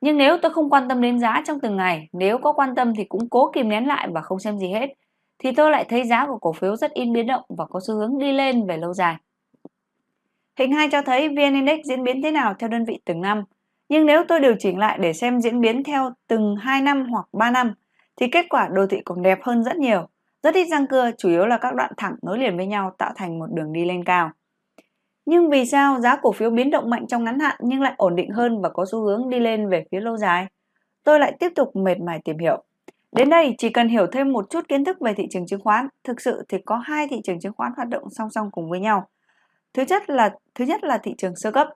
Nhưng 0.00 0.16
nếu 0.16 0.38
tôi 0.42 0.52
không 0.52 0.70
quan 0.70 0.88
tâm 0.88 1.00
đến 1.00 1.18
giá 1.18 1.42
trong 1.46 1.60
từng 1.60 1.76
ngày, 1.76 2.08
nếu 2.12 2.38
có 2.38 2.52
quan 2.52 2.74
tâm 2.74 2.94
thì 2.94 3.04
cũng 3.04 3.28
cố 3.28 3.50
kìm 3.54 3.68
nén 3.68 3.86
lại 3.86 4.08
và 4.12 4.20
không 4.20 4.38
xem 4.38 4.58
gì 4.58 4.68
hết, 4.68 4.86
thì 5.38 5.52
tôi 5.52 5.70
lại 5.70 5.84
thấy 5.88 6.04
giá 6.04 6.26
của 6.26 6.38
cổ 6.38 6.52
phiếu 6.52 6.76
rất 6.76 6.92
in 6.92 7.12
biến 7.12 7.26
động 7.26 7.42
và 7.48 7.64
có 7.66 7.80
xu 7.86 7.94
hướng 7.94 8.18
đi 8.18 8.32
lên 8.32 8.66
về 8.66 8.76
lâu 8.76 8.94
dài. 8.94 9.16
Hình 10.58 10.72
2 10.72 10.88
cho 10.92 11.02
thấy 11.02 11.28
VN 11.28 11.54
Index 11.54 11.78
diễn 11.84 12.04
biến 12.04 12.22
thế 12.22 12.30
nào 12.30 12.54
theo 12.58 12.68
đơn 12.68 12.84
vị 12.84 13.00
từng 13.04 13.20
năm. 13.20 13.44
Nhưng 13.88 14.06
nếu 14.06 14.24
tôi 14.28 14.40
điều 14.40 14.54
chỉnh 14.58 14.78
lại 14.78 14.98
để 15.00 15.12
xem 15.12 15.40
diễn 15.40 15.60
biến 15.60 15.84
theo 15.84 16.10
từng 16.28 16.56
2 16.56 16.80
năm 16.80 17.06
hoặc 17.10 17.26
3 17.32 17.50
năm, 17.50 17.74
thì 18.16 18.28
kết 18.28 18.46
quả 18.50 18.68
đồ 18.72 18.86
thị 18.86 19.00
còn 19.04 19.22
đẹp 19.22 19.38
hơn 19.42 19.64
rất 19.64 19.76
nhiều. 19.76 20.08
Rất 20.42 20.54
ít 20.54 20.64
răng 20.64 20.86
cưa, 20.86 21.10
chủ 21.18 21.28
yếu 21.28 21.46
là 21.46 21.58
các 21.58 21.74
đoạn 21.74 21.92
thẳng 21.96 22.16
nối 22.22 22.38
liền 22.38 22.56
với 22.56 22.66
nhau 22.66 22.92
tạo 22.98 23.12
thành 23.16 23.38
một 23.38 23.46
đường 23.52 23.72
đi 23.72 23.84
lên 23.84 24.04
cao. 24.04 24.30
Nhưng 25.26 25.50
vì 25.50 25.66
sao 25.66 26.00
giá 26.00 26.16
cổ 26.16 26.32
phiếu 26.32 26.50
biến 26.50 26.70
động 26.70 26.90
mạnh 26.90 27.06
trong 27.06 27.24
ngắn 27.24 27.38
hạn 27.38 27.56
nhưng 27.60 27.80
lại 27.80 27.94
ổn 27.96 28.16
định 28.16 28.30
hơn 28.30 28.60
và 28.60 28.68
có 28.68 28.84
xu 28.90 29.00
hướng 29.00 29.30
đi 29.30 29.38
lên 29.38 29.68
về 29.68 29.84
phía 29.90 30.00
lâu 30.00 30.16
dài? 30.16 30.46
Tôi 31.04 31.18
lại 31.18 31.36
tiếp 31.40 31.52
tục 31.54 31.76
mệt 31.76 31.98
mỏi 31.98 32.20
tìm 32.24 32.38
hiểu. 32.38 32.62
Đến 33.12 33.30
đây 33.30 33.54
chỉ 33.58 33.70
cần 33.70 33.88
hiểu 33.88 34.06
thêm 34.12 34.32
một 34.32 34.50
chút 34.50 34.68
kiến 34.68 34.84
thức 34.84 35.00
về 35.00 35.14
thị 35.14 35.26
trường 35.30 35.46
chứng 35.46 35.60
khoán, 35.60 35.88
thực 36.04 36.20
sự 36.20 36.44
thì 36.48 36.58
có 36.66 36.76
hai 36.76 37.08
thị 37.08 37.20
trường 37.24 37.40
chứng 37.40 37.52
khoán 37.56 37.72
hoạt 37.76 37.88
động 37.88 38.10
song 38.10 38.30
song 38.30 38.50
cùng 38.50 38.70
với 38.70 38.80
nhau. 38.80 39.08
Thứ 39.74 39.84
nhất 39.88 40.10
là 40.10 40.34
thứ 40.54 40.64
nhất 40.64 40.84
là 40.84 40.98
thị 40.98 41.14
trường 41.18 41.36
sơ 41.36 41.50
cấp. 41.50 41.68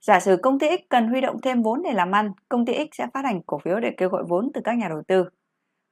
Giả 0.00 0.20
sử 0.20 0.36
công 0.42 0.58
ty 0.58 0.66
X 0.68 0.80
cần 0.88 1.08
huy 1.08 1.20
động 1.20 1.40
thêm 1.42 1.62
vốn 1.62 1.82
để 1.82 1.92
làm 1.92 2.12
ăn, 2.12 2.32
công 2.48 2.66
ty 2.66 2.74
X 2.74 2.98
sẽ 2.98 3.06
phát 3.14 3.24
hành 3.24 3.42
cổ 3.46 3.58
phiếu 3.58 3.80
để 3.80 3.90
kêu 3.96 4.08
gọi 4.08 4.22
vốn 4.28 4.50
từ 4.54 4.60
các 4.64 4.78
nhà 4.78 4.88
đầu 4.88 5.02
tư. 5.08 5.24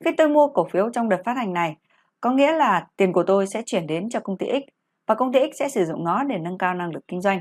Khi 0.04 0.10
tôi 0.16 0.28
mua 0.28 0.48
cổ 0.48 0.68
phiếu 0.72 0.90
trong 0.90 1.08
đợt 1.08 1.22
phát 1.24 1.36
hành 1.36 1.52
này, 1.52 1.76
có 2.20 2.30
nghĩa 2.30 2.52
là 2.52 2.86
tiền 2.96 3.12
của 3.12 3.22
tôi 3.22 3.46
sẽ 3.46 3.62
chuyển 3.66 3.86
đến 3.86 4.08
cho 4.10 4.20
công 4.20 4.38
ty 4.38 4.46
X 4.46 4.75
và 5.06 5.14
công 5.14 5.32
ty 5.32 5.40
X 5.52 5.58
sẽ 5.58 5.68
sử 5.68 5.84
dụng 5.84 6.04
nó 6.04 6.24
để 6.24 6.38
nâng 6.38 6.58
cao 6.58 6.74
năng 6.74 6.92
lực 6.92 7.08
kinh 7.08 7.20
doanh. 7.20 7.40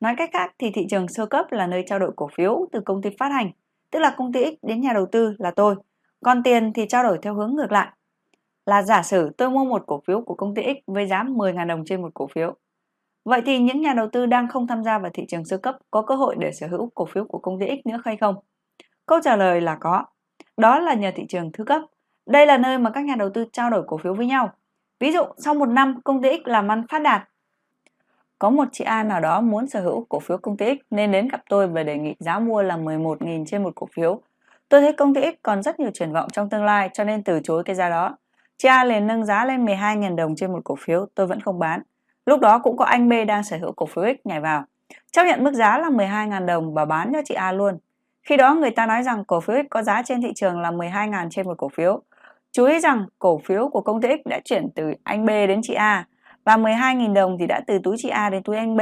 Nói 0.00 0.14
cách 0.16 0.30
khác 0.32 0.54
thì 0.58 0.70
thị 0.70 0.86
trường 0.90 1.08
sơ 1.08 1.26
cấp 1.26 1.46
là 1.50 1.66
nơi 1.66 1.84
trao 1.86 1.98
đổi 1.98 2.12
cổ 2.16 2.28
phiếu 2.36 2.66
từ 2.72 2.80
công 2.80 3.02
ty 3.02 3.10
phát 3.18 3.28
hành, 3.32 3.50
tức 3.90 3.98
là 3.98 4.14
công 4.16 4.32
ty 4.32 4.44
X 4.44 4.64
đến 4.66 4.80
nhà 4.80 4.92
đầu 4.92 5.06
tư 5.12 5.34
là 5.38 5.50
tôi, 5.50 5.74
còn 6.24 6.42
tiền 6.42 6.72
thì 6.72 6.86
trao 6.88 7.02
đổi 7.02 7.18
theo 7.22 7.34
hướng 7.34 7.54
ngược 7.54 7.72
lại. 7.72 7.88
Là 8.66 8.82
giả 8.82 9.02
sử 9.02 9.30
tôi 9.38 9.50
mua 9.50 9.64
một 9.64 9.82
cổ 9.86 10.02
phiếu 10.06 10.20
của 10.20 10.34
công 10.34 10.54
ty 10.54 10.62
X 10.62 10.76
với 10.86 11.06
giá 11.06 11.22
10.000 11.22 11.66
đồng 11.66 11.84
trên 11.84 12.02
một 12.02 12.10
cổ 12.14 12.26
phiếu. 12.34 12.54
Vậy 13.24 13.42
thì 13.46 13.58
những 13.58 13.80
nhà 13.80 13.94
đầu 13.94 14.08
tư 14.12 14.26
đang 14.26 14.48
không 14.48 14.66
tham 14.66 14.84
gia 14.84 14.98
vào 14.98 15.10
thị 15.14 15.24
trường 15.28 15.44
sơ 15.44 15.58
cấp 15.58 15.76
có 15.90 16.02
cơ 16.02 16.14
hội 16.14 16.36
để 16.38 16.52
sở 16.52 16.66
hữu 16.66 16.90
cổ 16.94 17.04
phiếu 17.04 17.24
của 17.24 17.38
công 17.38 17.60
ty 17.60 17.66
X 17.66 17.86
nữa 17.86 18.00
hay 18.04 18.16
không? 18.16 18.34
Câu 19.06 19.20
trả 19.24 19.36
lời 19.36 19.60
là 19.60 19.76
có. 19.80 20.04
Đó 20.56 20.78
là 20.78 20.94
nhờ 20.94 21.10
thị 21.14 21.24
trường 21.28 21.52
thứ 21.52 21.64
cấp. 21.64 21.82
Đây 22.26 22.46
là 22.46 22.58
nơi 22.58 22.78
mà 22.78 22.90
các 22.90 23.04
nhà 23.04 23.14
đầu 23.18 23.30
tư 23.34 23.44
trao 23.52 23.70
đổi 23.70 23.84
cổ 23.86 23.98
phiếu 23.98 24.14
với 24.14 24.26
nhau. 24.26 24.52
Ví 25.02 25.12
dụ, 25.12 25.22
sau 25.38 25.54
một 25.54 25.66
năm, 25.66 26.00
công 26.04 26.22
ty 26.22 26.28
X 26.44 26.48
làm 26.48 26.68
ăn 26.68 26.86
phát 26.88 27.02
đạt. 27.02 27.22
Có 28.38 28.50
một 28.50 28.64
chị 28.72 28.84
A 28.84 29.02
nào 29.02 29.20
đó 29.20 29.40
muốn 29.40 29.66
sở 29.66 29.80
hữu 29.80 30.06
cổ 30.08 30.20
phiếu 30.20 30.38
công 30.38 30.56
ty 30.56 30.66
X 30.66 30.78
nên 30.90 31.12
đến 31.12 31.28
gặp 31.28 31.40
tôi 31.48 31.68
và 31.68 31.82
đề 31.82 31.98
nghị 31.98 32.14
giá 32.18 32.38
mua 32.38 32.62
là 32.62 32.76
11.000 32.76 33.44
trên 33.46 33.62
một 33.62 33.74
cổ 33.74 33.88
phiếu. 33.94 34.20
Tôi 34.68 34.80
thấy 34.80 34.92
công 34.92 35.14
ty 35.14 35.20
X 35.20 35.34
còn 35.42 35.62
rất 35.62 35.80
nhiều 35.80 35.90
triển 35.94 36.12
vọng 36.12 36.28
trong 36.32 36.48
tương 36.48 36.64
lai 36.64 36.90
cho 36.92 37.04
nên 37.04 37.22
từ 37.22 37.40
chối 37.44 37.64
cái 37.64 37.76
giá 37.76 37.88
đó. 37.90 38.16
Chị 38.56 38.68
A 38.68 38.84
liền 38.84 39.06
nâng 39.06 39.24
giá 39.24 39.44
lên 39.44 39.66
12.000 39.66 40.16
đồng 40.16 40.34
trên 40.36 40.52
một 40.52 40.60
cổ 40.64 40.76
phiếu, 40.80 41.06
tôi 41.14 41.26
vẫn 41.26 41.40
không 41.40 41.58
bán. 41.58 41.82
Lúc 42.26 42.40
đó 42.40 42.58
cũng 42.58 42.76
có 42.76 42.84
anh 42.84 43.08
B 43.08 43.12
đang 43.26 43.44
sở 43.44 43.56
hữu 43.56 43.72
cổ 43.72 43.86
phiếu 43.86 44.04
X 44.04 44.26
nhảy 44.26 44.40
vào. 44.40 44.64
Chấp 45.12 45.24
nhận 45.24 45.44
mức 45.44 45.54
giá 45.54 45.78
là 45.78 45.88
12.000 45.88 46.46
đồng 46.46 46.74
và 46.74 46.84
bán 46.84 47.12
cho 47.12 47.22
chị 47.24 47.34
A 47.34 47.52
luôn. 47.52 47.78
Khi 48.22 48.36
đó 48.36 48.54
người 48.54 48.70
ta 48.70 48.86
nói 48.86 49.02
rằng 49.02 49.24
cổ 49.24 49.40
phiếu 49.40 49.56
X 49.62 49.66
có 49.70 49.82
giá 49.82 50.02
trên 50.02 50.22
thị 50.22 50.32
trường 50.34 50.60
là 50.60 50.70
12.000 50.70 51.30
trên 51.30 51.46
một 51.46 51.58
cổ 51.58 51.68
phiếu. 51.68 52.02
Chú 52.52 52.64
ý 52.64 52.80
rằng 52.80 53.06
cổ 53.18 53.38
phiếu 53.38 53.68
của 53.68 53.80
công 53.80 54.00
ty 54.00 54.08
X 54.08 54.28
đã 54.28 54.40
chuyển 54.44 54.68
từ 54.74 54.92
anh 55.04 55.26
B 55.26 55.28
đến 55.28 55.60
chị 55.62 55.74
A 55.74 56.06
và 56.44 56.56
12.000 56.56 57.12
đồng 57.14 57.36
thì 57.38 57.46
đã 57.46 57.60
từ 57.66 57.78
túi 57.84 57.96
chị 57.98 58.08
A 58.08 58.30
đến 58.30 58.42
túi 58.42 58.56
anh 58.56 58.76
B. 58.76 58.80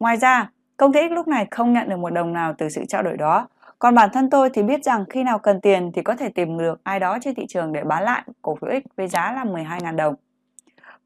Ngoài 0.00 0.16
ra, 0.16 0.50
công 0.76 0.92
ty 0.92 1.00
X 1.08 1.12
lúc 1.12 1.28
này 1.28 1.46
không 1.50 1.72
nhận 1.72 1.88
được 1.88 1.96
một 1.96 2.10
đồng 2.10 2.32
nào 2.32 2.54
từ 2.58 2.68
sự 2.68 2.84
trao 2.88 3.02
đổi 3.02 3.16
đó. 3.16 3.48
Còn 3.78 3.94
bản 3.94 4.10
thân 4.12 4.30
tôi 4.30 4.50
thì 4.50 4.62
biết 4.62 4.84
rằng 4.84 5.04
khi 5.10 5.22
nào 5.22 5.38
cần 5.38 5.60
tiền 5.60 5.92
thì 5.94 6.02
có 6.02 6.16
thể 6.16 6.28
tìm 6.28 6.58
được 6.58 6.80
ai 6.82 7.00
đó 7.00 7.18
trên 7.20 7.34
thị 7.34 7.46
trường 7.48 7.72
để 7.72 7.84
bán 7.84 8.02
lại 8.02 8.22
cổ 8.42 8.56
phiếu 8.60 8.80
X 8.80 8.96
với 8.96 9.08
giá 9.08 9.32
là 9.32 9.44
12.000 9.44 9.96
đồng. 9.96 10.14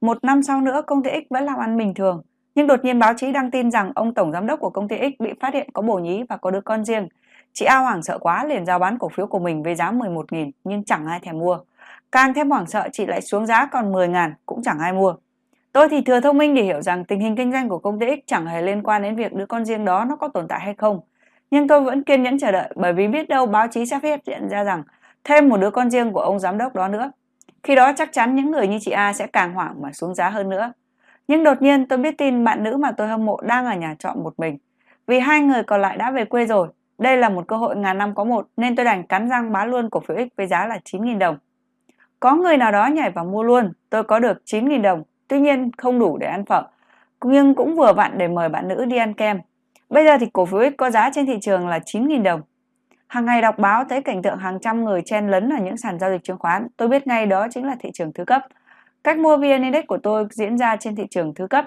Một 0.00 0.24
năm 0.24 0.42
sau 0.42 0.60
nữa 0.60 0.82
công 0.86 1.02
ty 1.02 1.10
X 1.10 1.30
vẫn 1.30 1.44
làm 1.44 1.58
ăn 1.58 1.76
bình 1.76 1.94
thường, 1.94 2.22
nhưng 2.54 2.66
đột 2.66 2.84
nhiên 2.84 2.98
báo 2.98 3.14
chí 3.16 3.32
đăng 3.32 3.50
tin 3.50 3.70
rằng 3.70 3.92
ông 3.94 4.14
tổng 4.14 4.32
giám 4.32 4.46
đốc 4.46 4.60
của 4.60 4.70
công 4.70 4.88
ty 4.88 4.96
X 4.96 5.22
bị 5.22 5.30
phát 5.40 5.54
hiện 5.54 5.70
có 5.72 5.82
bổ 5.82 5.98
nhí 5.98 6.22
và 6.28 6.36
có 6.36 6.50
đứa 6.50 6.60
con 6.60 6.84
riêng. 6.84 7.08
Chị 7.52 7.64
A 7.64 7.78
hoảng 7.78 8.02
sợ 8.02 8.18
quá 8.18 8.44
liền 8.44 8.66
giao 8.66 8.78
bán 8.78 8.98
cổ 8.98 9.08
phiếu 9.08 9.26
của 9.26 9.38
mình 9.38 9.62
với 9.62 9.74
giá 9.74 9.92
11.000 9.92 10.50
nhưng 10.64 10.84
chẳng 10.84 11.06
ai 11.06 11.20
thèm 11.20 11.38
mua. 11.38 11.58
Càng 12.12 12.34
thêm 12.34 12.50
hoảng 12.50 12.66
sợ, 12.66 12.88
chị 12.92 13.06
lại 13.06 13.20
xuống 13.20 13.46
giá 13.46 13.66
còn 13.66 13.92
10 13.92 14.08
ngàn, 14.08 14.34
cũng 14.46 14.62
chẳng 14.62 14.78
ai 14.78 14.92
mua. 14.92 15.14
Tôi 15.72 15.88
thì 15.88 16.00
thừa 16.00 16.20
thông 16.20 16.38
minh 16.38 16.54
để 16.54 16.62
hiểu 16.62 16.82
rằng 16.82 17.04
tình 17.04 17.20
hình 17.20 17.36
kinh 17.36 17.52
doanh 17.52 17.68
của 17.68 17.78
công 17.78 17.98
ty 17.98 18.06
X 18.06 18.18
chẳng 18.26 18.46
hề 18.46 18.62
liên 18.62 18.82
quan 18.82 19.02
đến 19.02 19.16
việc 19.16 19.32
đứa 19.32 19.46
con 19.46 19.64
riêng 19.64 19.84
đó 19.84 20.04
nó 20.04 20.16
có 20.16 20.28
tồn 20.28 20.48
tại 20.48 20.60
hay 20.60 20.74
không. 20.74 21.00
Nhưng 21.50 21.68
tôi 21.68 21.80
vẫn 21.80 22.02
kiên 22.02 22.22
nhẫn 22.22 22.38
chờ 22.38 22.52
đợi, 22.52 22.72
bởi 22.76 22.92
vì 22.92 23.08
biết 23.08 23.28
đâu 23.28 23.46
báo 23.46 23.66
chí 23.70 23.86
sẽ 23.86 23.98
phát 24.02 24.20
hiện 24.26 24.48
ra 24.48 24.64
rằng 24.64 24.82
thêm 25.24 25.48
một 25.48 25.56
đứa 25.56 25.70
con 25.70 25.90
riêng 25.90 26.12
của 26.12 26.20
ông 26.20 26.38
giám 26.38 26.58
đốc 26.58 26.74
đó 26.74 26.88
nữa. 26.88 27.10
Khi 27.62 27.74
đó 27.74 27.92
chắc 27.96 28.12
chắn 28.12 28.34
những 28.34 28.50
người 28.50 28.68
như 28.68 28.78
chị 28.80 28.90
A 28.90 29.12
sẽ 29.12 29.26
càng 29.26 29.54
hoảng 29.54 29.82
mà 29.82 29.92
xuống 29.92 30.14
giá 30.14 30.30
hơn 30.30 30.48
nữa. 30.48 30.72
Nhưng 31.28 31.44
đột 31.44 31.62
nhiên 31.62 31.88
tôi 31.88 31.98
biết 31.98 32.18
tin 32.18 32.44
bạn 32.44 32.62
nữ 32.62 32.76
mà 32.76 32.92
tôi 32.92 33.08
hâm 33.08 33.26
mộ 33.26 33.40
đang 33.42 33.66
ở 33.66 33.74
nhà 33.74 33.94
trọ 33.98 34.14
một 34.14 34.34
mình. 34.38 34.58
Vì 35.06 35.18
hai 35.18 35.40
người 35.40 35.62
còn 35.62 35.80
lại 35.80 35.96
đã 35.96 36.10
về 36.10 36.24
quê 36.24 36.46
rồi. 36.46 36.68
Đây 36.98 37.16
là 37.16 37.28
một 37.28 37.46
cơ 37.48 37.56
hội 37.56 37.76
ngàn 37.76 37.98
năm 37.98 38.14
có 38.14 38.24
một, 38.24 38.48
nên 38.56 38.76
tôi 38.76 38.84
đành 38.84 39.06
cắn 39.06 39.28
răng 39.28 39.52
bán 39.52 39.70
luôn 39.70 39.90
cổ 39.90 40.00
phiếu 40.00 40.16
X 40.16 40.36
với 40.36 40.46
giá 40.46 40.66
là 40.66 40.78
9.000 40.84 41.18
đồng. 41.18 41.38
Có 42.20 42.36
người 42.36 42.56
nào 42.56 42.72
đó 42.72 42.86
nhảy 42.86 43.10
vào 43.10 43.24
mua 43.24 43.42
luôn, 43.42 43.72
tôi 43.90 44.04
có 44.04 44.18
được 44.18 44.42
9.000 44.44 44.82
đồng, 44.82 45.02
tuy 45.28 45.40
nhiên 45.40 45.70
không 45.78 45.98
đủ 45.98 46.18
để 46.18 46.26
ăn 46.26 46.44
phở, 46.44 46.62
nhưng 47.24 47.54
cũng 47.54 47.76
vừa 47.76 47.92
vặn 47.92 48.18
để 48.18 48.28
mời 48.28 48.48
bạn 48.48 48.68
nữ 48.68 48.84
đi 48.84 48.96
ăn 48.96 49.14
kem. 49.14 49.40
Bây 49.88 50.04
giờ 50.04 50.18
thì 50.20 50.26
cổ 50.32 50.46
phiếu 50.46 50.60
X 50.60 50.72
có 50.78 50.90
giá 50.90 51.10
trên 51.14 51.26
thị 51.26 51.38
trường 51.40 51.68
là 51.68 51.78
9.000 51.78 52.22
đồng. 52.22 52.40
Hàng 53.06 53.24
ngày 53.24 53.42
đọc 53.42 53.58
báo 53.58 53.84
thấy 53.84 54.02
cảnh 54.02 54.22
tượng 54.22 54.38
hàng 54.38 54.58
trăm 54.60 54.84
người 54.84 55.02
chen 55.04 55.28
lấn 55.28 55.52
ở 55.52 55.58
những 55.58 55.76
sàn 55.76 55.98
giao 55.98 56.10
dịch 56.10 56.24
chứng 56.24 56.38
khoán, 56.38 56.66
tôi 56.76 56.88
biết 56.88 57.06
ngay 57.06 57.26
đó 57.26 57.46
chính 57.50 57.66
là 57.66 57.76
thị 57.80 57.90
trường 57.94 58.12
thứ 58.12 58.24
cấp. 58.24 58.42
Cách 59.04 59.18
mua 59.18 59.36
VN 59.36 59.62
Index 59.62 59.84
của 59.86 59.98
tôi 60.02 60.26
diễn 60.30 60.58
ra 60.58 60.76
trên 60.76 60.96
thị 60.96 61.06
trường 61.10 61.34
thứ 61.34 61.46
cấp. 61.46 61.64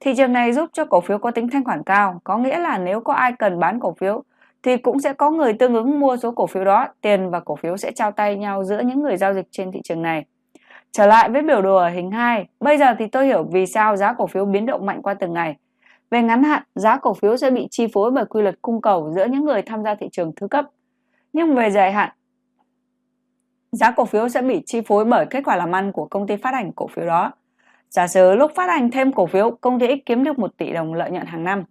Thị 0.00 0.14
trường 0.16 0.32
này 0.32 0.52
giúp 0.52 0.70
cho 0.72 0.84
cổ 0.84 1.00
phiếu 1.00 1.18
có 1.18 1.30
tính 1.30 1.48
thanh 1.50 1.64
khoản 1.64 1.82
cao, 1.82 2.20
có 2.24 2.38
nghĩa 2.38 2.58
là 2.58 2.78
nếu 2.78 3.00
có 3.00 3.12
ai 3.12 3.32
cần 3.32 3.60
bán 3.60 3.80
cổ 3.80 3.94
phiếu 4.00 4.22
thì 4.62 4.76
cũng 4.76 5.00
sẽ 5.00 5.12
có 5.12 5.30
người 5.30 5.52
tương 5.52 5.74
ứng 5.74 6.00
mua 6.00 6.16
số 6.16 6.30
cổ 6.32 6.46
phiếu 6.46 6.64
đó, 6.64 6.88
tiền 7.00 7.30
và 7.30 7.40
cổ 7.40 7.56
phiếu 7.56 7.76
sẽ 7.76 7.92
trao 7.92 8.10
tay 8.10 8.36
nhau 8.36 8.64
giữa 8.64 8.80
những 8.80 9.02
người 9.02 9.16
giao 9.16 9.34
dịch 9.34 9.46
trên 9.50 9.72
thị 9.72 9.80
trường 9.84 10.02
này. 10.02 10.24
Trở 10.92 11.06
lại 11.06 11.28
với 11.28 11.42
biểu 11.42 11.62
đồ 11.62 11.76
ở 11.76 11.88
hình 11.88 12.10
2, 12.10 12.48
bây 12.60 12.78
giờ 12.78 12.94
thì 12.98 13.06
tôi 13.06 13.26
hiểu 13.26 13.42
vì 13.52 13.66
sao 13.66 13.96
giá 13.96 14.12
cổ 14.12 14.26
phiếu 14.26 14.44
biến 14.44 14.66
động 14.66 14.86
mạnh 14.86 15.02
qua 15.02 15.14
từng 15.14 15.32
ngày. 15.32 15.56
Về 16.10 16.22
ngắn 16.22 16.42
hạn, 16.42 16.62
giá 16.74 16.96
cổ 16.96 17.14
phiếu 17.14 17.36
sẽ 17.36 17.50
bị 17.50 17.68
chi 17.70 17.86
phối 17.92 18.10
bởi 18.10 18.24
quy 18.24 18.42
luật 18.42 18.62
cung 18.62 18.80
cầu 18.80 19.12
giữa 19.14 19.26
những 19.26 19.44
người 19.44 19.62
tham 19.62 19.82
gia 19.84 19.94
thị 19.94 20.08
trường 20.12 20.32
thứ 20.36 20.48
cấp. 20.48 20.64
Nhưng 21.32 21.54
về 21.54 21.70
dài 21.70 21.92
hạn, 21.92 22.10
giá 23.72 23.90
cổ 23.90 24.04
phiếu 24.04 24.28
sẽ 24.28 24.42
bị 24.42 24.62
chi 24.66 24.80
phối 24.80 25.04
bởi 25.04 25.26
kết 25.30 25.42
quả 25.44 25.56
làm 25.56 25.74
ăn 25.74 25.92
của 25.92 26.04
công 26.04 26.26
ty 26.26 26.36
phát 26.36 26.54
hành 26.54 26.72
cổ 26.72 26.86
phiếu 26.86 27.06
đó. 27.06 27.32
Giả 27.90 28.06
sử 28.06 28.34
lúc 28.34 28.52
phát 28.54 28.70
hành 28.70 28.90
thêm 28.90 29.12
cổ 29.12 29.26
phiếu, 29.26 29.50
công 29.50 29.80
ty 29.80 29.86
X 29.86 30.06
kiếm 30.06 30.24
được 30.24 30.38
1 30.38 30.56
tỷ 30.56 30.72
đồng 30.72 30.94
lợi 30.94 31.10
nhuận 31.10 31.26
hàng 31.26 31.44
năm. 31.44 31.64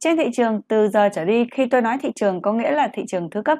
Trên 0.00 0.16
thị 0.16 0.30
trường 0.32 0.62
từ 0.68 0.88
giờ 0.88 1.08
trở 1.12 1.24
đi, 1.24 1.46
khi 1.52 1.66
tôi 1.66 1.82
nói 1.82 1.98
thị 2.02 2.12
trường 2.16 2.42
có 2.42 2.52
nghĩa 2.52 2.70
là 2.70 2.88
thị 2.92 3.04
trường 3.08 3.30
thứ 3.30 3.42
cấp, 3.42 3.58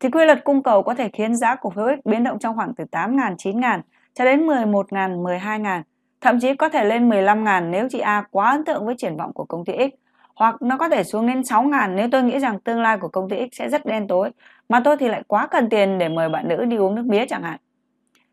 thì 0.00 0.10
quy 0.10 0.24
luật 0.24 0.44
cung 0.44 0.62
cầu 0.62 0.82
có 0.82 0.94
thể 0.94 1.08
khiến 1.12 1.36
giá 1.36 1.54
cổ 1.54 1.70
phiếu 1.70 1.86
X 1.96 2.08
biến 2.08 2.24
động 2.24 2.38
trong 2.38 2.56
khoảng 2.56 2.74
từ 2.74 2.84
8.000, 2.92 3.36
9.000 3.36 3.80
cho 4.14 4.24
đến 4.24 4.46
11.000, 4.46 5.22
12.000, 5.22 5.82
thậm 6.20 6.40
chí 6.40 6.54
có 6.54 6.68
thể 6.68 6.84
lên 6.84 7.08
15.000 7.08 7.70
nếu 7.70 7.88
chị 7.90 7.98
A 7.98 8.24
quá 8.30 8.50
ấn 8.50 8.64
tượng 8.64 8.86
với 8.86 8.94
triển 8.98 9.16
vọng 9.16 9.32
của 9.32 9.44
công 9.44 9.64
ty 9.64 9.72
X 9.72 9.94
hoặc 10.34 10.62
nó 10.62 10.76
có 10.76 10.88
thể 10.88 11.04
xuống 11.04 11.26
đến 11.26 11.40
6.000 11.40 11.94
nếu 11.94 12.08
tôi 12.12 12.22
nghĩ 12.22 12.38
rằng 12.38 12.60
tương 12.60 12.82
lai 12.82 12.98
của 12.98 13.08
công 13.08 13.28
ty 13.28 13.36
X 13.36 13.58
sẽ 13.58 13.68
rất 13.68 13.86
đen 13.86 14.08
tối 14.08 14.30
mà 14.68 14.80
tôi 14.84 14.96
thì 14.96 15.08
lại 15.08 15.22
quá 15.26 15.46
cần 15.46 15.68
tiền 15.68 15.98
để 15.98 16.08
mời 16.08 16.28
bạn 16.28 16.48
nữ 16.48 16.64
đi 16.64 16.76
uống 16.76 16.94
nước 16.94 17.06
mía 17.06 17.24
chẳng 17.28 17.42
hạn. 17.42 17.58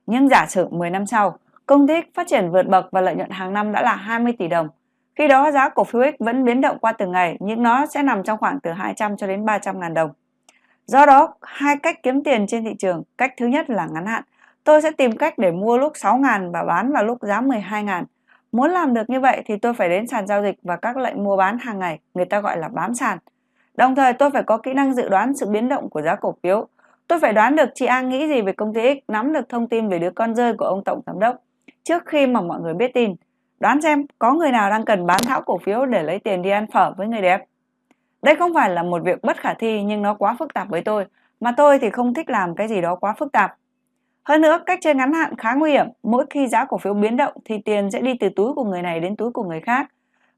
Nhưng 0.06 0.30
giả 0.30 0.46
sử 0.50 0.68
10 0.68 0.90
năm 0.90 1.06
sau, 1.06 1.38
công 1.66 1.88
ty 1.88 1.94
X 2.02 2.16
phát 2.16 2.28
triển 2.28 2.52
vượt 2.52 2.68
bậc 2.68 2.92
và 2.92 3.02
lợi 3.02 3.16
nhuận 3.16 3.30
hàng 3.30 3.54
năm 3.54 3.72
đã 3.72 3.82
là 3.82 3.96
20 3.96 4.34
tỷ 4.40 4.48
đồng. 4.48 4.68
Khi 5.16 5.28
đó 5.28 5.52
giá 5.52 5.70
cổ 5.70 5.84
phiếu 5.84 6.02
X 6.02 6.16
vẫn 6.20 6.46
biến 6.46 6.62
động 6.62 6.78
qua 6.80 6.92
từng 6.92 7.12
ngày 7.12 7.38
nhưng 7.40 7.64
nó 7.64 7.86
sẽ 7.86 8.04
nằm 8.04 8.24
trong 8.24 8.38
khoảng 8.38 8.60
từ 8.60 8.72
200 8.72 9.18
cho 9.18 9.28
đến 9.28 9.46
300 9.46 9.80
ngàn 9.80 9.94
đồng. 9.94 10.12
Do 10.86 11.06
đó, 11.06 11.34
hai 11.42 11.78
cách 11.78 12.04
kiếm 12.04 12.24
tiền 12.24 12.48
trên 12.48 12.64
thị 12.64 12.76
trường, 12.80 13.04
cách 13.18 13.34
thứ 13.38 13.46
nhất 13.46 13.70
là 13.70 13.88
ngắn 13.94 14.06
hạn. 14.06 14.24
Tôi 14.64 14.82
sẽ 14.82 14.92
tìm 14.92 15.18
cách 15.18 15.38
để 15.38 15.52
mua 15.52 15.78
lúc 15.78 15.92
6 15.96 16.18
ngàn 16.18 16.52
và 16.52 16.64
bán 16.64 16.92
vào 16.92 17.04
lúc 17.04 17.18
giá 17.22 17.42
12 17.42 17.84
ngàn 17.84 18.06
Muốn 18.54 18.72
làm 18.72 18.94
được 18.94 19.10
như 19.10 19.20
vậy 19.20 19.42
thì 19.46 19.58
tôi 19.58 19.74
phải 19.74 19.90
đến 19.90 20.08
sàn 20.08 20.28
giao 20.28 20.44
dịch 20.44 20.56
và 20.64 20.76
các 20.76 20.98
lệnh 20.98 21.24
mua 21.24 21.38
bán 21.38 21.58
hàng 21.58 21.80
ngày, 21.80 22.00
người 22.14 22.26
ta 22.26 22.42
gọi 22.42 22.58
là 22.58 22.68
bám 22.68 22.94
sàn. 22.94 23.18
Đồng 23.76 23.96
thời 23.96 24.14
tôi 24.14 24.30
phải 24.32 24.44
có 24.44 24.58
kỹ 24.58 24.74
năng 24.74 24.94
dự 24.94 25.10
đoán 25.10 25.36
sự 25.36 25.46
biến 25.46 25.70
động 25.70 25.90
của 25.90 26.02
giá 26.02 26.16
cổ 26.16 26.36
phiếu. 26.44 26.68
Tôi 27.08 27.20
phải 27.20 27.34
đoán 27.34 27.56
được 27.56 27.70
chị 27.76 27.86
An 27.86 28.10
nghĩ 28.10 28.28
gì 28.28 28.42
về 28.42 28.54
công 28.54 28.74
ty 28.74 28.82
X, 28.82 28.98
nắm 29.08 29.34
được 29.34 29.50
thông 29.50 29.68
tin 29.68 29.90
về 29.90 30.00
đứa 30.00 30.10
con 30.10 30.36
rơi 30.36 30.54
của 30.54 30.66
ông 30.66 30.84
tổng 30.84 31.02
giám 31.06 31.20
đốc 31.20 31.36
trước 31.84 32.06
khi 32.06 32.28
mà 32.28 32.42
mọi 32.42 32.60
người 32.60 32.74
biết 32.74 32.94
tin. 32.94 33.16
Đoán 33.64 33.82
xem 33.82 34.06
có 34.20 34.34
người 34.34 34.52
nào 34.52 34.70
đang 34.70 34.86
cần 34.86 35.06
bán 35.06 35.20
tháo 35.28 35.42
cổ 35.42 35.58
phiếu 35.58 35.86
để 35.86 36.04
lấy 36.04 36.20
tiền 36.20 36.42
đi 36.42 36.50
ăn 36.50 36.66
phở 36.74 36.94
với 36.98 37.08
người 37.08 37.22
đẹp. 37.22 37.44
Đây 38.22 38.36
không 38.36 38.54
phải 38.54 38.70
là 38.70 38.84
một 38.84 39.02
việc 39.04 39.22
bất 39.22 39.38
khả 39.38 39.54
thi 39.54 39.84
nhưng 39.84 40.02
nó 40.02 40.14
quá 40.14 40.36
phức 40.40 40.54
tạp 40.54 40.70
với 40.70 40.82
tôi, 40.82 41.06
mà 41.40 41.54
tôi 41.58 41.80
thì 41.80 41.90
không 41.90 42.14
thích 42.14 42.30
làm 42.30 42.56
cái 42.56 42.68
gì 42.68 42.82
đó 42.82 42.96
quá 42.96 43.14
phức 43.20 43.32
tạp. 43.32 43.56
Hơn 44.24 44.42
nữa, 44.42 44.60
cách 44.66 44.80
chơi 44.82 44.96
ngắn 44.96 45.14
hạn 45.14 45.38
khá 45.38 45.54
nguy 45.54 45.72
hiểm. 45.72 45.88
Mỗi 46.04 46.26
khi 46.30 46.48
giá 46.48 46.66
cổ 46.66 46.78
phiếu 46.78 46.94
biến 46.94 47.18
động 47.18 47.34
thì 47.46 47.56
tiền 47.66 47.92
sẽ 47.92 48.02
đi 48.02 48.14
từ 48.20 48.30
túi 48.36 48.54
của 48.54 48.64
người 48.64 48.82
này 48.82 49.00
đến 49.00 49.16
túi 49.16 49.32
của 49.32 49.44
người 49.44 49.62
khác. 49.62 49.92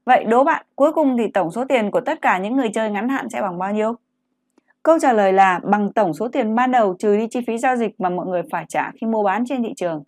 Vậy 0.04 0.24
đố 0.24 0.44
bạn, 0.44 0.66
cuối 0.74 0.92
cùng 0.92 1.16
thì 1.18 1.28
tổng 1.34 1.50
số 1.50 1.64
tiền 1.68 1.90
của 1.90 2.00
tất 2.00 2.22
cả 2.22 2.38
những 2.38 2.56
người 2.56 2.68
chơi 2.74 2.90
ngắn 2.90 3.08
hạn 3.08 3.28
sẽ 3.28 3.42
bằng 3.42 3.58
bao 3.58 3.72
nhiêu? 3.72 3.94
Câu 4.82 4.98
trả 4.98 5.12
lời 5.12 5.32
là 5.32 5.60
bằng 5.64 5.92
tổng 5.92 6.14
số 6.14 6.28
tiền 6.28 6.54
ban 6.54 6.72
đầu 6.72 6.94
trừ 6.98 7.16
đi 7.16 7.26
chi 7.30 7.40
phí 7.46 7.58
giao 7.58 7.76
dịch 7.76 8.00
mà 8.00 8.08
mọi 8.08 8.26
người 8.26 8.42
phải 8.50 8.64
trả 8.68 8.90
khi 8.90 9.06
mua 9.06 9.22
bán 9.22 9.44
trên 9.46 9.62
thị 9.62 9.72
trường. 9.76 10.02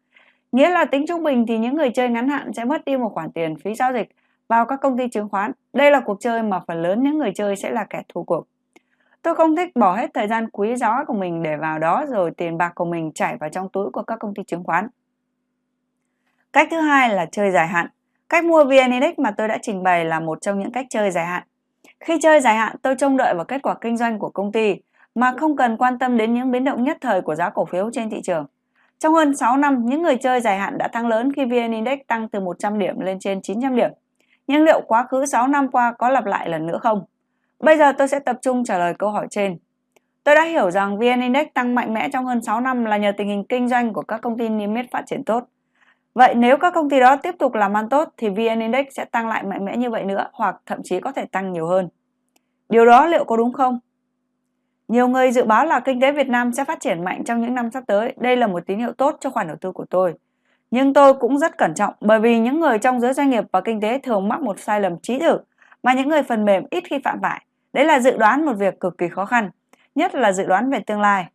Nghĩa 0.53 0.71
là 0.71 0.85
tính 0.85 1.05
trung 1.09 1.23
bình 1.23 1.47
thì 1.47 1.59
những 1.59 1.75
người 1.75 1.91
chơi 1.91 2.09
ngắn 2.09 2.29
hạn 2.29 2.53
sẽ 2.53 2.65
mất 2.65 2.85
đi 2.85 2.97
một 2.97 3.09
khoản 3.15 3.33
tiền 3.33 3.57
phí 3.57 3.75
giao 3.75 3.93
dịch 3.93 4.09
vào 4.49 4.67
các 4.67 4.81
công 4.81 4.99
ty 4.99 5.09
chứng 5.09 5.29
khoán. 5.29 5.53
Đây 5.73 5.91
là 5.91 6.01
cuộc 6.01 6.21
chơi 6.21 6.43
mà 6.43 6.61
phần 6.67 6.83
lớn 6.83 7.03
những 7.03 7.19
người 7.19 7.33
chơi 7.35 7.57
sẽ 7.57 7.71
là 7.71 7.85
kẻ 7.85 8.03
thua 8.09 8.23
cuộc. 8.23 8.47
Tôi 9.23 9.35
không 9.35 9.57
thích 9.57 9.77
bỏ 9.77 9.97
hết 9.97 10.11
thời 10.15 10.29
gian 10.29 10.51
quý 10.51 10.77
giá 10.77 11.05
của 11.07 11.15
mình 11.15 11.43
để 11.43 11.57
vào 11.57 11.79
đó 11.79 12.05
rồi 12.09 12.31
tiền 12.31 12.59
bạc 12.59 12.73
của 12.75 12.85
mình 12.85 13.13
chảy 13.13 13.37
vào 13.37 13.51
trong 13.51 13.69
túi 13.69 13.91
của 13.91 14.03
các 14.03 14.19
công 14.19 14.35
ty 14.35 14.43
chứng 14.43 14.65
khoán. 14.65 14.89
Cách 16.53 16.69
thứ 16.71 16.81
hai 16.81 17.15
là 17.15 17.27
chơi 17.27 17.51
dài 17.51 17.67
hạn. 17.67 17.87
Cách 18.29 18.45
mua 18.45 18.65
VN 18.65 18.91
Index 18.91 19.19
mà 19.19 19.31
tôi 19.31 19.49
đã 19.49 19.59
trình 19.63 19.83
bày 19.83 20.05
là 20.05 20.21
một 20.21 20.41
trong 20.41 20.59
những 20.59 20.73
cách 20.73 20.87
chơi 20.91 21.11
dài 21.11 21.27
hạn. 21.27 21.43
Khi 22.01 22.19
chơi 22.23 22.41
dài 22.41 22.55
hạn, 22.57 22.77
tôi 22.83 22.95
trông 22.99 23.17
đợi 23.17 23.35
vào 23.35 23.45
kết 23.45 23.63
quả 23.63 23.75
kinh 23.81 23.97
doanh 23.97 24.19
của 24.19 24.31
công 24.31 24.53
ty 24.53 24.77
mà 25.15 25.35
không 25.39 25.57
cần 25.57 25.77
quan 25.77 25.99
tâm 25.99 26.17
đến 26.17 26.35
những 26.35 26.51
biến 26.51 26.65
động 26.65 26.85
nhất 26.85 26.99
thời 27.01 27.21
của 27.23 27.35
giá 27.35 27.51
cổ 27.51 27.65
phiếu 27.65 27.91
trên 27.93 28.11
thị 28.11 28.21
trường. 28.23 28.47
Trong 28.99 29.15
hơn 29.15 29.37
6 29.37 29.57
năm, 29.57 29.87
những 29.87 30.03
người 30.03 30.17
chơi 30.17 30.41
dài 30.41 30.59
hạn 30.59 30.79
đã 30.79 30.89
tăng 30.89 31.07
lớn 31.07 31.33
khi 31.33 31.45
VN 31.45 31.73
Index 31.73 31.99
tăng 32.07 32.29
từ 32.29 32.41
100 32.41 32.79
điểm 32.79 33.01
lên 33.01 33.19
trên 33.19 33.43
900 33.43 33.77
điểm. 33.77 33.91
Nhưng 34.47 34.65
liệu 34.65 34.81
quá 34.87 35.07
khứ 35.11 35.27
6 35.27 35.49
năm 35.49 35.69
qua 35.71 35.93
có 35.99 36.09
lặp 36.09 36.27
lại 36.27 36.49
lần 36.49 36.67
nữa 36.67 36.79
không? 36.83 37.05
Bây 37.61 37.79
giờ 37.79 37.93
tôi 37.93 38.09
sẽ 38.09 38.19
tập 38.19 38.39
trung 38.43 38.65
trả 38.65 38.79
lời 38.79 38.95
câu 38.99 39.11
hỏi 39.11 39.27
trên. 39.31 39.59
Tôi 40.25 40.35
đã 40.35 40.45
hiểu 40.45 40.71
rằng 40.71 40.99
VN 40.99 41.21
Index 41.21 41.47
tăng 41.55 41.75
mạnh 41.75 41.95
mẽ 41.95 42.09
trong 42.13 42.27
hơn 42.27 42.43
6 42.43 42.61
năm 42.61 42.85
là 42.85 42.97
nhờ 42.97 43.13
tình 43.17 43.29
hình 43.29 43.45
kinh 43.49 43.69
doanh 43.69 43.93
của 43.93 44.03
các 44.03 44.21
công 44.21 44.39
ty 44.39 44.49
niêm 44.49 44.75
yết 44.75 44.91
phát 44.91 45.03
triển 45.07 45.25
tốt. 45.25 45.45
Vậy 46.15 46.35
nếu 46.35 46.57
các 46.57 46.75
công 46.75 46.91
ty 46.91 47.01
đó 47.01 47.17
tiếp 47.17 47.35
tục 47.39 47.55
làm 47.55 47.77
ăn 47.77 47.89
tốt 47.89 48.09
thì 48.17 48.29
VN 48.29 48.61
Index 48.61 48.87
sẽ 48.91 49.05
tăng 49.05 49.29
lại 49.29 49.43
mạnh 49.43 49.65
mẽ 49.65 49.77
như 49.77 49.91
vậy 49.91 50.05
nữa 50.05 50.27
hoặc 50.33 50.57
thậm 50.67 50.79
chí 50.85 51.01
có 51.01 51.13
thể 51.13 51.25
tăng 51.33 51.53
nhiều 51.53 51.67
hơn. 51.67 51.89
Điều 52.69 52.87
đó 52.87 53.07
liệu 53.07 53.25
có 53.25 53.37
đúng 53.37 53.53
không? 53.53 53.79
Nhiều 54.88 55.09
người 55.09 55.33
dự 55.33 55.44
báo 55.44 55.66
là 55.66 55.81
kinh 55.81 56.01
tế 56.01 56.12
Việt 56.12 56.29
Nam 56.29 56.53
sẽ 56.53 56.64
phát 56.64 56.81
triển 56.81 57.05
mạnh 57.05 57.24
trong 57.24 57.40
những 57.40 57.55
năm 57.55 57.70
sắp 57.70 57.85
tới. 57.87 58.14
Đây 58.16 58.37
là 58.37 58.46
một 58.46 58.66
tín 58.66 58.79
hiệu 58.79 58.92
tốt 58.92 59.16
cho 59.20 59.31
khoản 59.31 59.46
đầu 59.46 59.57
tư 59.61 59.72
của 59.72 59.85
tôi. 59.90 60.14
Nhưng 60.70 60.94
tôi 60.94 61.14
cũng 61.14 61.38
rất 61.38 61.59
cẩn 61.59 61.74
trọng 61.74 61.94
bởi 62.01 62.20
vì 62.20 62.38
những 62.38 62.61
người 62.61 62.79
trong 62.79 63.01
giới 63.01 63.12
doanh 63.12 63.31
nghiệp 63.31 63.44
và 63.53 63.61
kinh 63.61 63.81
tế 63.81 63.98
thường 63.98 64.29
mắc 64.29 64.40
một 64.40 64.61
sai 64.61 64.81
lầm 64.81 64.98
trí 65.03 65.18
tử 65.18 65.38
mà 65.83 65.92
những 65.92 66.09
người 66.09 66.22
phần 66.22 66.44
mềm 66.44 66.64
ít 66.70 66.85
khi 66.90 66.98
phạm 67.05 67.18
phải. 67.22 67.44
Đấy 67.72 67.85
là 67.85 68.01
dự 68.01 68.16
đoán 68.16 68.44
một 68.44 68.53
việc 68.53 68.81
cực 68.81 68.98
kỳ 68.98 69.09
khó 69.09 69.24
khăn, 69.24 69.51
nhất 69.94 70.14
là 70.14 70.33
dự 70.33 70.46
đoán 70.46 70.70
về 70.70 70.81
tương 70.87 71.01
lai. 71.01 71.27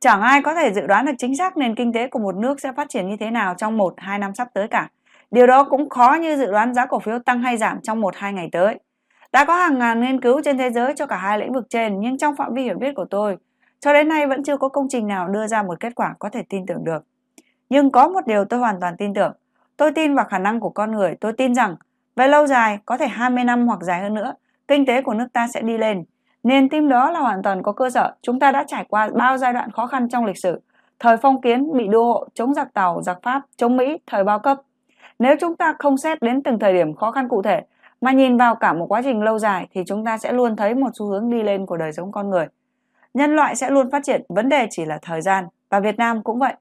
Chẳng 0.00 0.22
ai 0.22 0.42
có 0.42 0.54
thể 0.54 0.72
dự 0.72 0.86
đoán 0.86 1.06
được 1.06 1.12
chính 1.18 1.36
xác 1.36 1.56
nền 1.56 1.74
kinh 1.74 1.92
tế 1.92 2.08
của 2.08 2.18
một 2.18 2.36
nước 2.36 2.60
sẽ 2.60 2.72
phát 2.72 2.88
triển 2.88 3.08
như 3.08 3.16
thế 3.20 3.30
nào 3.30 3.54
trong 3.54 3.78
1-2 3.78 4.18
năm 4.18 4.34
sắp 4.34 4.48
tới 4.54 4.68
cả. 4.68 4.88
Điều 5.30 5.46
đó 5.46 5.64
cũng 5.64 5.88
khó 5.88 6.14
như 6.20 6.36
dự 6.36 6.52
đoán 6.52 6.74
giá 6.74 6.86
cổ 6.86 6.98
phiếu 6.98 7.18
tăng 7.18 7.42
hay 7.42 7.56
giảm 7.56 7.80
trong 7.82 8.00
1-2 8.00 8.32
ngày 8.32 8.48
tới. 8.52 8.78
Đã 9.32 9.44
có 9.44 9.56
hàng 9.56 9.78
ngàn 9.78 10.00
nghiên 10.00 10.20
cứu 10.20 10.40
trên 10.44 10.58
thế 10.58 10.70
giới 10.70 10.94
cho 10.96 11.06
cả 11.06 11.16
hai 11.16 11.38
lĩnh 11.38 11.52
vực 11.52 11.66
trên, 11.70 12.00
nhưng 12.00 12.18
trong 12.18 12.36
phạm 12.36 12.54
vi 12.54 12.62
hiểu 12.62 12.78
biết 12.78 12.92
của 12.94 13.06
tôi, 13.10 13.36
cho 13.80 13.92
đến 13.92 14.08
nay 14.08 14.26
vẫn 14.26 14.42
chưa 14.42 14.56
có 14.56 14.68
công 14.68 14.88
trình 14.88 15.06
nào 15.06 15.28
đưa 15.28 15.46
ra 15.46 15.62
một 15.62 15.80
kết 15.80 15.94
quả 15.94 16.14
có 16.18 16.28
thể 16.28 16.42
tin 16.48 16.66
tưởng 16.66 16.84
được. 16.84 17.04
Nhưng 17.68 17.90
có 17.90 18.08
một 18.08 18.26
điều 18.26 18.44
tôi 18.44 18.60
hoàn 18.60 18.80
toàn 18.80 18.96
tin 18.96 19.14
tưởng. 19.14 19.32
Tôi 19.76 19.92
tin 19.92 20.14
vào 20.14 20.24
khả 20.24 20.38
năng 20.38 20.60
của 20.60 20.70
con 20.70 20.92
người. 20.92 21.14
Tôi 21.20 21.32
tin 21.32 21.54
rằng 21.54 21.76
về 22.16 22.28
lâu 22.28 22.46
dài, 22.46 22.78
có 22.84 22.96
thể 22.98 23.08
20 23.08 23.44
năm 23.44 23.66
hoặc 23.66 23.82
dài 23.82 24.00
hơn 24.00 24.14
nữa, 24.14 24.34
kinh 24.68 24.86
tế 24.86 25.02
của 25.02 25.14
nước 25.14 25.26
ta 25.32 25.48
sẽ 25.48 25.62
đi 25.62 25.78
lên. 25.78 26.04
Niềm 26.42 26.68
tin 26.68 26.88
đó 26.88 27.10
là 27.10 27.20
hoàn 27.20 27.42
toàn 27.42 27.62
có 27.62 27.72
cơ 27.72 27.90
sở. 27.90 28.14
Chúng 28.22 28.40
ta 28.40 28.52
đã 28.52 28.64
trải 28.66 28.84
qua 28.88 29.08
bao 29.14 29.38
giai 29.38 29.52
đoạn 29.52 29.70
khó 29.70 29.86
khăn 29.86 30.08
trong 30.08 30.24
lịch 30.24 30.38
sử. 30.42 30.60
Thời 30.98 31.16
phong 31.16 31.40
kiến, 31.40 31.76
bị 31.76 31.88
đô 31.88 32.04
hộ, 32.04 32.28
chống 32.34 32.54
giặc 32.54 32.74
Tàu, 32.74 33.02
giặc 33.02 33.18
Pháp, 33.22 33.42
chống 33.56 33.76
Mỹ, 33.76 33.98
thời 34.06 34.24
bao 34.24 34.38
cấp. 34.38 34.60
Nếu 35.18 35.36
chúng 35.40 35.56
ta 35.56 35.74
không 35.78 35.96
xét 35.96 36.22
đến 36.22 36.42
từng 36.42 36.58
thời 36.58 36.72
điểm 36.72 36.94
khó 36.94 37.10
khăn 37.10 37.28
cụ 37.28 37.42
thể, 37.42 37.62
mà 38.00 38.12
nhìn 38.12 38.36
vào 38.36 38.54
cả 38.54 38.72
một 38.72 38.86
quá 38.86 39.02
trình 39.04 39.22
lâu 39.22 39.38
dài 39.38 39.68
thì 39.74 39.82
chúng 39.86 40.04
ta 40.04 40.18
sẽ 40.18 40.32
luôn 40.32 40.56
thấy 40.56 40.74
một 40.74 40.90
xu 40.94 41.06
hướng 41.06 41.30
đi 41.30 41.42
lên 41.42 41.66
của 41.66 41.76
đời 41.76 41.92
sống 41.92 42.12
con 42.12 42.30
người. 42.30 42.46
Nhân 43.14 43.36
loại 43.36 43.56
sẽ 43.56 43.70
luôn 43.70 43.90
phát 43.90 44.04
triển, 44.04 44.22
vấn 44.28 44.48
đề 44.48 44.66
chỉ 44.70 44.84
là 44.84 44.98
thời 45.02 45.22
gian, 45.22 45.44
và 45.70 45.80
Việt 45.80 45.98
Nam 45.98 46.22
cũng 46.22 46.38
vậy. 46.38 46.54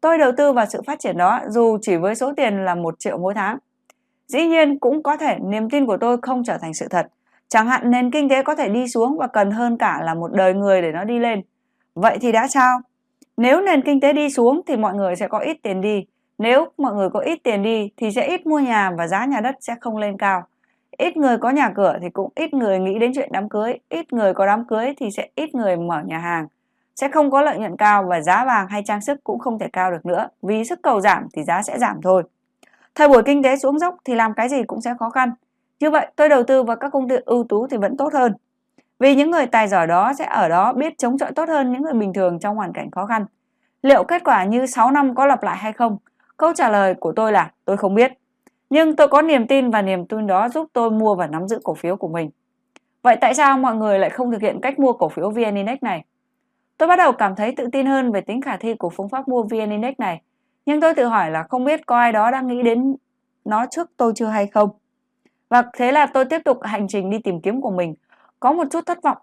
Tôi 0.00 0.18
đầu 0.18 0.32
tư 0.36 0.52
vào 0.52 0.66
sự 0.66 0.82
phát 0.86 0.98
triển 0.98 1.16
đó 1.16 1.40
dù 1.48 1.78
chỉ 1.82 1.96
với 1.96 2.14
số 2.14 2.32
tiền 2.36 2.64
là 2.64 2.74
1 2.74 2.94
triệu 2.98 3.18
mỗi 3.18 3.34
tháng. 3.34 3.58
Dĩ 4.26 4.46
nhiên 4.46 4.78
cũng 4.78 5.02
có 5.02 5.16
thể 5.16 5.38
niềm 5.38 5.70
tin 5.70 5.86
của 5.86 5.96
tôi 5.96 6.16
không 6.22 6.44
trở 6.44 6.58
thành 6.58 6.74
sự 6.74 6.88
thật. 6.88 7.06
Chẳng 7.48 7.66
hạn 7.66 7.90
nền 7.90 8.10
kinh 8.10 8.28
tế 8.28 8.42
có 8.42 8.54
thể 8.54 8.68
đi 8.68 8.88
xuống 8.88 9.18
và 9.18 9.26
cần 9.26 9.50
hơn 9.50 9.78
cả 9.78 10.00
là 10.04 10.14
một 10.14 10.32
đời 10.32 10.54
người 10.54 10.82
để 10.82 10.92
nó 10.92 11.04
đi 11.04 11.18
lên. 11.18 11.42
Vậy 11.94 12.18
thì 12.20 12.32
đã 12.32 12.48
sao? 12.48 12.80
Nếu 13.36 13.60
nền 13.60 13.82
kinh 13.82 14.00
tế 14.00 14.12
đi 14.12 14.30
xuống 14.30 14.60
thì 14.66 14.76
mọi 14.76 14.94
người 14.94 15.16
sẽ 15.16 15.28
có 15.28 15.38
ít 15.38 15.56
tiền 15.62 15.80
đi. 15.80 16.06
Nếu 16.38 16.66
mọi 16.78 16.94
người 16.94 17.10
có 17.10 17.20
ít 17.20 17.38
tiền 17.44 17.62
đi 17.62 17.90
thì 17.96 18.10
sẽ 18.10 18.26
ít 18.26 18.46
mua 18.46 18.58
nhà 18.58 18.90
và 18.98 19.06
giá 19.06 19.24
nhà 19.24 19.40
đất 19.40 19.54
sẽ 19.60 19.74
không 19.80 19.96
lên 19.96 20.18
cao. 20.18 20.42
Ít 20.98 21.16
người 21.16 21.38
có 21.38 21.50
nhà 21.50 21.72
cửa 21.76 21.98
thì 22.02 22.10
cũng 22.10 22.30
ít 22.34 22.54
người 22.54 22.78
nghĩ 22.78 22.98
đến 22.98 23.12
chuyện 23.14 23.32
đám 23.32 23.48
cưới. 23.48 23.78
Ít 23.88 24.12
người 24.12 24.34
có 24.34 24.46
đám 24.46 24.64
cưới 24.64 24.94
thì 24.98 25.10
sẽ 25.10 25.28
ít 25.34 25.54
người 25.54 25.76
mở 25.76 26.02
nhà 26.06 26.18
hàng 26.18 26.46
sẽ 27.00 27.08
không 27.08 27.30
có 27.30 27.42
lợi 27.42 27.58
nhuận 27.58 27.76
cao 27.76 28.02
và 28.08 28.20
giá 28.20 28.44
vàng 28.44 28.68
hay 28.68 28.82
trang 28.86 29.00
sức 29.00 29.24
cũng 29.24 29.38
không 29.38 29.58
thể 29.58 29.66
cao 29.72 29.90
được 29.90 30.06
nữa. 30.06 30.28
Vì 30.42 30.64
sức 30.64 30.82
cầu 30.82 31.00
giảm 31.00 31.26
thì 31.32 31.42
giá 31.42 31.62
sẽ 31.62 31.78
giảm 31.78 32.00
thôi. 32.02 32.22
Thời 32.94 33.08
buổi 33.08 33.22
kinh 33.22 33.42
tế 33.42 33.56
xuống 33.56 33.78
dốc 33.78 33.96
thì 34.04 34.14
làm 34.14 34.34
cái 34.34 34.48
gì 34.48 34.62
cũng 34.66 34.80
sẽ 34.80 34.94
khó 34.98 35.10
khăn. 35.10 35.30
Như 35.80 35.90
vậy, 35.90 36.06
tôi 36.16 36.28
đầu 36.28 36.42
tư 36.42 36.62
vào 36.62 36.76
các 36.76 36.88
công 36.92 37.08
ty 37.08 37.16
ưu 37.24 37.44
tú 37.44 37.66
thì 37.66 37.76
vẫn 37.76 37.96
tốt 37.96 38.12
hơn. 38.12 38.32
Vì 38.98 39.14
những 39.14 39.30
người 39.30 39.46
tài 39.46 39.68
giỏi 39.68 39.86
đó 39.86 40.12
sẽ 40.18 40.24
ở 40.24 40.48
đó 40.48 40.72
biết 40.72 40.98
chống 40.98 41.18
chọi 41.18 41.32
tốt 41.32 41.48
hơn 41.48 41.72
những 41.72 41.82
người 41.82 41.94
bình 41.94 42.12
thường 42.12 42.38
trong 42.38 42.56
hoàn 42.56 42.72
cảnh 42.72 42.90
khó 42.90 43.06
khăn. 43.06 43.24
Liệu 43.82 44.04
kết 44.04 44.24
quả 44.24 44.44
như 44.44 44.66
6 44.66 44.90
năm 44.90 45.14
có 45.14 45.26
lặp 45.26 45.42
lại 45.42 45.56
hay 45.56 45.72
không? 45.72 45.96
Câu 46.36 46.52
trả 46.54 46.70
lời 46.70 46.94
của 46.94 47.12
tôi 47.12 47.32
là 47.32 47.50
tôi 47.64 47.76
không 47.76 47.94
biết. 47.94 48.12
Nhưng 48.70 48.96
tôi 48.96 49.08
có 49.08 49.22
niềm 49.22 49.46
tin 49.46 49.70
và 49.70 49.82
niềm 49.82 50.06
tin 50.06 50.26
đó 50.26 50.48
giúp 50.48 50.66
tôi 50.72 50.90
mua 50.90 51.14
và 51.14 51.26
nắm 51.26 51.48
giữ 51.48 51.60
cổ 51.64 51.74
phiếu 51.74 51.96
của 51.96 52.08
mình. 52.08 52.30
Vậy 53.02 53.16
tại 53.20 53.34
sao 53.34 53.58
mọi 53.58 53.76
người 53.76 53.98
lại 53.98 54.10
không 54.10 54.30
thực 54.32 54.42
hiện 54.42 54.60
cách 54.60 54.78
mua 54.78 54.92
cổ 54.92 55.08
phiếu 55.08 55.30
VN 55.30 55.54
Index 55.54 55.78
này? 55.80 56.04
Tôi 56.78 56.88
bắt 56.88 56.96
đầu 56.96 57.12
cảm 57.12 57.36
thấy 57.36 57.54
tự 57.56 57.68
tin 57.72 57.86
hơn 57.86 58.12
về 58.12 58.20
tính 58.20 58.40
khả 58.40 58.56
thi 58.56 58.74
của 58.74 58.90
phương 58.90 59.08
pháp 59.08 59.28
mua 59.28 59.42
VN 59.42 59.70
Index 59.70 59.94
này. 59.98 60.22
Nhưng 60.66 60.80
tôi 60.80 60.94
tự 60.94 61.04
hỏi 61.04 61.30
là 61.30 61.42
không 61.42 61.64
biết 61.64 61.86
có 61.86 61.98
ai 61.98 62.12
đó 62.12 62.30
đang 62.30 62.46
nghĩ 62.48 62.62
đến 62.62 62.96
nó 63.44 63.66
trước 63.70 63.90
tôi 63.96 64.12
chưa 64.16 64.26
hay 64.26 64.46
không. 64.46 64.70
Và 65.48 65.62
thế 65.72 65.92
là 65.92 66.06
tôi 66.06 66.24
tiếp 66.24 66.40
tục 66.44 66.58
hành 66.62 66.88
trình 66.88 67.10
đi 67.10 67.18
tìm 67.18 67.40
kiếm 67.40 67.60
của 67.60 67.70
mình. 67.70 67.94
Có 68.40 68.52
một 68.52 68.64
chút 68.70 68.86
thất 68.86 69.02
vọng. 69.02 69.18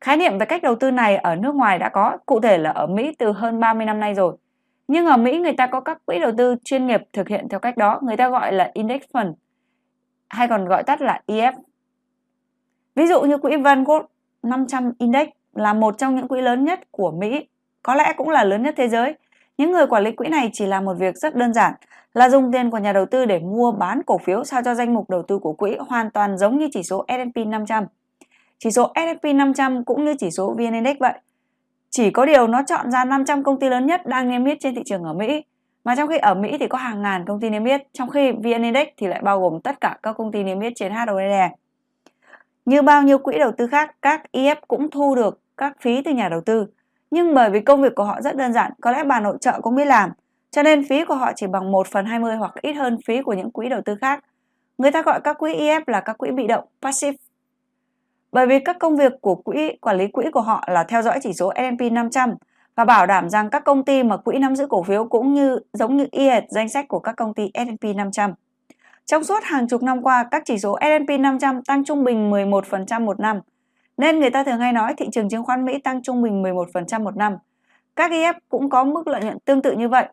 Khái 0.00 0.16
niệm 0.16 0.38
về 0.38 0.46
cách 0.46 0.62
đầu 0.62 0.74
tư 0.74 0.90
này 0.90 1.16
ở 1.16 1.36
nước 1.36 1.54
ngoài 1.54 1.78
đã 1.78 1.88
có, 1.88 2.16
cụ 2.26 2.40
thể 2.40 2.58
là 2.58 2.70
ở 2.70 2.86
Mỹ 2.86 3.14
từ 3.18 3.32
hơn 3.32 3.60
30 3.60 3.86
năm 3.86 4.00
nay 4.00 4.14
rồi. 4.14 4.36
Nhưng 4.88 5.06
ở 5.06 5.16
Mỹ 5.16 5.38
người 5.38 5.52
ta 5.52 5.66
có 5.66 5.80
các 5.80 6.06
quỹ 6.06 6.18
đầu 6.18 6.32
tư 6.38 6.56
chuyên 6.64 6.86
nghiệp 6.86 7.00
thực 7.12 7.28
hiện 7.28 7.48
theo 7.48 7.60
cách 7.60 7.76
đó, 7.76 8.00
người 8.02 8.16
ta 8.16 8.28
gọi 8.28 8.52
là 8.52 8.70
Index 8.74 9.02
Fund, 9.12 9.32
hay 10.28 10.48
còn 10.48 10.64
gọi 10.64 10.82
tắt 10.82 11.00
là 11.00 11.22
EF. 11.26 11.52
Ví 12.94 13.06
dụ 13.06 13.20
như 13.20 13.38
quỹ 13.38 13.56
Vanguard 13.56 14.04
500 14.42 14.92
Index 14.98 15.28
là 15.54 15.74
một 15.74 15.98
trong 15.98 16.16
những 16.16 16.28
quỹ 16.28 16.40
lớn 16.40 16.64
nhất 16.64 16.80
của 16.90 17.10
Mỹ, 17.10 17.46
có 17.82 17.94
lẽ 17.94 18.12
cũng 18.16 18.28
là 18.28 18.44
lớn 18.44 18.62
nhất 18.62 18.74
thế 18.76 18.88
giới. 18.88 19.14
Những 19.58 19.72
người 19.72 19.86
quản 19.86 20.04
lý 20.04 20.12
quỹ 20.12 20.28
này 20.28 20.50
chỉ 20.52 20.66
làm 20.66 20.84
một 20.84 20.94
việc 20.94 21.16
rất 21.16 21.36
đơn 21.36 21.52
giản 21.54 21.74
là 22.14 22.28
dùng 22.28 22.52
tiền 22.52 22.70
của 22.70 22.78
nhà 22.78 22.92
đầu 22.92 23.06
tư 23.06 23.24
để 23.24 23.38
mua 23.38 23.72
bán 23.72 24.02
cổ 24.02 24.18
phiếu 24.18 24.44
sao 24.44 24.62
cho 24.64 24.74
danh 24.74 24.94
mục 24.94 25.10
đầu 25.10 25.22
tư 25.22 25.38
của 25.38 25.52
quỹ 25.52 25.76
hoàn 25.88 26.10
toàn 26.10 26.38
giống 26.38 26.58
như 26.58 26.68
chỉ 26.72 26.82
số 26.82 27.04
S&P 27.08 27.46
500. 27.46 27.84
Chỉ 28.58 28.70
số 28.70 28.92
S&P 28.94 29.34
500 29.34 29.84
cũng 29.84 30.04
như 30.04 30.14
chỉ 30.18 30.30
số 30.30 30.54
VN 30.54 30.72
Index 30.72 30.96
vậy. 31.00 31.12
Chỉ 31.94 32.10
có 32.10 32.26
điều 32.26 32.46
nó 32.46 32.62
chọn 32.62 32.90
ra 32.90 33.04
500 33.04 33.42
công 33.42 33.60
ty 33.60 33.68
lớn 33.68 33.86
nhất 33.86 34.06
đang 34.06 34.28
niêm 34.28 34.44
yết 34.44 34.58
trên 34.60 34.74
thị 34.74 34.82
trường 34.84 35.04
ở 35.04 35.12
Mỹ. 35.12 35.44
Mà 35.84 35.94
trong 35.96 36.08
khi 36.08 36.18
ở 36.18 36.34
Mỹ 36.34 36.56
thì 36.60 36.66
có 36.66 36.78
hàng 36.78 37.02
ngàn 37.02 37.24
công 37.26 37.40
ty 37.40 37.50
niêm 37.50 37.64
yết, 37.64 37.82
trong 37.92 38.10
khi 38.10 38.32
VN 38.32 38.62
Index 38.62 38.88
thì 38.96 39.06
lại 39.06 39.20
bao 39.22 39.40
gồm 39.40 39.60
tất 39.60 39.80
cả 39.80 39.98
các 40.02 40.12
công 40.12 40.32
ty 40.32 40.42
niêm 40.42 40.60
yết 40.60 40.72
trên 40.76 40.92
HOSE. 40.92 41.50
Như 42.64 42.82
bao 42.82 43.02
nhiêu 43.02 43.18
quỹ 43.18 43.38
đầu 43.38 43.52
tư 43.52 43.66
khác, 43.66 43.96
các 44.02 44.22
IF 44.32 44.56
cũng 44.68 44.90
thu 44.90 45.14
được 45.14 45.40
các 45.56 45.76
phí 45.80 46.02
từ 46.02 46.10
nhà 46.10 46.28
đầu 46.28 46.40
tư. 46.40 46.66
Nhưng 47.10 47.34
bởi 47.34 47.50
vì 47.50 47.60
công 47.60 47.82
việc 47.82 47.94
của 47.94 48.04
họ 48.04 48.20
rất 48.20 48.36
đơn 48.36 48.52
giản, 48.52 48.72
có 48.80 48.90
lẽ 48.90 49.04
bà 49.04 49.20
nội 49.20 49.36
trợ 49.40 49.60
cũng 49.62 49.74
biết 49.74 49.84
làm, 49.84 50.10
cho 50.50 50.62
nên 50.62 50.88
phí 50.88 51.04
của 51.04 51.14
họ 51.14 51.32
chỉ 51.36 51.46
bằng 51.46 51.72
1 51.72 51.86
phần 51.86 52.06
20 52.06 52.36
hoặc 52.36 52.54
ít 52.62 52.72
hơn 52.72 52.98
phí 53.06 53.22
của 53.22 53.32
những 53.32 53.50
quỹ 53.50 53.68
đầu 53.68 53.80
tư 53.84 53.96
khác. 54.00 54.24
Người 54.78 54.90
ta 54.90 55.02
gọi 55.02 55.20
các 55.20 55.38
quỹ 55.38 55.54
IF 55.54 55.82
là 55.86 56.00
các 56.00 56.18
quỹ 56.18 56.30
bị 56.30 56.46
động, 56.46 56.64
passive. 56.82 57.16
Bởi 58.32 58.46
vì 58.46 58.58
các 58.60 58.76
công 58.78 58.96
việc 58.96 59.12
của 59.20 59.34
quỹ 59.34 59.76
quản 59.80 59.96
lý 59.96 60.06
quỹ 60.06 60.24
của 60.32 60.40
họ 60.40 60.64
là 60.66 60.84
theo 60.84 61.02
dõi 61.02 61.18
chỉ 61.22 61.32
số 61.32 61.52
S&P 61.56 61.92
500 61.92 62.34
và 62.76 62.84
bảo 62.84 63.06
đảm 63.06 63.30
rằng 63.30 63.50
các 63.50 63.64
công 63.64 63.84
ty 63.84 64.02
mà 64.02 64.16
quỹ 64.16 64.38
nắm 64.38 64.56
giữ 64.56 64.66
cổ 64.66 64.82
phiếu 64.82 65.04
cũng 65.04 65.34
như 65.34 65.58
giống 65.72 65.96
như 65.96 66.06
y 66.10 66.28
hệt 66.28 66.44
danh 66.48 66.68
sách 66.68 66.88
của 66.88 66.98
các 66.98 67.16
công 67.16 67.34
ty 67.34 67.50
S&P 67.54 67.96
500. 67.96 68.34
Trong 69.04 69.24
suốt 69.24 69.42
hàng 69.42 69.68
chục 69.68 69.82
năm 69.82 70.02
qua, 70.02 70.24
các 70.30 70.42
chỉ 70.44 70.58
số 70.58 70.78
S&P 70.80 71.20
500 71.20 71.62
tăng 71.62 71.84
trung 71.84 72.04
bình 72.04 72.30
11% 72.30 73.04
một 73.04 73.20
năm, 73.20 73.40
nên 73.96 74.20
người 74.20 74.30
ta 74.30 74.44
thường 74.44 74.58
hay 74.58 74.72
nói 74.72 74.94
thị 74.96 75.08
trường 75.12 75.28
chứng 75.28 75.44
khoán 75.44 75.64
Mỹ 75.64 75.78
tăng 75.78 76.02
trung 76.02 76.22
bình 76.22 76.42
11% 76.42 77.02
một 77.02 77.16
năm. 77.16 77.36
Các 77.96 78.10
ETF 78.10 78.34
cũng 78.48 78.70
có 78.70 78.84
mức 78.84 79.06
lợi 79.06 79.22
nhuận 79.24 79.38
tương 79.38 79.62
tự 79.62 79.72
như 79.72 79.88
vậy. 79.88 80.06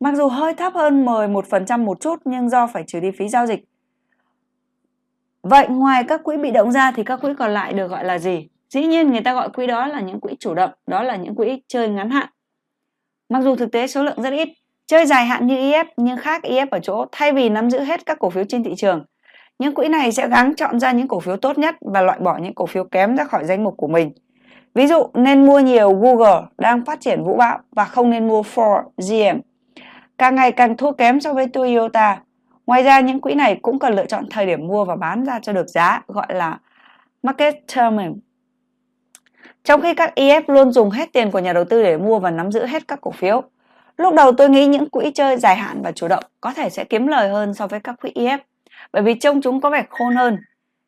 Mặc 0.00 0.14
dù 0.14 0.28
hơi 0.28 0.54
thấp 0.54 0.74
hơn 0.74 1.04
11% 1.04 1.84
một 1.84 2.00
chút 2.00 2.20
nhưng 2.24 2.48
do 2.48 2.66
phải 2.66 2.84
trừ 2.86 3.00
đi 3.00 3.10
phí 3.10 3.28
giao 3.28 3.46
dịch. 3.46 3.64
Vậy 5.42 5.68
ngoài 5.68 6.04
các 6.08 6.24
quỹ 6.24 6.36
bị 6.36 6.50
động 6.50 6.72
ra 6.72 6.92
thì 6.92 7.04
các 7.04 7.16
quỹ 7.16 7.30
còn 7.38 7.50
lại 7.50 7.72
được 7.72 7.88
gọi 7.88 8.04
là 8.04 8.18
gì? 8.18 8.48
Dĩ 8.68 8.86
nhiên 8.86 9.10
người 9.10 9.20
ta 9.20 9.34
gọi 9.34 9.48
quỹ 9.48 9.66
đó 9.66 9.86
là 9.86 10.00
những 10.00 10.20
quỹ 10.20 10.36
chủ 10.40 10.54
động, 10.54 10.70
đó 10.86 11.02
là 11.02 11.16
những 11.16 11.34
quỹ 11.34 11.62
chơi 11.68 11.88
ngắn 11.88 12.10
hạn. 12.10 12.28
Mặc 13.28 13.42
dù 13.42 13.56
thực 13.56 13.72
tế 13.72 13.86
số 13.86 14.02
lượng 14.02 14.22
rất 14.22 14.30
ít, 14.30 14.48
chơi 14.86 15.06
dài 15.06 15.26
hạn 15.26 15.46
như 15.46 15.54
ETF 15.54 15.84
nhưng 15.96 16.16
khác 16.16 16.42
ETF 16.42 16.66
ở 16.70 16.78
chỗ 16.82 17.04
thay 17.12 17.32
vì 17.32 17.48
nắm 17.48 17.70
giữ 17.70 17.80
hết 17.80 18.06
các 18.06 18.18
cổ 18.18 18.30
phiếu 18.30 18.44
trên 18.44 18.64
thị 18.64 18.74
trường 18.76 19.04
những 19.60 19.74
quỹ 19.74 19.88
này 19.88 20.12
sẽ 20.12 20.28
gắng 20.28 20.54
chọn 20.56 20.80
ra 20.80 20.92
những 20.92 21.08
cổ 21.08 21.20
phiếu 21.20 21.36
tốt 21.36 21.58
nhất 21.58 21.76
và 21.80 22.02
loại 22.02 22.18
bỏ 22.18 22.38
những 22.38 22.54
cổ 22.54 22.66
phiếu 22.66 22.84
kém 22.84 23.16
ra 23.16 23.24
khỏi 23.24 23.44
danh 23.44 23.64
mục 23.64 23.74
của 23.76 23.88
mình. 23.88 24.12
Ví 24.74 24.86
dụ 24.86 25.06
nên 25.14 25.46
mua 25.46 25.60
nhiều 25.60 25.92
Google 25.92 26.42
đang 26.58 26.84
phát 26.84 27.00
triển 27.00 27.24
vũ 27.24 27.36
bão 27.36 27.58
và 27.76 27.84
không 27.84 28.10
nên 28.10 28.28
mua 28.28 28.42
Ford, 28.42 28.82
GM. 28.96 29.40
Càng 30.18 30.34
ngày 30.34 30.52
càng 30.52 30.76
thua 30.76 30.92
kém 30.92 31.20
so 31.20 31.34
với 31.34 31.46
Toyota. 31.46 32.18
Ngoài 32.70 32.82
ra, 32.82 33.00
những 33.00 33.20
quỹ 33.20 33.34
này 33.34 33.58
cũng 33.62 33.78
cần 33.78 33.94
lựa 33.94 34.06
chọn 34.06 34.24
thời 34.30 34.46
điểm 34.46 34.66
mua 34.66 34.84
và 34.84 34.96
bán 34.96 35.24
ra 35.24 35.38
cho 35.42 35.52
được 35.52 35.68
giá, 35.68 36.02
gọi 36.06 36.26
là 36.28 36.58
market 37.22 37.54
timing. 37.74 38.20
Trong 39.64 39.80
khi 39.80 39.94
các 39.94 40.12
ETF 40.16 40.42
luôn 40.46 40.72
dùng 40.72 40.90
hết 40.90 41.12
tiền 41.12 41.30
của 41.30 41.38
nhà 41.38 41.52
đầu 41.52 41.64
tư 41.64 41.82
để 41.82 41.96
mua 41.96 42.18
và 42.18 42.30
nắm 42.30 42.52
giữ 42.52 42.66
hết 42.66 42.88
các 42.88 43.00
cổ 43.00 43.10
phiếu. 43.10 43.42
Lúc 43.96 44.14
đầu 44.14 44.32
tôi 44.32 44.48
nghĩ 44.48 44.66
những 44.66 44.90
quỹ 44.90 45.10
chơi 45.14 45.36
dài 45.36 45.56
hạn 45.56 45.82
và 45.82 45.92
chủ 45.92 46.08
động 46.08 46.24
có 46.40 46.52
thể 46.54 46.70
sẽ 46.70 46.84
kiếm 46.84 47.06
lời 47.06 47.28
hơn 47.28 47.54
so 47.54 47.66
với 47.66 47.80
các 47.80 48.00
quỹ 48.00 48.12
ETF 48.14 48.38
bởi 48.92 49.02
vì 49.02 49.14
trông 49.14 49.40
chúng 49.40 49.60
có 49.60 49.70
vẻ 49.70 49.84
khôn 49.90 50.16
hơn. 50.16 50.38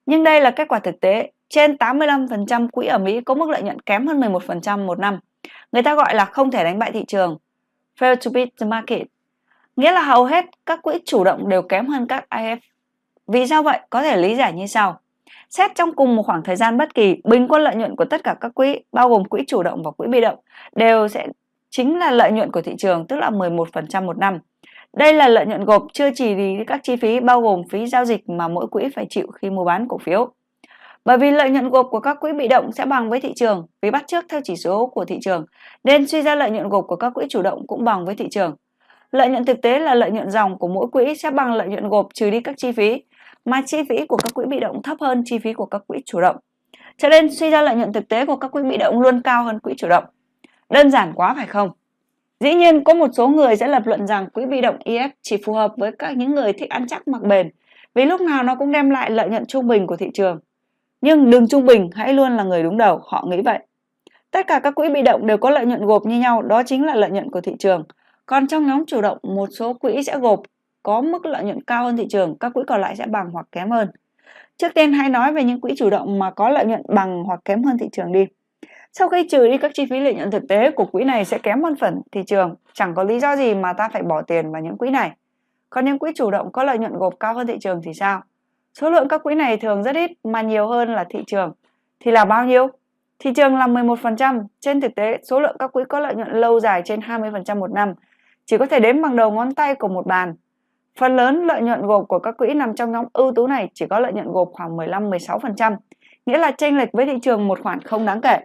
Nhưng 0.06 0.24
đây 0.24 0.40
là 0.40 0.50
kết 0.50 0.68
quả 0.68 0.78
thực 0.78 1.00
tế. 1.00 1.30
Trên 1.48 1.72
85% 1.72 2.68
quỹ 2.68 2.86
ở 2.86 2.98
Mỹ 2.98 3.20
có 3.20 3.34
mức 3.34 3.50
lợi 3.50 3.62
nhuận 3.62 3.80
kém 3.80 4.06
hơn 4.06 4.20
11% 4.20 4.86
một 4.86 4.98
năm. 4.98 5.18
Người 5.72 5.82
ta 5.82 5.94
gọi 5.94 6.14
là 6.14 6.24
không 6.24 6.50
thể 6.50 6.64
đánh 6.64 6.78
bại 6.78 6.90
thị 6.92 7.04
trường. 7.08 7.38
Fail 7.98 8.16
to 8.16 8.30
beat 8.34 8.48
the 8.60 8.66
market. 8.66 9.11
Nghĩa 9.76 9.92
là 9.92 10.02
hầu 10.02 10.24
hết 10.24 10.44
các 10.66 10.82
quỹ 10.82 10.94
chủ 11.04 11.24
động 11.24 11.48
đều 11.48 11.62
kém 11.62 11.86
hơn 11.86 12.06
các 12.06 12.26
IF. 12.30 12.56
Vì 13.26 13.46
sao 13.46 13.62
vậy? 13.62 13.80
Có 13.90 14.02
thể 14.02 14.16
lý 14.16 14.34
giải 14.34 14.52
như 14.52 14.66
sau. 14.66 14.98
Xét 15.50 15.70
trong 15.74 15.92
cùng 15.92 16.16
một 16.16 16.22
khoảng 16.22 16.42
thời 16.42 16.56
gian 16.56 16.78
bất 16.78 16.94
kỳ, 16.94 17.16
bình 17.24 17.48
quân 17.48 17.62
lợi 17.62 17.74
nhuận 17.74 17.96
của 17.96 18.04
tất 18.04 18.24
cả 18.24 18.34
các 18.40 18.54
quỹ, 18.54 18.78
bao 18.92 19.08
gồm 19.08 19.24
quỹ 19.24 19.42
chủ 19.46 19.62
động 19.62 19.82
và 19.82 19.90
quỹ 19.90 20.08
bị 20.08 20.20
động, 20.20 20.38
đều 20.76 21.08
sẽ 21.08 21.26
chính 21.70 21.98
là 21.98 22.10
lợi 22.10 22.32
nhuận 22.32 22.52
của 22.52 22.62
thị 22.62 22.74
trường, 22.78 23.06
tức 23.06 23.16
là 23.16 23.30
11% 23.30 24.06
một 24.06 24.18
năm. 24.18 24.38
Đây 24.92 25.12
là 25.12 25.28
lợi 25.28 25.46
nhuận 25.46 25.64
gộp 25.64 25.86
chưa 25.92 26.10
chỉ 26.14 26.34
đi 26.34 26.56
các 26.66 26.80
chi 26.82 26.96
phí 26.96 27.20
bao 27.20 27.40
gồm 27.40 27.62
phí 27.70 27.86
giao 27.86 28.04
dịch 28.04 28.28
mà 28.28 28.48
mỗi 28.48 28.66
quỹ 28.66 28.84
phải 28.94 29.06
chịu 29.10 29.26
khi 29.34 29.50
mua 29.50 29.64
bán 29.64 29.88
cổ 29.88 29.98
phiếu. 29.98 30.32
Bởi 31.04 31.18
vì 31.18 31.30
lợi 31.30 31.50
nhuận 31.50 31.70
gộp 31.70 31.86
của 31.90 32.00
các 32.00 32.16
quỹ 32.20 32.32
bị 32.32 32.48
động 32.48 32.72
sẽ 32.72 32.86
bằng 32.86 33.10
với 33.10 33.20
thị 33.20 33.32
trường 33.36 33.66
vì 33.82 33.90
bắt 33.90 34.04
trước 34.06 34.24
theo 34.28 34.40
chỉ 34.44 34.56
số 34.56 34.86
của 34.86 35.04
thị 35.04 35.18
trường, 35.22 35.46
nên 35.84 36.06
suy 36.06 36.22
ra 36.22 36.34
lợi 36.34 36.50
nhuận 36.50 36.68
gộp 36.68 36.84
của 36.88 36.96
các 36.96 37.10
quỹ 37.14 37.26
chủ 37.28 37.42
động 37.42 37.66
cũng 37.66 37.84
bằng 37.84 38.04
với 38.06 38.14
thị 38.14 38.28
trường. 38.30 38.56
Lợi 39.12 39.28
nhuận 39.28 39.44
thực 39.44 39.62
tế 39.62 39.78
là 39.78 39.94
lợi 39.94 40.10
nhuận 40.10 40.30
dòng 40.30 40.58
của 40.58 40.68
mỗi 40.68 40.86
quỹ 40.86 41.14
sẽ 41.14 41.30
bằng 41.30 41.54
lợi 41.54 41.68
nhuận 41.68 41.88
gộp 41.88 42.08
trừ 42.14 42.30
đi 42.30 42.40
các 42.40 42.54
chi 42.58 42.72
phí, 42.72 43.02
mà 43.44 43.62
chi 43.66 43.82
phí 43.88 44.06
của 44.06 44.16
các 44.16 44.34
quỹ 44.34 44.44
bị 44.44 44.60
động 44.60 44.82
thấp 44.82 44.96
hơn 45.00 45.22
chi 45.24 45.38
phí 45.38 45.52
của 45.52 45.66
các 45.66 45.82
quỹ 45.86 45.98
chủ 46.06 46.20
động. 46.20 46.36
Cho 46.96 47.08
nên 47.08 47.34
suy 47.34 47.50
ra 47.50 47.62
lợi 47.62 47.74
nhuận 47.74 47.92
thực 47.92 48.08
tế 48.08 48.26
của 48.26 48.36
các 48.36 48.48
quỹ 48.48 48.62
bị 48.62 48.76
động 48.76 49.00
luôn 49.00 49.22
cao 49.22 49.44
hơn 49.44 49.60
quỹ 49.60 49.74
chủ 49.76 49.88
động. 49.88 50.04
Đơn 50.70 50.90
giản 50.90 51.12
quá 51.14 51.34
phải 51.34 51.46
không? 51.46 51.70
Dĩ 52.40 52.54
nhiên 52.54 52.84
có 52.84 52.94
một 52.94 53.10
số 53.12 53.28
người 53.28 53.56
sẽ 53.56 53.68
lập 53.68 53.82
luận 53.86 54.06
rằng 54.06 54.26
quỹ 54.30 54.46
bị 54.46 54.60
động 54.60 54.76
EF 54.84 55.08
chỉ 55.22 55.36
phù 55.44 55.52
hợp 55.52 55.72
với 55.76 55.92
các 55.98 56.16
những 56.16 56.34
người 56.34 56.52
thích 56.52 56.70
ăn 56.70 56.86
chắc 56.88 57.08
mặc 57.08 57.22
bền 57.22 57.50
vì 57.94 58.04
lúc 58.04 58.20
nào 58.20 58.42
nó 58.42 58.54
cũng 58.54 58.72
đem 58.72 58.90
lại 58.90 59.10
lợi 59.10 59.28
nhuận 59.28 59.46
trung 59.46 59.68
bình 59.68 59.86
của 59.86 59.96
thị 59.96 60.10
trường. 60.14 60.40
Nhưng 61.00 61.30
đừng 61.30 61.48
trung 61.48 61.66
bình, 61.66 61.90
hãy 61.94 62.14
luôn 62.14 62.36
là 62.36 62.42
người 62.42 62.62
đúng 62.62 62.78
đầu, 62.78 63.00
họ 63.04 63.24
nghĩ 63.28 63.40
vậy. 63.44 63.58
Tất 64.30 64.46
cả 64.46 64.58
các 64.58 64.74
quỹ 64.74 64.88
bị 64.88 65.02
động 65.02 65.26
đều 65.26 65.36
có 65.36 65.50
lợi 65.50 65.66
nhuận 65.66 65.86
gộp 65.86 66.06
như 66.06 66.18
nhau, 66.18 66.42
đó 66.42 66.62
chính 66.66 66.86
là 66.86 66.94
lợi 66.94 67.10
nhuận 67.10 67.30
của 67.30 67.40
thị 67.40 67.52
trường. 67.58 67.84
Còn 68.26 68.46
trong 68.46 68.66
nhóm 68.66 68.86
chủ 68.86 69.00
động, 69.00 69.18
một 69.22 69.48
số 69.58 69.74
quỹ 69.74 70.02
sẽ 70.02 70.18
gộp 70.18 70.40
có 70.82 71.00
mức 71.00 71.26
lợi 71.26 71.44
nhuận 71.44 71.62
cao 71.62 71.84
hơn 71.84 71.96
thị 71.96 72.06
trường, 72.10 72.38
các 72.38 72.52
quỹ 72.54 72.62
còn 72.66 72.80
lại 72.80 72.96
sẽ 72.96 73.06
bằng 73.06 73.30
hoặc 73.30 73.46
kém 73.52 73.70
hơn. 73.70 73.90
Trước 74.56 74.74
tiên 74.74 74.92
hãy 74.92 75.08
nói 75.08 75.32
về 75.32 75.44
những 75.44 75.60
quỹ 75.60 75.74
chủ 75.76 75.90
động 75.90 76.18
mà 76.18 76.30
có 76.30 76.48
lợi 76.48 76.64
nhuận 76.64 76.82
bằng 76.88 77.24
hoặc 77.24 77.40
kém 77.44 77.62
hơn 77.62 77.78
thị 77.78 77.88
trường 77.92 78.12
đi. 78.12 78.26
Sau 78.92 79.08
khi 79.08 79.28
trừ 79.28 79.48
đi 79.48 79.58
các 79.58 79.70
chi 79.74 79.86
phí 79.90 80.00
lợi 80.00 80.14
nhuận 80.14 80.30
thực 80.30 80.48
tế 80.48 80.70
của 80.70 80.84
quỹ 80.84 81.04
này 81.04 81.24
sẽ 81.24 81.38
kém 81.38 81.62
hơn 81.62 81.76
phần 81.76 82.00
thị 82.12 82.22
trường, 82.26 82.54
chẳng 82.72 82.94
có 82.94 83.02
lý 83.02 83.20
do 83.20 83.36
gì 83.36 83.54
mà 83.54 83.72
ta 83.72 83.88
phải 83.92 84.02
bỏ 84.02 84.22
tiền 84.22 84.52
vào 84.52 84.62
những 84.62 84.78
quỹ 84.78 84.90
này. 84.90 85.12
Còn 85.70 85.84
những 85.84 85.98
quỹ 85.98 86.10
chủ 86.14 86.30
động 86.30 86.52
có 86.52 86.64
lợi 86.64 86.78
nhuận 86.78 86.98
gộp 86.98 87.14
cao 87.20 87.34
hơn 87.34 87.46
thị 87.46 87.56
trường 87.60 87.80
thì 87.84 87.94
sao? 87.94 88.22
Số 88.74 88.90
lượng 88.90 89.08
các 89.08 89.22
quỹ 89.22 89.34
này 89.34 89.56
thường 89.56 89.82
rất 89.82 89.96
ít 89.96 90.10
mà 90.24 90.42
nhiều 90.42 90.66
hơn 90.68 90.94
là 90.94 91.04
thị 91.10 91.18
trường. 91.26 91.52
Thì 92.00 92.10
là 92.10 92.24
bao 92.24 92.46
nhiêu? 92.46 92.68
Thị 93.18 93.32
trường 93.36 93.56
là 93.56 93.66
11%, 93.66 94.46
trên 94.60 94.80
thực 94.80 94.94
tế 94.94 95.18
số 95.22 95.40
lượng 95.40 95.56
các 95.58 95.72
quỹ 95.72 95.82
có 95.88 96.00
lợi 96.00 96.14
nhuận 96.14 96.28
lâu 96.32 96.60
dài 96.60 96.82
trên 96.84 97.00
20% 97.00 97.58
một 97.58 97.70
năm 97.72 97.94
chỉ 98.46 98.58
có 98.58 98.66
thể 98.66 98.80
đếm 98.80 99.02
bằng 99.02 99.16
đầu 99.16 99.30
ngón 99.30 99.54
tay 99.54 99.74
của 99.74 99.88
một 99.88 100.06
bàn. 100.06 100.34
Phần 100.98 101.16
lớn 101.16 101.46
lợi 101.46 101.62
nhuận 101.62 101.82
gộp 101.82 102.04
của 102.08 102.18
các 102.18 102.36
quỹ 102.36 102.54
nằm 102.54 102.74
trong 102.74 102.92
nhóm 102.92 103.04
ưu 103.12 103.32
tú 103.32 103.46
này 103.46 103.68
chỉ 103.74 103.86
có 103.86 104.00
lợi 104.00 104.12
nhuận 104.12 104.32
gộp 104.32 104.48
khoảng 104.52 104.76
15-16%, 104.76 105.76
nghĩa 106.26 106.38
là 106.38 106.50
chênh 106.50 106.76
lệch 106.76 106.92
với 106.92 107.06
thị 107.06 107.18
trường 107.22 107.48
một 107.48 107.62
khoản 107.62 107.80
không 107.80 108.06
đáng 108.06 108.20
kể. 108.20 108.38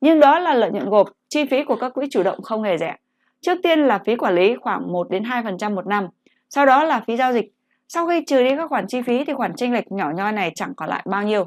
Nhưng 0.00 0.20
đó 0.20 0.38
là 0.38 0.54
lợi 0.54 0.70
nhuận 0.70 0.90
gộp, 0.90 1.08
chi 1.28 1.44
phí 1.44 1.64
của 1.64 1.76
các 1.76 1.88
quỹ 1.88 2.06
chủ 2.10 2.22
động 2.22 2.42
không 2.42 2.62
hề 2.62 2.78
rẻ. 2.78 2.96
Trước 3.40 3.58
tiên 3.62 3.80
là 3.80 3.98
phí 3.98 4.16
quản 4.16 4.34
lý 4.34 4.56
khoảng 4.56 4.92
1 4.92 5.10
đến 5.10 5.22
2% 5.22 5.74
một 5.74 5.86
năm, 5.86 6.08
sau 6.48 6.66
đó 6.66 6.84
là 6.84 7.00
phí 7.06 7.16
giao 7.16 7.32
dịch. 7.32 7.52
Sau 7.88 8.06
khi 8.06 8.24
trừ 8.24 8.42
đi 8.44 8.56
các 8.56 8.68
khoản 8.68 8.86
chi 8.86 9.02
phí 9.02 9.24
thì 9.24 9.32
khoản 9.32 9.54
chênh 9.56 9.72
lệch 9.72 9.92
nhỏ 9.92 10.10
nhoi 10.16 10.32
này 10.32 10.52
chẳng 10.54 10.74
còn 10.76 10.88
lại 10.88 11.02
bao 11.06 11.22
nhiêu. 11.22 11.44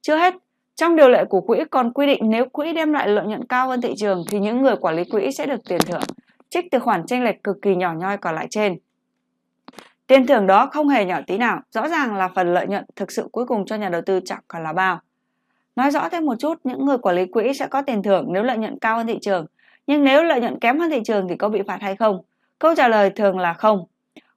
Chưa 0.00 0.16
hết, 0.16 0.34
trong 0.74 0.96
điều 0.96 1.08
lệ 1.08 1.24
của 1.24 1.40
quỹ 1.40 1.58
còn 1.70 1.92
quy 1.92 2.06
định 2.06 2.20
nếu 2.24 2.44
quỹ 2.44 2.72
đem 2.72 2.92
lại 2.92 3.08
lợi 3.08 3.26
nhuận 3.26 3.44
cao 3.44 3.68
hơn 3.68 3.80
thị 3.80 3.94
trường 3.96 4.24
thì 4.30 4.38
những 4.38 4.62
người 4.62 4.76
quản 4.76 4.96
lý 4.96 5.04
quỹ 5.04 5.32
sẽ 5.32 5.46
được 5.46 5.60
tiền 5.68 5.80
thưởng, 5.86 6.02
trích 6.52 6.70
từ 6.70 6.78
khoản 6.78 7.06
chênh 7.06 7.24
lệch 7.24 7.44
cực 7.44 7.62
kỳ 7.62 7.76
nhỏ 7.76 7.92
nhoi 7.92 8.16
còn 8.16 8.34
lại 8.34 8.46
trên. 8.50 8.78
Tiền 10.06 10.26
thưởng 10.26 10.46
đó 10.46 10.68
không 10.72 10.88
hề 10.88 11.04
nhỏ 11.04 11.20
tí 11.26 11.38
nào, 11.38 11.60
rõ 11.70 11.88
ràng 11.88 12.16
là 12.16 12.28
phần 12.34 12.54
lợi 12.54 12.66
nhuận 12.66 12.84
thực 12.96 13.12
sự 13.12 13.28
cuối 13.32 13.46
cùng 13.46 13.66
cho 13.66 13.76
nhà 13.76 13.88
đầu 13.88 14.02
tư 14.06 14.20
chẳng 14.24 14.40
còn 14.48 14.62
là 14.62 14.72
bao. 14.72 15.00
Nói 15.76 15.90
rõ 15.90 16.08
thêm 16.08 16.26
một 16.26 16.34
chút, 16.38 16.54
những 16.64 16.86
người 16.86 16.98
quản 16.98 17.16
lý 17.16 17.26
quỹ 17.26 17.54
sẽ 17.54 17.66
có 17.66 17.82
tiền 17.82 18.02
thưởng 18.02 18.26
nếu 18.28 18.42
lợi 18.42 18.58
nhuận 18.58 18.78
cao 18.78 18.96
hơn 18.96 19.06
thị 19.06 19.18
trường. 19.20 19.46
Nhưng 19.86 20.04
nếu 20.04 20.24
lợi 20.24 20.40
nhuận 20.40 20.58
kém 20.58 20.78
hơn 20.78 20.90
thị 20.90 21.00
trường 21.04 21.28
thì 21.28 21.36
có 21.36 21.48
bị 21.48 21.62
phạt 21.66 21.78
hay 21.80 21.96
không? 21.96 22.20
Câu 22.58 22.74
trả 22.74 22.88
lời 22.88 23.10
thường 23.10 23.38
là 23.38 23.52
không. 23.52 23.84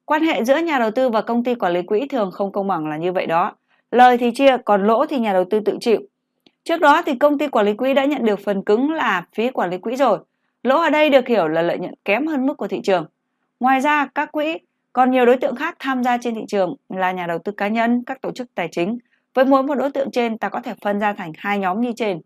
Quan 0.06 0.24
hệ 0.24 0.44
giữa 0.44 0.58
nhà 0.58 0.80
đầu 0.80 0.92
tư 0.92 1.10
và 1.10 1.22
công 1.22 1.44
ty 1.44 1.56
quản 1.56 1.74
lý 1.74 1.82
quỹ 1.82 2.08
thường 2.08 2.32
không 2.32 2.52
công 2.52 2.68
bằng 2.68 2.88
là 2.88 2.98
như 2.98 3.12
vậy 3.12 3.26
đó. 3.26 3.56
Lời 3.92 4.18
thì 4.18 4.32
chia, 4.32 4.58
còn 4.66 4.88
lỗ 4.88 5.06
thì 5.06 5.20
nhà 5.20 5.34
đầu 5.34 5.46
tư 5.50 5.60
tự 5.60 5.78
chịu. 5.82 6.00
Trước 6.64 6.82
đó 6.82 7.02
thì 7.06 7.16
công 7.16 7.38
ty 7.38 7.48
quản 7.48 7.66
lý 7.66 7.74
quỹ 7.74 7.94
đã 7.94 8.06
nhận 8.06 8.26
được 8.26 8.40
phần 8.46 8.64
cứng 8.64 8.92
là 8.92 9.26
phí 9.36 9.50
quản 9.50 9.70
lý 9.70 9.78
quỹ 9.78 9.96
rồi. 9.96 10.20
Lỗ 10.66 10.80
ở 10.82 10.90
đây 10.90 11.10
được 11.10 11.28
hiểu 11.28 11.48
là 11.48 11.62
lợi 11.62 11.78
nhuận 11.78 11.94
kém 12.06 12.28
hơn 12.28 12.46
mức 12.46 12.58
của 12.58 12.68
thị 12.68 12.82
trường. 12.84 13.06
Ngoài 13.60 13.80
ra, 13.80 14.08
các 14.16 14.32
quỹ 14.32 14.58
còn 14.94 15.12
nhiều 15.12 15.26
đối 15.26 15.38
tượng 15.38 15.56
khác 15.56 15.76
tham 15.80 16.04
gia 16.04 16.18
trên 16.18 16.36
thị 16.36 16.42
trường 16.48 16.76
là 16.90 17.12
nhà 17.12 17.28
đầu 17.28 17.40
tư 17.40 17.52
cá 17.52 17.68
nhân, 17.68 18.04
các 18.06 18.22
tổ 18.22 18.32
chức 18.32 18.56
tài 18.56 18.68
chính, 18.72 18.98
với 19.34 19.46
mỗi 19.46 19.64
một 19.64 19.76
đối 19.76 19.92
tượng 19.92 20.12
trên, 20.12 20.38
ta 20.38 20.50
có 20.50 20.62
thể 20.62 20.74
phân 20.82 21.00
ra 21.00 21.14
thành 21.14 21.32
hai 21.38 21.60
nhóm 21.60 21.82
như 21.82 21.92
trên, 21.96 22.22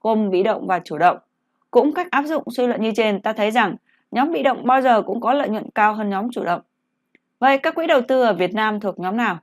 gồm 0.00 0.30
bị 0.30 0.42
động 0.42 0.66
và 0.66 0.80
chủ 0.84 0.98
động. 0.98 1.18
Cũng 1.70 1.94
cách 1.94 2.10
áp 2.10 2.22
dụng 2.22 2.42
suy 2.56 2.66
luận 2.66 2.82
như 2.82 2.92
trên, 2.96 3.22
ta 3.22 3.32
thấy 3.32 3.50
rằng 3.50 3.76
nhóm 4.10 4.32
bị 4.32 4.42
động 4.42 4.66
bao 4.66 4.82
giờ 4.82 5.02
cũng 5.02 5.20
có 5.20 5.32
lợi 5.32 5.48
nhuận 5.48 5.70
cao 5.74 5.94
hơn 5.94 6.10
nhóm 6.10 6.30
chủ 6.32 6.44
động. 6.44 6.60
Vậy 7.38 7.58
các 7.58 7.74
quỹ 7.74 7.86
đầu 7.86 8.00
tư 8.08 8.22
ở 8.22 8.32
Việt 8.32 8.54
Nam 8.54 8.80
thuộc 8.80 8.98
nhóm 8.98 9.16
nào? 9.16 9.38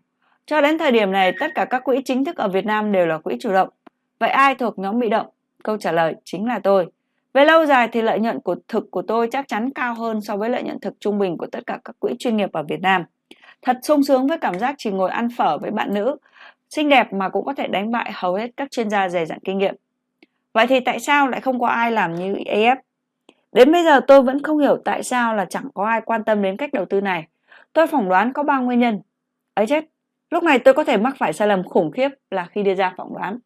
Cho 0.45 0.61
đến 0.61 0.77
thời 0.77 0.91
điểm 0.91 1.11
này, 1.11 1.31
tất 1.39 1.51
cả 1.55 1.65
các 1.65 1.83
quỹ 1.83 2.01
chính 2.05 2.25
thức 2.25 2.37
ở 2.37 2.47
Việt 2.47 2.65
Nam 2.65 2.91
đều 2.91 3.05
là 3.05 3.17
quỹ 3.17 3.37
chủ 3.39 3.53
động. 3.53 3.69
Vậy 4.19 4.29
ai 4.29 4.55
thuộc 4.55 4.79
nhóm 4.79 4.99
bị 4.99 5.09
động? 5.09 5.27
Câu 5.63 5.77
trả 5.77 5.91
lời 5.91 6.15
chính 6.23 6.45
là 6.45 6.59
tôi. 6.59 6.87
Về 7.33 7.45
lâu 7.45 7.65
dài 7.65 7.87
thì 7.91 8.01
lợi 8.01 8.19
nhuận 8.19 8.39
của 8.39 8.55
thực 8.67 8.91
của 8.91 9.01
tôi 9.01 9.27
chắc 9.31 9.47
chắn 9.47 9.69
cao 9.75 9.93
hơn 9.93 10.21
so 10.21 10.37
với 10.37 10.49
lợi 10.49 10.63
nhuận 10.63 10.79
thực 10.79 10.93
trung 10.99 11.19
bình 11.19 11.37
của 11.37 11.47
tất 11.51 11.59
cả 11.65 11.79
các 11.85 11.95
quỹ 11.99 12.15
chuyên 12.19 12.37
nghiệp 12.37 12.49
ở 12.53 12.63
Việt 12.63 12.81
Nam. 12.81 13.03
Thật 13.61 13.77
sung 13.83 14.03
sướng 14.03 14.27
với 14.27 14.37
cảm 14.37 14.59
giác 14.59 14.75
chỉ 14.77 14.91
ngồi 14.91 15.09
ăn 15.09 15.27
phở 15.37 15.57
với 15.57 15.71
bạn 15.71 15.93
nữ 15.93 16.17
xinh 16.69 16.89
đẹp 16.89 17.13
mà 17.13 17.29
cũng 17.29 17.45
có 17.45 17.53
thể 17.53 17.67
đánh 17.67 17.91
bại 17.91 18.11
hầu 18.13 18.35
hết 18.35 18.51
các 18.57 18.71
chuyên 18.71 18.89
gia 18.89 19.09
dày 19.09 19.25
dặn 19.25 19.39
kinh 19.43 19.57
nghiệm. 19.57 19.75
Vậy 20.53 20.67
thì 20.67 20.79
tại 20.79 20.99
sao 20.99 21.27
lại 21.27 21.41
không 21.41 21.59
có 21.59 21.67
ai 21.67 21.91
làm 21.91 22.15
như 22.15 22.33
AF? 22.33 22.75
Đến 23.51 23.71
bây 23.71 23.83
giờ 23.83 23.99
tôi 24.07 24.21
vẫn 24.21 24.43
không 24.43 24.57
hiểu 24.57 24.77
tại 24.85 25.03
sao 25.03 25.35
là 25.35 25.45
chẳng 25.45 25.67
có 25.73 25.85
ai 25.85 26.01
quan 26.01 26.23
tâm 26.23 26.41
đến 26.41 26.57
cách 26.57 26.73
đầu 26.73 26.85
tư 26.85 27.01
này. 27.01 27.27
Tôi 27.73 27.87
phỏng 27.87 28.09
đoán 28.09 28.33
có 28.33 28.43
ba 28.43 28.59
nguyên 28.59 28.79
nhân. 28.79 29.01
Ấy 29.53 29.67
chết, 29.67 29.85
lúc 30.29 30.43
này 30.43 30.59
tôi 30.59 30.73
có 30.73 30.83
thể 30.83 30.97
mắc 30.97 31.15
phải 31.17 31.33
sai 31.33 31.47
lầm 31.47 31.63
khủng 31.63 31.91
khiếp 31.91 32.09
là 32.31 32.45
khi 32.45 32.63
đưa 32.63 32.75
ra 32.75 32.93
phỏng 32.97 33.13
đoán. 33.13 33.39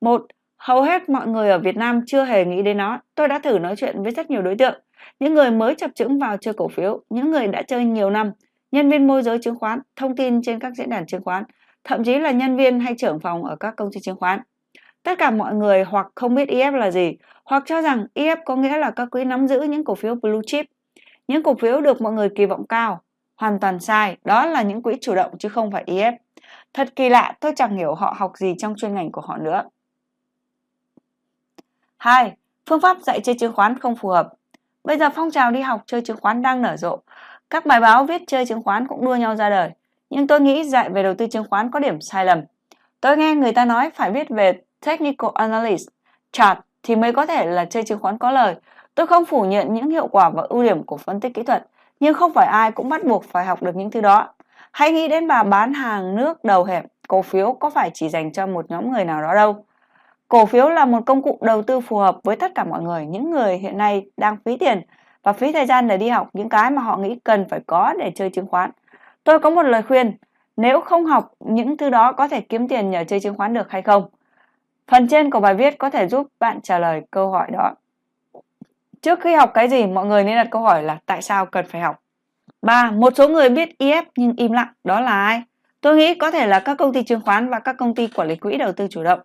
Một, 0.00 0.26
hầu 0.60 0.82
hết 0.82 1.08
mọi 1.08 1.26
người 1.26 1.50
ở 1.50 1.58
Việt 1.58 1.76
Nam 1.76 2.00
chưa 2.06 2.24
hề 2.24 2.44
nghĩ 2.44 2.62
đến 2.62 2.76
nó. 2.76 3.00
Tôi 3.14 3.28
đã 3.28 3.38
thử 3.38 3.58
nói 3.58 3.76
chuyện 3.76 4.02
với 4.02 4.12
rất 4.12 4.30
nhiều 4.30 4.42
đối 4.42 4.56
tượng, 4.56 4.80
những 5.20 5.34
người 5.34 5.50
mới 5.50 5.74
chập 5.74 5.90
chững 5.94 6.18
vào 6.18 6.36
chơi 6.36 6.54
cổ 6.54 6.68
phiếu, 6.68 7.02
những 7.10 7.30
người 7.30 7.46
đã 7.46 7.62
chơi 7.62 7.84
nhiều 7.84 8.10
năm, 8.10 8.32
nhân 8.72 8.90
viên 8.90 9.06
môi 9.06 9.22
giới 9.22 9.38
chứng 9.38 9.58
khoán, 9.58 9.80
thông 9.96 10.16
tin 10.16 10.42
trên 10.42 10.58
các 10.58 10.72
diễn 10.76 10.90
đàn 10.90 11.06
chứng 11.06 11.24
khoán, 11.24 11.44
thậm 11.84 12.04
chí 12.04 12.18
là 12.18 12.30
nhân 12.30 12.56
viên 12.56 12.80
hay 12.80 12.94
trưởng 12.98 13.20
phòng 13.20 13.44
ở 13.44 13.56
các 13.56 13.74
công 13.76 13.88
ty 13.92 14.00
chứng 14.00 14.16
khoán. 14.16 14.40
Tất 15.02 15.18
cả 15.18 15.30
mọi 15.30 15.54
người 15.54 15.84
hoặc 15.84 16.06
không 16.14 16.34
biết 16.34 16.48
EF 16.48 16.76
là 16.76 16.90
gì, 16.90 17.16
hoặc 17.44 17.62
cho 17.66 17.82
rằng 17.82 18.06
EF 18.14 18.36
có 18.44 18.56
nghĩa 18.56 18.78
là 18.78 18.90
các 18.90 19.08
quỹ 19.10 19.24
nắm 19.24 19.48
giữ 19.48 19.60
những 19.62 19.84
cổ 19.84 19.94
phiếu 19.94 20.14
blue 20.14 20.40
chip, 20.46 20.66
những 21.28 21.42
cổ 21.42 21.54
phiếu 21.54 21.80
được 21.80 22.00
mọi 22.00 22.12
người 22.12 22.28
kỳ 22.36 22.46
vọng 22.46 22.66
cao. 22.68 23.00
Hoàn 23.36 23.60
toàn 23.60 23.80
sai, 23.80 24.16
đó 24.24 24.46
là 24.46 24.62
những 24.62 24.82
quỹ 24.82 24.94
chủ 25.00 25.14
động 25.14 25.32
chứ 25.38 25.48
không 25.48 25.70
phải 25.70 25.84
EF. 25.86 26.12
Thật 26.74 26.88
kỳ 26.96 27.08
lạ, 27.08 27.34
tôi 27.40 27.52
chẳng 27.56 27.76
hiểu 27.76 27.94
họ 27.94 28.14
học 28.18 28.32
gì 28.36 28.54
trong 28.58 28.74
chuyên 28.76 28.94
ngành 28.94 29.12
của 29.12 29.20
họ 29.20 29.38
nữa. 29.38 29.62
2. 32.00 32.32
Phương 32.68 32.80
pháp 32.80 32.96
dạy 33.02 33.20
chơi 33.20 33.34
chứng 33.34 33.52
khoán 33.52 33.78
không 33.78 33.96
phù 33.96 34.08
hợp. 34.08 34.28
Bây 34.84 34.98
giờ 34.98 35.10
phong 35.14 35.30
trào 35.30 35.50
đi 35.50 35.60
học 35.60 35.82
chơi 35.86 36.00
chứng 36.02 36.16
khoán 36.20 36.42
đang 36.42 36.62
nở 36.62 36.76
rộ. 36.76 36.98
Các 37.50 37.66
bài 37.66 37.80
báo 37.80 38.04
viết 38.04 38.22
chơi 38.26 38.46
chứng 38.46 38.62
khoán 38.62 38.86
cũng 38.86 39.04
đua 39.04 39.16
nhau 39.16 39.36
ra 39.36 39.50
đời 39.50 39.70
nhưng 40.10 40.26
tôi 40.26 40.40
nghĩ 40.40 40.64
dạy 40.64 40.90
về 40.90 41.02
đầu 41.02 41.14
tư 41.14 41.26
chứng 41.26 41.44
khoán 41.50 41.70
có 41.70 41.78
điểm 41.78 42.00
sai 42.00 42.24
lầm. 42.24 42.40
Tôi 43.00 43.16
nghe 43.16 43.34
người 43.34 43.52
ta 43.52 43.64
nói 43.64 43.90
phải 43.94 44.10
viết 44.10 44.28
về 44.30 44.52
technical 44.86 45.30
analysis, 45.34 45.88
chart 46.32 46.58
thì 46.82 46.96
mới 46.96 47.12
có 47.12 47.26
thể 47.26 47.46
là 47.46 47.64
chơi 47.64 47.82
chứng 47.82 47.98
khoán 47.98 48.18
có 48.18 48.30
lời. 48.30 48.54
Tôi 48.94 49.06
không 49.06 49.24
phủ 49.24 49.44
nhận 49.44 49.74
những 49.74 49.90
hiệu 49.90 50.06
quả 50.06 50.30
và 50.30 50.42
ưu 50.48 50.62
điểm 50.62 50.82
của 50.82 50.96
phân 50.96 51.20
tích 51.20 51.34
kỹ 51.34 51.42
thuật, 51.42 51.66
nhưng 52.00 52.14
không 52.14 52.32
phải 52.34 52.46
ai 52.46 52.72
cũng 52.72 52.88
bắt 52.88 53.04
buộc 53.04 53.24
phải 53.24 53.44
học 53.44 53.62
được 53.62 53.76
những 53.76 53.90
thứ 53.90 54.00
đó. 54.00 54.34
Hãy 54.72 54.92
nghĩ 54.92 55.08
đến 55.08 55.28
bà 55.28 55.42
bán 55.42 55.74
hàng 55.74 56.16
nước 56.16 56.44
đầu 56.44 56.64
hẻm, 56.64 56.84
cổ 57.08 57.22
phiếu 57.22 57.52
có 57.52 57.70
phải 57.70 57.90
chỉ 57.94 58.08
dành 58.08 58.32
cho 58.32 58.46
một 58.46 58.70
nhóm 58.70 58.92
người 58.92 59.04
nào 59.04 59.22
đó 59.22 59.34
đâu. 59.34 59.64
Cổ 60.30 60.46
phiếu 60.46 60.68
là 60.68 60.84
một 60.84 61.00
công 61.06 61.22
cụ 61.22 61.38
đầu 61.40 61.62
tư 61.62 61.80
phù 61.80 61.96
hợp 61.96 62.18
với 62.24 62.36
tất 62.36 62.52
cả 62.54 62.64
mọi 62.64 62.82
người, 62.82 63.06
những 63.06 63.30
người 63.30 63.58
hiện 63.58 63.78
nay 63.78 64.06
đang 64.16 64.36
phí 64.44 64.56
tiền 64.56 64.82
và 65.22 65.32
phí 65.32 65.52
thời 65.52 65.66
gian 65.66 65.88
để 65.88 65.96
đi 65.96 66.08
học 66.08 66.28
những 66.32 66.48
cái 66.48 66.70
mà 66.70 66.82
họ 66.82 66.96
nghĩ 66.96 67.18
cần 67.24 67.46
phải 67.50 67.60
có 67.66 67.94
để 67.98 68.12
chơi 68.14 68.30
chứng 68.30 68.46
khoán. 68.46 68.70
Tôi 69.24 69.38
có 69.38 69.50
một 69.50 69.62
lời 69.62 69.82
khuyên, 69.82 70.12
nếu 70.56 70.80
không 70.80 71.06
học 71.06 71.32
những 71.40 71.76
thứ 71.76 71.90
đó 71.90 72.12
có 72.12 72.28
thể 72.28 72.40
kiếm 72.40 72.68
tiền 72.68 72.90
nhờ 72.90 73.04
chơi 73.08 73.20
chứng 73.20 73.36
khoán 73.36 73.54
được 73.54 73.70
hay 73.70 73.82
không? 73.82 74.04
Phần 74.90 75.08
trên 75.08 75.30
của 75.30 75.40
bài 75.40 75.54
viết 75.54 75.78
có 75.78 75.90
thể 75.90 76.08
giúp 76.08 76.26
bạn 76.40 76.60
trả 76.62 76.78
lời 76.78 77.02
câu 77.10 77.30
hỏi 77.30 77.48
đó. 77.52 77.74
trước 79.02 79.20
khi 79.20 79.34
học 79.34 79.50
cái 79.54 79.68
gì 79.68 79.86
mọi 79.86 80.06
người 80.06 80.24
nên 80.24 80.36
đặt 80.36 80.48
câu 80.50 80.62
hỏi 80.62 80.82
là 80.82 80.98
tại 81.06 81.22
sao 81.22 81.46
cần 81.46 81.66
phải 81.68 81.80
học. 81.80 81.96
3. 82.62 82.90
Một 82.90 83.12
số 83.16 83.28
người 83.28 83.48
biết 83.48 83.68
IF 83.78 84.02
nhưng 84.16 84.34
im 84.36 84.52
lặng, 84.52 84.72
đó 84.84 85.00
là 85.00 85.24
ai? 85.24 85.42
Tôi 85.80 85.96
nghĩ 85.96 86.14
có 86.14 86.30
thể 86.30 86.46
là 86.46 86.60
các 86.60 86.74
công 86.78 86.92
ty 86.92 87.02
chứng 87.02 87.20
khoán 87.20 87.48
và 87.48 87.58
các 87.58 87.76
công 87.78 87.94
ty 87.94 88.06
quản 88.06 88.28
lý 88.28 88.36
quỹ 88.36 88.56
đầu 88.56 88.72
tư 88.72 88.86
chủ 88.90 89.02
động. 89.02 89.20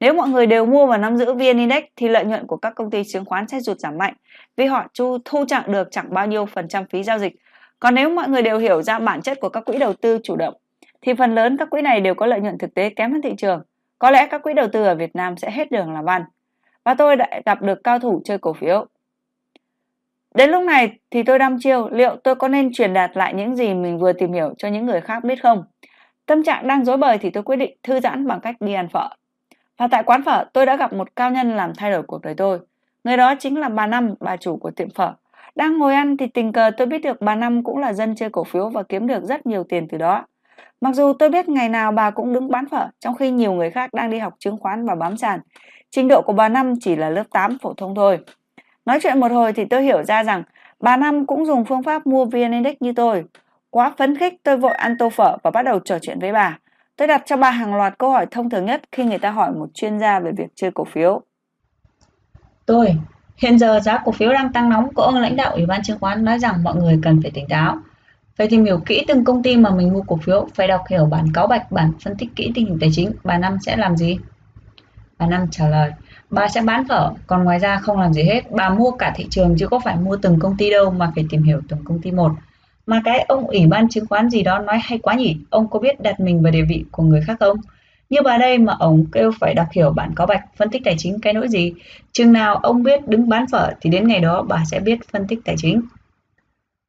Nếu 0.00 0.14
mọi 0.14 0.28
người 0.28 0.46
đều 0.46 0.66
mua 0.66 0.86
và 0.86 0.98
nắm 0.98 1.16
giữ 1.16 1.34
VN 1.34 1.58
Index 1.58 1.84
thì 1.96 2.08
lợi 2.08 2.24
nhuận 2.24 2.46
của 2.46 2.56
các 2.56 2.74
công 2.74 2.90
ty 2.90 3.02
chứng 3.04 3.24
khoán 3.24 3.48
sẽ 3.48 3.60
rụt 3.60 3.78
giảm 3.78 3.98
mạnh 3.98 4.14
vì 4.56 4.66
họ 4.66 4.86
thu, 4.98 5.18
thu 5.24 5.44
chặng 5.48 5.72
được 5.72 5.88
chẳng 5.90 6.14
bao 6.14 6.26
nhiêu 6.26 6.46
phần 6.46 6.68
trăm 6.68 6.86
phí 6.86 7.02
giao 7.02 7.18
dịch. 7.18 7.32
Còn 7.78 7.94
nếu 7.94 8.10
mọi 8.10 8.28
người 8.28 8.42
đều 8.42 8.58
hiểu 8.58 8.82
ra 8.82 8.98
bản 8.98 9.22
chất 9.22 9.40
của 9.40 9.48
các 9.48 9.64
quỹ 9.64 9.78
đầu 9.78 9.92
tư 9.92 10.18
chủ 10.22 10.36
động 10.36 10.54
thì 11.02 11.14
phần 11.14 11.34
lớn 11.34 11.56
các 11.56 11.70
quỹ 11.70 11.82
này 11.82 12.00
đều 12.00 12.14
có 12.14 12.26
lợi 12.26 12.40
nhuận 12.40 12.58
thực 12.58 12.74
tế 12.74 12.90
kém 12.90 13.12
hơn 13.12 13.22
thị 13.22 13.34
trường. 13.38 13.62
Có 13.98 14.10
lẽ 14.10 14.26
các 14.26 14.42
quỹ 14.42 14.54
đầu 14.54 14.68
tư 14.68 14.84
ở 14.84 14.94
Việt 14.94 15.16
Nam 15.16 15.36
sẽ 15.36 15.50
hết 15.50 15.70
đường 15.70 15.92
làm 15.92 16.06
ăn. 16.06 16.24
Và 16.84 16.94
tôi 16.94 17.16
đã 17.16 17.40
gặp 17.46 17.62
được 17.62 17.84
cao 17.84 17.98
thủ 17.98 18.22
chơi 18.24 18.38
cổ 18.38 18.52
phiếu. 18.52 18.86
Đến 20.34 20.50
lúc 20.50 20.62
này 20.62 20.98
thì 21.10 21.22
tôi 21.22 21.38
đăm 21.38 21.56
chiêu 21.60 21.88
liệu 21.92 22.16
tôi 22.24 22.34
có 22.34 22.48
nên 22.48 22.72
truyền 22.72 22.92
đạt 22.92 23.16
lại 23.16 23.34
những 23.34 23.56
gì 23.56 23.74
mình 23.74 23.98
vừa 23.98 24.12
tìm 24.12 24.32
hiểu 24.32 24.54
cho 24.58 24.68
những 24.68 24.86
người 24.86 25.00
khác 25.00 25.24
biết 25.24 25.42
không? 25.42 25.64
Tâm 26.26 26.44
trạng 26.44 26.68
đang 26.68 26.84
dối 26.84 26.96
bời 26.96 27.18
thì 27.18 27.30
tôi 27.30 27.42
quyết 27.42 27.56
định 27.56 27.76
thư 27.82 28.00
giãn 28.00 28.26
bằng 28.26 28.40
cách 28.40 28.56
đi 28.60 28.72
ăn 28.72 28.88
phở. 28.88 29.08
Và 29.78 29.88
tại 29.90 30.02
quán 30.02 30.22
phở 30.22 30.44
tôi 30.52 30.66
đã 30.66 30.76
gặp 30.76 30.92
một 30.92 31.16
cao 31.16 31.30
nhân 31.30 31.56
làm 31.56 31.72
thay 31.74 31.90
đổi 31.90 32.02
cuộc 32.02 32.22
đời 32.22 32.34
tôi. 32.34 32.58
Người 33.04 33.16
đó 33.16 33.34
chính 33.38 33.60
là 33.60 33.68
bà 33.68 33.86
Năm, 33.86 34.14
bà 34.20 34.36
chủ 34.36 34.56
của 34.56 34.70
tiệm 34.70 34.90
phở. 34.90 35.12
Đang 35.54 35.78
ngồi 35.78 35.94
ăn 35.94 36.16
thì 36.16 36.26
tình 36.26 36.52
cờ 36.52 36.70
tôi 36.76 36.86
biết 36.86 36.98
được 36.98 37.20
bà 37.20 37.34
Năm 37.34 37.62
cũng 37.62 37.78
là 37.78 37.92
dân 37.92 38.14
chơi 38.14 38.30
cổ 38.30 38.44
phiếu 38.44 38.68
và 38.68 38.82
kiếm 38.82 39.06
được 39.06 39.24
rất 39.24 39.46
nhiều 39.46 39.64
tiền 39.64 39.88
từ 39.88 39.98
đó. 39.98 40.26
Mặc 40.80 40.94
dù 40.94 41.12
tôi 41.12 41.30
biết 41.30 41.48
ngày 41.48 41.68
nào 41.68 41.92
bà 41.92 42.10
cũng 42.10 42.32
đứng 42.32 42.50
bán 42.50 42.68
phở, 42.68 42.88
trong 43.00 43.14
khi 43.14 43.30
nhiều 43.30 43.52
người 43.52 43.70
khác 43.70 43.94
đang 43.94 44.10
đi 44.10 44.18
học 44.18 44.34
chứng 44.38 44.58
khoán 44.58 44.86
và 44.86 44.94
bám 44.94 45.16
sàn. 45.16 45.40
Trình 45.90 46.08
độ 46.08 46.22
của 46.22 46.32
bà 46.32 46.48
Năm 46.48 46.74
chỉ 46.80 46.96
là 46.96 47.10
lớp 47.10 47.24
8 47.30 47.58
phổ 47.58 47.74
thông 47.74 47.94
thôi. 47.94 48.18
Nói 48.86 48.98
chuyện 49.02 49.20
một 49.20 49.32
hồi 49.32 49.52
thì 49.52 49.64
tôi 49.64 49.82
hiểu 49.82 50.02
ra 50.02 50.24
rằng 50.24 50.42
bà 50.80 50.96
Năm 50.96 51.26
cũng 51.26 51.46
dùng 51.46 51.64
phương 51.64 51.82
pháp 51.82 52.06
mua 52.06 52.24
VN 52.24 52.52
Index 52.52 52.74
như 52.80 52.92
tôi. 52.92 53.24
Quá 53.70 53.92
phấn 53.98 54.16
khích 54.16 54.34
tôi 54.42 54.56
vội 54.56 54.72
ăn 54.72 54.96
tô 54.98 55.10
phở 55.10 55.36
và 55.42 55.50
bắt 55.50 55.62
đầu 55.62 55.78
trò 55.78 55.98
chuyện 55.98 56.18
với 56.18 56.32
bà. 56.32 56.58
Tôi 56.96 57.08
đặt 57.08 57.22
cho 57.26 57.36
bà 57.36 57.50
hàng 57.50 57.74
loạt 57.74 57.98
câu 57.98 58.10
hỏi 58.10 58.26
thông 58.30 58.50
thường 58.50 58.64
nhất 58.64 58.82
khi 58.92 59.04
người 59.04 59.18
ta 59.18 59.30
hỏi 59.30 59.52
một 59.52 59.66
chuyên 59.74 59.98
gia 59.98 60.20
về 60.20 60.32
việc 60.36 60.48
chơi 60.54 60.70
cổ 60.70 60.84
phiếu. 60.84 61.22
Tôi, 62.66 62.96
hiện 63.36 63.58
giờ 63.58 63.80
giá 63.80 63.98
cổ 64.04 64.12
phiếu 64.12 64.32
đang 64.32 64.52
tăng 64.52 64.68
nóng, 64.68 64.94
có 64.94 65.02
ông 65.02 65.14
lãnh 65.14 65.36
đạo 65.36 65.52
Ủy 65.52 65.66
ban 65.66 65.82
chứng 65.82 65.98
khoán 65.98 66.24
nói 66.24 66.38
rằng 66.38 66.62
mọi 66.62 66.76
người 66.76 66.98
cần 67.02 67.22
phải 67.22 67.30
tỉnh 67.30 67.48
táo. 67.48 67.78
Phải 68.36 68.48
tìm 68.48 68.64
hiểu 68.64 68.80
kỹ 68.86 69.04
từng 69.08 69.24
công 69.24 69.42
ty 69.42 69.56
mà 69.56 69.70
mình 69.70 69.92
mua 69.92 70.02
cổ 70.02 70.16
phiếu, 70.16 70.48
phải 70.54 70.68
đọc 70.68 70.84
hiểu 70.90 71.06
bản 71.06 71.26
cáo 71.34 71.46
bạch, 71.46 71.72
bản 71.72 71.92
phân 72.04 72.16
tích 72.16 72.28
kỹ 72.36 72.52
tình 72.54 72.66
hình 72.66 72.78
tài 72.80 72.90
chính. 72.92 73.12
Bà 73.24 73.38
Năm 73.38 73.56
sẽ 73.66 73.76
làm 73.76 73.96
gì? 73.96 74.18
Bà 75.18 75.26
Năm 75.26 75.46
trả 75.50 75.68
lời, 75.68 75.90
bà 76.30 76.48
sẽ 76.48 76.60
bán 76.60 76.88
phở, 76.88 77.12
còn 77.26 77.44
ngoài 77.44 77.58
ra 77.58 77.76
không 77.76 78.00
làm 78.00 78.12
gì 78.12 78.22
hết. 78.22 78.42
Bà 78.50 78.70
mua 78.70 78.90
cả 78.90 79.12
thị 79.16 79.26
trường 79.30 79.56
chứ 79.58 79.66
có 79.66 79.80
phải 79.84 79.96
mua 79.96 80.16
từng 80.16 80.38
công 80.38 80.56
ty 80.56 80.70
đâu 80.70 80.90
mà 80.90 81.12
phải 81.14 81.24
tìm 81.30 81.42
hiểu 81.42 81.60
từng 81.68 81.84
công 81.84 82.00
ty 82.00 82.10
một. 82.10 82.32
Mà 82.86 83.00
cái 83.04 83.20
ông 83.20 83.46
ủy 83.46 83.66
ban 83.66 83.88
chứng 83.88 84.06
khoán 84.06 84.30
gì 84.30 84.42
đó 84.42 84.58
nói 84.58 84.78
hay 84.82 84.98
quá 84.98 85.14
nhỉ, 85.14 85.36
ông 85.50 85.68
có 85.70 85.78
biết 85.78 86.00
đặt 86.00 86.20
mình 86.20 86.42
vào 86.42 86.52
địa 86.52 86.64
vị 86.68 86.84
của 86.90 87.02
người 87.02 87.22
khác 87.26 87.36
không? 87.40 87.56
Như 88.10 88.18
bà 88.24 88.38
đây 88.38 88.58
mà 88.58 88.76
ông 88.78 89.04
kêu 89.12 89.32
phải 89.40 89.54
đọc 89.54 89.66
hiểu 89.72 89.90
bản 89.90 90.14
cáo 90.16 90.26
bạch, 90.26 90.44
phân 90.56 90.70
tích 90.70 90.82
tài 90.84 90.94
chính 90.98 91.20
cái 91.20 91.32
nỗi 91.32 91.48
gì. 91.48 91.72
Chừng 92.12 92.32
nào 92.32 92.56
ông 92.56 92.82
biết 92.82 93.08
đứng 93.08 93.28
bán 93.28 93.46
phở 93.52 93.72
thì 93.80 93.90
đến 93.90 94.08
ngày 94.08 94.20
đó 94.20 94.42
bà 94.42 94.62
sẽ 94.70 94.80
biết 94.80 94.98
phân 95.12 95.26
tích 95.26 95.38
tài 95.44 95.54
chính. 95.58 95.82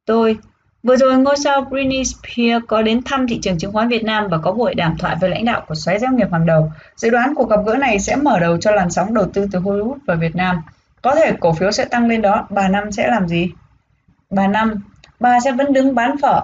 Tôi, 0.05 0.37
vừa 0.83 0.95
rồi 0.95 1.17
ngôi 1.17 1.35
sao 1.37 1.61
Britney 1.61 2.03
Spears 2.03 2.65
có 2.67 2.81
đến 2.81 3.01
thăm 3.05 3.27
thị 3.27 3.39
trường 3.41 3.57
chứng 3.57 3.71
khoán 3.71 3.87
Việt 3.87 4.03
Nam 4.03 4.27
và 4.29 4.37
có 4.37 4.51
buổi 4.51 4.73
đàm 4.73 4.97
thoại 4.97 5.15
với 5.21 5.29
lãnh 5.29 5.45
đạo 5.45 5.61
của 5.67 5.75
xoáy 5.75 5.99
doanh 5.99 6.15
nghiệp 6.15 6.27
hàng 6.31 6.45
đầu. 6.45 6.71
Dự 6.95 7.09
đoán 7.09 7.33
cuộc 7.35 7.49
gặp 7.49 7.59
gỡ 7.65 7.75
này 7.75 7.99
sẽ 7.99 8.15
mở 8.15 8.39
đầu 8.39 8.57
cho 8.57 8.71
làn 8.71 8.89
sóng 8.89 9.13
đầu 9.13 9.25
tư 9.33 9.47
từ 9.51 9.59
Hollywood 9.59 9.97
vào 10.05 10.17
Việt 10.17 10.35
Nam. 10.35 10.61
Có 11.01 11.15
thể 11.15 11.33
cổ 11.39 11.53
phiếu 11.53 11.71
sẽ 11.71 11.85
tăng 11.85 12.07
lên 12.07 12.21
đó, 12.21 12.47
bà 12.49 12.67
Năm 12.67 12.91
sẽ 12.91 13.07
làm 13.07 13.27
gì? 13.27 13.51
Bà 14.29 14.47
Năm, 14.47 14.73
bà 15.19 15.39
sẽ 15.39 15.51
vẫn 15.51 15.73
đứng 15.73 15.95
bán 15.95 16.17
phở. 16.21 16.41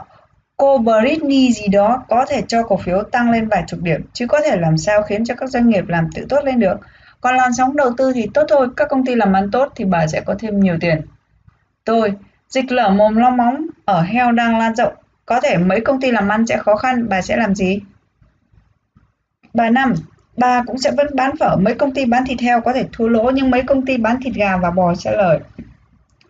Cô 0.58 0.78
Britney 0.78 1.52
gì 1.52 1.68
đó 1.68 2.04
có 2.10 2.26
thể 2.30 2.42
cho 2.48 2.64
cổ 2.64 2.78
phiếu 2.78 3.04
tăng 3.04 3.32
lên 3.32 3.48
vài 3.48 3.64
chục 3.68 3.80
điểm, 3.82 4.02
chứ 4.14 4.28
có 4.28 4.40
thể 4.46 4.58
làm 4.58 4.78
sao 4.78 5.02
khiến 5.02 5.26
cho 5.26 5.36
các 5.36 5.50
doanh 5.50 5.70
nghiệp 5.70 5.88
làm 5.88 6.10
tự 6.16 6.26
tốt 6.30 6.40
lên 6.44 6.60
được. 6.60 6.80
Còn 7.22 7.36
làn 7.36 7.54
sóng 7.54 7.76
đầu 7.76 7.94
tư 7.98 8.12
thì 8.14 8.28
tốt 8.34 8.46
thôi, 8.50 8.68
các 8.78 8.88
công 8.90 9.06
ty 9.06 9.16
làm 9.16 9.34
ăn 9.34 9.52
tốt 9.52 9.72
thì 9.76 9.86
bà 9.86 10.08
sẽ 10.08 10.22
có 10.22 10.36
thêm 10.40 10.60
nhiều 10.60 10.78
tiền. 10.82 11.02
Tôi, 11.86 12.14
dịch 12.50 12.72
lở 12.72 12.90
mồm 12.90 13.16
long 13.16 13.38
móng 13.38 13.66
ở 13.86 14.02
heo 14.02 14.32
đang 14.32 14.60
lan 14.60 14.76
rộng. 14.76 14.94
Có 15.26 15.42
thể 15.42 15.58
mấy 15.58 15.82
công 15.82 16.02
ty 16.02 16.12
làm 16.12 16.28
ăn 16.28 16.48
sẽ 16.48 16.58
khó 16.58 16.76
khăn, 16.76 17.10
bà 17.10 17.22
sẽ 17.22 17.38
làm 17.38 17.56
gì? 17.56 17.80
Bà 19.54 19.70
năm, 19.70 19.94
bà 20.38 20.64
cũng 20.68 20.78
sẽ 20.78 20.92
vẫn 20.92 21.08
bán 21.14 21.38
phở. 21.38 21.56
Mấy 21.56 21.76
công 21.76 21.94
ty 21.94 22.06
bán 22.06 22.26
thịt 22.26 22.40
heo 22.40 22.62
có 22.62 22.74
thể 22.74 22.86
thua 22.92 23.08
lỗ, 23.08 23.32
nhưng 23.32 23.52
mấy 23.52 23.64
công 23.64 23.86
ty 23.86 23.98
bán 23.98 24.22
thịt 24.22 24.34
gà 24.34 24.58
và 24.58 24.72
bò 24.72 24.96
sẽ 24.96 25.18
lời 25.18 25.40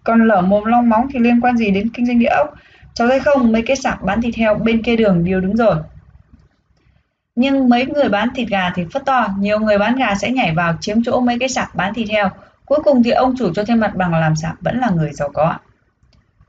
còn 0.04 0.28
lở 0.28 0.42
mồm 0.42 0.66
long 0.66 0.90
móng 0.90 1.08
thì 1.14 1.20
liên 1.20 1.42
quan 1.42 1.58
gì 1.58 1.72
đến 1.72 1.90
kinh 1.94 2.06
doanh 2.06 2.20
địa 2.20 2.28
ốc? 2.28 2.54
Cháu 2.94 3.08
thấy 3.08 3.20
không? 3.20 3.52
Mấy 3.52 3.62
cái 3.62 3.76
sạp 3.76 4.02
bán 4.02 4.22
thịt 4.22 4.36
heo 4.36 4.56
bên 4.56 4.84
kia 4.84 4.96
đường 4.96 5.26
đều 5.26 5.40
đứng 5.40 5.56
rồi. 5.56 5.76
Nhưng 7.36 7.70
mấy 7.70 7.86
người 7.86 8.10
bán 8.10 8.30
thịt 8.36 8.50
gà 8.50 8.72
thì 8.76 8.86
phất 8.94 9.06
to. 9.06 9.28
Nhiều 9.40 9.60
người 9.60 9.78
bán 9.78 9.96
gà 9.96 10.16
sẽ 10.16 10.32
nhảy 10.32 10.54
vào 10.56 10.78
chiếm 10.82 11.04
chỗ 11.04 11.20
mấy 11.20 11.40
cái 11.40 11.50
sạp 11.50 11.76
bán 11.76 11.94
thịt 11.94 12.10
heo. 12.10 12.30
Cuối 12.66 12.80
cùng 12.84 13.04
thì 13.04 13.12
ông 13.12 13.36
chủ 13.38 13.54
cho 13.54 13.64
thêm 13.64 13.80
mặt 13.80 13.96
bằng 13.96 14.14
làm 14.14 14.36
sạp 14.36 14.62
vẫn 14.62 14.80
là 14.80 14.90
người 14.90 15.12
giàu 15.14 15.30
có. 15.34 15.56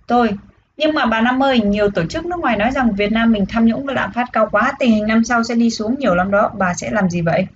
Tôi 0.06 0.28
nhưng 0.76 0.94
mà 0.94 1.06
bà 1.06 1.20
Năm 1.20 1.42
ơi, 1.42 1.60
nhiều 1.60 1.90
tổ 1.90 2.04
chức 2.04 2.26
nước 2.26 2.40
ngoài 2.40 2.56
nói 2.56 2.70
rằng 2.70 2.94
Việt 2.94 3.12
Nam 3.12 3.32
mình 3.32 3.46
tham 3.48 3.66
nhũng 3.66 3.86
và 3.86 3.92
lạm 3.92 4.12
phát 4.12 4.28
cao 4.32 4.48
quá, 4.52 4.72
tình 4.78 4.90
hình 4.90 5.06
năm 5.06 5.24
sau 5.24 5.44
sẽ 5.44 5.54
đi 5.54 5.70
xuống 5.70 5.98
nhiều 5.98 6.14
lắm 6.14 6.30
đó, 6.30 6.50
bà 6.58 6.74
sẽ 6.74 6.90
làm 6.90 7.10
gì 7.10 7.20
vậy? 7.20 7.46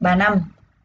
Bà 0.00 0.14
Năm, 0.14 0.42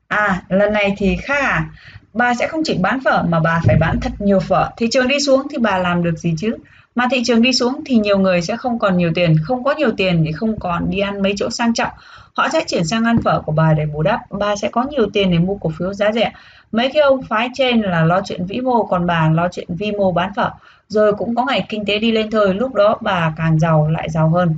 à, 0.07 0.41
lần 0.49 0.73
này 0.73 0.95
thì 0.97 1.17
khác 1.17 1.43
à, 1.43 1.69
bà 2.15 2.33
sẽ 2.33 2.47
không 2.47 2.61
chỉ 2.63 2.77
bán 2.81 2.99
phở 2.99 3.23
mà 3.23 3.39
bà 3.39 3.61
phải 3.65 3.75
bán 3.79 3.99
thật 3.99 4.11
nhiều 4.19 4.39
phở, 4.39 4.69
thị 4.77 4.87
trường 4.91 5.07
đi 5.07 5.19
xuống 5.19 5.47
thì 5.51 5.57
bà 5.57 5.77
làm 5.77 6.03
được 6.03 6.17
gì 6.17 6.33
chứ? 6.37 6.55
mà 6.95 7.07
thị 7.11 7.21
trường 7.25 7.41
đi 7.41 7.53
xuống 7.53 7.81
thì 7.85 7.95
nhiều 7.97 8.17
người 8.17 8.41
sẽ 8.41 8.57
không 8.57 8.79
còn 8.79 8.97
nhiều 8.97 9.11
tiền. 9.15 9.35
Không 9.43 9.63
có 9.63 9.73
nhiều 9.77 9.91
tiền 9.97 10.23
thì 10.25 10.31
không 10.31 10.59
còn 10.59 10.89
đi 10.89 10.99
ăn 10.99 11.21
mấy 11.21 11.33
chỗ 11.37 11.49
sang 11.49 11.73
trọng. 11.73 11.91
Họ 12.33 12.49
sẽ 12.49 12.63
chuyển 12.67 12.85
sang 12.85 13.05
ăn 13.05 13.17
phở 13.23 13.41
của 13.41 13.51
bà 13.51 13.73
để 13.73 13.85
bù 13.85 14.01
đắp. 14.01 14.19
Bà 14.31 14.55
sẽ 14.55 14.69
có 14.69 14.83
nhiều 14.83 15.07
tiền 15.13 15.31
để 15.31 15.39
mua 15.39 15.55
cổ 15.55 15.71
phiếu 15.77 15.93
giá 15.93 16.11
rẻ. 16.11 16.31
Mấy 16.71 16.89
cái 16.93 17.01
ông 17.01 17.21
phái 17.21 17.49
trên 17.53 17.81
là 17.81 18.05
lo 18.05 18.21
chuyện 18.25 18.45
vĩ 18.45 18.61
mô 18.61 18.83
còn 18.83 19.05
bà 19.05 19.29
lo 19.29 19.47
chuyện 19.51 19.67
vi 19.69 19.91
mô 19.91 20.11
bán 20.11 20.31
phở 20.35 20.51
rồi 20.87 21.13
cũng 21.13 21.35
có 21.35 21.45
ngày 21.45 21.65
kinh 21.69 21.85
tế 21.85 21.99
đi 21.99 22.11
lên 22.11 22.31
thôi. 22.31 22.53
Lúc 22.53 22.73
đó 22.73 22.97
bà 23.01 23.33
càng 23.37 23.59
giàu 23.59 23.89
lại 23.89 24.09
giàu 24.09 24.29
hơn. 24.29 24.55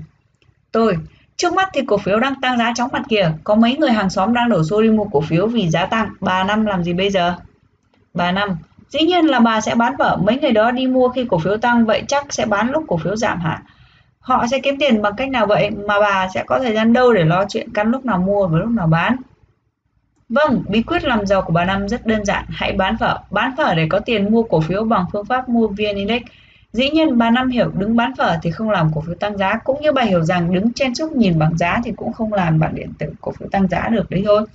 Tôi 0.72 0.98
trước 1.38 1.54
mắt 1.54 1.70
thì 1.74 1.82
cổ 1.88 1.98
phiếu 1.98 2.20
đang 2.20 2.42
tăng 2.42 2.58
giá 2.58 2.74
chóng 2.76 2.90
mặt 2.94 3.04
kìa 3.10 3.32
có 3.44 3.56
mấy 3.56 3.78
người 3.78 3.92
hàng 3.92 4.10
xóm 4.10 4.34
đang 4.34 4.50
đổ 4.50 4.64
xô 4.64 4.82
đi 4.82 4.90
mua 4.90 5.04
cổ 5.04 5.22
phiếu 5.22 5.48
vì 5.48 5.70
giá 5.70 5.86
tăng 5.86 6.10
bà 6.20 6.44
năm 6.44 6.66
làm 6.66 6.84
gì 6.84 6.94
bây 6.94 7.10
giờ 7.10 7.36
bà 8.14 8.32
năm 8.32 8.58
Dĩ 8.90 9.00
nhiên 9.00 9.26
là 9.26 9.40
bà 9.40 9.62
sẽ 9.62 9.76
bán 9.76 9.96
vợ 9.96 10.18
mấy 10.24 10.40
người 10.40 10.52
đó 10.52 10.72
đi 10.72 10.88
mua 10.88 11.10
khi 11.10 11.26
cổ 11.30 11.40
phiếu 11.40 11.58
tăng 11.58 11.86
vậy 11.86 12.04
chắc 12.08 12.34
sẽ 12.34 12.46
bán 12.46 12.72
lúc 12.72 12.84
cổ 12.88 12.98
phiếu 12.98 13.16
giảm 13.16 13.40
hả? 13.40 13.62
Họ 14.20 14.48
sẽ 14.52 14.60
kiếm 14.60 14.78
tiền 14.80 15.02
bằng 15.02 15.14
cách 15.18 15.30
nào 15.30 15.46
vậy 15.46 15.70
mà 15.70 16.00
bà 16.00 16.28
sẽ 16.34 16.44
có 16.48 16.60
thời 16.60 16.74
gian 16.74 16.94
đâu 16.94 17.14
để 17.14 17.24
lo 17.24 17.46
chuyện 17.50 17.74
căn 17.74 17.92
lúc 17.92 18.06
nào 18.06 18.18
mua 18.18 18.48
và 18.48 18.60
lúc 18.60 18.70
nào 18.70 18.88
bán? 18.88 19.16
Vâng, 20.30 20.64
bí 20.70 20.82
quyết 20.82 21.04
làm 21.04 21.26
giàu 21.26 21.42
của 21.42 21.54
bà 21.54 21.66
Năm 21.66 21.88
rất 21.88 22.06
đơn 22.06 22.26
giản, 22.26 22.46
hãy 22.50 22.74
bán 22.74 22.98
phở. 22.98 23.18
Bán 23.32 23.56
phở 23.58 23.74
để 23.76 23.88
có 23.90 24.00
tiền 24.00 24.32
mua 24.32 24.44
cổ 24.44 24.62
phiếu 24.62 24.84
bằng 24.84 25.06
phương 25.12 25.26
pháp 25.26 25.50
mua 25.50 25.68
VN 25.68 25.96
Index. 25.96 26.22
Dĩ 26.78 26.90
nhiên 26.90 27.18
bà 27.18 27.30
Năm 27.30 27.50
hiểu 27.50 27.72
đứng 27.78 27.96
bán 27.96 28.16
phở 28.16 28.38
thì 28.42 28.52
không 28.52 28.70
làm 28.70 28.92
cổ 28.96 29.02
phiếu 29.02 29.16
tăng 29.16 29.38
giá, 29.38 29.58
cũng 29.64 29.82
như 29.82 29.92
bà 29.92 30.02
hiểu 30.02 30.24
rằng 30.24 30.54
đứng 30.54 30.74
chen 30.74 30.94
chúc 30.94 31.12
nhìn 31.12 31.40
bảng 31.40 31.58
giá 31.58 31.82
thì 31.84 31.92
cũng 31.96 32.14
không 32.14 32.34
làm 32.34 32.60
bản 32.60 32.76
điện 32.76 32.90
tử 33.00 33.08
cổ 33.22 33.32
phiếu 33.32 33.50
tăng 33.50 33.68
giá 33.68 33.88
được 33.90 34.10
đấy 34.10 34.24
thôi. 34.26 34.46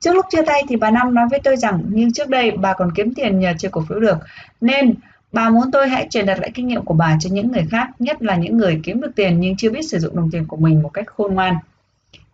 Trước 0.00 0.14
lúc 0.14 0.26
chia 0.30 0.42
tay 0.46 0.62
thì 0.68 0.76
bà 0.76 0.90
Năm 0.90 1.14
nói 1.14 1.26
với 1.30 1.40
tôi 1.44 1.56
rằng 1.56 1.82
như 1.88 2.10
trước 2.14 2.28
đây 2.28 2.50
bà 2.50 2.72
còn 2.72 2.92
kiếm 2.94 3.14
tiền 3.14 3.40
nhờ 3.40 3.52
chơi 3.58 3.70
cổ 3.70 3.84
phiếu 3.88 4.00
được. 4.00 4.18
Nên 4.60 4.94
bà 5.32 5.50
muốn 5.50 5.70
tôi 5.72 5.88
hãy 5.88 6.06
truyền 6.10 6.26
đạt 6.26 6.38
lại 6.38 6.50
kinh 6.54 6.66
nghiệm 6.66 6.84
của 6.84 6.94
bà 6.94 7.16
cho 7.20 7.30
những 7.32 7.52
người 7.52 7.66
khác, 7.70 7.88
nhất 7.98 8.22
là 8.22 8.36
những 8.36 8.56
người 8.56 8.80
kiếm 8.82 9.00
được 9.00 9.10
tiền 9.16 9.40
nhưng 9.40 9.56
chưa 9.56 9.70
biết 9.70 9.82
sử 9.82 9.98
dụng 9.98 10.16
đồng 10.16 10.30
tiền 10.30 10.46
của 10.46 10.56
mình 10.56 10.82
một 10.82 10.90
cách 10.94 11.06
khôn 11.06 11.34
ngoan. 11.34 11.54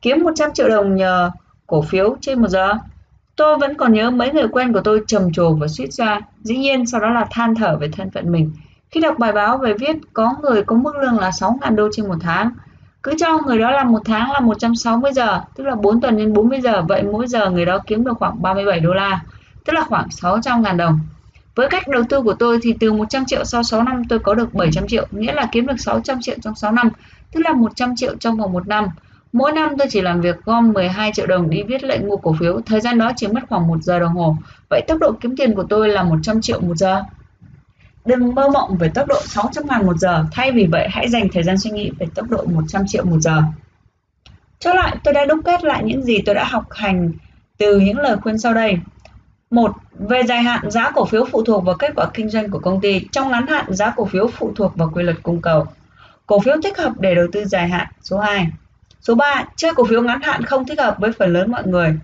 Kiếm 0.03 0.22
100 0.22 0.51
triệu 0.55 0.68
đồng 0.68 0.97
nhờ 0.97 1.31
cổ 1.66 1.83
phiếu 1.83 2.16
trên 2.20 2.41
một 2.43 2.49
giờ. 2.49 2.72
Tôi 3.37 3.59
vẫn 3.59 3.74
còn 3.74 3.93
nhớ 3.93 4.11
mấy 4.11 4.33
người 4.33 4.49
quen 4.53 4.72
của 4.72 4.81
tôi 4.81 5.03
trầm 5.07 5.33
trồ 5.33 5.55
và 5.55 5.68
suýt 5.68 5.93
ra. 5.93 6.20
Dĩ 6.43 6.57
nhiên 6.57 6.87
sau 6.87 7.01
đó 7.01 7.11
là 7.11 7.26
than 7.31 7.55
thở 7.55 7.76
về 7.76 7.89
thân 7.97 8.11
phận 8.11 8.33
mình. 8.33 8.51
Khi 8.91 9.01
đọc 9.01 9.18
bài 9.18 9.32
báo 9.32 9.59
về 9.59 9.74
viết 9.80 9.97
có 10.12 10.34
người 10.43 10.62
có 10.62 10.76
mức 10.76 10.97
lương 10.97 11.18
là 11.18 11.30
6.000 11.30 11.74
đô 11.74 11.89
trên 11.93 12.09
một 12.09 12.16
tháng, 12.20 12.51
cứ 13.03 13.14
cho 13.18 13.39
người 13.47 13.59
đó 13.59 13.70
làm 13.70 13.93
một 13.93 14.03
tháng 14.05 14.32
là 14.32 14.41
160 14.41 15.12
giờ 15.12 15.41
tức 15.57 15.64
là 15.64 15.74
4 15.74 16.01
tuần 16.01 16.16
nhân 16.16 16.32
40 16.32 16.61
giờ 16.61 16.82
vậy 16.89 17.03
mỗi 17.03 17.26
giờ 17.26 17.51
người 17.51 17.64
đó 17.64 17.78
kiếm 17.86 18.05
được 18.05 18.18
khoảng 18.18 18.43
37 18.43 18.80
đô 18.80 18.93
la 18.93 19.20
tức 19.64 19.72
là 19.72 19.84
khoảng 19.89 20.11
600 20.11 20.62
ngàn 20.62 20.76
đồng. 20.76 20.99
Với 21.55 21.68
cách 21.68 21.89
đầu 21.89 22.03
tư 22.09 22.22
của 22.22 22.34
tôi 22.34 22.59
thì 22.62 22.74
từ 22.80 22.93
100 22.93 23.24
triệu 23.24 23.45
sau 23.45 23.62
6 23.62 23.82
năm 23.82 24.03
tôi 24.09 24.18
có 24.18 24.34
được 24.34 24.55
700 24.55 24.89
triệu 24.89 25.07
nghĩa 25.11 25.32
là 25.32 25.49
kiếm 25.53 25.66
được 25.66 25.80
600 25.80 26.18
triệu 26.20 26.36
trong 26.43 26.55
6 26.55 26.72
năm 26.72 26.89
tức 27.32 27.41
là 27.41 27.53
100 27.53 27.97
triệu 27.97 28.16
trong 28.16 28.36
vòng 28.36 28.53
1 28.53 28.68
năm. 28.68 28.86
Mỗi 29.32 29.53
năm 29.53 29.70
tôi 29.78 29.86
chỉ 29.91 30.01
làm 30.01 30.20
việc 30.20 30.45
gom 30.45 30.72
12 30.72 31.11
triệu 31.14 31.26
đồng 31.26 31.51
đi 31.51 31.62
viết 31.62 31.84
lệnh 31.84 32.09
mua 32.09 32.16
cổ 32.16 32.36
phiếu 32.41 32.61
thời 32.66 32.80
gian 32.80 32.99
đó 32.99 33.12
chỉ 33.16 33.26
mất 33.26 33.41
khoảng 33.49 33.68
1 33.68 33.82
giờ 33.82 33.99
đồng 33.99 34.12
hồ. 34.12 34.36
Vậy 34.70 34.82
tốc 34.89 34.99
độ 35.01 35.12
kiếm 35.20 35.36
tiền 35.36 35.55
của 35.55 35.64
tôi 35.68 35.89
là 35.89 36.03
100 36.03 36.41
triệu 36.41 36.61
một 36.61 36.76
giờ. 36.76 37.03
Đừng 38.05 38.34
mơ 38.34 38.49
mộng 38.49 38.76
về 38.76 38.88
tốc 38.94 39.09
độ 39.09 39.20
600 39.24 39.64
ngàn 39.66 39.86
một 39.86 39.96
giờ, 39.99 40.24
thay 40.32 40.53
vì 40.53 40.66
vậy 40.66 40.88
hãy 40.90 41.09
dành 41.09 41.28
thời 41.32 41.42
gian 41.42 41.59
suy 41.59 41.70
nghĩ 41.70 41.90
về 41.99 42.07
tốc 42.14 42.30
độ 42.30 42.44
100 42.44 42.82
triệu 42.86 43.05
một 43.05 43.18
giờ. 43.20 43.42
Cho 44.59 44.74
lại, 44.74 44.96
tôi 45.05 45.14
đã 45.14 45.24
đúc 45.24 45.38
kết 45.44 45.64
lại 45.64 45.82
những 45.84 46.03
gì 46.03 46.18
tôi 46.26 46.34
đã 46.34 46.44
học 46.44 46.64
hành 46.70 47.12
từ 47.59 47.80
những 47.80 47.99
lời 47.99 48.16
khuyên 48.16 48.38
sau 48.38 48.55
đây. 48.55 48.78
một 49.51 49.72
về 49.99 50.22
dài 50.22 50.42
hạn 50.42 50.70
giá 50.70 50.90
cổ 50.90 51.05
phiếu 51.05 51.24
phụ 51.32 51.42
thuộc 51.44 51.64
vào 51.64 51.76
kết 51.78 51.92
quả 51.96 52.07
kinh 52.14 52.28
doanh 52.28 52.51
của 52.51 52.59
công 52.59 52.80
ty. 52.80 53.01
Trong 53.12 53.30
ngắn 53.30 53.46
hạn 53.46 53.74
giá 53.74 53.92
cổ 53.96 54.05
phiếu 54.05 54.28
phụ 54.28 54.53
thuộc 54.57 54.76
vào 54.76 54.90
quy 54.94 55.03
luật 55.03 55.16
cung 55.22 55.42
cầu. 55.42 55.66
Cổ 56.26 56.40
phiếu 56.40 56.55
thích 56.62 56.78
hợp 56.78 56.92
để 56.99 57.14
đầu 57.14 57.26
tư 57.32 57.44
dài 57.44 57.68
hạn. 57.68 57.86
Số 58.03 58.18
2 58.18 58.49
số 59.01 59.14
3 59.14 59.44
chơi 59.57 59.74
cổ 59.74 59.84
phiếu 59.84 60.03
ngắn 60.03 60.22
hạn 60.22 60.44
không 60.44 60.66
thích 60.66 60.78
hợp 60.78 60.96
với 60.99 61.12
phần 61.12 61.32
lớn 61.32 61.51
mọi 61.51 61.66
người. 61.66 61.99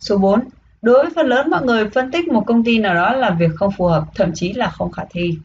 Số 0.00 0.18
4 0.18 0.40
đối 0.82 1.02
với 1.02 1.12
phần 1.14 1.26
lớn 1.26 1.50
mọi 1.50 1.62
người 1.62 1.90
phân 1.90 2.10
tích 2.10 2.28
một 2.28 2.44
công 2.46 2.64
ty 2.64 2.78
nào 2.78 2.94
đó 2.94 3.12
là 3.12 3.30
việc 3.30 3.50
không 3.56 3.72
phù 3.76 3.86
hợp 3.86 4.04
thậm 4.14 4.30
chí 4.34 4.52
là 4.52 4.70
không 4.70 4.92
khả 4.92 5.02
thi 5.10 5.38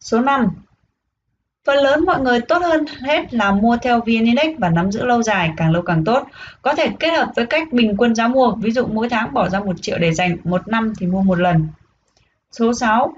số 0.00 0.20
5 0.20 0.48
Phần 1.68 1.76
lớn 1.76 2.04
mọi 2.06 2.20
người 2.20 2.40
tốt 2.40 2.58
hơn 2.62 2.84
hết 3.00 3.34
là 3.34 3.52
mua 3.52 3.76
theo 3.82 4.00
VN 4.00 4.06
Index 4.06 4.58
và 4.58 4.68
nắm 4.70 4.92
giữ 4.92 5.04
lâu 5.04 5.22
dài, 5.22 5.50
càng 5.56 5.70
lâu 5.70 5.82
càng 5.82 6.04
tốt. 6.04 6.26
Có 6.62 6.74
thể 6.74 6.88
kết 7.00 7.10
hợp 7.10 7.32
với 7.36 7.46
cách 7.46 7.72
bình 7.72 7.94
quân 7.98 8.14
giá 8.14 8.28
mua, 8.28 8.54
ví 8.54 8.70
dụ 8.70 8.86
mỗi 8.86 9.08
tháng 9.08 9.34
bỏ 9.34 9.48
ra 9.48 9.60
1 9.60 9.72
triệu 9.82 9.98
để 9.98 10.12
dành, 10.14 10.36
một 10.44 10.68
năm 10.68 10.92
thì 10.98 11.06
mua 11.06 11.22
một 11.22 11.38
lần. 11.38 11.68
Số 12.52 12.72
6. 12.74 13.14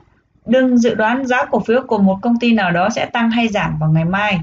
Đừng 0.47 0.79
dự 0.79 0.95
đoán 0.95 1.27
giá 1.27 1.45
cổ 1.45 1.61
phiếu 1.61 1.83
của 1.83 1.99
một 1.99 2.19
công 2.23 2.39
ty 2.39 2.53
nào 2.53 2.71
đó 2.71 2.89
sẽ 2.95 3.07
tăng 3.07 3.31
hay 3.31 3.49
giảm 3.49 3.79
vào 3.79 3.91
ngày 3.91 4.05
mai. 4.05 4.41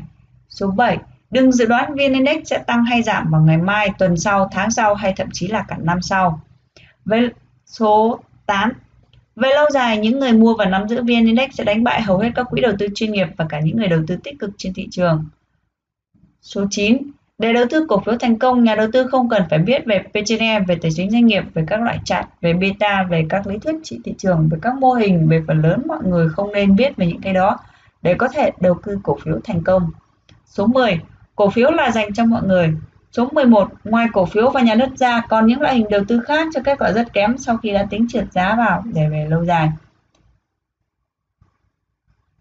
Số 0.49 0.67
7. 0.67 0.97
Đừng 1.31 1.51
dự 1.51 1.65
đoán 1.65 1.93
VN 1.93 2.13
Index 2.13 2.37
sẽ 2.45 2.57
tăng 2.57 2.85
hay 2.85 3.03
giảm 3.03 3.31
vào 3.31 3.41
ngày 3.41 3.57
mai, 3.57 3.89
tuần 3.97 4.17
sau, 4.17 4.49
tháng 4.51 4.71
sau 4.71 4.95
hay 4.95 5.13
thậm 5.17 5.27
chí 5.33 5.47
là 5.47 5.65
cả 5.67 5.75
năm 5.79 6.01
sau. 6.01 6.41
Với 7.07 7.29
số 7.65 8.19
8. 8.45 8.71
Về 9.35 9.49
lâu 9.55 9.65
dài, 9.73 9.97
những 9.97 10.19
người 10.19 10.33
mua 10.33 10.55
và 10.55 10.65
nắm 10.65 10.87
giữ 10.87 11.01
VN 11.01 11.07
Index 11.07 11.49
sẽ 11.53 11.63
đánh 11.63 11.83
bại 11.83 12.01
hầu 12.01 12.17
hết 12.17 12.31
các 12.35 12.47
quỹ 12.49 12.61
đầu 12.61 12.73
tư 12.79 12.87
chuyên 12.95 13.11
nghiệp 13.11 13.27
và 13.37 13.45
cả 13.49 13.59
những 13.59 13.77
người 13.77 13.87
đầu 13.87 13.99
tư 14.07 14.15
tích 14.23 14.39
cực 14.39 14.49
trên 14.57 14.73
thị 14.73 14.87
trường. 14.91 15.25
Số 16.41 16.65
9. 16.69 16.97
Để 17.37 17.53
đầu 17.53 17.65
tư 17.69 17.85
cổ 17.89 17.99
phiếu 17.99 18.17
thành 18.17 18.39
công, 18.39 18.63
nhà 18.63 18.75
đầu 18.75 18.87
tư 18.93 19.07
không 19.07 19.29
cần 19.29 19.43
phải 19.49 19.59
biết 19.59 19.85
về 19.85 19.99
P/E, 20.13 20.59
về 20.59 20.77
tài 20.81 20.91
chính 20.95 21.11
doanh 21.11 21.25
nghiệp, 21.25 21.43
về 21.53 21.63
các 21.67 21.81
loại 21.81 21.99
chart, 22.05 22.25
về 22.41 22.53
beta, 22.53 23.03
về 23.09 23.25
các 23.29 23.47
lý 23.47 23.57
thuyết 23.57 23.75
trị 23.83 23.99
thị 24.03 24.13
trường, 24.17 24.49
về 24.51 24.57
các 24.61 24.73
mô 24.75 24.93
hình, 24.93 25.27
về 25.29 25.43
phần 25.47 25.61
lớn 25.61 25.81
mọi 25.87 25.99
người 26.03 26.29
không 26.29 26.51
nên 26.51 26.75
biết 26.75 26.97
về 26.97 27.07
những 27.07 27.21
cái 27.21 27.33
đó 27.33 27.57
để 28.01 28.13
có 28.13 28.27
thể 28.27 28.51
đầu 28.61 28.79
tư 28.85 28.99
cổ 29.03 29.17
phiếu 29.23 29.39
thành 29.43 29.63
công. 29.63 29.89
Số 30.45 30.67
10. 30.67 30.99
Cổ 31.35 31.49
phiếu 31.49 31.71
là 31.71 31.91
dành 31.91 32.13
cho 32.13 32.25
mọi 32.25 32.41
người. 32.43 32.73
Số 33.17 33.29
11, 33.31 33.71
ngoài 33.83 34.07
cổ 34.13 34.25
phiếu 34.25 34.49
và 34.49 34.61
nhà 34.61 34.75
đất 34.75 34.89
ra, 34.95 35.21
còn 35.29 35.45
những 35.45 35.61
loại 35.61 35.75
hình 35.75 35.85
đầu 35.89 36.01
tư 36.07 36.19
khác 36.25 36.47
cho 36.53 36.61
kết 36.63 36.79
quả 36.79 36.91
rất 36.91 37.13
kém 37.13 37.37
sau 37.37 37.57
khi 37.57 37.73
đã 37.73 37.87
tính 37.89 38.07
trượt 38.09 38.33
giá 38.33 38.55
vào 38.55 38.83
để 38.93 39.09
về 39.09 39.25
lâu 39.29 39.45
dài. 39.45 39.69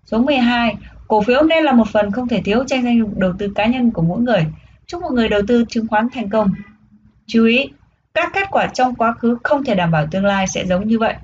Số 0.05 0.18
12, 0.18 0.77
cổ 1.09 1.22
phiếu 1.22 1.43
nên 1.43 1.64
là 1.64 1.72
một 1.72 1.89
phần 1.93 2.11
không 2.11 2.29
thể 2.29 2.43
thiếu 2.45 2.64
trong 2.66 2.83
danh 2.83 3.01
mục 3.01 3.18
đầu 3.18 3.33
tư 3.39 3.53
cá 3.55 3.66
nhân 3.66 3.91
của 3.91 4.03
mỗi 4.03 4.20
người. 4.20 4.47
Chúc 4.87 5.03
mọi 5.03 5.12
người 5.12 5.29
đầu 5.29 5.41
tư 5.49 5.64
chứng 5.68 5.89
khoán 5.89 6.09
thành 6.12 6.31
công. 6.31 6.51
Chú 7.27 7.45
ý, 7.45 7.68
các 8.14 8.31
kết 8.35 8.47
quả 8.51 8.66
trong 8.66 8.95
quá 8.95 9.12
khứ 9.12 9.39
không 9.43 9.64
thể 9.64 9.74
đảm 9.74 9.91
bảo 9.91 10.07
tương 10.11 10.24
lai 10.24 10.47
sẽ 10.49 10.66
giống 10.66 10.89
như 10.89 10.99
vậy. 10.99 11.14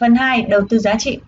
Phần 0.00 0.14
2, 0.14 0.42
đầu 0.42 0.60
tư 0.68 0.78
giá 0.78 0.94
trị. 0.98 1.18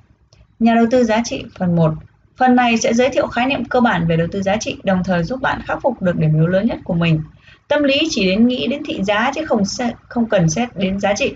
Nhà 0.59 0.75
đầu 0.75 0.87
tư 0.91 1.05
giá 1.05 1.23
trị 1.25 1.45
phần 1.59 1.77
1 1.77 1.95
Phần 2.39 2.57
này 2.57 2.77
sẽ 2.77 2.95
giới 2.95 3.11
thiệu 3.11 3.27
khái 3.27 3.47
niệm 3.47 3.65
cơ 3.65 3.81
bản 3.81 4.07
về 4.07 4.17
đầu 4.17 4.27
tư 4.33 4.43
giá 4.43 4.57
trị, 4.57 4.77
đồng 4.85 5.05
thời 5.05 5.23
giúp 5.23 5.41
bạn 5.41 5.63
khắc 5.67 5.79
phục 5.83 6.03
được 6.03 6.17
điểm 6.17 6.35
yếu 6.35 6.47
lớn 6.47 6.67
nhất 6.67 6.79
của 6.85 6.95
mình. 6.95 7.23
Tâm 7.69 7.83
lý 7.83 7.99
chỉ 8.11 8.27
đến 8.27 8.47
nghĩ 8.47 8.67
đến 8.67 8.83
thị 8.87 9.03
giá 9.03 9.33
chứ 9.35 9.47
không 9.47 9.63
không 10.09 10.29
cần 10.29 10.51
xét 10.51 10.77
đến 10.77 11.01
giá 11.01 11.15
trị. 11.15 11.35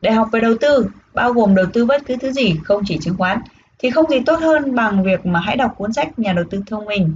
Để 0.00 0.10
học 0.10 0.28
về 0.32 0.40
đầu 0.40 0.54
tư, 0.60 0.86
bao 1.14 1.32
gồm 1.32 1.54
đầu 1.54 1.66
tư 1.72 1.84
bất 1.84 2.02
cứ 2.06 2.16
thứ 2.16 2.32
gì, 2.32 2.54
không 2.64 2.82
chỉ 2.86 2.98
chứng 3.00 3.16
khoán, 3.16 3.38
thì 3.78 3.90
không 3.90 4.10
gì 4.10 4.20
tốt 4.26 4.40
hơn 4.40 4.74
bằng 4.74 5.02
việc 5.02 5.26
mà 5.26 5.40
hãy 5.40 5.56
đọc 5.56 5.74
cuốn 5.76 5.92
sách 5.92 6.18
Nhà 6.18 6.32
đầu 6.32 6.44
tư 6.50 6.62
thông 6.66 6.84
minh. 6.84 7.14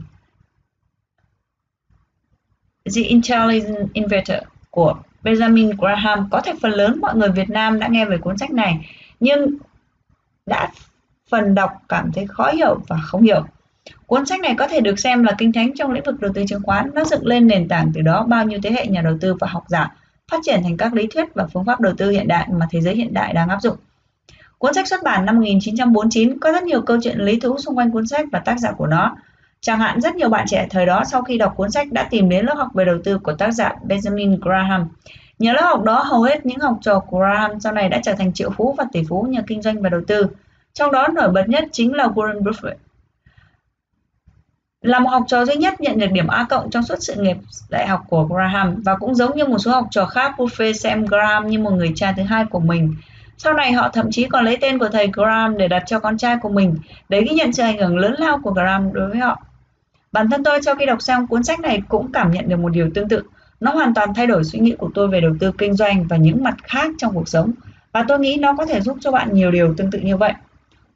The 2.96 3.02
Intelligent 3.02 3.92
Investor 3.92 4.38
của 4.70 4.94
Benjamin 5.22 5.76
Graham 5.76 6.28
có 6.30 6.40
thể 6.40 6.52
phần 6.62 6.72
lớn 6.72 7.00
mọi 7.00 7.16
người 7.16 7.30
Việt 7.30 7.50
Nam 7.50 7.80
đã 7.80 7.88
nghe 7.88 8.04
về 8.04 8.18
cuốn 8.18 8.38
sách 8.38 8.50
này, 8.50 8.96
nhưng 9.20 9.56
đã 10.46 10.72
phần 11.30 11.54
đọc 11.54 11.70
cảm 11.88 12.12
thấy 12.12 12.26
khó 12.26 12.50
hiểu 12.50 12.80
và 12.88 12.96
không 12.96 13.22
hiểu. 13.22 13.44
Cuốn 14.06 14.26
sách 14.26 14.40
này 14.40 14.54
có 14.58 14.68
thể 14.68 14.80
được 14.80 14.98
xem 14.98 15.24
là 15.24 15.32
kinh 15.38 15.52
thánh 15.52 15.74
trong 15.74 15.92
lĩnh 15.92 16.04
vực 16.04 16.20
đầu 16.20 16.32
tư 16.34 16.44
chứng 16.48 16.62
khoán, 16.62 16.90
nó 16.94 17.04
dựng 17.04 17.26
lên 17.26 17.46
nền 17.46 17.68
tảng 17.68 17.92
từ 17.94 18.00
đó 18.00 18.24
bao 18.28 18.44
nhiêu 18.44 18.58
thế 18.62 18.70
hệ 18.70 18.86
nhà 18.86 19.00
đầu 19.00 19.18
tư 19.20 19.34
và 19.34 19.46
học 19.46 19.64
giả 19.68 19.90
phát 20.30 20.38
triển 20.42 20.62
thành 20.62 20.76
các 20.76 20.94
lý 20.94 21.06
thuyết 21.06 21.34
và 21.34 21.46
phương 21.52 21.64
pháp 21.64 21.80
đầu 21.80 21.92
tư 21.98 22.10
hiện 22.10 22.28
đại 22.28 22.48
mà 22.50 22.66
thế 22.70 22.80
giới 22.80 22.94
hiện 22.94 23.14
đại 23.14 23.32
đang 23.32 23.48
áp 23.48 23.62
dụng. 23.62 23.76
Cuốn 24.58 24.74
sách 24.74 24.88
xuất 24.88 25.02
bản 25.02 25.26
năm 25.26 25.36
1949 25.36 26.38
có 26.38 26.52
rất 26.52 26.62
nhiều 26.62 26.82
câu 26.82 26.98
chuyện 27.02 27.18
lý 27.18 27.40
thú 27.40 27.58
xung 27.58 27.78
quanh 27.78 27.90
cuốn 27.90 28.06
sách 28.06 28.26
và 28.32 28.38
tác 28.38 28.58
giả 28.58 28.72
của 28.72 28.86
nó. 28.86 29.16
Chẳng 29.60 29.78
hạn 29.78 30.00
rất 30.00 30.14
nhiều 30.14 30.28
bạn 30.28 30.46
trẻ 30.48 30.66
thời 30.70 30.86
đó 30.86 31.04
sau 31.04 31.22
khi 31.22 31.38
đọc 31.38 31.52
cuốn 31.56 31.70
sách 31.70 31.92
đã 31.92 32.06
tìm 32.10 32.28
đến 32.28 32.44
lớp 32.44 32.54
học 32.56 32.68
về 32.74 32.84
đầu 32.84 32.98
tư 33.04 33.18
của 33.18 33.32
tác 33.32 33.50
giả 33.50 33.74
Benjamin 33.88 34.38
Graham. 34.40 34.88
Nhờ 35.38 35.52
lớp 35.52 35.62
học 35.62 35.82
đó, 35.82 36.02
hầu 36.02 36.22
hết 36.22 36.46
những 36.46 36.58
học 36.58 36.78
trò 36.80 37.00
của 37.00 37.18
Graham 37.18 37.60
sau 37.60 37.72
này 37.72 37.88
đã 37.88 38.00
trở 38.04 38.12
thành 38.12 38.32
triệu 38.32 38.50
phú 38.50 38.74
và 38.78 38.84
tỷ 38.92 39.02
phú 39.08 39.26
nhờ 39.30 39.42
kinh 39.46 39.62
doanh 39.62 39.82
và 39.82 39.88
đầu 39.88 40.00
tư. 40.06 40.26
Trong 40.74 40.92
đó 40.92 41.08
nổi 41.08 41.30
bật 41.30 41.48
nhất 41.48 41.64
chính 41.72 41.94
là 41.94 42.06
Warren 42.06 42.42
Buffett. 42.42 42.74
Là 44.82 44.98
một 44.98 45.10
học 45.10 45.24
trò 45.28 45.44
duy 45.44 45.54
nhất 45.54 45.80
nhận 45.80 45.98
được 45.98 46.12
điểm 46.12 46.26
A 46.26 46.46
cộng 46.50 46.70
trong 46.70 46.82
suốt 46.82 46.96
sự 47.00 47.14
nghiệp 47.14 47.36
đại 47.70 47.86
học 47.86 48.00
của 48.08 48.24
Graham 48.24 48.82
và 48.82 48.96
cũng 48.96 49.14
giống 49.14 49.36
như 49.36 49.44
một 49.44 49.58
số 49.58 49.70
học 49.70 49.86
trò 49.90 50.06
khác, 50.06 50.34
Buffett 50.36 50.72
xem 50.72 51.06
Graham 51.06 51.48
như 51.48 51.58
một 51.58 51.70
người 51.70 51.92
cha 51.94 52.12
thứ 52.16 52.22
hai 52.22 52.44
của 52.44 52.60
mình. 52.60 52.94
Sau 53.38 53.54
này 53.54 53.72
họ 53.72 53.88
thậm 53.88 54.10
chí 54.10 54.24
còn 54.24 54.44
lấy 54.44 54.56
tên 54.60 54.78
của 54.78 54.88
thầy 54.88 55.10
Graham 55.12 55.58
để 55.58 55.68
đặt 55.68 55.82
cho 55.86 56.00
con 56.00 56.18
trai 56.18 56.36
của 56.42 56.48
mình 56.48 56.76
để 57.08 57.22
ghi 57.22 57.34
nhận 57.34 57.52
sự 57.52 57.62
ảnh 57.62 57.78
hưởng 57.78 57.98
lớn 57.98 58.14
lao 58.18 58.38
của 58.42 58.50
Graham 58.50 58.92
đối 58.92 59.08
với 59.08 59.18
họ. 59.18 59.42
Bản 60.12 60.30
thân 60.30 60.44
tôi 60.44 60.62
sau 60.62 60.74
khi 60.74 60.86
đọc 60.86 61.02
xong 61.02 61.26
cuốn 61.26 61.42
sách 61.42 61.60
này 61.60 61.82
cũng 61.88 62.12
cảm 62.12 62.30
nhận 62.30 62.48
được 62.48 62.56
một 62.56 62.68
điều 62.68 62.90
tương 62.94 63.08
tự. 63.08 63.22
Nó 63.60 63.72
hoàn 63.72 63.94
toàn 63.94 64.14
thay 64.14 64.26
đổi 64.26 64.44
suy 64.44 64.58
nghĩ 64.58 64.74
của 64.78 64.90
tôi 64.94 65.08
về 65.08 65.20
đầu 65.20 65.34
tư 65.40 65.52
kinh 65.58 65.74
doanh 65.74 66.04
và 66.08 66.16
những 66.16 66.44
mặt 66.44 66.54
khác 66.62 66.90
trong 66.98 67.14
cuộc 67.14 67.28
sống. 67.28 67.52
Và 67.92 68.04
tôi 68.08 68.18
nghĩ 68.18 68.36
nó 68.40 68.54
có 68.54 68.66
thể 68.66 68.80
giúp 68.80 68.98
cho 69.00 69.10
bạn 69.12 69.28
nhiều 69.32 69.50
điều 69.50 69.74
tương 69.74 69.90
tự 69.90 69.98
như 69.98 70.16
vậy. 70.16 70.32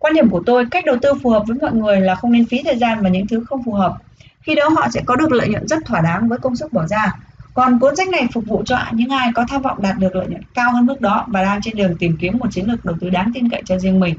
Quan 0.04 0.14
điểm 0.14 0.30
của 0.30 0.42
tôi, 0.46 0.66
cách 0.70 0.84
đầu 0.84 0.96
tư 1.02 1.12
phù 1.22 1.30
hợp 1.30 1.44
với 1.46 1.56
mọi 1.60 1.72
người 1.72 2.00
là 2.00 2.14
không 2.14 2.32
nên 2.32 2.46
phí 2.46 2.62
thời 2.64 2.76
gian 2.76 3.02
vào 3.02 3.12
những 3.12 3.26
thứ 3.26 3.44
không 3.44 3.64
phù 3.64 3.72
hợp. 3.72 3.96
Khi 4.42 4.54
đó 4.54 4.68
họ 4.68 4.88
sẽ 4.90 5.00
có 5.06 5.16
được 5.16 5.32
lợi 5.32 5.48
nhuận 5.48 5.68
rất 5.68 5.84
thỏa 5.84 6.00
đáng 6.00 6.28
với 6.28 6.38
công 6.38 6.56
sức 6.56 6.72
bỏ 6.72 6.86
ra. 6.86 7.12
Còn 7.54 7.78
cuốn 7.78 7.96
sách 7.96 8.08
này 8.08 8.28
phục 8.32 8.44
vụ 8.46 8.62
cho 8.66 8.78
những 8.92 9.08
ai 9.08 9.32
có 9.34 9.44
tham 9.48 9.62
vọng 9.62 9.82
đạt 9.82 9.98
được 9.98 10.16
lợi 10.16 10.26
nhuận 10.26 10.42
cao 10.54 10.72
hơn 10.72 10.86
mức 10.86 11.00
đó 11.00 11.24
và 11.28 11.42
đang 11.42 11.60
trên 11.62 11.76
đường 11.76 11.96
tìm 11.98 12.16
kiếm 12.20 12.38
một 12.38 12.46
chiến 12.50 12.70
lược 12.70 12.84
đầu 12.84 12.96
tư 13.00 13.10
đáng 13.10 13.30
tin 13.34 13.50
cậy 13.50 13.62
cho 13.64 13.78
riêng 13.78 14.00
mình. 14.00 14.14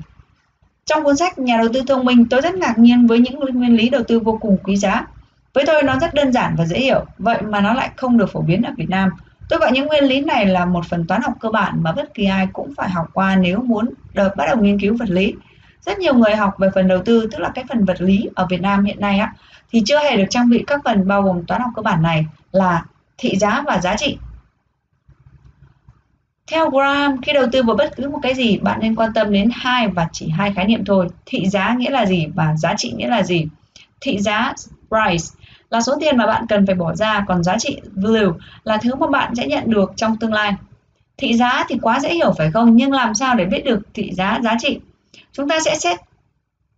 Trong 0.86 1.04
cuốn 1.04 1.18
sách 1.18 1.40
Nhà 1.40 1.58
đầu 1.58 1.68
tư 1.74 1.82
thông 1.88 2.06
minh, 2.06 2.26
tôi 2.30 2.42
rất 2.42 2.56
ngạc 2.56 2.78
nhiên 2.78 3.08
với 3.08 3.20
những 3.20 3.40
nguyên 3.40 3.76
lý 3.76 3.90
đầu 3.90 4.04
tư 4.08 4.20
vô 4.20 4.38
cùng 4.42 4.58
quý 4.64 4.78
giá. 4.78 5.06
Với 5.54 5.64
tôi 5.68 5.84
nó 5.84 6.00
rất 6.02 6.14
đơn 6.14 6.34
giản 6.34 6.56
và 6.58 6.66
dễ 6.66 6.80
hiểu, 6.80 7.06
vậy 7.18 7.42
mà 7.42 7.62
nó 7.62 7.74
lại 7.74 7.90
không 7.96 8.18
được 8.18 8.32
phổ 8.32 8.42
biến 8.42 8.62
ở 8.62 8.72
Việt 8.78 8.90
Nam. 8.90 9.10
Tôi 9.50 9.60
gọi 9.60 9.72
những 9.72 9.88
nguyên 9.88 10.04
lý 10.04 10.22
này 10.22 10.46
là 10.46 10.66
một 10.66 10.86
phần 10.86 11.08
toán 11.08 11.22
học 11.22 11.34
cơ 11.40 11.50
bản 11.50 11.84
mà 11.84 11.92
bất 11.92 12.14
kỳ 12.14 12.26
ai 12.26 12.48
cũng 12.54 12.74
phải 12.78 12.90
học 12.90 13.08
qua 13.14 13.36
nếu 13.36 13.60
muốn 13.60 13.90
được 14.14 14.36
bắt 14.38 14.46
đầu 14.48 14.58
nghiên 14.58 14.80
cứu 14.80 14.96
vật 15.00 15.10
lý 15.10 15.34
rất 15.86 16.00
nhiều 16.00 16.14
người 16.14 16.36
học 16.36 16.56
về 16.60 16.70
phần 16.76 16.88
đầu 16.88 17.02
tư 17.06 17.28
tức 17.32 17.40
là 17.40 17.52
cái 17.56 17.66
phần 17.70 17.86
vật 17.86 18.02
lý 18.02 18.30
ở 18.36 18.48
Việt 18.50 18.62
Nam 18.62 18.84
hiện 18.84 19.00
nay 19.00 19.20
á 19.20 19.34
thì 19.72 19.82
chưa 19.86 20.00
hề 20.00 20.18
được 20.18 20.26
trang 20.30 20.50
bị 20.50 20.64
các 20.68 20.82
phần 20.86 21.08
bao 21.08 21.22
gồm 21.22 21.46
toán 21.46 21.62
học 21.62 21.72
cơ 21.76 21.82
bản 21.82 22.02
này 22.02 22.26
là 22.52 22.86
thị 23.18 23.38
giá 23.38 23.64
và 23.66 23.80
giá 23.80 23.96
trị 23.96 24.18
theo 26.48 26.70
Graham, 26.70 27.22
khi 27.22 27.34
đầu 27.34 27.46
tư 27.52 27.64
vào 27.64 27.76
bất 27.76 27.96
cứ 27.96 28.10
một 28.10 28.20
cái 28.22 28.34
gì, 28.36 28.58
bạn 28.58 28.80
nên 28.82 28.96
quan 28.96 29.14
tâm 29.14 29.32
đến 29.32 29.50
hai 29.54 29.88
và 29.88 30.08
chỉ 30.12 30.30
hai 30.30 30.54
khái 30.54 30.66
niệm 30.66 30.86
thôi. 30.86 31.08
Thị 31.26 31.50
giá 31.50 31.76
nghĩa 31.78 31.90
là 31.90 32.06
gì 32.06 32.28
và 32.36 32.56
giá 32.58 32.74
trị 32.78 32.94
nghĩa 32.96 33.08
là 33.08 33.24
gì? 33.24 33.48
Thị 34.02 34.18
giá 34.20 34.54
price 34.88 35.26
là 35.70 35.82
số 35.82 35.98
tiền 36.00 36.18
mà 36.18 36.26
bạn 36.26 36.46
cần 36.50 36.66
phải 36.66 36.76
bỏ 36.76 36.96
ra, 36.96 37.26
còn 37.28 37.44
giá 37.44 37.58
trị 37.58 37.82
value 37.96 38.32
là 38.64 38.78
thứ 38.78 38.96
mà 38.96 39.08
bạn 39.08 39.36
sẽ 39.36 39.48
nhận 39.48 39.64
được 39.70 39.94
trong 39.96 40.18
tương 40.18 40.34
lai. 40.34 40.54
Thị 41.18 41.34
giá 41.34 41.64
thì 41.68 41.78
quá 41.82 42.00
dễ 42.00 42.14
hiểu 42.14 42.34
phải 42.38 42.52
không? 42.52 42.76
Nhưng 42.76 42.92
làm 42.92 43.16
sao 43.16 43.36
để 43.36 43.46
biết 43.46 43.66
được 43.66 43.80
thị 43.94 44.12
giá 44.14 44.40
giá 44.44 44.56
trị? 44.60 44.80
Chúng 45.32 45.50
ta 45.50 45.60
sẽ 45.60 45.76
xét 45.76 46.00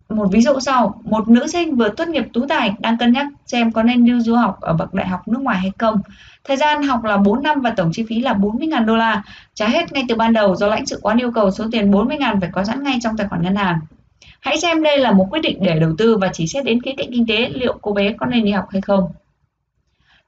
một 0.08 0.26
ví 0.32 0.40
dụ 0.40 0.60
sau, 0.60 1.00
một 1.04 1.28
nữ 1.28 1.46
sinh 1.46 1.76
vừa 1.76 1.88
tốt 1.88 2.08
nghiệp 2.08 2.24
tú 2.32 2.46
tài 2.48 2.72
đang 2.78 2.98
cân 2.98 3.12
nhắc 3.12 3.26
xem 3.46 3.72
có 3.72 3.82
nên 3.82 4.04
đi 4.04 4.20
du 4.20 4.34
học 4.34 4.60
ở 4.60 4.72
bậc 4.72 4.94
đại 4.94 5.06
học 5.08 5.28
nước 5.28 5.40
ngoài 5.40 5.58
hay 5.58 5.72
không. 5.78 6.00
Thời 6.44 6.56
gian 6.56 6.82
học 6.82 7.04
là 7.04 7.16
4 7.16 7.42
năm 7.42 7.60
và 7.60 7.70
tổng 7.70 7.90
chi 7.92 8.04
phí 8.08 8.20
là 8.20 8.32
40.000 8.32 8.84
đô 8.84 8.96
la, 8.96 9.22
trả 9.54 9.68
hết 9.68 9.92
ngay 9.92 10.04
từ 10.08 10.14
ban 10.14 10.32
đầu 10.32 10.56
do 10.56 10.66
lãnh 10.66 10.86
sự 10.86 10.98
quán 11.02 11.18
yêu 11.18 11.30
cầu 11.30 11.50
số 11.50 11.64
tiền 11.72 11.90
40.000 11.90 12.40
phải 12.40 12.50
có 12.52 12.64
sẵn 12.64 12.82
ngay 12.82 12.98
trong 13.02 13.16
tài 13.16 13.28
khoản 13.28 13.42
ngân 13.42 13.56
hàng. 13.56 13.78
Hãy 14.40 14.60
xem 14.60 14.82
đây 14.82 14.98
là 14.98 15.12
một 15.12 15.26
quyết 15.30 15.40
định 15.42 15.58
để 15.60 15.78
đầu 15.80 15.94
tư 15.98 16.16
và 16.16 16.30
chỉ 16.32 16.46
xét 16.46 16.64
đến 16.64 16.82
khía 16.82 16.92
cạnh 16.96 17.08
kinh 17.12 17.26
tế 17.26 17.48
liệu 17.48 17.78
cô 17.82 17.92
bé 17.92 18.12
có 18.12 18.26
nên 18.26 18.44
đi 18.44 18.50
học 18.50 18.64
hay 18.70 18.80
không. 18.80 19.12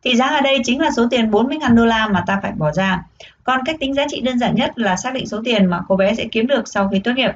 thì 0.05 0.17
giá 0.17 0.27
ở 0.27 0.41
đây 0.41 0.59
chính 0.65 0.81
là 0.81 0.91
số 0.97 1.07
tiền 1.11 1.31
40.000 1.31 1.75
đô 1.75 1.87
la 1.87 2.09
mà 2.09 2.25
ta 2.27 2.39
phải 2.43 2.53
bỏ 2.53 2.73
ra. 2.73 3.03
Còn 3.45 3.61
cách 3.65 3.77
tính 3.81 3.95
giá 3.95 4.05
trị 4.09 4.21
đơn 4.21 4.39
giản 4.39 4.55
nhất 4.55 4.79
là 4.79 4.97
xác 4.97 5.15
định 5.15 5.27
số 5.27 5.41
tiền 5.45 5.67
mà 5.67 5.81
cô 5.89 5.97
bé 5.97 6.15
sẽ 6.15 6.25
kiếm 6.33 6.47
được 6.47 6.69
sau 6.69 6.89
khi 6.89 7.01
tốt 7.05 7.13
nghiệp. 7.17 7.31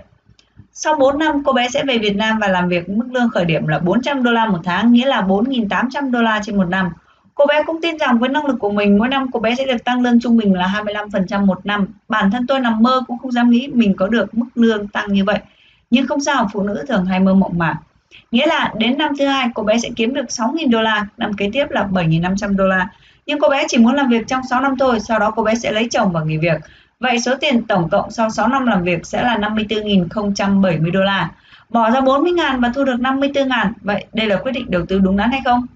Sau 0.76 0.96
4 0.96 1.18
năm, 1.18 1.42
cô 1.44 1.52
bé 1.52 1.68
sẽ 1.68 1.84
về 1.84 1.98
Việt 1.98 2.16
Nam 2.16 2.38
và 2.38 2.48
làm 2.48 2.68
việc 2.68 2.88
mức 2.88 3.04
lương 3.12 3.28
khởi 3.28 3.44
điểm 3.44 3.66
là 3.66 3.78
400 3.78 4.22
đô 4.22 4.32
la 4.32 4.46
một 4.46 4.58
tháng, 4.64 4.92
nghĩa 4.92 5.06
là 5.06 5.22
4.800 5.22 6.10
đô 6.10 6.22
la 6.22 6.40
trên 6.44 6.56
một 6.56 6.68
năm. 6.68 6.90
Cô 7.34 7.46
bé 7.46 7.62
cũng 7.66 7.80
tin 7.82 7.98
rằng 7.98 8.18
với 8.18 8.28
năng 8.28 8.46
lực 8.46 8.56
của 8.58 8.70
mình, 8.70 8.98
mỗi 8.98 9.08
năm 9.08 9.26
cô 9.32 9.40
bé 9.40 9.54
sẽ 9.54 9.64
được 9.64 9.84
tăng 9.84 10.02
lương 10.02 10.20
trung 10.20 10.36
bình 10.36 10.54
là 10.54 10.82
25% 10.84 11.46
một 11.46 11.66
năm. 11.66 11.86
Bản 12.08 12.30
thân 12.30 12.46
tôi 12.46 12.60
nằm 12.60 12.82
mơ 12.82 13.00
cũng 13.06 13.18
không 13.18 13.32
dám 13.32 13.50
nghĩ 13.50 13.68
mình 13.72 13.94
có 13.96 14.06
được 14.06 14.34
mức 14.34 14.46
lương 14.54 14.88
tăng 14.88 15.12
như 15.12 15.24
vậy. 15.24 15.38
Nhưng 15.90 16.06
không 16.06 16.20
sao, 16.20 16.48
phụ 16.52 16.62
nữ 16.62 16.84
thường 16.88 17.04
hay 17.04 17.20
mơ 17.20 17.34
mộng 17.34 17.58
mà. 17.58 17.78
Nghĩa 18.30 18.46
là 18.46 18.72
đến 18.78 18.98
năm 18.98 19.12
thứ 19.18 19.26
hai 19.26 19.48
cô 19.54 19.62
bé 19.62 19.78
sẽ 19.78 19.88
kiếm 19.96 20.14
được 20.14 20.26
6.000 20.28 20.70
đô 20.70 20.82
la, 20.82 21.06
năm 21.16 21.32
kế 21.34 21.50
tiếp 21.52 21.66
là 21.70 21.88
7.500 21.92 22.56
đô 22.56 22.66
la. 22.66 22.88
nhưng 23.26 23.40
cô 23.40 23.48
bé 23.48 23.64
chỉ 23.68 23.78
muốn 23.78 23.94
làm 23.94 24.08
việc 24.08 24.26
trong 24.26 24.40
6 24.50 24.60
năm 24.60 24.74
thôi, 24.78 25.00
sau 25.00 25.18
đó 25.18 25.30
cô 25.36 25.42
bé 25.42 25.54
sẽ 25.54 25.72
lấy 25.72 25.88
chồng 25.90 26.12
và 26.12 26.24
nghỉ 26.24 26.36
việc. 26.36 26.60
Vậy 27.04 27.18
số 27.18 27.34
tiền 27.40 27.66
tổng 27.66 27.88
cộng 27.90 28.10
sau 28.10 28.30
6 28.30 28.48
năm 28.48 28.66
làm 28.66 28.82
việc 28.82 29.06
sẽ 29.06 29.22
là 29.22 29.38
54.070 29.38 30.92
đô 30.92 31.00
la. 31.00 31.30
Bỏ 31.68 31.90
ra 31.90 32.00
40.000 32.00 32.60
và 32.60 32.70
thu 32.74 32.84
được 32.84 32.96
54.000. 32.98 33.72
Vậy 33.80 34.06
đây 34.12 34.26
là 34.26 34.36
quyết 34.36 34.52
định 34.52 34.70
đầu 34.70 34.86
tư 34.88 34.98
đúng 34.98 35.16
đắn 35.16 35.30
hay 35.30 35.40
không? 35.44 35.66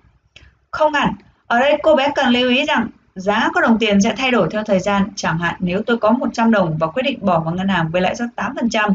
Không 0.70 0.92
hẳn. 0.92 1.12
Ở 1.46 1.60
đây 1.60 1.78
cô 1.82 1.96
bé 1.96 2.12
cần 2.14 2.28
lưu 2.28 2.50
ý 2.50 2.64
rằng 2.64 2.88
giá 3.14 3.48
của 3.54 3.60
đồng 3.60 3.78
tiền 3.78 4.00
sẽ 4.00 4.14
thay 4.16 4.30
đổi 4.30 4.48
theo 4.50 4.64
thời 4.64 4.80
gian. 4.80 5.08
Chẳng 5.16 5.38
hạn 5.38 5.54
nếu 5.58 5.82
tôi 5.86 5.96
có 5.96 6.10
100 6.10 6.50
đồng 6.50 6.76
và 6.78 6.86
quyết 6.86 7.02
định 7.02 7.18
bỏ 7.22 7.40
vào 7.40 7.54
ngân 7.54 7.68
hàng 7.68 7.88
với 7.88 8.02
lãi 8.02 8.16
suất 8.16 8.28
8%, 8.36 8.94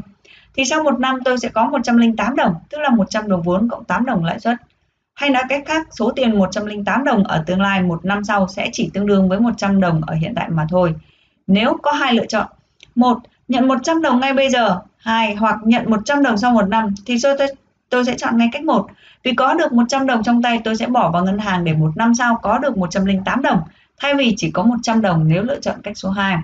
thì 0.55 0.65
sau 0.65 0.83
một 0.83 0.99
năm 0.99 1.19
tôi 1.25 1.37
sẽ 1.37 1.49
có 1.49 1.65
108 1.65 2.35
đồng, 2.35 2.55
tức 2.69 2.77
là 2.81 2.89
100 2.89 3.27
đồng 3.27 3.41
vốn 3.41 3.69
cộng 3.69 3.83
8 3.83 4.05
đồng 4.05 4.25
lãi 4.25 4.39
suất. 4.39 4.57
Hay 5.13 5.29
nói 5.29 5.43
cách 5.49 5.63
khác, 5.65 5.87
số 5.91 6.11
tiền 6.15 6.37
108 6.37 7.03
đồng 7.03 7.23
ở 7.23 7.43
tương 7.47 7.61
lai 7.61 7.81
một 7.81 8.05
năm 8.05 8.23
sau 8.23 8.47
sẽ 8.47 8.69
chỉ 8.73 8.89
tương 8.93 9.05
đương 9.05 9.29
với 9.29 9.39
100 9.39 9.79
đồng 9.79 10.01
ở 10.07 10.13
hiện 10.13 10.33
tại 10.35 10.49
mà 10.49 10.65
thôi. 10.69 10.95
Nếu 11.47 11.77
có 11.81 11.91
hai 11.91 12.13
lựa 12.13 12.25
chọn, 12.25 12.47
một 12.95 13.17
nhận 13.47 13.67
100 13.67 14.01
đồng 14.01 14.19
ngay 14.19 14.33
bây 14.33 14.49
giờ, 14.49 14.79
hai 14.97 15.35
hoặc 15.35 15.59
nhận 15.63 15.91
100 15.91 16.23
đồng 16.23 16.37
sau 16.37 16.51
một 16.51 16.69
năm 16.69 16.95
thì 17.05 17.17
tôi 17.23 17.35
tôi, 17.37 17.47
tôi 17.89 18.05
sẽ 18.05 18.13
chọn 18.17 18.37
ngay 18.37 18.49
cách 18.51 18.63
một. 18.63 18.87
Vì 19.23 19.33
có 19.33 19.53
được 19.53 19.73
100 19.73 20.07
đồng 20.07 20.23
trong 20.23 20.41
tay 20.41 20.61
tôi 20.63 20.75
sẽ 20.75 20.87
bỏ 20.87 21.11
vào 21.11 21.25
ngân 21.25 21.39
hàng 21.39 21.63
để 21.63 21.73
một 21.73 21.91
năm 21.97 22.15
sau 22.15 22.39
có 22.41 22.57
được 22.57 22.77
108 22.77 23.41
đồng 23.41 23.61
thay 23.97 24.15
vì 24.15 24.33
chỉ 24.37 24.51
có 24.51 24.63
100 24.63 25.01
đồng 25.01 25.27
nếu 25.27 25.43
lựa 25.43 25.59
chọn 25.59 25.75
cách 25.83 25.97
số 25.97 26.09
2. 26.09 26.37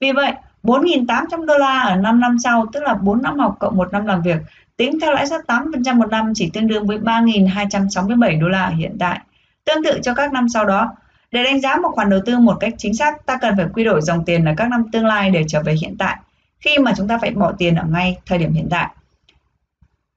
Vì 0.00 0.12
vậy, 0.12 0.32
4.800 0.62 1.46
đô 1.46 1.58
la 1.58 1.80
ở 1.80 1.96
5 1.96 2.20
năm 2.20 2.36
sau, 2.38 2.66
tức 2.72 2.82
là 2.82 2.94
4 2.94 3.22
năm 3.22 3.38
học 3.38 3.56
cộng 3.58 3.76
1 3.76 3.92
năm 3.92 4.06
làm 4.06 4.22
việc, 4.22 4.36
tính 4.76 5.00
theo 5.00 5.12
lãi 5.12 5.26
suất 5.26 5.40
8% 5.46 5.96
một 5.96 6.10
năm 6.10 6.32
chỉ 6.34 6.50
tương 6.52 6.66
đương 6.66 6.86
với 6.86 6.98
3.267 6.98 8.40
đô 8.40 8.48
la 8.48 8.66
hiện 8.68 8.96
tại. 9.00 9.20
Tương 9.64 9.84
tự 9.84 9.98
cho 10.02 10.14
các 10.14 10.32
năm 10.32 10.48
sau 10.48 10.64
đó, 10.64 10.92
để 11.32 11.44
đánh 11.44 11.60
giá 11.60 11.76
một 11.76 11.90
khoản 11.92 12.10
đầu 12.10 12.20
tư 12.26 12.38
một 12.38 12.56
cách 12.60 12.74
chính 12.78 12.94
xác, 12.94 13.26
ta 13.26 13.38
cần 13.40 13.56
phải 13.56 13.66
quy 13.74 13.84
đổi 13.84 14.00
dòng 14.02 14.24
tiền 14.24 14.44
ở 14.44 14.52
các 14.56 14.68
năm 14.68 14.84
tương 14.92 15.06
lai 15.06 15.30
để 15.30 15.44
trở 15.48 15.62
về 15.62 15.74
hiện 15.82 15.96
tại, 15.98 16.16
khi 16.60 16.78
mà 16.78 16.92
chúng 16.96 17.08
ta 17.08 17.18
phải 17.18 17.30
bỏ 17.30 17.52
tiền 17.58 17.74
ở 17.74 17.84
ngay 17.90 18.16
thời 18.26 18.38
điểm 18.38 18.52
hiện 18.52 18.68
tại. 18.70 18.88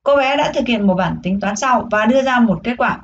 Cô 0.03 0.15
bé 0.15 0.37
đã 0.37 0.51
thực 0.55 0.67
hiện 0.67 0.87
một 0.87 0.93
bản 0.93 1.17
tính 1.23 1.39
toán 1.39 1.55
sau 1.55 1.87
và 1.91 2.05
đưa 2.05 2.21
ra 2.21 2.39
một 2.39 2.59
kết 2.63 2.75
quả. 2.77 2.99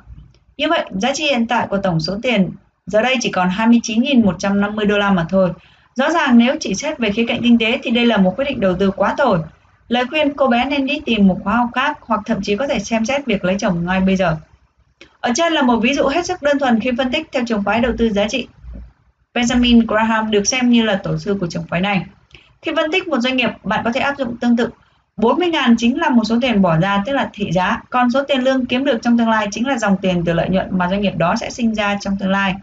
Như 0.56 0.68
vậy, 0.68 0.84
giá 0.90 1.12
trị 1.14 1.24
hiện 1.24 1.46
tại 1.46 1.66
của 1.70 1.78
tổng 1.78 2.00
số 2.00 2.18
tiền 2.22 2.50
giờ 2.86 3.02
đây 3.02 3.16
chỉ 3.20 3.30
còn 3.30 3.48
29.150 3.48 4.86
đô 4.86 4.98
la 4.98 5.10
mà 5.10 5.26
thôi. 5.28 5.52
Rõ 5.94 6.10
ràng 6.10 6.38
nếu 6.38 6.56
chỉ 6.60 6.74
xét 6.74 6.98
về 6.98 7.10
khía 7.10 7.24
cạnh 7.28 7.40
kinh 7.42 7.58
tế 7.58 7.78
thì 7.82 7.90
đây 7.90 8.06
là 8.06 8.16
một 8.16 8.36
quyết 8.36 8.44
định 8.48 8.60
đầu 8.60 8.76
tư 8.78 8.90
quá 8.90 9.14
tồi. 9.18 9.38
Lời 9.88 10.04
khuyên 10.10 10.36
cô 10.36 10.48
bé 10.48 10.64
nên 10.64 10.86
đi 10.86 11.00
tìm 11.06 11.28
một 11.28 11.38
khóa 11.44 11.56
học 11.56 11.68
khác 11.74 11.98
hoặc 12.00 12.20
thậm 12.26 12.42
chí 12.42 12.56
có 12.56 12.66
thể 12.66 12.78
xem 12.78 13.04
xét 13.04 13.26
việc 13.26 13.44
lấy 13.44 13.56
chồng 13.58 13.86
ngay 13.86 14.00
bây 14.00 14.16
giờ. 14.16 14.36
Ở 15.22 15.32
trên 15.34 15.52
là 15.52 15.62
một 15.62 15.76
ví 15.76 15.94
dụ 15.94 16.06
hết 16.06 16.26
sức 16.26 16.42
đơn 16.42 16.58
thuần 16.58 16.80
khi 16.80 16.90
phân 16.98 17.12
tích 17.12 17.28
theo 17.32 17.42
trường 17.46 17.62
phái 17.62 17.80
đầu 17.80 17.92
tư 17.98 18.10
giá 18.10 18.28
trị. 18.28 18.48
Benjamin 19.34 19.86
Graham 19.86 20.30
được 20.30 20.44
xem 20.44 20.70
như 20.70 20.82
là 20.82 20.96
tổ 20.96 21.18
sư 21.18 21.36
của 21.40 21.46
trường 21.46 21.64
phái 21.68 21.80
này. 21.80 22.06
Khi 22.62 22.72
phân 22.76 22.92
tích 22.92 23.08
một 23.08 23.18
doanh 23.18 23.36
nghiệp, 23.36 23.50
bạn 23.64 23.80
có 23.84 23.92
thể 23.92 24.00
áp 24.00 24.14
dụng 24.18 24.36
tương 24.36 24.56
tự. 24.56 24.68
40.000 25.16 25.74
chính 25.78 26.00
là 26.00 26.10
một 26.10 26.24
số 26.24 26.38
tiền 26.42 26.62
bỏ 26.62 26.78
ra 26.78 27.02
tức 27.06 27.12
là 27.12 27.30
thị 27.32 27.52
giá, 27.52 27.82
còn 27.90 28.10
số 28.10 28.22
tiền 28.28 28.40
lương 28.40 28.66
kiếm 28.66 28.84
được 28.84 28.98
trong 29.02 29.18
tương 29.18 29.28
lai 29.28 29.48
chính 29.50 29.66
là 29.66 29.78
dòng 29.78 29.96
tiền 30.02 30.22
từ 30.26 30.32
lợi 30.32 30.48
nhuận 30.48 30.78
mà 30.78 30.88
doanh 30.90 31.00
nghiệp 31.00 31.16
đó 31.16 31.34
sẽ 31.40 31.50
sinh 31.50 31.74
ra 31.74 31.98
trong 32.00 32.16
tương 32.20 32.30
lai. 32.30 32.54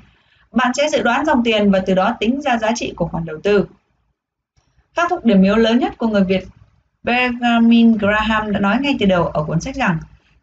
Bạn 0.51 0.71
sẽ 0.73 0.89
dự 0.89 1.01
đoán 1.01 1.25
dòng 1.25 1.43
tiền 1.43 1.71
và 1.71 1.79
từ 1.85 1.93
đó 1.93 2.15
tính 2.19 2.41
ra 2.41 2.57
giá 2.57 2.71
trị 2.75 2.93
của 2.95 3.07
khoản 3.07 3.25
đầu 3.25 3.37
tư. 3.43 3.65
Khắc 4.95 5.09
phục 5.09 5.25
điểm 5.25 5.43
yếu 5.43 5.55
lớn 5.55 5.79
nhất 5.79 5.97
của 5.97 6.07
người 6.07 6.23
Việt 6.23 6.47
Benjamin 7.03 7.97
Graham 7.97 8.51
đã 8.51 8.59
nói 8.59 8.77
ngay 8.81 8.95
từ 8.99 9.05
đầu 9.05 9.27
ở 9.27 9.43
cuốn 9.43 9.61
sách 9.61 9.75
rằng 9.75 9.97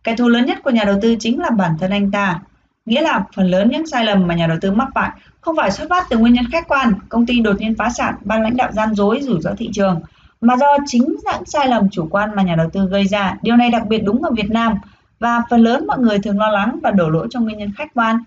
Kẻ 0.07 0.17
thù 0.17 0.29
lớn 0.29 0.47
nhất 0.47 0.59
của 0.65 0.71
nhà 0.71 0.85
đầu 0.85 0.99
tư 1.03 1.17
chính 1.21 1.41
là 1.41 1.51
bản 1.51 1.79
thân 1.81 1.91
anh 1.91 2.11
ta. 2.11 2.41
Nghĩa 2.85 3.03
là 3.03 3.25
phần 3.35 3.47
lớn 3.47 3.69
những 3.71 3.87
sai 3.87 4.05
lầm 4.05 4.27
mà 4.27 4.35
nhà 4.35 4.47
đầu 4.47 4.59
tư 4.61 4.73
mắc 4.73 4.89
phải 4.95 5.11
không 5.41 5.57
phải 5.57 5.71
xuất 5.71 5.87
phát 5.91 6.07
từ 6.11 6.19
nguyên 6.19 6.33
nhân 6.33 6.45
khách 6.53 6.69
quan, 6.69 6.93
công 7.09 7.27
ty 7.27 7.41
đột 7.41 7.61
nhiên 7.61 7.75
phá 7.79 7.91
sản, 7.91 8.15
ban 8.21 8.43
lãnh 8.43 8.57
đạo 8.57 8.73
gian 8.73 8.95
dối, 8.95 9.21
rủi 9.23 9.41
ro 9.41 9.51
thị 9.59 9.71
trường, 9.73 10.01
mà 10.41 10.57
do 10.57 10.67
chính 10.87 11.03
những 11.03 11.45
sai 11.47 11.69
lầm 11.69 11.91
chủ 11.91 12.09
quan 12.11 12.35
mà 12.37 12.43
nhà 12.43 12.55
đầu 12.55 12.71
tư 12.73 12.87
gây 12.89 13.07
ra. 13.07 13.37
Điều 13.43 13.57
này 13.57 13.71
đặc 13.71 13.87
biệt 13.87 13.99
đúng 13.99 14.23
ở 14.23 14.31
Việt 14.31 14.51
Nam 14.51 14.75
và 15.19 15.43
phần 15.51 15.61
lớn 15.61 15.87
mọi 15.87 15.99
người 15.99 16.19
thường 16.19 16.39
lo 16.39 16.49
lắng 16.49 16.79
và 16.83 16.91
đổ 16.91 17.09
lỗi 17.09 17.27
cho 17.31 17.41
nguyên 17.41 17.59
nhân 17.59 17.73
khách 17.77 17.95
quan. 17.95 18.19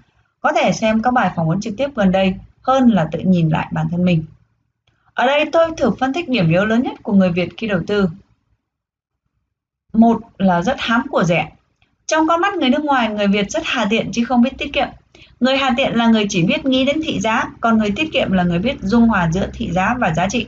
Có 0.41 0.51
thể 0.51 0.71
xem 0.71 1.01
các 1.01 1.13
bài 1.13 1.31
phỏng 1.35 1.49
vấn 1.49 1.61
trực 1.61 1.73
tiếp 1.77 1.89
gần 1.95 2.11
đây 2.11 2.35
hơn 2.61 2.89
là 2.91 3.07
tự 3.11 3.19
nhìn 3.19 3.49
lại 3.49 3.67
bản 3.71 3.87
thân 3.91 4.05
mình. 4.05 4.23
Ở 5.13 5.25
đây 5.25 5.45
tôi 5.51 5.69
thử 5.77 5.91
phân 5.99 6.13
tích 6.13 6.29
điểm 6.29 6.49
yếu 6.49 6.65
lớn 6.65 6.83
nhất 6.83 7.03
của 7.03 7.13
người 7.13 7.31
Việt 7.31 7.49
khi 7.57 7.67
đầu 7.67 7.79
tư. 7.87 8.09
Một 9.93 10.21
là 10.37 10.61
rất 10.61 10.75
hám 10.79 11.07
của 11.09 11.23
rẻ. 11.23 11.51
Trong 12.09 12.27
con 12.27 12.41
mắt 12.41 12.53
người 12.53 12.69
nước 12.69 12.83
ngoài, 12.83 13.09
người 13.09 13.27
Việt 13.27 13.51
rất 13.51 13.61
hà 13.65 13.85
tiện 13.89 14.11
chứ 14.11 14.25
không 14.25 14.41
biết 14.41 14.57
tiết 14.57 14.73
kiệm. 14.73 14.87
Người 15.39 15.57
hà 15.57 15.73
tiện 15.77 15.95
là 15.95 16.07
người 16.07 16.25
chỉ 16.29 16.43
biết 16.43 16.65
nghĩ 16.65 16.85
đến 16.85 17.01
thị 17.03 17.19
giá, 17.19 17.45
còn 17.61 17.77
người 17.77 17.91
tiết 17.91 18.13
kiệm 18.13 18.31
là 18.31 18.43
người 18.43 18.59
biết 18.59 18.75
dung 18.81 19.07
hòa 19.07 19.29
giữa 19.33 19.47
thị 19.53 19.71
giá 19.71 19.95
và 19.99 20.13
giá 20.13 20.27
trị. 20.29 20.47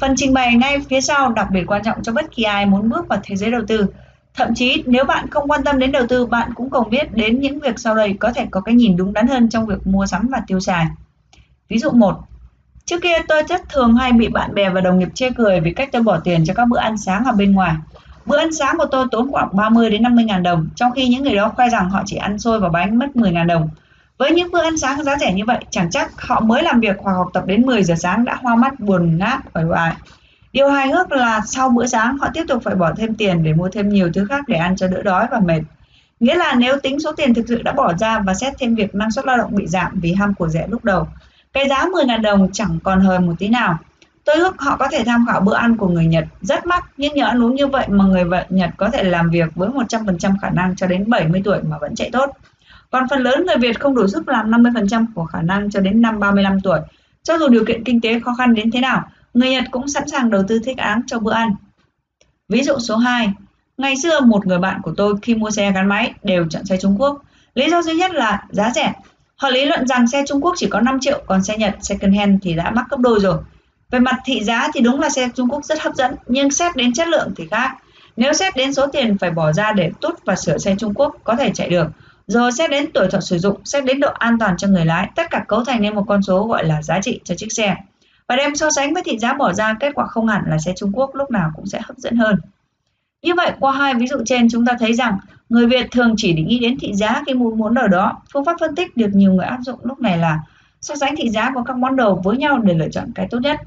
Phần 0.00 0.14
trình 0.16 0.34
bày 0.34 0.54
ngay 0.54 0.78
phía 0.90 1.00
sau 1.00 1.32
đặc 1.32 1.48
biệt 1.52 1.64
quan 1.66 1.82
trọng 1.82 2.02
cho 2.02 2.12
bất 2.12 2.24
kỳ 2.30 2.42
ai 2.42 2.66
muốn 2.66 2.88
bước 2.88 3.08
vào 3.08 3.20
thế 3.22 3.36
giới 3.36 3.50
đầu 3.50 3.62
tư. 3.68 3.86
Thậm 4.34 4.54
chí 4.54 4.82
nếu 4.86 5.04
bạn 5.04 5.30
không 5.30 5.50
quan 5.50 5.64
tâm 5.64 5.78
đến 5.78 5.92
đầu 5.92 6.06
tư, 6.06 6.26
bạn 6.26 6.50
cũng 6.54 6.70
cần 6.70 6.90
biết 6.90 7.12
đến 7.12 7.40
những 7.40 7.60
việc 7.60 7.78
sau 7.78 7.94
đây 7.94 8.16
có 8.20 8.32
thể 8.32 8.46
có 8.50 8.60
cái 8.60 8.74
nhìn 8.74 8.96
đúng 8.96 9.12
đắn 9.12 9.26
hơn 9.26 9.48
trong 9.48 9.66
việc 9.66 9.86
mua 9.86 10.06
sắm 10.06 10.28
và 10.32 10.42
tiêu 10.46 10.60
xài. 10.60 10.86
Ví 11.68 11.78
dụ 11.78 11.90
1. 11.90 12.20
Trước 12.84 13.02
kia 13.02 13.16
tôi 13.28 13.42
rất 13.48 13.68
thường 13.68 13.94
hay 13.94 14.12
bị 14.12 14.28
bạn 14.28 14.54
bè 14.54 14.70
và 14.70 14.80
đồng 14.80 14.98
nghiệp 14.98 15.08
chê 15.14 15.30
cười 15.30 15.60
vì 15.60 15.72
cách 15.72 15.88
tôi 15.92 16.02
bỏ 16.02 16.18
tiền 16.18 16.44
cho 16.44 16.54
các 16.54 16.64
bữa 16.68 16.78
ăn 16.78 16.96
sáng 16.96 17.24
ở 17.24 17.32
bên 17.32 17.52
ngoài. 17.52 17.74
Bữa 18.26 18.38
ăn 18.38 18.52
sáng 18.52 18.74
của 18.78 18.86
tôi 18.90 19.06
tốn 19.10 19.32
khoảng 19.32 19.56
30 19.56 19.90
đến 19.90 20.02
50 20.02 20.24
ngàn 20.24 20.42
đồng, 20.42 20.68
trong 20.76 20.92
khi 20.92 21.08
những 21.08 21.22
người 21.22 21.34
đó 21.34 21.52
khoe 21.56 21.68
rằng 21.68 21.90
họ 21.90 22.02
chỉ 22.06 22.16
ăn 22.16 22.38
xôi 22.38 22.60
và 22.60 22.68
bánh 22.68 22.98
mất 22.98 23.16
10 23.16 23.32
ngàn 23.32 23.46
đồng. 23.46 23.68
Với 24.18 24.32
những 24.32 24.50
bữa 24.52 24.62
ăn 24.62 24.78
sáng 24.78 25.04
giá 25.04 25.16
rẻ 25.18 25.32
như 25.32 25.44
vậy, 25.46 25.58
chẳng 25.70 25.90
chắc 25.90 26.22
họ 26.22 26.40
mới 26.40 26.62
làm 26.62 26.80
việc 26.80 26.96
hoặc 26.98 27.12
học 27.12 27.30
tập 27.32 27.46
đến 27.46 27.66
10 27.66 27.84
giờ 27.84 27.94
sáng 27.98 28.24
đã 28.24 28.38
hoa 28.42 28.56
mắt 28.56 28.80
buồn 28.80 29.18
ngáp 29.18 29.40
bởi 29.54 29.64
hoài. 29.64 29.94
Điều 30.52 30.68
hài 30.68 30.88
hước 30.88 31.12
là 31.12 31.40
sau 31.46 31.68
bữa 31.68 31.86
sáng 31.86 32.18
họ 32.18 32.28
tiếp 32.34 32.44
tục 32.48 32.62
phải 32.64 32.74
bỏ 32.74 32.92
thêm 32.96 33.14
tiền 33.14 33.44
để 33.44 33.52
mua 33.52 33.68
thêm 33.68 33.88
nhiều 33.88 34.10
thứ 34.14 34.26
khác 34.28 34.44
để 34.48 34.56
ăn 34.56 34.76
cho 34.76 34.88
đỡ 34.88 35.02
đói 35.02 35.26
và 35.30 35.40
mệt. 35.40 35.60
Nghĩa 36.20 36.34
là 36.34 36.54
nếu 36.54 36.76
tính 36.82 37.00
số 37.00 37.12
tiền 37.12 37.34
thực 37.34 37.44
sự 37.48 37.62
đã 37.62 37.72
bỏ 37.72 37.92
ra 37.98 38.18
và 38.18 38.34
xét 38.34 38.54
thêm 38.58 38.74
việc 38.74 38.94
năng 38.94 39.10
suất 39.10 39.26
lao 39.26 39.36
động 39.36 39.50
bị 39.54 39.66
giảm 39.66 40.00
vì 40.00 40.14
ham 40.14 40.34
của 40.34 40.48
rẻ 40.48 40.66
lúc 40.68 40.84
đầu, 40.84 41.06
cái 41.52 41.68
giá 41.68 41.84
10.000 41.84 42.22
đồng 42.22 42.48
chẳng 42.52 42.78
còn 42.84 43.00
hời 43.00 43.18
một 43.18 43.32
tí 43.38 43.48
nào. 43.48 43.78
Tôi 44.24 44.36
ước 44.36 44.60
họ 44.60 44.76
có 44.76 44.88
thể 44.90 45.04
tham 45.06 45.26
khảo 45.28 45.40
bữa 45.40 45.54
ăn 45.54 45.76
của 45.76 45.88
người 45.88 46.06
Nhật 46.06 46.24
rất 46.40 46.66
mắc 46.66 46.84
nhưng 46.96 47.14
nhờ 47.14 47.26
ăn 47.26 47.44
uống 47.44 47.54
như 47.54 47.66
vậy 47.66 47.86
mà 47.88 48.04
người 48.04 48.24
vợ 48.24 48.46
Nhật 48.48 48.70
có 48.76 48.88
thể 48.90 49.02
làm 49.02 49.30
việc 49.30 49.54
với 49.54 49.68
100% 49.68 50.34
khả 50.42 50.50
năng 50.50 50.76
cho 50.76 50.86
đến 50.86 51.10
70 51.10 51.42
tuổi 51.44 51.58
mà 51.62 51.78
vẫn 51.78 51.94
chạy 51.94 52.10
tốt. 52.12 52.30
Còn 52.90 53.08
phần 53.10 53.22
lớn 53.22 53.46
người 53.46 53.56
Việt 53.56 53.80
không 53.80 53.94
đủ 53.94 54.08
sức 54.08 54.28
làm 54.28 54.50
50% 54.50 55.06
của 55.14 55.24
khả 55.24 55.42
năng 55.42 55.70
cho 55.70 55.80
đến 55.80 56.02
năm 56.02 56.20
35 56.20 56.60
tuổi. 56.60 56.78
Cho 57.22 57.38
dù 57.38 57.48
điều 57.48 57.64
kiện 57.64 57.84
kinh 57.84 58.00
tế 58.00 58.20
khó 58.20 58.34
khăn 58.38 58.54
đến 58.54 58.70
thế 58.70 58.80
nào, 58.80 59.02
người 59.34 59.50
Nhật 59.50 59.64
cũng 59.70 59.88
sẵn 59.88 60.08
sàng 60.08 60.30
đầu 60.30 60.42
tư 60.48 60.58
thích 60.64 60.78
án 60.78 61.00
cho 61.06 61.18
bữa 61.18 61.32
ăn. 61.32 61.54
Ví 62.48 62.62
dụ 62.62 62.78
số 62.78 62.96
2. 62.96 63.32
Ngày 63.78 63.96
xưa 63.96 64.20
một 64.20 64.46
người 64.46 64.58
bạn 64.58 64.80
của 64.82 64.92
tôi 64.96 65.14
khi 65.22 65.34
mua 65.34 65.50
xe 65.50 65.72
gắn 65.72 65.88
máy 65.88 66.14
đều 66.22 66.46
chọn 66.50 66.64
xe 66.64 66.76
Trung 66.76 67.00
Quốc. 67.00 67.22
Lý 67.54 67.70
do 67.70 67.82
duy 67.82 67.94
nhất 67.94 68.10
là 68.14 68.44
giá 68.50 68.70
rẻ. 68.74 68.92
Họ 69.36 69.50
lý 69.50 69.64
luận 69.64 69.86
rằng 69.86 70.06
xe 70.06 70.24
Trung 70.26 70.44
Quốc 70.44 70.54
chỉ 70.56 70.66
có 70.70 70.80
5 70.80 70.98
triệu, 71.00 71.22
còn 71.26 71.42
xe 71.42 71.56
Nhật 71.56 71.76
second 71.80 72.16
hand 72.16 72.38
thì 72.42 72.54
đã 72.54 72.70
mắc 72.70 72.86
gấp 72.90 72.98
đôi 73.00 73.20
rồi. 73.20 73.38
Về 73.92 73.98
mặt 73.98 74.16
thị 74.24 74.44
giá 74.44 74.68
thì 74.74 74.80
đúng 74.80 75.00
là 75.00 75.08
xe 75.08 75.28
Trung 75.34 75.48
Quốc 75.50 75.64
rất 75.64 75.82
hấp 75.82 75.94
dẫn, 75.94 76.14
nhưng 76.26 76.50
xét 76.50 76.76
đến 76.76 76.92
chất 76.92 77.08
lượng 77.08 77.32
thì 77.36 77.46
khác. 77.50 77.76
Nếu 78.16 78.32
xét 78.32 78.56
đến 78.56 78.74
số 78.74 78.86
tiền 78.86 79.18
phải 79.18 79.30
bỏ 79.30 79.52
ra 79.52 79.72
để 79.72 79.90
tút 80.00 80.14
và 80.24 80.36
sửa 80.36 80.58
xe 80.58 80.74
Trung 80.78 80.94
Quốc 80.94 81.16
có 81.24 81.36
thể 81.36 81.50
chạy 81.54 81.70
được, 81.70 81.86
rồi 82.26 82.52
xét 82.52 82.70
đến 82.70 82.92
tuổi 82.94 83.08
thọ 83.10 83.20
sử 83.20 83.38
dụng, 83.38 83.56
xét 83.64 83.84
đến 83.84 84.00
độ 84.00 84.08
an 84.08 84.38
toàn 84.38 84.56
cho 84.56 84.68
người 84.68 84.84
lái, 84.84 85.10
tất 85.16 85.30
cả 85.30 85.44
cấu 85.48 85.64
thành 85.64 85.82
nên 85.82 85.94
một 85.94 86.04
con 86.08 86.22
số 86.22 86.46
gọi 86.46 86.64
là 86.64 86.82
giá 86.82 87.00
trị 87.00 87.20
cho 87.24 87.34
chiếc 87.34 87.52
xe. 87.52 87.76
Và 88.28 88.36
đem 88.36 88.54
so 88.54 88.70
sánh 88.70 88.94
với 88.94 89.02
thị 89.02 89.18
giá 89.18 89.34
bỏ 89.34 89.52
ra, 89.52 89.74
kết 89.80 89.92
quả 89.94 90.06
không 90.06 90.28
hẳn 90.28 90.42
là 90.46 90.58
xe 90.58 90.72
Trung 90.76 90.92
Quốc 90.92 91.14
lúc 91.14 91.30
nào 91.30 91.50
cũng 91.56 91.66
sẽ 91.66 91.80
hấp 91.84 91.96
dẫn 91.96 92.16
hơn. 92.16 92.36
Như 93.22 93.34
vậy, 93.34 93.52
qua 93.60 93.72
hai 93.72 93.94
ví 93.94 94.06
dụ 94.06 94.16
trên 94.26 94.48
chúng 94.50 94.66
ta 94.66 94.72
thấy 94.78 94.94
rằng 94.94 95.18
người 95.48 95.66
Việt 95.66 95.90
thường 95.90 96.14
chỉ 96.16 96.32
định 96.32 96.48
nghĩ 96.48 96.58
đến 96.58 96.78
thị 96.80 96.94
giá 96.94 97.22
khi 97.26 97.34
mua 97.34 97.54
món 97.54 97.74
đồ 97.74 97.86
đó. 97.86 98.22
Phương 98.32 98.44
pháp 98.44 98.56
phân 98.60 98.74
tích 98.74 98.96
được 98.96 99.10
nhiều 99.12 99.32
người 99.32 99.46
áp 99.46 99.58
dụng 99.62 99.78
lúc 99.82 100.00
này 100.00 100.18
là 100.18 100.40
so 100.80 100.94
sánh 100.96 101.16
thị 101.16 101.30
giá 101.30 101.50
của 101.54 101.62
các 101.62 101.76
món 101.76 101.96
đồ 101.96 102.14
với 102.14 102.36
nhau 102.36 102.58
để 102.58 102.74
lựa 102.74 102.88
chọn 102.88 103.12
cái 103.14 103.26
tốt 103.30 103.38
nhất. 103.42 103.60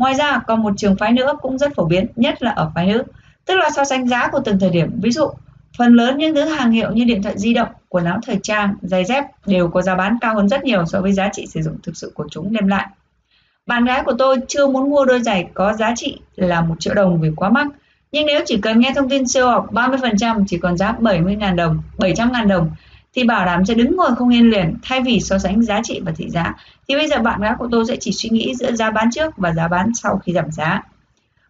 Ngoài 0.00 0.14
ra, 0.14 0.40
còn 0.46 0.62
một 0.62 0.72
trường 0.76 0.96
phái 0.96 1.12
nữa 1.12 1.32
cũng 1.42 1.58
rất 1.58 1.74
phổ 1.74 1.84
biến, 1.84 2.06
nhất 2.16 2.42
là 2.42 2.50
ở 2.50 2.70
phái 2.74 2.86
nữ, 2.86 3.02
tức 3.46 3.54
là 3.54 3.70
so 3.76 3.84
sánh 3.84 4.08
giá 4.08 4.28
của 4.32 4.40
từng 4.44 4.58
thời 4.58 4.70
điểm. 4.70 4.90
Ví 5.02 5.10
dụ, 5.10 5.30
phần 5.78 5.94
lớn 5.94 6.18
những 6.18 6.34
thứ 6.34 6.44
hàng 6.44 6.70
hiệu 6.70 6.90
như 6.92 7.04
điện 7.04 7.22
thoại 7.22 7.38
di 7.38 7.54
động, 7.54 7.68
quần 7.88 8.04
áo 8.04 8.18
thời 8.26 8.38
trang, 8.42 8.74
giày 8.82 9.04
dép 9.04 9.24
đều 9.46 9.68
có 9.68 9.82
giá 9.82 9.94
bán 9.94 10.18
cao 10.20 10.34
hơn 10.34 10.48
rất 10.48 10.64
nhiều 10.64 10.86
so 10.86 11.00
với 11.00 11.12
giá 11.12 11.28
trị 11.32 11.46
sử 11.46 11.62
dụng 11.62 11.76
thực 11.82 11.96
sự 11.96 12.12
của 12.14 12.26
chúng 12.30 12.52
đem 12.52 12.66
lại. 12.68 12.86
Bạn 13.66 13.84
gái 13.84 14.02
của 14.04 14.14
tôi 14.18 14.36
chưa 14.48 14.66
muốn 14.66 14.90
mua 14.90 15.04
đôi 15.04 15.22
giày 15.22 15.48
có 15.54 15.72
giá 15.72 15.92
trị 15.96 16.20
là 16.36 16.60
một 16.60 16.74
triệu 16.80 16.94
đồng 16.94 17.20
vì 17.20 17.30
quá 17.36 17.50
mắc. 17.50 17.66
Nhưng 18.12 18.26
nếu 18.26 18.40
chỉ 18.46 18.58
cần 18.62 18.80
nghe 18.80 18.92
thông 18.96 19.08
tin 19.08 19.28
siêu 19.28 19.48
học 19.48 19.72
30% 19.72 20.44
chỉ 20.48 20.58
còn 20.58 20.76
giá 20.76 20.92
70.000 20.92 21.56
đồng, 21.56 21.82
700.000 21.98 22.46
đồng 22.46 22.70
thì 23.14 23.24
bảo 23.24 23.46
đảm 23.46 23.64
sẽ 23.64 23.74
đứng 23.74 23.96
ngồi 23.96 24.16
không 24.16 24.28
yên 24.28 24.50
liền 24.50 24.74
thay 24.82 25.00
vì 25.00 25.20
so 25.20 25.38
sánh 25.38 25.62
giá 25.62 25.80
trị 25.84 26.00
và 26.04 26.12
thị 26.16 26.30
giá 26.30 26.54
thì 26.88 26.96
bây 26.96 27.08
giờ 27.08 27.18
bạn 27.18 27.40
gái 27.40 27.54
của 27.58 27.68
tôi 27.72 27.84
sẽ 27.86 27.96
chỉ 28.00 28.12
suy 28.12 28.28
nghĩ 28.28 28.54
giữa 28.54 28.72
giá 28.72 28.90
bán 28.90 29.10
trước 29.10 29.36
và 29.36 29.52
giá 29.52 29.68
bán 29.68 29.94
sau 29.94 30.20
khi 30.24 30.32
giảm 30.32 30.52
giá. 30.52 30.82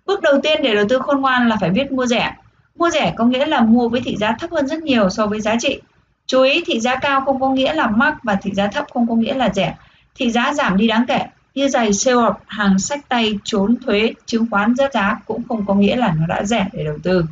Bước 0.06 0.22
đầu 0.22 0.40
tiên 0.42 0.62
để 0.62 0.74
đầu 0.74 0.84
tư 0.88 0.98
khôn 0.98 1.20
ngoan 1.20 1.48
là 1.48 1.56
phải 1.60 1.70
biết 1.70 1.92
mua 1.92 2.06
rẻ. 2.06 2.34
Mua 2.76 2.90
rẻ 2.90 3.14
có 3.16 3.24
nghĩa 3.24 3.46
là 3.46 3.60
mua 3.60 3.88
với 3.88 4.00
thị 4.00 4.16
giá 4.16 4.36
thấp 4.38 4.50
hơn 4.50 4.66
rất 4.66 4.82
nhiều 4.82 5.10
so 5.10 5.26
với 5.26 5.40
giá 5.40 5.56
trị. 5.60 5.80
Chú 6.26 6.42
ý 6.42 6.62
thị 6.66 6.80
giá 6.80 6.96
cao 6.96 7.20
không 7.24 7.40
có 7.40 7.50
nghĩa 7.50 7.74
là 7.74 7.86
mắc 7.86 8.18
và 8.22 8.34
thị 8.34 8.50
giá 8.54 8.66
thấp 8.66 8.84
không 8.92 9.08
có 9.08 9.14
nghĩa 9.14 9.34
là 9.34 9.48
rẻ. 9.54 9.76
Thị 10.14 10.30
giá 10.30 10.54
giảm 10.54 10.76
đi 10.76 10.86
đáng 10.86 11.04
kể 11.08 11.26
như 11.54 11.68
giày 11.68 11.92
sale 11.92 12.16
off, 12.16 12.34
hàng 12.46 12.78
sách 12.78 13.08
tay 13.08 13.38
trốn 13.44 13.76
thuế, 13.84 14.12
chứng 14.26 14.46
khoán 14.50 14.74
rớt 14.74 14.92
giá 14.92 15.20
cũng 15.26 15.42
không 15.48 15.66
có 15.66 15.74
nghĩa 15.74 15.96
là 15.96 16.14
nó 16.20 16.26
đã 16.26 16.44
rẻ 16.44 16.68
để 16.72 16.84
đầu 16.84 16.98
tư. 17.02 17.24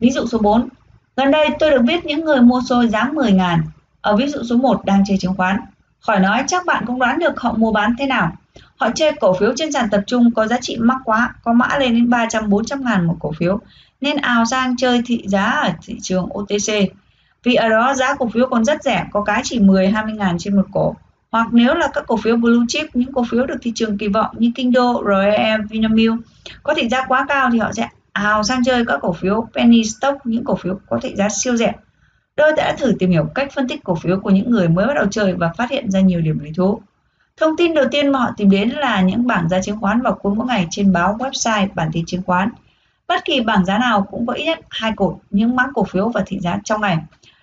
Ví 0.00 0.10
dụ 0.10 0.26
số 0.26 0.38
4. 0.38 0.68
Gần 1.16 1.30
đây 1.30 1.48
tôi 1.58 1.70
được 1.70 1.82
biết 1.82 2.06
những 2.06 2.24
người 2.24 2.40
mua 2.40 2.60
xôi 2.68 2.88
giá 2.88 3.04
10 3.04 3.32
ngàn. 3.32 3.62
Ở 4.00 4.16
ví 4.16 4.26
dụ 4.26 4.42
số 4.42 4.56
1 4.56 4.84
đang 4.84 5.04
chơi 5.06 5.18
chứng 5.18 5.34
khoán. 5.34 5.60
Khỏi 6.00 6.20
nói 6.20 6.44
chắc 6.46 6.66
bạn 6.66 6.84
cũng 6.86 6.98
đoán 6.98 7.18
được 7.18 7.40
họ 7.40 7.52
mua 7.52 7.72
bán 7.72 7.94
thế 7.98 8.06
nào. 8.06 8.32
Họ 8.76 8.90
chơi 8.94 9.12
cổ 9.20 9.36
phiếu 9.40 9.52
trên 9.56 9.72
sàn 9.72 9.90
tập 9.90 10.00
trung 10.06 10.30
có 10.34 10.46
giá 10.46 10.56
trị 10.60 10.76
mắc 10.80 10.98
quá, 11.04 11.34
có 11.44 11.52
mã 11.52 11.78
lên 11.78 11.94
đến 11.94 12.10
300-400 12.10 12.82
ngàn 12.82 13.06
một 13.06 13.16
cổ 13.20 13.32
phiếu, 13.38 13.60
nên 14.00 14.16
ào 14.16 14.44
sang 14.44 14.76
chơi 14.76 15.02
thị 15.06 15.24
giá 15.26 15.44
ở 15.44 15.70
thị 15.82 15.98
trường 16.02 16.28
OTC. 16.38 16.92
Vì 17.42 17.54
ở 17.54 17.68
đó 17.68 17.94
giá 17.94 18.14
cổ 18.14 18.28
phiếu 18.28 18.48
còn 18.48 18.64
rất 18.64 18.82
rẻ, 18.82 19.04
có 19.12 19.22
cái 19.22 19.40
chỉ 19.44 19.58
10-20 19.58 20.16
ngàn 20.16 20.36
trên 20.38 20.56
một 20.56 20.66
cổ. 20.72 20.94
Hoặc 21.30 21.46
nếu 21.52 21.74
là 21.74 21.88
các 21.94 22.04
cổ 22.06 22.16
phiếu 22.16 22.36
blue 22.36 22.64
chip, 22.68 22.96
những 22.96 23.12
cổ 23.12 23.24
phiếu 23.30 23.46
được 23.46 23.56
thị 23.62 23.72
trường 23.74 23.98
kỳ 23.98 24.08
vọng 24.08 24.36
như 24.38 24.52
Kinh 24.54 24.72
Đô, 24.72 25.04
REM, 25.08 25.66
Vinamilk 25.66 26.14
có 26.62 26.74
thị 26.74 26.88
giá 26.88 27.04
quá 27.04 27.26
cao 27.28 27.50
thì 27.52 27.58
họ 27.58 27.72
sẽ 27.72 27.88
ào 28.12 28.42
sang 28.42 28.64
chơi 28.64 28.84
các 28.86 28.98
cổ 29.02 29.12
phiếu 29.12 29.46
penny 29.54 29.84
stock, 29.84 30.26
những 30.26 30.44
cổ 30.44 30.54
phiếu 30.54 30.78
có 30.88 30.98
thị 31.02 31.14
giá 31.16 31.28
siêu 31.28 31.56
rẻ. 31.56 31.72
Tôi 32.36 32.52
đã 32.56 32.76
thử 32.78 32.92
tìm 32.98 33.10
hiểu 33.10 33.24
cách 33.34 33.52
phân 33.54 33.68
tích 33.68 33.84
cổ 33.84 33.94
phiếu 33.94 34.20
của 34.20 34.30
những 34.30 34.50
người 34.50 34.68
mới 34.68 34.86
bắt 34.86 34.94
đầu 34.94 35.06
chơi 35.10 35.34
và 35.34 35.52
phát 35.56 35.70
hiện 35.70 35.90
ra 35.90 36.00
nhiều 36.00 36.20
điểm 36.20 36.38
lý 36.38 36.52
thú. 36.56 36.80
Thông 37.36 37.56
tin 37.56 37.74
đầu 37.74 37.84
tiên 37.90 38.12
mà 38.12 38.18
họ 38.18 38.30
tìm 38.36 38.50
đến 38.50 38.68
là 38.68 39.00
những 39.00 39.26
bảng 39.26 39.48
giá 39.48 39.62
chứng 39.62 39.80
khoán 39.80 40.00
vào 40.00 40.14
cuối 40.14 40.34
mỗi 40.34 40.46
ngày 40.46 40.66
trên 40.70 40.92
báo 40.92 41.16
website 41.18 41.68
bản 41.74 41.90
tin 41.92 42.06
chứng 42.06 42.22
khoán. 42.22 42.50
Bất 43.08 43.24
kỳ 43.24 43.40
bảng 43.40 43.64
giá 43.64 43.78
nào 43.78 44.06
cũng 44.10 44.26
có 44.26 44.32
ít 44.32 44.44
nhất 44.44 44.58
hai 44.70 44.92
cột 44.96 45.16
những 45.30 45.56
mã 45.56 45.64
cổ 45.74 45.84
phiếu 45.84 46.08
và 46.08 46.22
thị 46.26 46.38
giá 46.40 46.58
trong 46.64 46.80
ngày. 46.80 46.98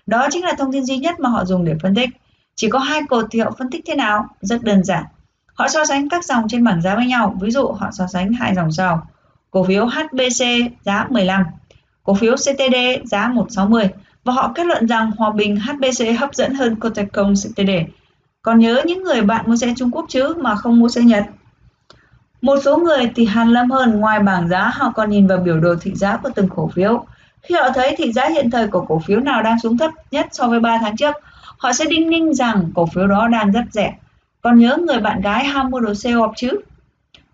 Đó 0.05 0.27
chính 0.31 0.43
là 0.43 0.53
thông 0.57 0.71
tin 0.71 0.85
duy 0.85 0.97
nhất 0.97 1.19
mà 1.19 1.29
họ 1.29 1.45
dùng 1.45 1.65
để 1.65 1.75
phân 1.81 1.95
tích. 1.95 2.09
Chỉ 2.55 2.69
có 2.69 2.79
hai 2.79 3.01
cột 3.09 3.25
thì 3.31 3.39
họ 3.39 3.51
phân 3.57 3.69
tích 3.69 3.83
thế 3.87 3.95
nào? 3.95 4.27
Rất 4.41 4.63
đơn 4.63 4.83
giản. 4.83 5.03
Họ 5.53 5.67
so 5.67 5.85
sánh 5.85 6.09
các 6.09 6.25
dòng 6.25 6.47
trên 6.49 6.63
bảng 6.63 6.81
giá 6.81 6.95
với 6.95 7.05
nhau. 7.05 7.35
Ví 7.41 7.51
dụ 7.51 7.67
họ 7.67 7.89
so 7.91 8.07
sánh 8.07 8.33
hai 8.33 8.55
dòng 8.55 8.71
sau. 8.71 9.07
Cổ 9.51 9.63
phiếu 9.63 9.85
HBC 9.85 10.45
giá 10.81 11.07
15, 11.09 11.43
cổ 12.03 12.13
phiếu 12.13 12.35
CTD 12.35 12.75
giá 13.05 13.27
160 13.27 13.89
và 14.23 14.33
họ 14.33 14.51
kết 14.55 14.65
luận 14.65 14.87
rằng 14.87 15.11
Hòa 15.17 15.31
Bình 15.31 15.59
HBC 15.59 16.19
hấp 16.19 16.33
dẫn 16.33 16.53
hơn 16.53 16.75
Cotecom 16.75 17.33
CTD. 17.33 17.69
Còn 18.41 18.59
nhớ 18.59 18.81
những 18.85 19.03
người 19.03 19.21
bạn 19.21 19.45
mua 19.47 19.55
xe 19.55 19.73
Trung 19.77 19.91
Quốc 19.91 20.05
chứ 20.09 20.33
mà 20.37 20.55
không 20.55 20.79
mua 20.79 20.89
xe 20.89 21.01
Nhật. 21.01 21.23
Một 22.41 22.55
số 22.65 22.77
người 22.77 23.11
thì 23.15 23.25
hàn 23.25 23.49
lâm 23.49 23.71
hơn 23.71 23.99
ngoài 23.99 24.19
bảng 24.19 24.47
giá 24.47 24.71
họ 24.73 24.91
còn 24.95 25.09
nhìn 25.09 25.27
vào 25.27 25.37
biểu 25.37 25.59
đồ 25.59 25.75
thị 25.81 25.91
giá 25.95 26.17
của 26.17 26.29
từng 26.35 26.49
cổ 26.55 26.67
phiếu. 26.67 27.05
Khi 27.41 27.55
họ 27.55 27.69
thấy 27.75 27.95
thị 27.97 28.11
giá 28.11 28.29
hiện 28.29 28.51
thời 28.51 28.67
của 28.67 28.81
cổ 28.81 28.99
phiếu 28.99 29.19
nào 29.19 29.43
đang 29.43 29.59
xuống 29.59 29.77
thấp 29.77 29.91
nhất 30.11 30.27
so 30.31 30.47
với 30.47 30.59
3 30.59 30.77
tháng 30.81 30.97
trước, 30.97 31.15
họ 31.57 31.73
sẽ 31.73 31.85
đinh 31.85 32.09
ninh 32.09 32.33
rằng 32.33 32.71
cổ 32.75 32.85
phiếu 32.85 33.07
đó 33.07 33.27
đang 33.27 33.51
rất 33.51 33.63
rẻ. 33.71 33.93
Còn 34.41 34.59
nhớ 34.59 34.77
người 34.77 34.99
bạn 34.99 35.21
gái 35.21 35.45
ham 35.45 35.69
mua 35.69 35.79
đồ 35.79 35.93
xe 35.93 36.11
họp 36.11 36.33
chứ? 36.35 36.59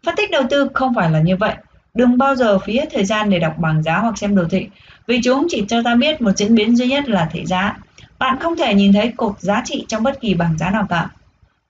Phân 0.06 0.16
tích 0.16 0.32
đầu 0.32 0.44
tư 0.50 0.68
không 0.74 0.94
phải 0.96 1.12
là 1.12 1.20
như 1.20 1.38
vậy. 1.38 1.56
Đừng 1.96 2.18
bao 2.18 2.36
giờ 2.36 2.60
phí 2.60 2.78
hết 2.78 2.88
thời 2.94 3.06
gian 3.06 3.30
để 3.30 3.40
đọc 3.40 3.58
bảng 3.58 3.84
giá 3.84 3.98
hoặc 3.98 4.18
xem 4.18 4.36
đồ 4.36 4.44
thị, 4.50 4.68
vì 5.08 5.22
chúng 5.24 5.48
chỉ 5.50 5.66
cho 5.68 5.82
ta 5.84 5.96
biết 5.96 6.22
một 6.22 6.32
diễn 6.38 6.56
biến 6.56 6.78
duy 6.78 6.88
nhất 6.88 7.10
là 7.10 7.30
thị 7.32 7.46
giá. 7.46 7.78
Bạn 8.20 8.38
không 8.40 8.56
thể 8.56 8.74
nhìn 8.74 8.94
thấy 8.94 9.14
cột 9.18 9.40
giá 9.40 9.62
trị 9.66 9.86
trong 9.88 10.04
bất 10.04 10.22
kỳ 10.22 10.34
bảng 10.34 10.58
giá 10.58 10.70
nào 10.70 10.86
cả. 10.90 11.10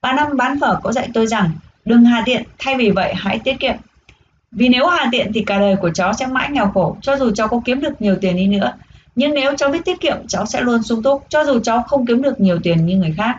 Bà 0.02 0.14
Năm 0.14 0.38
bán 0.38 0.60
phở 0.60 0.80
có 0.84 0.92
dạy 0.92 1.10
tôi 1.14 1.28
rằng 1.28 1.50
đừng 1.86 2.06
hà 2.06 2.24
tiện, 2.26 2.44
thay 2.60 2.76
vì 2.78 2.90
vậy 2.90 3.14
hãy 3.16 3.40
tiết 3.40 3.60
kiệm. 3.60 3.76
Vì 4.52 4.70
nếu 4.70 4.88
hà 4.88 5.10
tiện 5.12 5.32
thì 5.34 5.44
cả 5.44 5.60
đời 5.60 5.76
của 5.76 5.90
cháu 5.90 6.14
sẽ 6.14 6.28
mãi 6.28 6.50
nghèo 6.52 6.72
khổ, 6.74 6.98
cho 7.02 7.18
dù 7.18 7.32
cháu 7.32 7.48
có 7.48 7.62
kiếm 7.66 7.82
được 7.82 8.02
nhiều 8.02 8.16
tiền 8.22 8.36
đi 8.36 8.48
nữa. 8.48 8.74
Nhưng 9.16 9.34
nếu 9.34 9.56
cháu 9.58 9.70
biết 9.70 9.86
tiết 9.86 10.02
kiệm, 10.02 10.18
cháu 10.28 10.46
sẽ 10.46 10.62
luôn 10.62 10.84
sung 10.84 11.04
túc, 11.04 11.26
cho 11.30 11.46
dù 11.46 11.60
cháu 11.60 11.84
không 11.84 12.06
kiếm 12.06 12.22
được 12.22 12.40
nhiều 12.40 12.60
tiền 12.64 12.86
như 12.86 12.98
người 12.98 13.14
khác. 13.18 13.38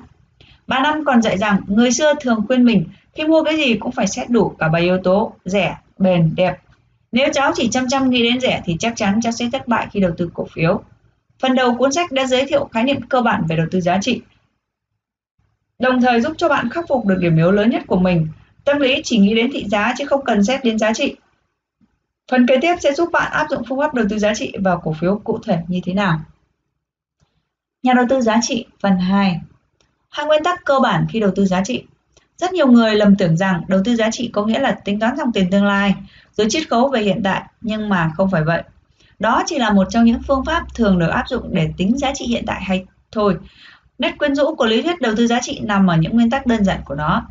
Bà 0.66 0.80
Năm 0.80 1.05
còn 1.05 1.22
dạy 1.22 1.39
rằng 1.39 1.61
người 1.66 1.93
xưa 1.93 2.12
thường 2.20 2.45
khuyên 2.47 2.64
mình 2.64 2.84
khi 3.14 3.24
mua 3.24 3.43
cái 3.43 3.57
gì 3.57 3.74
cũng 3.74 3.93
phải 3.93 4.07
xét 4.07 4.30
đủ 4.30 4.49
cả 4.59 4.68
ba 4.68 4.78
yếu 4.78 4.99
tố 4.99 5.32
rẻ, 5.45 5.76
bền, 5.99 6.34
đẹp. 6.37 6.59
Nếu 7.16 7.28
cháu 7.32 7.52
chỉ 7.54 7.68
chăm 7.68 7.88
chăm 7.88 8.10
nghĩ 8.10 8.22
đến 8.22 8.40
rẻ 8.40 8.62
thì 8.64 8.76
chắc 8.78 8.92
chắn 8.96 9.20
cháu 9.22 9.32
sẽ 9.32 9.48
thất 9.52 9.68
bại 9.68 9.88
khi 9.92 10.00
đầu 10.00 10.12
tư 10.16 10.30
cổ 10.34 10.46
phiếu. 10.52 10.82
Phần 11.38 11.54
đầu 11.54 11.74
cuốn 11.74 11.92
sách 11.92 12.12
đã 12.12 12.26
giới 12.26 12.46
thiệu 12.46 12.68
khái 12.72 12.84
niệm 12.84 13.02
cơ 13.02 13.20
bản 13.20 13.44
về 13.48 13.56
đầu 13.56 13.66
tư 13.70 13.80
giá 13.80 13.98
trị, 14.02 14.22
đồng 15.78 16.00
thời 16.00 16.20
giúp 16.20 16.32
cho 16.36 16.48
bạn 16.48 16.70
khắc 16.70 16.88
phục 16.88 17.06
được 17.06 17.16
điểm 17.20 17.36
yếu 17.36 17.50
lớn 17.50 17.70
nhất 17.70 17.82
của 17.86 17.98
mình. 17.98 18.28
Tâm 18.64 18.80
lý 18.80 19.00
chỉ 19.04 19.18
nghĩ 19.18 19.34
đến 19.34 19.50
thị 19.52 19.64
giá 19.68 19.94
chứ 19.98 20.04
không 20.06 20.24
cần 20.24 20.44
xét 20.44 20.64
đến 20.64 20.78
giá 20.78 20.92
trị. 20.92 21.16
Phần 22.30 22.46
kế 22.46 22.56
tiếp 22.60 22.76
sẽ 22.80 22.92
giúp 22.92 23.08
bạn 23.12 23.32
áp 23.32 23.46
dụng 23.50 23.62
phương 23.68 23.78
pháp 23.78 23.94
đầu 23.94 24.06
tư 24.10 24.18
giá 24.18 24.34
trị 24.34 24.52
vào 24.64 24.80
cổ 24.84 24.94
phiếu 25.00 25.20
cụ 25.24 25.38
thể 25.46 25.58
như 25.68 25.80
thế 25.84 25.92
nào. 25.92 26.20
Nhà 27.82 27.92
đầu 27.92 28.06
tư 28.08 28.20
giá 28.20 28.38
trị 28.42 28.66
phần 28.80 28.98
2 28.98 29.40
Hai 30.10 30.26
nguyên 30.26 30.44
tắc 30.44 30.64
cơ 30.64 30.78
bản 30.82 31.06
khi 31.10 31.20
đầu 31.20 31.30
tư 31.36 31.44
giá 31.44 31.62
trị 31.64 31.84
rất 32.39 32.53
nhiều 32.53 32.66
người 32.66 32.95
lầm 32.95 33.16
tưởng 33.16 33.37
rằng 33.37 33.62
đầu 33.68 33.80
tư 33.84 33.97
giá 33.97 34.11
trị 34.11 34.30
có 34.32 34.45
nghĩa 34.45 34.59
là 34.59 34.72
tính 34.72 35.01
toán 35.01 35.16
dòng 35.16 35.32
tiền 35.32 35.51
tương 35.51 35.64
lai, 35.64 35.95
rồi 36.37 36.47
chiết 36.51 36.68
khấu 36.70 36.89
về 36.89 37.03
hiện 37.03 37.20
tại, 37.24 37.43
nhưng 37.61 37.89
mà 37.89 38.11
không 38.16 38.30
phải 38.30 38.45
vậy. 38.45 38.62
Đó 39.18 39.43
chỉ 39.47 39.59
là 39.59 39.70
một 39.70 39.87
trong 39.91 40.05
những 40.05 40.22
phương 40.28 40.45
pháp 40.45 40.74
thường 40.74 40.99
được 40.99 41.09
áp 41.09 41.24
dụng 41.28 41.55
để 41.55 41.68
tính 41.76 41.99
giá 41.99 42.12
trị 42.14 42.26
hiện 42.26 42.45
tại 42.47 42.62
hay 42.62 42.84
thôi. 43.12 43.37
Nét 43.99 44.18
quyến 44.18 44.34
rũ 44.34 44.55
của 44.55 44.66
lý 44.66 44.82
thuyết 44.82 45.01
đầu 45.01 45.14
tư 45.16 45.26
giá 45.26 45.41
trị 45.43 45.61
nằm 45.64 45.87
ở 45.87 45.97
những 45.97 46.14
nguyên 46.14 46.30
tắc 46.30 46.47
đơn 46.47 46.64
giản 46.64 46.80
của 46.84 46.95
nó. 46.95 47.22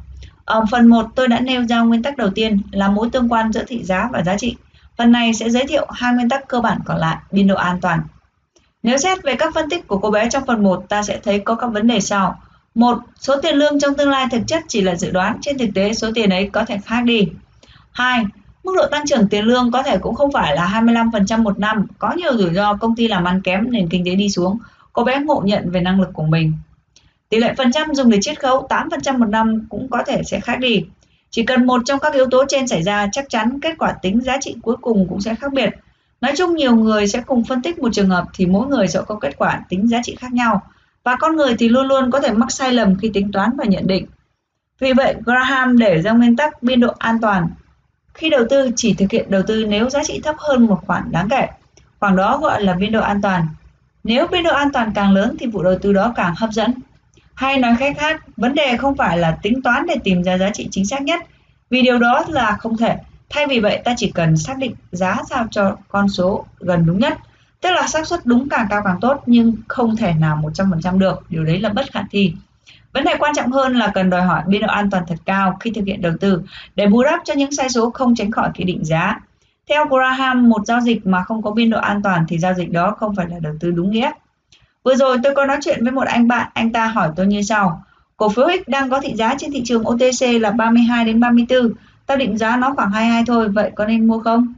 Ở 0.45 0.66
phần 0.72 0.88
1 0.88 1.06
tôi 1.16 1.28
đã 1.28 1.39
nêu 1.39 1.68
ra 1.68 1.80
nguyên 1.80 2.03
tắc 2.03 2.18
đầu 2.18 2.30
tiên 2.30 2.62
là 2.72 2.88
mối 2.88 3.10
tương 3.10 3.30
quan 3.30 3.51
giữa 3.51 3.64
thị 3.68 3.84
giá 3.84 4.10
và 4.14 4.24
giá 4.24 4.38
trị. 4.38 4.56
Phần 4.97 5.12
này 5.12 5.34
sẽ 5.34 5.49
giới 5.49 5.68
thiệu 5.68 5.88
hai 5.89 6.14
nguyên 6.14 6.30
tắc 6.30 6.47
cơ 6.47 6.62
bản 6.62 6.80
còn 6.86 6.97
lại, 6.97 7.18
biên 7.32 7.47
độ 7.47 7.56
an 7.56 7.82
toàn. 7.82 8.01
Nếu 8.84 8.97
xét 8.97 9.24
về 9.24 9.36
các 9.36 9.53
phân 9.53 9.70
tích 9.70 9.88
của 9.88 9.97
cô 9.97 10.12
bé 10.12 10.30
trong 10.30 10.45
phần 10.45 10.64
1, 10.64 10.86
ta 10.89 11.03
sẽ 11.03 11.20
thấy 11.24 11.39
có 11.39 11.56
các 11.56 11.68
vấn 11.68 11.88
đề 11.88 11.99
sau. 11.99 12.39
Một, 12.76 12.97
số 13.19 13.41
tiền 13.41 13.55
lương 13.55 13.80
trong 13.80 13.95
tương 13.95 14.09
lai 14.09 14.28
thực 14.32 14.41
chất 14.47 14.63
chỉ 14.67 14.82
là 14.82 14.95
dự 14.95 15.11
đoán, 15.11 15.38
trên 15.41 15.57
thực 15.57 15.69
tế 15.76 15.93
số 15.93 16.11
tiền 16.15 16.30
ấy 16.30 16.49
có 16.53 16.65
thể 16.65 16.78
khác 16.86 17.01
đi. 17.05 17.28
hai 17.91 18.26
Mức 18.63 18.73
độ 18.76 18.88
tăng 18.91 19.05
trưởng 19.05 19.28
tiền 19.30 19.45
lương 19.45 19.71
có 19.71 19.84
thể 19.84 19.97
cũng 19.97 20.15
không 20.15 20.32
phải 20.32 20.55
là 20.55 20.82
25% 20.84 21.43
một 21.43 21.59
năm, 21.59 21.86
có 21.99 22.13
nhiều 22.17 22.38
rủi 22.38 22.53
ro 22.53 22.73
công 22.73 22.95
ty 22.95 23.07
làm 23.07 23.23
ăn 23.23 23.41
kém 23.41 23.71
nền 23.71 23.89
kinh 23.89 24.05
tế 24.05 24.15
đi 24.15 24.30
xuống, 24.30 24.57
cô 24.93 25.03
bé 25.03 25.19
ngộ 25.19 25.41
nhận 25.45 25.69
về 25.71 25.82
năng 25.82 26.01
lực 26.01 26.09
của 26.13 26.23
mình. 26.23 26.53
Tỷ 27.30 27.39
lệ 27.39 27.53
phần 27.57 27.71
trăm 27.71 27.93
dùng 27.93 28.09
để 28.09 28.17
chiết 28.21 28.39
khấu 28.39 28.67
8% 28.69 29.17
một 29.19 29.30
năm 29.30 29.67
cũng 29.69 29.88
có 29.89 30.03
thể 30.07 30.21
sẽ 30.23 30.39
khác 30.39 30.59
đi. 30.59 30.84
Chỉ 31.30 31.43
cần 31.43 31.65
một 31.65 31.82
trong 31.86 31.99
các 31.99 32.13
yếu 32.13 32.26
tố 32.32 32.43
trên 32.47 32.67
xảy 32.67 32.84
ra, 32.84 33.07
chắc 33.11 33.26
chắn 33.30 33.59
kết 33.61 33.76
quả 33.78 33.91
tính 34.01 34.21
giá 34.21 34.38
trị 34.41 34.55
cuối 34.61 34.76
cùng 34.82 35.07
cũng 35.09 35.21
sẽ 35.21 35.36
khác 35.36 35.53
biệt. 35.53 35.69
Nói 36.21 36.34
chung 36.38 36.55
nhiều 36.55 36.76
người 36.76 37.07
sẽ 37.07 37.21
cùng 37.26 37.43
phân 37.43 37.61
tích 37.61 37.80
một 37.80 37.89
trường 37.93 38.09
hợp 38.09 38.26
thì 38.34 38.45
mỗi 38.45 38.67
người 38.67 38.88
sẽ 38.88 38.99
có 39.07 39.15
kết 39.15 39.38
quả 39.38 39.61
tính 39.69 39.88
giá 39.88 39.99
trị 40.03 40.15
khác 40.19 40.34
nhau. 40.34 40.61
Và 41.06 41.16
con 41.20 41.36
người 41.36 41.56
thì 41.60 41.70
luôn 41.70 41.88
luôn 41.88 42.12
có 42.12 42.20
thể 42.20 42.32
mắc 42.32 42.51
sai 42.51 42.74
lầm 42.74 42.97
khi 43.01 43.12
tính 43.14 43.32
toán 43.32 43.49
và 43.58 43.66
nhận 43.66 43.88
định. 43.88 44.06
Vì 44.80 44.93
vậy, 44.93 45.16
Graham 45.26 45.78
để 45.78 46.01
ra 46.01 46.12
nguyên 46.12 46.36
tắc 46.36 46.64
biên 46.64 46.80
độ 46.80 46.93
an 46.97 47.18
toàn. 47.22 47.47
Khi 48.14 48.30
đầu 48.30 48.45
tư 48.49 48.72
chỉ 48.76 48.93
thực 48.93 49.12
hiện 49.12 49.32
đầu 49.32 49.41
tư 49.47 49.66
nếu 49.66 49.89
giá 49.89 50.03
trị 50.03 50.22
thấp 50.24 50.36
hơn 50.38 50.68
một 50.68 50.80
khoản 50.88 51.12
đáng 51.12 51.30
kể. 51.30 51.47
Khoảng 51.99 52.16
đó 52.16 52.38
gọi 52.38 52.64
là 52.64 52.74
biên 52.74 52.91
độ 52.91 53.01
an 53.01 53.22
toàn. 53.22 53.47
Nếu 54.03 54.28
biên 54.28 54.43
độ 54.43 54.53
an 54.53 54.72
toàn 54.74 54.91
càng 54.95 55.12
lớn 55.12 55.36
thì 55.39 55.47
vụ 55.47 55.64
đầu 55.64 55.78
tư 55.82 55.93
đó 55.93 56.14
càng 56.16 56.34
hấp 56.38 56.49
dẫn. 56.51 56.74
Hay 57.34 57.60
nói 57.60 57.76
cách 57.80 57.95
khác, 57.97 58.24
vấn 58.38 58.56
đề 58.56 58.78
không 58.78 58.97
phải 58.97 59.18
là 59.18 59.38
tính 59.41 59.62
toán 59.62 59.86
để 59.88 59.95
tìm 60.03 60.24
ra 60.24 60.38
giá 60.38 60.49
trị 60.53 60.68
chính 60.72 60.86
xác 60.86 61.01
nhất, 61.01 61.22
vì 61.70 61.82
điều 61.82 61.99
đó 61.99 62.24
là 62.28 62.58
không 62.60 62.78
thể. 62.78 62.97
Thay 63.30 63.47
vì 63.47 63.60
vậy, 63.60 63.82
ta 63.86 63.93
chỉ 63.97 64.12
cần 64.12 64.38
xác 64.38 64.58
định 64.58 64.76
giá 64.91 65.18
sao 65.30 65.47
cho 65.51 65.78
con 65.88 66.10
số 66.10 66.45
gần 66.60 66.86
đúng 66.86 66.99
nhất. 66.99 67.18
Tức 67.66 67.72
là 67.72 67.88
xác 67.88 68.07
suất 68.07 68.26
đúng 68.26 68.49
càng 68.49 68.68
cao 68.70 68.82
càng 68.86 68.97
tốt 69.01 69.24
nhưng 69.26 69.53
không 69.68 69.95
thể 69.95 70.13
nào 70.13 70.41
100% 70.55 70.97
được, 70.97 71.24
điều 71.30 71.43
đấy 71.43 71.59
là 71.59 71.70
bất 71.70 71.91
khả 71.91 72.03
thi. 72.11 72.34
Vấn 72.93 73.03
đề 73.03 73.16
quan 73.20 73.36
trọng 73.36 73.51
hơn 73.51 73.76
là 73.76 73.91
cần 73.93 74.09
đòi 74.09 74.22
hỏi 74.22 74.43
biên 74.47 74.61
độ 74.61 74.68
an 74.68 74.89
toàn 74.89 75.03
thật 75.07 75.16
cao 75.26 75.57
khi 75.59 75.72
thực 75.72 75.86
hiện 75.86 76.01
đầu 76.01 76.13
tư 76.20 76.41
để 76.76 76.88
bù 76.88 77.03
đắp 77.03 77.20
cho 77.26 77.34
những 77.34 77.51
sai 77.51 77.70
số 77.70 77.89
không 77.89 78.16
tránh 78.16 78.32
khỏi 78.32 78.49
khi 78.53 78.63
định 78.63 78.86
giá. 78.86 79.20
Theo 79.70 79.86
Graham, 79.86 80.49
một 80.49 80.66
giao 80.66 80.82
dịch 80.82 81.07
mà 81.07 81.24
không 81.24 81.41
có 81.41 81.51
biên 81.51 81.70
độ 81.70 81.80
an 81.80 82.01
toàn 82.01 82.26
thì 82.28 82.38
giao 82.38 82.53
dịch 82.53 82.72
đó 82.72 82.95
không 82.97 83.16
phải 83.16 83.26
là 83.30 83.39
đầu 83.39 83.53
tư 83.59 83.72
đúng 83.72 83.91
nghĩa. 83.91 84.11
Vừa 84.84 84.95
rồi 84.95 85.18
tôi 85.24 85.36
có 85.36 85.45
nói 85.45 85.57
chuyện 85.61 85.84
với 85.84 85.91
một 85.91 86.07
anh 86.07 86.28
bạn, 86.28 86.47
anh 86.53 86.72
ta 86.72 86.88
hỏi 86.88 87.09
tôi 87.16 87.28
như 87.28 87.41
sau. 87.41 87.84
Cổ 88.18 88.30
phiếu 88.30 88.47
X 88.47 88.70
đang 88.70 88.89
có 88.89 88.99
thị 88.99 89.13
giá 89.16 89.36
trên 89.38 89.51
thị 89.51 89.61
trường 89.66 89.88
OTC 89.88 90.41
là 90.41 90.51
32 90.51 91.05
đến 91.05 91.20
34, 91.20 91.72
tao 92.05 92.18
định 92.18 92.38
giá 92.38 92.57
nó 92.57 92.74
khoảng 92.76 92.91
22 92.91 93.24
thôi, 93.28 93.49
vậy 93.49 93.72
có 93.76 93.86
nên 93.86 94.07
mua 94.07 94.20
không? 94.20 94.53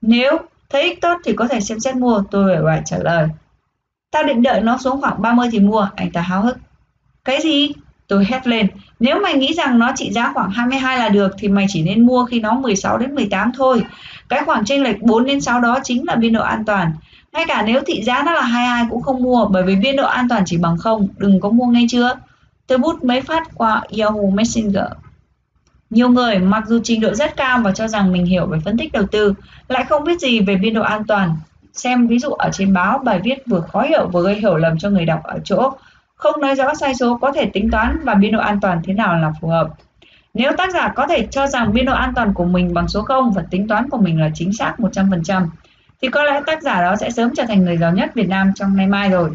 Nếu 0.00 0.38
thấy 0.70 0.96
tốt 1.00 1.18
thì 1.24 1.32
có 1.32 1.48
thể 1.48 1.60
xem 1.60 1.80
xét 1.80 1.96
mua, 1.96 2.22
tôi 2.30 2.48
vẻ 2.48 2.60
phải 2.64 2.82
trả 2.84 2.98
lời. 2.98 3.28
Tao 4.10 4.22
định 4.22 4.42
đợi 4.42 4.60
nó 4.60 4.78
xuống 4.78 5.00
khoảng 5.00 5.22
30 5.22 5.48
thì 5.52 5.60
mua, 5.60 5.88
anh 5.96 6.12
ta 6.12 6.20
háo 6.20 6.42
hức. 6.42 6.58
Cái 7.24 7.40
gì? 7.42 7.72
Tôi 8.08 8.24
hét 8.24 8.46
lên, 8.46 8.66
nếu 9.00 9.20
mày 9.22 9.34
nghĩ 9.34 9.54
rằng 9.54 9.78
nó 9.78 9.92
trị 9.96 10.10
giá 10.12 10.32
khoảng 10.34 10.50
22 10.50 10.98
là 10.98 11.08
được 11.08 11.30
thì 11.38 11.48
mày 11.48 11.66
chỉ 11.68 11.82
nên 11.82 12.06
mua 12.06 12.24
khi 12.24 12.40
nó 12.40 12.54
16 12.54 12.98
đến 12.98 13.14
18 13.14 13.52
thôi. 13.56 13.82
Cái 14.28 14.44
khoảng 14.44 14.64
chênh 14.64 14.82
lệch 14.82 15.02
4 15.02 15.24
đến 15.24 15.40
6 15.40 15.60
đó 15.60 15.78
chính 15.84 16.06
là 16.06 16.14
biên 16.14 16.32
độ 16.32 16.42
an 16.42 16.64
toàn. 16.64 16.92
Ngay 17.32 17.44
cả 17.48 17.62
nếu 17.66 17.80
thị 17.86 18.02
giá 18.02 18.22
nó 18.26 18.32
là 18.32 18.42
22 18.42 18.86
cũng 18.90 19.02
không 19.02 19.22
mua 19.22 19.46
bởi 19.46 19.62
vì 19.62 19.76
biên 19.76 19.96
độ 19.96 20.06
an 20.06 20.28
toàn 20.28 20.42
chỉ 20.46 20.56
bằng 20.56 20.76
không, 20.76 21.08
đừng 21.16 21.40
có 21.40 21.50
mua 21.50 21.66
ngay 21.66 21.86
chưa. 21.90 22.14
Tôi 22.66 22.78
bút 22.78 23.04
mấy 23.04 23.20
phát 23.20 23.48
qua 23.54 23.82
Yahoo 23.98 24.30
Messenger. 24.32 24.84
Nhiều 25.90 26.08
người 26.08 26.38
mặc 26.38 26.64
dù 26.66 26.80
trình 26.84 27.00
độ 27.00 27.14
rất 27.14 27.36
cao 27.36 27.60
và 27.64 27.72
cho 27.72 27.88
rằng 27.88 28.12
mình 28.12 28.26
hiểu 28.26 28.46
về 28.46 28.58
phân 28.64 28.76
tích 28.76 28.92
đầu 28.92 29.04
tư 29.12 29.34
lại 29.68 29.84
không 29.84 30.04
biết 30.04 30.20
gì 30.20 30.40
về 30.40 30.56
biên 30.56 30.74
độ 30.74 30.82
an 30.82 31.04
toàn. 31.04 31.36
xem 31.72 32.06
ví 32.06 32.18
dụ 32.18 32.30
ở 32.30 32.50
trên 32.52 32.72
báo 32.72 32.98
bài 32.98 33.20
viết 33.24 33.46
vừa 33.46 33.60
khó 33.60 33.82
hiểu 33.82 34.08
vừa 34.12 34.22
gây 34.22 34.34
hiểu 34.34 34.56
lầm 34.56 34.78
cho 34.78 34.90
người 34.90 35.04
đọc 35.04 35.20
ở 35.24 35.38
chỗ 35.44 35.72
không 36.18 36.40
nói 36.40 36.54
rõ 36.54 36.74
sai 36.74 36.94
số 36.94 37.18
có 37.18 37.32
thể 37.32 37.50
tính 37.52 37.70
toán 37.70 37.98
và 38.04 38.14
biên 38.14 38.32
độ 38.32 38.38
an 38.38 38.60
toàn 38.60 38.80
thế 38.84 38.92
nào 38.92 39.18
là 39.18 39.32
phù 39.40 39.48
hợp. 39.48 39.68
Nếu 40.34 40.52
tác 40.58 40.70
giả 40.72 40.92
có 40.96 41.06
thể 41.06 41.26
cho 41.30 41.46
rằng 41.46 41.72
biên 41.72 41.84
độ 41.84 41.92
an 41.92 42.12
toàn 42.16 42.34
của 42.34 42.44
mình 42.44 42.74
bằng 42.74 42.88
số 42.88 43.02
0 43.02 43.32
và 43.32 43.44
tính 43.50 43.68
toán 43.68 43.90
của 43.90 43.98
mình 43.98 44.20
là 44.20 44.30
chính 44.34 44.52
xác 44.52 44.74
100%, 44.78 45.46
thì 46.02 46.08
có 46.08 46.22
lẽ 46.22 46.40
tác 46.46 46.62
giả 46.62 46.82
đó 46.82 46.96
sẽ 46.96 47.10
sớm 47.10 47.30
trở 47.36 47.44
thành 47.48 47.64
người 47.64 47.76
giàu 47.76 47.92
nhất 47.92 48.10
Việt 48.14 48.28
Nam 48.28 48.52
trong 48.54 48.76
nay 48.76 48.86
mai 48.86 49.10
rồi. 49.10 49.30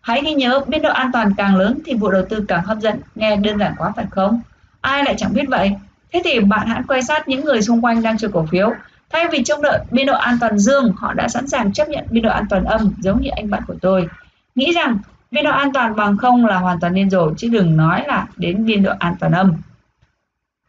Hãy 0.00 0.22
ghi 0.24 0.34
nhớ 0.34 0.60
biên 0.66 0.82
độ 0.82 0.90
an 0.90 1.10
toàn 1.12 1.34
càng 1.36 1.56
lớn 1.56 1.78
thì 1.84 1.94
vụ 1.94 2.10
đầu 2.10 2.22
tư 2.28 2.44
càng 2.48 2.64
hấp 2.64 2.78
dẫn, 2.78 3.00
nghe 3.14 3.36
đơn 3.36 3.58
giản 3.58 3.74
quá 3.78 3.92
phải 3.96 4.06
không? 4.10 4.40
Ai 4.84 5.04
lại 5.04 5.14
chẳng 5.18 5.34
biết 5.34 5.44
vậy? 5.48 5.70
Thế 6.12 6.20
thì 6.24 6.40
bạn 6.40 6.66
hãy 6.66 6.82
quay 6.88 7.02
sát 7.02 7.28
những 7.28 7.44
người 7.44 7.62
xung 7.62 7.84
quanh 7.84 8.02
đang 8.02 8.18
chơi 8.18 8.30
cổ 8.32 8.46
phiếu. 8.50 8.72
Thay 9.10 9.28
vì 9.28 9.42
trông 9.44 9.62
đợi 9.62 9.78
biên 9.90 10.06
độ 10.06 10.14
an 10.14 10.36
toàn 10.40 10.58
dương, 10.58 10.92
họ 10.96 11.12
đã 11.12 11.28
sẵn 11.28 11.48
sàng 11.48 11.72
chấp 11.72 11.88
nhận 11.88 12.04
biên 12.10 12.22
độ 12.22 12.30
an 12.30 12.44
toàn 12.50 12.64
âm 12.64 12.92
giống 12.98 13.20
như 13.20 13.30
anh 13.36 13.50
bạn 13.50 13.62
của 13.66 13.74
tôi. 13.80 14.08
Nghĩ 14.54 14.72
rằng 14.72 14.98
biên 15.30 15.44
độ 15.44 15.50
an 15.50 15.72
toàn 15.72 15.96
bằng 15.96 16.16
không 16.16 16.46
là 16.46 16.58
hoàn 16.58 16.80
toàn 16.80 16.94
nên 16.94 17.10
rồi 17.10 17.32
chứ 17.36 17.48
đừng 17.48 17.76
nói 17.76 18.04
là 18.06 18.26
đến 18.36 18.66
biên 18.66 18.82
độ 18.82 18.92
an 18.98 19.14
toàn 19.20 19.32
âm. 19.32 19.52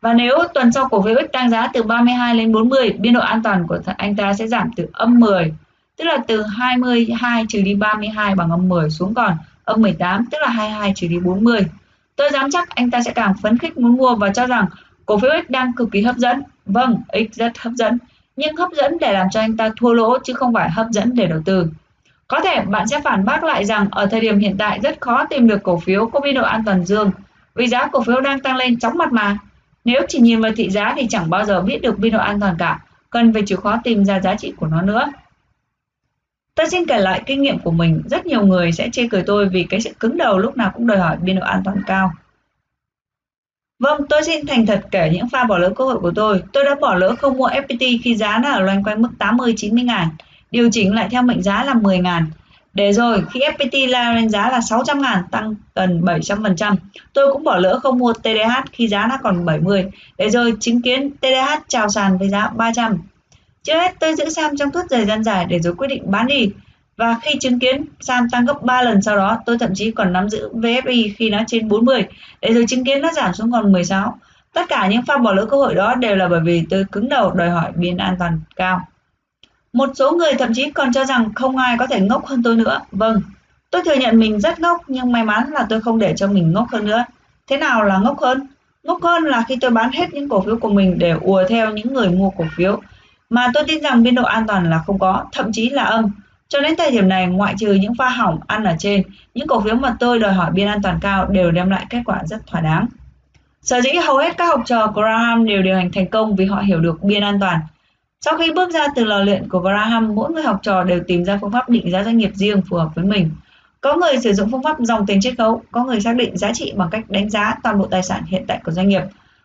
Và 0.01 0.13
nếu 0.13 0.37
tuần 0.53 0.71
sau 0.71 0.89
cổ 0.89 1.01
phiếu 1.01 1.15
X 1.15 1.31
tăng 1.33 1.49
giá 1.49 1.67
từ 1.73 1.83
32 1.83 2.35
lên 2.35 2.53
40, 2.53 2.93
biên 2.99 3.13
độ 3.13 3.21
an 3.21 3.43
toàn 3.43 3.67
của 3.67 3.79
anh 3.97 4.15
ta 4.15 4.33
sẽ 4.33 4.47
giảm 4.47 4.71
từ 4.75 4.87
âm 4.93 5.19
10, 5.19 5.53
tức 5.97 6.03
là 6.05 6.17
từ 6.27 6.43
22 6.43 7.45
trừ 7.49 7.61
đi 7.61 7.75
32 7.75 8.35
bằng 8.35 8.51
âm 8.51 8.69
10 8.69 8.89
xuống 8.89 9.13
còn 9.13 9.37
âm 9.63 9.81
18, 9.81 10.25
tức 10.31 10.37
là 10.41 10.49
22 10.49 10.93
trừ 10.95 11.07
đi 11.07 11.19
40. 11.19 11.59
Tôi 12.15 12.29
dám 12.33 12.51
chắc 12.51 12.69
anh 12.69 12.91
ta 12.91 13.01
sẽ 13.01 13.11
càng 13.11 13.33
phấn 13.41 13.57
khích 13.57 13.77
muốn 13.77 13.97
mua 13.97 14.15
và 14.15 14.29
cho 14.29 14.45
rằng 14.45 14.65
cổ 15.05 15.17
phiếu 15.17 15.31
X 15.47 15.51
đang 15.51 15.73
cực 15.73 15.91
kỳ 15.91 16.01
hấp 16.01 16.15
dẫn. 16.15 16.43
Vâng, 16.65 16.97
X 17.13 17.37
rất 17.37 17.57
hấp 17.57 17.73
dẫn, 17.73 17.97
nhưng 18.35 18.55
hấp 18.55 18.69
dẫn 18.77 18.97
để 18.99 19.13
làm 19.13 19.27
cho 19.31 19.39
anh 19.39 19.57
ta 19.57 19.69
thua 19.77 19.93
lỗ 19.93 20.17
chứ 20.19 20.33
không 20.33 20.53
phải 20.53 20.71
hấp 20.71 20.87
dẫn 20.91 21.15
để 21.15 21.25
đầu 21.25 21.41
tư. 21.45 21.67
Có 22.27 22.39
thể 22.39 22.61
bạn 22.61 22.87
sẽ 22.87 23.01
phản 23.01 23.25
bác 23.25 23.43
lại 23.43 23.65
rằng 23.65 23.87
ở 23.91 24.05
thời 24.05 24.21
điểm 24.21 24.39
hiện 24.39 24.55
tại 24.57 24.79
rất 24.83 25.01
khó 25.01 25.25
tìm 25.25 25.47
được 25.47 25.63
cổ 25.63 25.79
phiếu 25.79 26.05
có 26.05 26.19
biên 26.19 26.35
độ 26.35 26.43
an 26.43 26.63
toàn 26.65 26.85
dương 26.85 27.11
vì 27.55 27.67
giá 27.67 27.87
cổ 27.87 28.03
phiếu 28.03 28.21
đang 28.21 28.39
tăng 28.39 28.55
lên 28.55 28.79
chóng 28.79 28.97
mặt 28.97 29.13
mà. 29.13 29.37
Nếu 29.85 30.01
chỉ 30.07 30.19
nhìn 30.19 30.41
vào 30.41 30.51
thị 30.55 30.69
giá 30.69 30.93
thì 30.97 31.07
chẳng 31.09 31.29
bao 31.29 31.45
giờ 31.45 31.61
biết 31.61 31.81
được 31.81 31.99
biên 31.99 32.13
độ 32.13 32.19
an 32.19 32.39
toàn 32.39 32.55
cả, 32.59 32.79
cần 33.09 33.33
phải 33.33 33.43
chịu 33.45 33.57
khó 33.57 33.77
tìm 33.83 34.05
ra 34.05 34.19
giá 34.19 34.35
trị 34.35 34.53
của 34.57 34.67
nó 34.67 34.81
nữa. 34.81 35.11
Tôi 36.55 36.69
xin 36.69 36.85
kể 36.85 36.97
lại 36.97 37.23
kinh 37.25 37.41
nghiệm 37.41 37.59
của 37.59 37.71
mình, 37.71 38.01
rất 38.09 38.25
nhiều 38.25 38.45
người 38.45 38.71
sẽ 38.71 38.89
chê 38.89 39.07
cười 39.11 39.23
tôi 39.25 39.49
vì 39.49 39.65
cái 39.69 39.81
sự 39.81 39.89
cứng 39.99 40.17
đầu 40.17 40.37
lúc 40.37 40.57
nào 40.57 40.71
cũng 40.73 40.87
đòi 40.87 40.97
hỏi 40.97 41.17
biên 41.21 41.35
độ 41.35 41.45
an 41.45 41.61
toàn 41.65 41.81
cao. 41.87 42.11
Vâng, 43.79 44.01
tôi 44.09 44.23
xin 44.23 44.45
thành 44.45 44.65
thật 44.65 44.81
kể 44.91 45.09
những 45.13 45.29
pha 45.29 45.43
bỏ 45.43 45.57
lỡ 45.57 45.69
cơ 45.75 45.83
hội 45.83 45.99
của 45.99 46.11
tôi. 46.15 46.43
Tôi 46.53 46.65
đã 46.65 46.75
bỏ 46.81 46.95
lỡ 46.95 47.15
không 47.15 47.37
mua 47.37 47.47
FPT 47.47 47.97
khi 48.03 48.15
giá 48.15 48.39
nó 48.43 48.51
ở 48.51 48.59
loanh 48.59 48.83
quanh 48.83 49.01
mức 49.01 49.09
80-90 49.19 49.85
ngàn 49.85 50.09
điều 50.51 50.69
chỉnh 50.71 50.93
lại 50.93 51.07
theo 51.11 51.21
mệnh 51.21 51.43
giá 51.43 51.63
là 51.63 51.73
10 51.73 51.97
ngàn. 51.97 52.25
Để 52.73 52.93
rồi 52.93 53.23
khi 53.31 53.39
FPT 53.39 53.89
lao 53.89 54.13
lên 54.13 54.29
giá 54.29 54.49
là 54.49 54.61
600 54.61 55.01
ngàn 55.01 55.23
tăng 55.31 55.55
gần 55.75 56.01
700%, 56.01 56.75
tôi 57.13 57.33
cũng 57.33 57.43
bỏ 57.43 57.57
lỡ 57.57 57.79
không 57.83 57.97
mua 57.97 58.13
TDH 58.13 58.71
khi 58.71 58.87
giá 58.87 59.07
nó 59.09 59.17
còn 59.23 59.45
70, 59.45 59.85
để 60.17 60.29
rồi 60.29 60.53
chứng 60.59 60.81
kiến 60.81 61.11
TDH 61.17 61.63
chào 61.67 61.89
sàn 61.89 62.17
với 62.17 62.29
giá 62.29 62.49
300. 62.55 62.97
Trước 63.65 63.73
hết 63.73 63.93
tôi 63.99 64.15
giữ 64.15 64.29
Sam 64.29 64.57
trong 64.57 64.71
suốt 64.73 64.81
thời 64.89 65.05
gian 65.05 65.23
dài 65.23 65.45
để 65.49 65.59
rồi 65.59 65.73
quyết 65.77 65.87
định 65.87 66.03
bán 66.11 66.27
đi. 66.27 66.51
Và 66.97 67.15
khi 67.21 67.31
chứng 67.39 67.59
kiến 67.59 67.85
Sam 67.99 68.29
tăng 68.31 68.45
gấp 68.45 68.61
3 68.61 68.81
lần 68.81 69.01
sau 69.01 69.17
đó, 69.17 69.37
tôi 69.45 69.57
thậm 69.57 69.69
chí 69.75 69.91
còn 69.91 70.13
nắm 70.13 70.29
giữ 70.29 70.49
VFI 70.53 71.11
khi 71.17 71.29
nó 71.29 71.39
trên 71.47 71.67
40, 71.67 72.05
để 72.41 72.53
rồi 72.53 72.65
chứng 72.67 72.85
kiến 72.85 73.01
nó 73.01 73.11
giảm 73.13 73.33
xuống 73.33 73.51
còn 73.51 73.71
16. 73.71 74.17
Tất 74.53 74.61
cả 74.69 74.87
những 74.87 75.01
pha 75.01 75.17
bỏ 75.17 75.33
lỡ 75.33 75.45
cơ 75.45 75.57
hội 75.57 75.75
đó 75.75 75.95
đều 75.95 76.15
là 76.15 76.27
bởi 76.27 76.39
vì 76.39 76.63
tôi 76.69 76.85
cứng 76.91 77.09
đầu 77.09 77.31
đòi 77.31 77.49
hỏi 77.49 77.71
biên 77.75 77.97
an 77.97 78.15
toàn 78.19 78.39
cao. 78.55 78.81
Một 79.73 79.89
số 79.95 80.11
người 80.11 80.33
thậm 80.33 80.53
chí 80.53 80.71
còn 80.71 80.93
cho 80.93 81.05
rằng 81.05 81.33
không 81.35 81.57
ai 81.57 81.77
có 81.79 81.87
thể 81.87 82.01
ngốc 82.01 82.25
hơn 82.25 82.43
tôi 82.43 82.55
nữa. 82.55 82.79
Vâng, 82.91 83.21
tôi 83.71 83.81
thừa 83.85 83.95
nhận 83.95 84.19
mình 84.19 84.39
rất 84.39 84.59
ngốc 84.59 84.81
nhưng 84.87 85.11
may 85.11 85.23
mắn 85.23 85.49
là 85.51 85.65
tôi 85.69 85.81
không 85.81 85.99
để 85.99 86.13
cho 86.17 86.27
mình 86.27 86.51
ngốc 86.51 86.67
hơn 86.69 86.85
nữa. 86.85 87.03
Thế 87.47 87.57
nào 87.57 87.83
là 87.83 87.97
ngốc 87.97 88.19
hơn? 88.19 88.47
Ngốc 88.83 89.03
hơn 89.03 89.23
là 89.23 89.43
khi 89.47 89.57
tôi 89.61 89.71
bán 89.71 89.91
hết 89.91 90.13
những 90.13 90.29
cổ 90.29 90.41
phiếu 90.41 90.57
của 90.57 90.69
mình 90.69 90.99
để 90.99 91.11
ùa 91.21 91.43
theo 91.49 91.71
những 91.71 91.93
người 91.93 92.09
mua 92.09 92.29
cổ 92.29 92.45
phiếu 92.55 92.81
mà 93.29 93.47
tôi 93.53 93.63
tin 93.67 93.81
rằng 93.81 94.03
biên 94.03 94.15
độ 94.15 94.23
an 94.23 94.47
toàn 94.47 94.69
là 94.69 94.83
không 94.85 94.99
có, 94.99 95.25
thậm 95.31 95.51
chí 95.53 95.69
là 95.69 95.83
âm. 95.83 96.09
Cho 96.47 96.61
đến 96.61 96.75
thời 96.77 96.91
điểm 96.91 97.09
này, 97.09 97.27
ngoại 97.27 97.55
trừ 97.57 97.73
những 97.73 97.95
pha 97.95 98.09
hỏng 98.09 98.39
ăn 98.47 98.63
ở 98.63 98.75
trên, 98.79 99.03
những 99.33 99.47
cổ 99.47 99.61
phiếu 99.61 99.75
mà 99.75 99.95
tôi 99.99 100.19
đòi 100.19 100.33
hỏi 100.33 100.51
biên 100.51 100.67
an 100.67 100.81
toàn 100.81 100.99
cao 101.01 101.25
đều 101.25 101.51
đem 101.51 101.69
lại 101.69 101.85
kết 101.89 102.01
quả 102.05 102.21
rất 102.25 102.47
thỏa 102.47 102.61
đáng. 102.61 102.87
Sở 103.61 103.81
dĩ 103.81 103.89
hầu 103.89 104.17
hết 104.17 104.37
các 104.37 104.47
học 104.47 104.61
trò 104.65 104.87
của 104.87 105.01
Graham 105.01 105.45
đều 105.45 105.61
điều 105.61 105.75
hành 105.75 105.91
thành 105.91 106.07
công 106.07 106.35
vì 106.35 106.45
họ 106.45 106.61
hiểu 106.61 106.79
được 106.79 107.03
biên 107.03 107.23
an 107.23 107.39
toàn 107.39 107.59
sau 108.25 108.37
khi 108.37 108.51
bước 108.51 108.71
ra 108.71 108.87
từ 108.95 109.03
lò 109.03 109.23
luyện 109.23 109.49
của 109.49 109.59
Graham, 109.59 110.15
mỗi 110.15 110.31
người 110.31 110.43
học 110.43 110.59
trò 110.63 110.83
đều 110.83 110.99
tìm 111.07 111.25
ra 111.25 111.37
phương 111.41 111.51
pháp 111.51 111.69
định 111.69 111.91
giá 111.91 112.03
doanh 112.03 112.17
nghiệp 112.17 112.31
riêng 112.33 112.61
phù 112.69 112.77
hợp 112.77 112.89
với 112.95 113.05
mình. 113.05 113.31
Có 113.81 113.95
người 113.95 114.17
sử 114.23 114.33
dụng 114.33 114.51
phương 114.51 114.63
pháp 114.63 114.77
dòng 114.79 115.05
tiền 115.05 115.21
chiết 115.21 115.33
khấu, 115.37 115.61
có 115.71 115.85
người 115.85 116.01
xác 116.01 116.15
định 116.15 116.37
giá 116.37 116.51
trị 116.53 116.73
bằng 116.75 116.89
cách 116.91 117.09
đánh 117.09 117.29
giá 117.29 117.55
toàn 117.63 117.79
bộ 117.79 117.87
tài 117.91 118.03
sản 118.03 118.23
hiện 118.27 118.43
tại 118.47 118.59
của 118.65 118.71
doanh 118.71 118.87
nghiệp. 118.87 119.01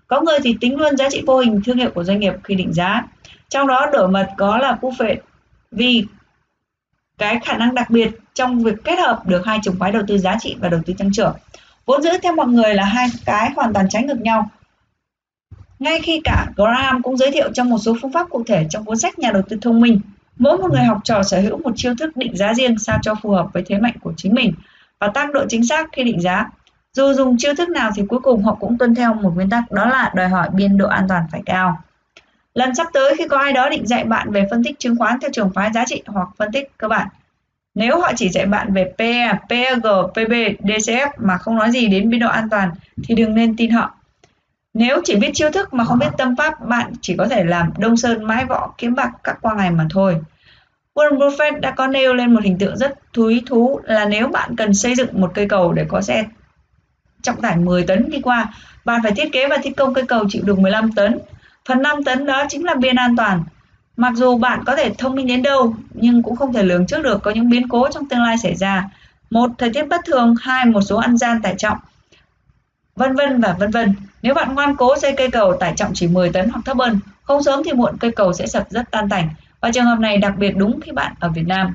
Có 0.06 0.20
người 0.20 0.38
thì 0.42 0.56
tính 0.60 0.76
luôn 0.76 0.96
giá 0.96 1.10
trị 1.10 1.22
vô 1.26 1.38
hình 1.38 1.60
thương 1.64 1.76
hiệu 1.76 1.90
của 1.94 2.04
doanh 2.04 2.20
nghiệp 2.20 2.34
khi 2.44 2.54
định 2.54 2.72
giá. 2.72 3.02
Trong 3.50 3.66
đó 3.66 3.86
đổi 3.92 4.08
mật 4.08 4.28
có 4.36 4.58
là 4.58 4.78
Buffett 4.80 5.16
vì 5.70 6.04
cái 7.18 7.40
khả 7.44 7.56
năng 7.56 7.74
đặc 7.74 7.90
biệt 7.90 8.10
trong 8.34 8.64
việc 8.64 8.84
kết 8.84 8.98
hợp 8.98 9.22
được 9.26 9.46
hai 9.46 9.58
trường 9.62 9.76
phái 9.78 9.92
đầu 9.92 10.02
tư 10.08 10.18
giá 10.18 10.36
trị 10.40 10.56
và 10.60 10.68
đầu 10.68 10.80
tư 10.86 10.94
tăng 10.98 11.12
trưởng. 11.12 11.36
Vốn 11.86 12.02
giữ 12.02 12.10
theo 12.22 12.34
mọi 12.34 12.46
người 12.46 12.74
là 12.74 12.84
hai 12.84 13.06
cái 13.24 13.50
hoàn 13.56 13.72
toàn 13.72 13.88
trái 13.88 14.02
ngược 14.02 14.20
nhau 14.20 14.48
ngay 15.80 16.00
khi 16.00 16.20
cả 16.24 16.46
Graham 16.56 17.02
cũng 17.02 17.16
giới 17.16 17.30
thiệu 17.30 17.50
trong 17.54 17.70
một 17.70 17.78
số 17.78 17.96
phương 18.02 18.12
pháp 18.12 18.30
cụ 18.30 18.42
thể 18.46 18.66
trong 18.70 18.84
cuốn 18.84 18.98
sách 18.98 19.18
Nhà 19.18 19.30
đầu 19.32 19.42
tư 19.48 19.58
thông 19.62 19.80
minh, 19.80 20.00
mỗi 20.38 20.58
một 20.58 20.70
người 20.72 20.84
học 20.84 20.98
trò 21.04 21.22
sở 21.22 21.40
hữu 21.40 21.58
một 21.58 21.72
chiêu 21.76 21.94
thức 21.98 22.16
định 22.16 22.36
giá 22.36 22.54
riêng 22.54 22.78
sao 22.78 22.98
cho 23.02 23.14
phù 23.14 23.30
hợp 23.30 23.46
với 23.52 23.62
thế 23.66 23.78
mạnh 23.78 23.94
của 24.00 24.12
chính 24.16 24.34
mình 24.34 24.54
và 24.98 25.08
tăng 25.08 25.32
độ 25.32 25.44
chính 25.48 25.66
xác 25.66 25.88
khi 25.92 26.04
định 26.04 26.20
giá. 26.20 26.50
Dù 26.92 27.12
dùng 27.12 27.36
chiêu 27.38 27.54
thức 27.54 27.68
nào 27.68 27.90
thì 27.94 28.02
cuối 28.08 28.20
cùng 28.20 28.42
họ 28.42 28.54
cũng 28.54 28.78
tuân 28.78 28.94
theo 28.94 29.14
một 29.14 29.32
nguyên 29.34 29.50
tắc 29.50 29.70
đó 29.70 29.86
là 29.86 30.12
đòi 30.14 30.28
hỏi 30.28 30.48
biên 30.52 30.78
độ 30.78 30.88
an 30.88 31.06
toàn 31.08 31.22
phải 31.32 31.42
cao. 31.46 31.78
Lần 32.60 32.74
sắp 32.74 32.86
tới 32.92 33.14
khi 33.18 33.28
có 33.28 33.38
ai 33.38 33.52
đó 33.52 33.68
định 33.68 33.86
dạy 33.86 34.04
bạn 34.04 34.30
về 34.30 34.46
phân 34.50 34.64
tích 34.64 34.78
chứng 34.78 34.96
khoán 34.98 35.20
theo 35.20 35.30
trường 35.32 35.50
phái 35.54 35.70
giá 35.72 35.84
trị 35.86 36.02
hoặc 36.06 36.28
phân 36.36 36.52
tích 36.52 36.70
cơ 36.78 36.88
bản, 36.88 37.08
nếu 37.74 38.00
họ 38.00 38.12
chỉ 38.16 38.28
dạy 38.28 38.46
bạn 38.46 38.72
về 38.72 38.92
PE, 38.98 39.32
PEG, 39.48 39.80
PB, 40.12 40.32
DCF 40.60 41.08
mà 41.16 41.38
không 41.38 41.56
nói 41.56 41.70
gì 41.70 41.86
đến 41.86 42.10
biên 42.10 42.20
độ 42.20 42.28
an 42.28 42.48
toàn 42.50 42.70
thì 43.04 43.14
đừng 43.14 43.34
nên 43.34 43.56
tin 43.56 43.70
họ. 43.70 43.94
Nếu 44.74 45.00
chỉ 45.04 45.16
biết 45.16 45.30
chiêu 45.34 45.50
thức 45.50 45.74
mà 45.74 45.84
không 45.84 45.98
biết 45.98 46.06
tâm 46.18 46.36
pháp, 46.36 46.66
bạn 46.66 46.92
chỉ 47.00 47.14
có 47.18 47.28
thể 47.28 47.44
làm 47.44 47.72
đông 47.78 47.96
sơn 47.96 48.24
mãi 48.24 48.44
võ 48.44 48.74
kiếm 48.78 48.94
bạc 48.94 49.10
các 49.24 49.38
qua 49.40 49.54
ngày 49.54 49.70
mà 49.70 49.86
thôi. 49.90 50.16
Warren 50.94 51.18
Buffett 51.18 51.60
đã 51.60 51.70
có 51.70 51.86
nêu 51.86 52.14
lên 52.14 52.34
một 52.34 52.44
hình 52.44 52.58
tượng 52.58 52.76
rất 52.76 52.98
thú 53.12 53.26
ý 53.26 53.42
thú 53.46 53.80
là 53.84 54.04
nếu 54.04 54.28
bạn 54.28 54.56
cần 54.56 54.74
xây 54.74 54.94
dựng 54.94 55.20
một 55.20 55.30
cây 55.34 55.46
cầu 55.48 55.72
để 55.72 55.84
có 55.88 56.00
xe 56.00 56.24
trọng 57.22 57.40
tải 57.40 57.56
10 57.56 57.82
tấn 57.82 58.10
đi 58.10 58.20
qua, 58.20 58.52
bạn 58.84 59.00
phải 59.02 59.12
thiết 59.12 59.32
kế 59.32 59.48
và 59.48 59.58
thi 59.62 59.70
công 59.70 59.94
cây 59.94 60.04
cầu 60.08 60.24
chịu 60.28 60.42
được 60.44 60.58
15 60.58 60.92
tấn. 60.92 61.18
Phần 61.68 61.82
5 61.82 62.04
tấn 62.04 62.26
đó 62.26 62.44
chính 62.48 62.64
là 62.64 62.74
biên 62.74 62.96
an 62.96 63.16
toàn. 63.16 63.42
Mặc 63.96 64.12
dù 64.16 64.38
bạn 64.38 64.60
có 64.66 64.76
thể 64.76 64.94
thông 64.98 65.14
minh 65.14 65.26
đến 65.26 65.42
đâu, 65.42 65.74
nhưng 65.94 66.22
cũng 66.22 66.36
không 66.36 66.52
thể 66.52 66.62
lường 66.62 66.86
trước 66.86 67.02
được 67.02 67.22
có 67.22 67.30
những 67.30 67.50
biến 67.50 67.68
cố 67.68 67.88
trong 67.90 68.08
tương 68.08 68.22
lai 68.22 68.38
xảy 68.38 68.54
ra. 68.54 68.88
Một, 69.30 69.50
thời 69.58 69.70
tiết 69.72 69.88
bất 69.88 70.00
thường, 70.06 70.34
hai, 70.40 70.64
một 70.64 70.80
số 70.80 70.96
ăn 70.96 71.16
gian 71.16 71.42
tải 71.42 71.54
trọng, 71.58 71.78
vân 72.96 73.14
vân 73.14 73.40
và 73.40 73.56
vân 73.58 73.70
vân. 73.70 73.94
Nếu 74.22 74.34
bạn 74.34 74.54
ngoan 74.54 74.76
cố 74.76 74.98
xây 74.98 75.14
cây 75.16 75.30
cầu 75.30 75.56
tải 75.60 75.72
trọng 75.76 75.90
chỉ 75.94 76.06
10 76.06 76.30
tấn 76.30 76.48
hoặc 76.48 76.60
thấp 76.64 76.76
hơn, 76.78 77.00
không 77.22 77.42
sớm 77.42 77.62
thì 77.64 77.72
muộn 77.72 77.96
cây 78.00 78.10
cầu 78.10 78.32
sẽ 78.32 78.46
sập 78.46 78.70
rất 78.70 78.90
tan 78.90 79.08
tành. 79.08 79.28
Và 79.60 79.70
trường 79.72 79.84
hợp 79.84 79.98
này 79.98 80.18
đặc 80.18 80.32
biệt 80.38 80.56
đúng 80.56 80.80
khi 80.80 80.92
bạn 80.92 81.14
ở 81.20 81.28
Việt 81.28 81.46
Nam. 81.46 81.74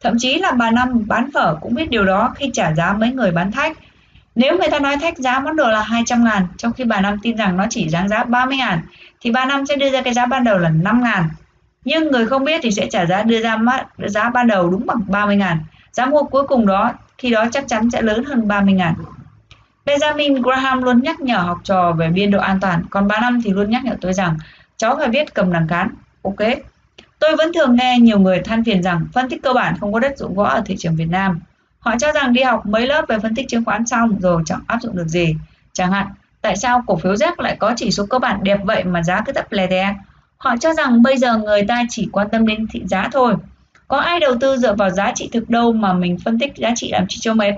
Thậm 0.00 0.14
chí 0.18 0.38
là 0.38 0.52
bà 0.52 0.70
Năm 0.70 1.02
bán 1.06 1.30
phở 1.34 1.56
cũng 1.60 1.74
biết 1.74 1.90
điều 1.90 2.04
đó 2.04 2.34
khi 2.36 2.50
trả 2.52 2.72
giá 2.74 2.92
mấy 2.92 3.12
người 3.12 3.30
bán 3.30 3.52
thách. 3.52 3.78
Nếu 4.34 4.58
người 4.58 4.68
ta 4.70 4.78
nói 4.78 4.96
thách 4.96 5.18
giá 5.18 5.40
món 5.40 5.56
đồ 5.56 5.68
là 5.68 5.82
200 5.82 6.24
ngàn, 6.24 6.46
trong 6.56 6.72
khi 6.72 6.84
bà 6.84 7.00
Năm 7.00 7.18
tin 7.22 7.36
rằng 7.36 7.56
nó 7.56 7.66
chỉ 7.70 7.88
đáng 7.92 8.08
giá 8.08 8.24
30 8.24 8.56
ngàn, 8.56 8.80
thì 9.20 9.30
3 9.30 9.44
Năm 9.44 9.66
sẽ 9.66 9.76
đưa 9.76 9.90
ra 9.90 10.02
cái 10.02 10.14
giá 10.14 10.26
ban 10.26 10.44
đầu 10.44 10.58
là 10.58 10.68
5 10.68 11.02
ngàn. 11.02 11.28
Nhưng 11.84 12.10
người 12.10 12.26
không 12.26 12.44
biết 12.44 12.60
thì 12.62 12.70
sẽ 12.70 12.86
trả 12.90 13.06
giá 13.06 13.22
đưa 13.22 13.40
ra 13.42 13.58
giá 13.98 14.30
ban 14.30 14.46
đầu 14.46 14.70
đúng 14.70 14.86
bằng 14.86 15.00
30 15.08 15.36
ngàn. 15.36 15.58
Giá 15.92 16.06
mua 16.06 16.22
cuối 16.22 16.46
cùng 16.46 16.66
đó 16.66 16.92
khi 17.18 17.30
đó 17.30 17.44
chắc 17.52 17.68
chắn 17.68 17.90
sẽ 17.90 18.02
lớn 18.02 18.24
hơn 18.24 18.48
30 18.48 18.74
ngàn. 18.74 18.94
Benjamin 19.86 20.42
Graham 20.42 20.82
luôn 20.82 21.02
nhắc 21.02 21.20
nhở 21.20 21.38
học 21.38 21.58
trò 21.64 21.92
về 21.92 22.08
biên 22.08 22.30
độ 22.30 22.38
an 22.38 22.60
toàn, 22.60 22.84
còn 22.90 23.08
3 23.08 23.20
Năm 23.20 23.40
thì 23.44 23.50
luôn 23.50 23.70
nhắc 23.70 23.84
nhở 23.84 23.96
tôi 24.00 24.12
rằng 24.12 24.36
cháu 24.76 24.96
phải 24.96 25.08
biết 25.08 25.34
cầm 25.34 25.52
đằng 25.52 25.68
cán. 25.68 25.88
Ok. 26.22 26.48
Tôi 27.18 27.36
vẫn 27.36 27.52
thường 27.52 27.76
nghe 27.76 27.98
nhiều 27.98 28.18
người 28.18 28.40
than 28.40 28.64
phiền 28.64 28.82
rằng 28.82 29.06
phân 29.12 29.28
tích 29.28 29.42
cơ 29.42 29.52
bản 29.52 29.74
không 29.80 29.92
có 29.92 30.00
đất 30.00 30.18
dụng 30.18 30.34
võ 30.34 30.44
ở 30.44 30.62
thị 30.66 30.76
trường 30.78 30.96
Việt 30.96 31.08
Nam. 31.10 31.40
Họ 31.78 31.94
cho 31.98 32.12
rằng 32.12 32.32
đi 32.32 32.42
học 32.42 32.66
mấy 32.66 32.86
lớp 32.86 33.04
về 33.08 33.18
phân 33.18 33.34
tích 33.34 33.48
chứng 33.48 33.64
khoán 33.64 33.86
xong 33.86 34.20
rồi 34.20 34.42
chẳng 34.46 34.60
áp 34.66 34.78
dụng 34.82 34.96
được 34.96 35.08
gì. 35.08 35.36
Chẳng 35.72 35.92
hạn, 35.92 36.06
tại 36.42 36.56
sao 36.56 36.82
cổ 36.86 36.96
phiếu 36.96 37.16
rác 37.16 37.40
lại 37.40 37.56
có 37.58 37.74
chỉ 37.76 37.90
số 37.90 38.06
cơ 38.06 38.18
bản 38.18 38.40
đẹp 38.42 38.58
vậy 38.64 38.84
mà 38.84 39.02
giá 39.02 39.20
cứ 39.26 39.32
thấp 39.32 39.52
lè 39.52 39.66
đè? 39.66 39.94
Họ 40.36 40.56
cho 40.60 40.74
rằng 40.74 41.02
bây 41.02 41.16
giờ 41.16 41.38
người 41.38 41.62
ta 41.68 41.82
chỉ 41.88 42.08
quan 42.12 42.28
tâm 42.30 42.46
đến 42.46 42.66
thị 42.70 42.82
giá 42.86 43.08
thôi. 43.12 43.34
Có 43.88 43.96
ai 43.96 44.20
đầu 44.20 44.34
tư 44.40 44.56
dựa 44.56 44.74
vào 44.74 44.90
giá 44.90 45.12
trị 45.14 45.28
thực 45.32 45.50
đâu 45.50 45.72
mà 45.72 45.92
mình 45.92 46.18
phân 46.24 46.38
tích 46.38 46.52
giá 46.56 46.72
trị 46.76 46.90
làm 46.92 47.04
chi 47.08 47.18
cho 47.20 47.34
mệt? 47.34 47.54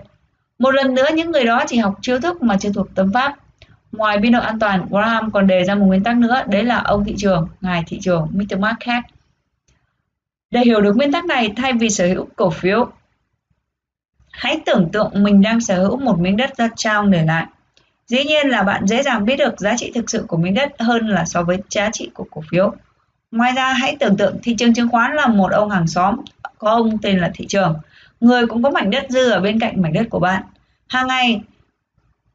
Một 0.59 0.71
lần 0.71 0.95
nữa 0.95 1.07
những 1.15 1.31
người 1.31 1.45
đó 1.45 1.65
chỉ 1.67 1.79
học 1.79 1.95
chiêu 2.03 2.21
thức 2.21 2.43
mà 2.43 2.57
chưa 2.57 2.73
thuộc 2.73 2.95
tâm 2.95 3.13
pháp. 3.15 3.35
Ngoài 3.93 4.19
biên 4.19 4.33
độ 4.33 4.41
an 4.41 4.59
toàn, 4.59 4.87
Graham 4.91 5.31
còn 5.31 5.47
đề 5.47 5.65
ra 5.65 5.75
một 5.75 5.87
nguyên 5.87 6.05
tắc 6.05 6.17
nữa, 6.17 6.43
đấy 6.47 6.65
là 6.65 6.79
ông 6.79 7.05
thị 7.05 7.15
trường, 7.19 7.49
ngài 7.61 7.83
thị 7.87 7.99
trường, 8.03 8.29
Mr. 8.33 8.59
Market. 8.59 9.03
Để 10.51 10.61
hiểu 10.61 10.81
được 10.81 10.97
nguyên 10.97 11.13
tắc 11.13 11.25
này 11.25 11.53
thay 11.57 11.73
vì 11.73 11.91
sở 11.91 12.07
hữu 12.07 12.29
cổ 12.37 12.51
phiếu, 12.51 12.93
hãy 14.31 14.61
tưởng 14.67 14.89
tượng 14.93 15.11
mình 15.15 15.43
đang 15.43 15.61
sở 15.61 15.83
hữu 15.83 15.97
một 15.97 16.21
miếng 16.21 16.37
đất 16.37 16.51
do 16.59 16.69
trao 16.77 17.07
để 17.07 17.25
lại. 17.25 17.47
Dĩ 18.07 18.25
nhiên 18.25 18.49
là 18.49 18.63
bạn 18.63 18.87
dễ 18.87 19.03
dàng 19.03 19.25
biết 19.25 19.37
được 19.37 19.61
giá 19.61 19.77
trị 19.77 19.93
thực 19.95 20.11
sự 20.11 20.25
của 20.29 20.37
miếng 20.37 20.55
đất 20.55 20.73
hơn 20.79 21.09
là 21.09 21.25
so 21.25 21.43
với 21.43 21.59
giá 21.71 21.91
trị 21.93 22.11
của 22.15 22.27
cổ 22.31 22.43
phiếu. 22.51 22.75
Ngoài 23.31 23.53
ra 23.53 23.73
hãy 23.73 23.97
tưởng 24.01 24.17
tượng 24.17 24.37
thị 24.43 24.55
trường 24.59 24.75
chứng 24.75 24.89
khoán 24.89 25.15
là 25.15 25.27
một 25.27 25.53
ông 25.53 25.71
hàng 25.71 25.87
xóm, 25.87 26.17
có 26.59 26.71
ông 26.71 26.99
tên 26.99 27.19
là 27.19 27.31
thị 27.35 27.47
trường. 27.49 27.75
Người 28.21 28.47
cũng 28.47 28.63
có 28.63 28.71
mảnh 28.71 28.91
đất 28.91 29.07
dư 29.09 29.31
ở 29.31 29.41
bên 29.41 29.61
cạnh 29.61 29.83
mảnh 29.83 29.93
đất 29.93 30.07
của 30.11 30.19
bạn. 30.19 30.43
Hàng 30.89 31.07
ngày, 31.07 31.43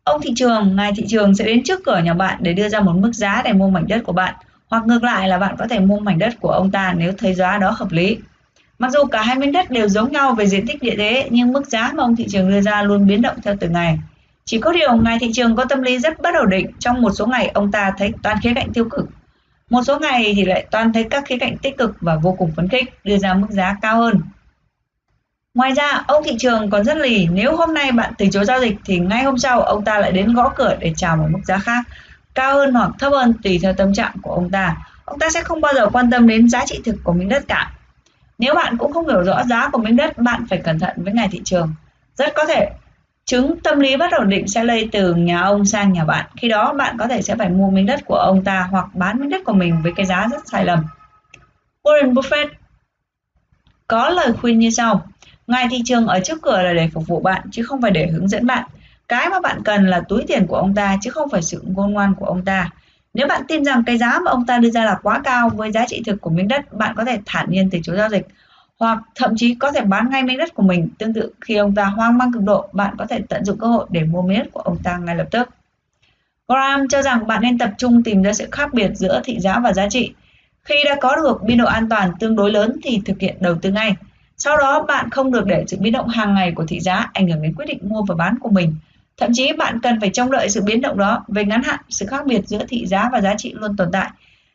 ông 0.03 0.21
thị 0.21 0.31
trường, 0.35 0.75
ngài 0.75 0.91
thị 0.95 1.05
trường 1.07 1.35
sẽ 1.35 1.45
đến 1.45 1.63
trước 1.63 1.79
cửa 1.85 1.97
nhà 2.03 2.13
bạn 2.13 2.37
để 2.41 2.53
đưa 2.53 2.69
ra 2.69 2.79
một 2.79 2.93
mức 2.95 3.11
giá 3.13 3.41
để 3.45 3.53
mua 3.53 3.69
mảnh 3.69 3.87
đất 3.87 4.01
của 4.05 4.13
bạn. 4.13 4.33
Hoặc 4.67 4.87
ngược 4.87 5.03
lại 5.03 5.29
là 5.29 5.37
bạn 5.37 5.55
có 5.59 5.67
thể 5.67 5.79
mua 5.79 5.99
mảnh 5.99 6.19
đất 6.19 6.33
của 6.39 6.49
ông 6.49 6.71
ta 6.71 6.93
nếu 6.97 7.13
thấy 7.17 7.33
giá 7.33 7.57
đó 7.57 7.71
hợp 7.71 7.91
lý. 7.91 8.17
Mặc 8.79 8.91
dù 8.91 9.05
cả 9.05 9.21
hai 9.21 9.35
miếng 9.35 9.51
đất 9.51 9.71
đều 9.71 9.89
giống 9.89 10.11
nhau 10.11 10.35
về 10.35 10.47
diện 10.47 10.67
tích 10.67 10.81
địa 10.81 10.95
thế, 10.97 11.27
nhưng 11.31 11.53
mức 11.53 11.67
giá 11.67 11.91
mà 11.95 12.03
ông 12.03 12.15
thị 12.15 12.25
trường 12.29 12.49
đưa 12.49 12.61
ra 12.61 12.83
luôn 12.83 13.07
biến 13.07 13.21
động 13.21 13.35
theo 13.43 13.55
từng 13.59 13.73
ngày. 13.73 13.99
Chỉ 14.47 14.59
có 14.59 14.71
điều 14.71 14.95
ngài 14.95 15.19
thị 15.19 15.31
trường 15.33 15.55
có 15.55 15.65
tâm 15.65 15.81
lý 15.81 15.99
rất 15.99 16.21
bất 16.21 16.35
ổn 16.35 16.49
định, 16.49 16.71
trong 16.79 17.01
một 17.01 17.11
số 17.11 17.25
ngày 17.25 17.51
ông 17.53 17.71
ta 17.71 17.93
thấy 17.97 18.11
toàn 18.23 18.37
khía 18.43 18.51
cạnh 18.55 18.73
tiêu 18.73 18.87
cực. 18.89 19.05
Một 19.69 19.83
số 19.83 19.99
ngày 19.99 20.33
thì 20.35 20.45
lại 20.45 20.65
toàn 20.71 20.93
thấy 20.93 21.03
các 21.09 21.23
khía 21.25 21.37
cạnh 21.37 21.57
tích 21.57 21.77
cực 21.77 21.95
và 22.01 22.15
vô 22.15 22.35
cùng 22.37 22.51
phấn 22.55 22.69
khích, 22.69 22.93
đưa 23.03 23.17
ra 23.17 23.33
mức 23.33 23.47
giá 23.49 23.75
cao 23.81 23.97
hơn. 23.97 24.21
Ngoài 25.53 25.71
ra, 25.71 26.03
ông 26.07 26.23
thị 26.23 26.35
trường 26.39 26.69
còn 26.69 26.83
rất 26.83 26.97
lì, 26.97 27.27
nếu 27.31 27.55
hôm 27.55 27.73
nay 27.73 27.91
bạn 27.91 28.13
từ 28.17 28.25
chối 28.31 28.45
giao 28.45 28.61
dịch 28.61 28.75
thì 28.85 28.99
ngay 28.99 29.23
hôm 29.23 29.37
sau 29.37 29.61
ông 29.61 29.85
ta 29.85 29.99
lại 29.99 30.11
đến 30.11 30.33
gõ 30.33 30.49
cửa 30.49 30.75
để 30.79 30.93
chào 30.97 31.17
một 31.17 31.27
mức 31.29 31.39
giá 31.45 31.57
khác, 31.57 31.85
cao 32.35 32.55
hơn 32.55 32.73
hoặc 32.73 32.91
thấp 32.99 33.13
hơn 33.13 33.33
tùy 33.43 33.59
theo 33.61 33.73
tâm 33.73 33.93
trạng 33.93 34.13
của 34.21 34.33
ông 34.33 34.49
ta. 34.49 34.77
Ông 35.05 35.19
ta 35.19 35.29
sẽ 35.29 35.43
không 35.43 35.61
bao 35.61 35.73
giờ 35.73 35.89
quan 35.93 36.11
tâm 36.11 36.27
đến 36.27 36.49
giá 36.49 36.65
trị 36.65 36.81
thực 36.85 36.95
của 37.03 37.13
miếng 37.13 37.29
đất 37.29 37.43
cả. 37.47 37.71
Nếu 38.37 38.55
bạn 38.55 38.77
cũng 38.77 38.93
không 38.93 39.07
hiểu 39.07 39.23
rõ 39.23 39.43
giá 39.43 39.69
của 39.69 39.79
miếng 39.79 39.95
đất, 39.95 40.17
bạn 40.17 40.45
phải 40.49 40.59
cẩn 40.59 40.79
thận 40.79 40.93
với 40.97 41.13
ngài 41.13 41.27
thị 41.31 41.41
trường. 41.45 41.73
Rất 42.17 42.33
có 42.35 42.45
thể 42.45 42.69
chứng 43.27 43.59
tâm 43.63 43.79
lý 43.79 43.97
bất 43.97 44.11
ổn 44.11 44.29
định 44.29 44.47
sẽ 44.47 44.63
lây 44.63 44.89
từ 44.91 45.15
nhà 45.15 45.41
ông 45.41 45.65
sang 45.65 45.93
nhà 45.93 46.05
bạn. 46.05 46.25
Khi 46.37 46.47
đó 46.47 46.73
bạn 46.73 46.95
có 46.99 47.07
thể 47.07 47.21
sẽ 47.21 47.35
phải 47.35 47.49
mua 47.49 47.69
miếng 47.69 47.85
đất 47.85 48.05
của 48.05 48.15
ông 48.15 48.43
ta 48.43 48.67
hoặc 48.71 48.85
bán 48.93 49.19
miếng 49.19 49.29
đất 49.29 49.41
của 49.45 49.53
mình 49.53 49.81
với 49.83 49.91
cái 49.95 50.05
giá 50.05 50.27
rất 50.31 50.47
sai 50.51 50.65
lầm. 50.65 50.83
Warren 51.83 52.13
Buffett 52.13 52.47
có 53.87 54.09
lời 54.09 54.33
khuyên 54.33 54.59
như 54.59 54.69
sau. 54.69 55.07
Ngài 55.47 55.67
thị 55.71 55.81
trường 55.85 56.07
ở 56.07 56.19
trước 56.19 56.41
cửa 56.41 56.61
là 56.61 56.73
để 56.73 56.89
phục 56.93 57.07
vụ 57.07 57.19
bạn 57.19 57.41
chứ 57.51 57.63
không 57.63 57.81
phải 57.81 57.91
để 57.91 58.07
hướng 58.07 58.27
dẫn 58.27 58.45
bạn. 58.45 58.63
Cái 59.07 59.29
mà 59.29 59.39
bạn 59.39 59.61
cần 59.65 59.87
là 59.87 60.01
túi 60.09 60.23
tiền 60.27 60.47
của 60.47 60.55
ông 60.55 60.75
ta 60.75 60.97
chứ 61.01 61.09
không 61.09 61.29
phải 61.29 61.41
sự 61.41 61.63
ngôn 61.67 61.91
ngoan 61.91 62.13
của 62.15 62.25
ông 62.25 62.45
ta. 62.45 62.69
Nếu 63.13 63.27
bạn 63.27 63.41
tin 63.47 63.65
rằng 63.65 63.83
cái 63.85 63.97
giá 63.97 64.19
mà 64.25 64.31
ông 64.31 64.45
ta 64.45 64.57
đưa 64.57 64.69
ra 64.69 64.85
là 64.85 64.97
quá 65.03 65.21
cao 65.23 65.49
với 65.49 65.71
giá 65.71 65.85
trị 65.87 66.03
thực 66.05 66.21
của 66.21 66.29
miếng 66.29 66.47
đất, 66.47 66.73
bạn 66.73 66.95
có 66.97 67.05
thể 67.05 67.19
thản 67.25 67.45
nhiên 67.49 67.69
từ 67.71 67.79
chối 67.83 67.97
giao 67.97 68.09
dịch 68.09 68.27
hoặc 68.79 68.99
thậm 69.15 69.33
chí 69.37 69.55
có 69.55 69.71
thể 69.71 69.81
bán 69.81 70.09
ngay 70.09 70.23
miếng 70.23 70.37
đất 70.37 70.53
của 70.53 70.63
mình. 70.63 70.89
Tương 70.97 71.13
tự 71.13 71.31
khi 71.41 71.55
ông 71.55 71.75
ta 71.75 71.85
hoang 71.85 72.17
mang 72.17 72.33
cực 72.33 72.43
độ, 72.43 72.69
bạn 72.71 72.95
có 72.97 73.05
thể 73.05 73.19
tận 73.29 73.45
dụng 73.45 73.57
cơ 73.57 73.67
hội 73.67 73.85
để 73.89 74.03
mua 74.03 74.21
miếng 74.21 74.39
đất 74.39 74.47
của 74.51 74.59
ông 74.59 74.77
ta 74.83 74.97
ngay 74.97 75.15
lập 75.15 75.27
tức. 75.31 75.49
Graham 76.47 76.87
cho 76.87 77.01
rằng 77.01 77.27
bạn 77.27 77.41
nên 77.41 77.57
tập 77.57 77.71
trung 77.77 78.03
tìm 78.03 78.23
ra 78.23 78.33
sự 78.33 78.47
khác 78.51 78.73
biệt 78.73 78.91
giữa 78.93 79.21
thị 79.23 79.39
giá 79.39 79.59
và 79.59 79.73
giá 79.73 79.89
trị. 79.89 80.13
Khi 80.63 80.75
đã 80.85 80.95
có 81.01 81.15
được 81.15 81.43
biên 81.43 81.57
độ 81.57 81.65
an 81.65 81.89
toàn 81.89 82.11
tương 82.19 82.35
đối 82.35 82.51
lớn 82.51 82.79
thì 82.83 83.01
thực 83.05 83.19
hiện 83.19 83.35
đầu 83.39 83.55
tư 83.61 83.71
ngay. 83.71 83.95
Sau 84.37 84.57
đó 84.57 84.83
bạn 84.87 85.09
không 85.09 85.31
được 85.31 85.45
để 85.45 85.63
sự 85.67 85.77
biến 85.79 85.93
động 85.93 86.07
hàng 86.07 86.33
ngày 86.33 86.51
của 86.51 86.65
thị 86.65 86.79
giá 86.79 87.09
ảnh 87.13 87.27
hưởng 87.27 87.41
đến 87.41 87.53
quyết 87.55 87.65
định 87.65 87.79
mua 87.81 88.01
và 88.07 88.15
bán 88.15 88.39
của 88.39 88.49
mình. 88.49 88.75
Thậm 89.17 89.31
chí 89.33 89.53
bạn 89.53 89.79
cần 89.83 89.99
phải 89.99 90.09
trông 90.09 90.31
đợi 90.31 90.49
sự 90.49 90.61
biến 90.61 90.81
động 90.81 90.97
đó. 90.97 91.25
Về 91.27 91.45
ngắn 91.45 91.63
hạn, 91.63 91.79
sự 91.89 92.05
khác 92.05 92.25
biệt 92.25 92.41
giữa 92.47 92.65
thị 92.69 92.85
giá 92.87 93.09
và 93.11 93.21
giá 93.21 93.35
trị 93.37 93.53
luôn 93.55 93.75
tồn 93.77 93.89
tại. 93.91 94.09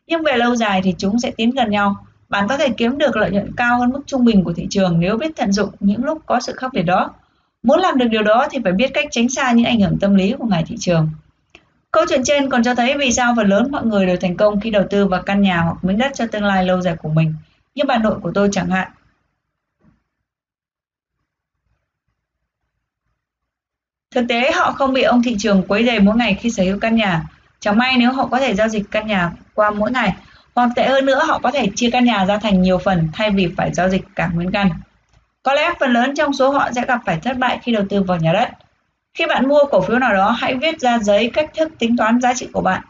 Nhưng 0.07 0.23
về 0.23 0.37
lâu 0.37 0.57
dài 0.57 0.81
thì 0.85 0.95
chúng 0.99 1.20
sẽ 1.20 1.31
tiến 1.31 1.51
gần 1.51 1.70
nhau. 1.70 2.07
Bạn 2.33 2.49
có 2.49 2.57
thể 2.57 2.68
kiếm 2.76 2.99
được 2.99 3.16
lợi 3.16 3.30
nhuận 3.30 3.53
cao 3.57 3.78
hơn 3.78 3.91
mức 3.91 4.01
trung 4.07 4.24
bình 4.24 4.45
của 4.45 4.53
thị 4.53 4.66
trường 4.70 5.01
nếu 5.01 5.16
biết 5.16 5.37
tận 5.37 5.53
dụng 5.53 5.70
những 5.80 6.05
lúc 6.05 6.22
có 6.26 6.41
sự 6.41 6.53
khác 6.57 6.72
biệt 6.72 6.83
đó. 6.83 7.11
Muốn 7.62 7.80
làm 7.80 7.99
được 7.99 8.07
điều 8.11 8.22
đó 8.22 8.47
thì 8.51 8.59
phải 8.64 8.72
biết 8.72 8.91
cách 8.95 9.09
tránh 9.11 9.28
xa 9.28 9.53
những 9.53 9.64
ảnh 9.66 9.80
hưởng 9.80 9.99
tâm 10.01 10.14
lý 10.14 10.35
của 10.39 10.47
ngài 10.47 10.64
thị 10.66 10.76
trường. 10.80 11.11
Câu 11.91 12.05
chuyện 12.09 12.22
trên 12.24 12.51
còn 12.51 12.62
cho 12.62 12.74
thấy 12.74 12.99
vì 12.99 13.12
sao 13.12 13.35
phần 13.37 13.49
lớn 13.49 13.68
mọi 13.70 13.87
người 13.87 14.07
đều 14.07 14.16
thành 14.16 14.37
công 14.37 14.61
khi 14.61 14.70
đầu 14.70 14.85
tư 14.91 15.07
vào 15.07 15.22
căn 15.22 15.43
nhà 15.43 15.61
hoặc 15.61 15.85
miếng 15.85 15.99
đất 15.99 16.12
cho 16.14 16.26
tương 16.26 16.45
lai 16.45 16.64
lâu 16.64 16.80
dài 16.80 16.97
của 16.97 17.09
mình. 17.09 17.35
Như 17.74 17.85
bà 17.89 17.99
nội 17.99 18.18
của 18.22 18.30
tôi 18.35 18.49
chẳng 18.53 18.70
hạn, 18.70 18.91
Thực 24.11 24.24
tế 24.28 24.53
họ 24.53 24.72
không 24.72 24.93
bị 24.93 25.03
ông 25.03 25.22
thị 25.22 25.37
trường 25.39 25.62
quấy 25.68 25.87
rầy 25.87 26.01
mỗi 26.01 26.16
ngày 26.16 26.39
khi 26.41 26.51
sở 26.51 26.62
hữu 26.62 26.78
căn 26.80 26.97
nhà. 26.97 27.22
Chẳng 27.61 27.78
may 27.78 27.97
nếu 27.99 28.12
họ 28.12 28.26
có 28.26 28.41
thể 28.41 28.55
giao 28.55 28.68
dịch 28.68 28.83
căn 28.91 29.07
nhà 29.07 29.33
qua 29.55 29.70
mỗi 29.70 29.91
ngày, 29.91 30.14
hoặc 30.55 30.71
tệ 30.77 30.89
hơn 30.89 31.07
nữa 31.07 31.21
họ 31.27 31.39
có 31.39 31.51
thể 31.51 31.67
chia 31.77 31.91
căn 31.91 32.05
nhà 32.05 32.25
ra 32.25 32.39
thành 32.39 32.63
nhiều 32.63 32.79
phần 32.79 33.09
thay 33.13 33.31
vì 33.31 33.49
phải 33.57 33.75
giao 33.75 33.89
dịch 33.89 34.03
cả 34.17 34.31
nguyên 34.35 34.51
căn. 34.51 34.71
Có 35.43 35.55
lẽ 35.55 35.73
phần 35.81 35.93
lớn 35.93 36.15
trong 36.17 36.33
số 36.33 36.51
họ 36.51 36.69
sẽ 36.75 36.85
gặp 36.89 37.01
phải 37.07 37.19
thất 37.19 37.39
bại 37.39 37.59
khi 37.63 37.73
đầu 37.73 37.85
tư 37.89 38.03
vào 38.03 38.19
nhà 38.19 38.33
đất. 38.33 38.49
Khi 39.15 39.27
bạn 39.27 39.49
mua 39.49 39.61
cổ 39.71 39.81
phiếu 39.81 39.99
nào 39.99 40.15
đó, 40.15 40.31
hãy 40.31 40.55
viết 40.55 40.81
ra 40.81 40.99
giấy 40.99 41.31
cách 41.35 41.51
thức 41.57 41.73
tính 41.79 41.97
toán 41.97 42.21
giá 42.21 42.35
trị 42.35 42.49
của 42.53 42.61
bạn. 42.61 42.83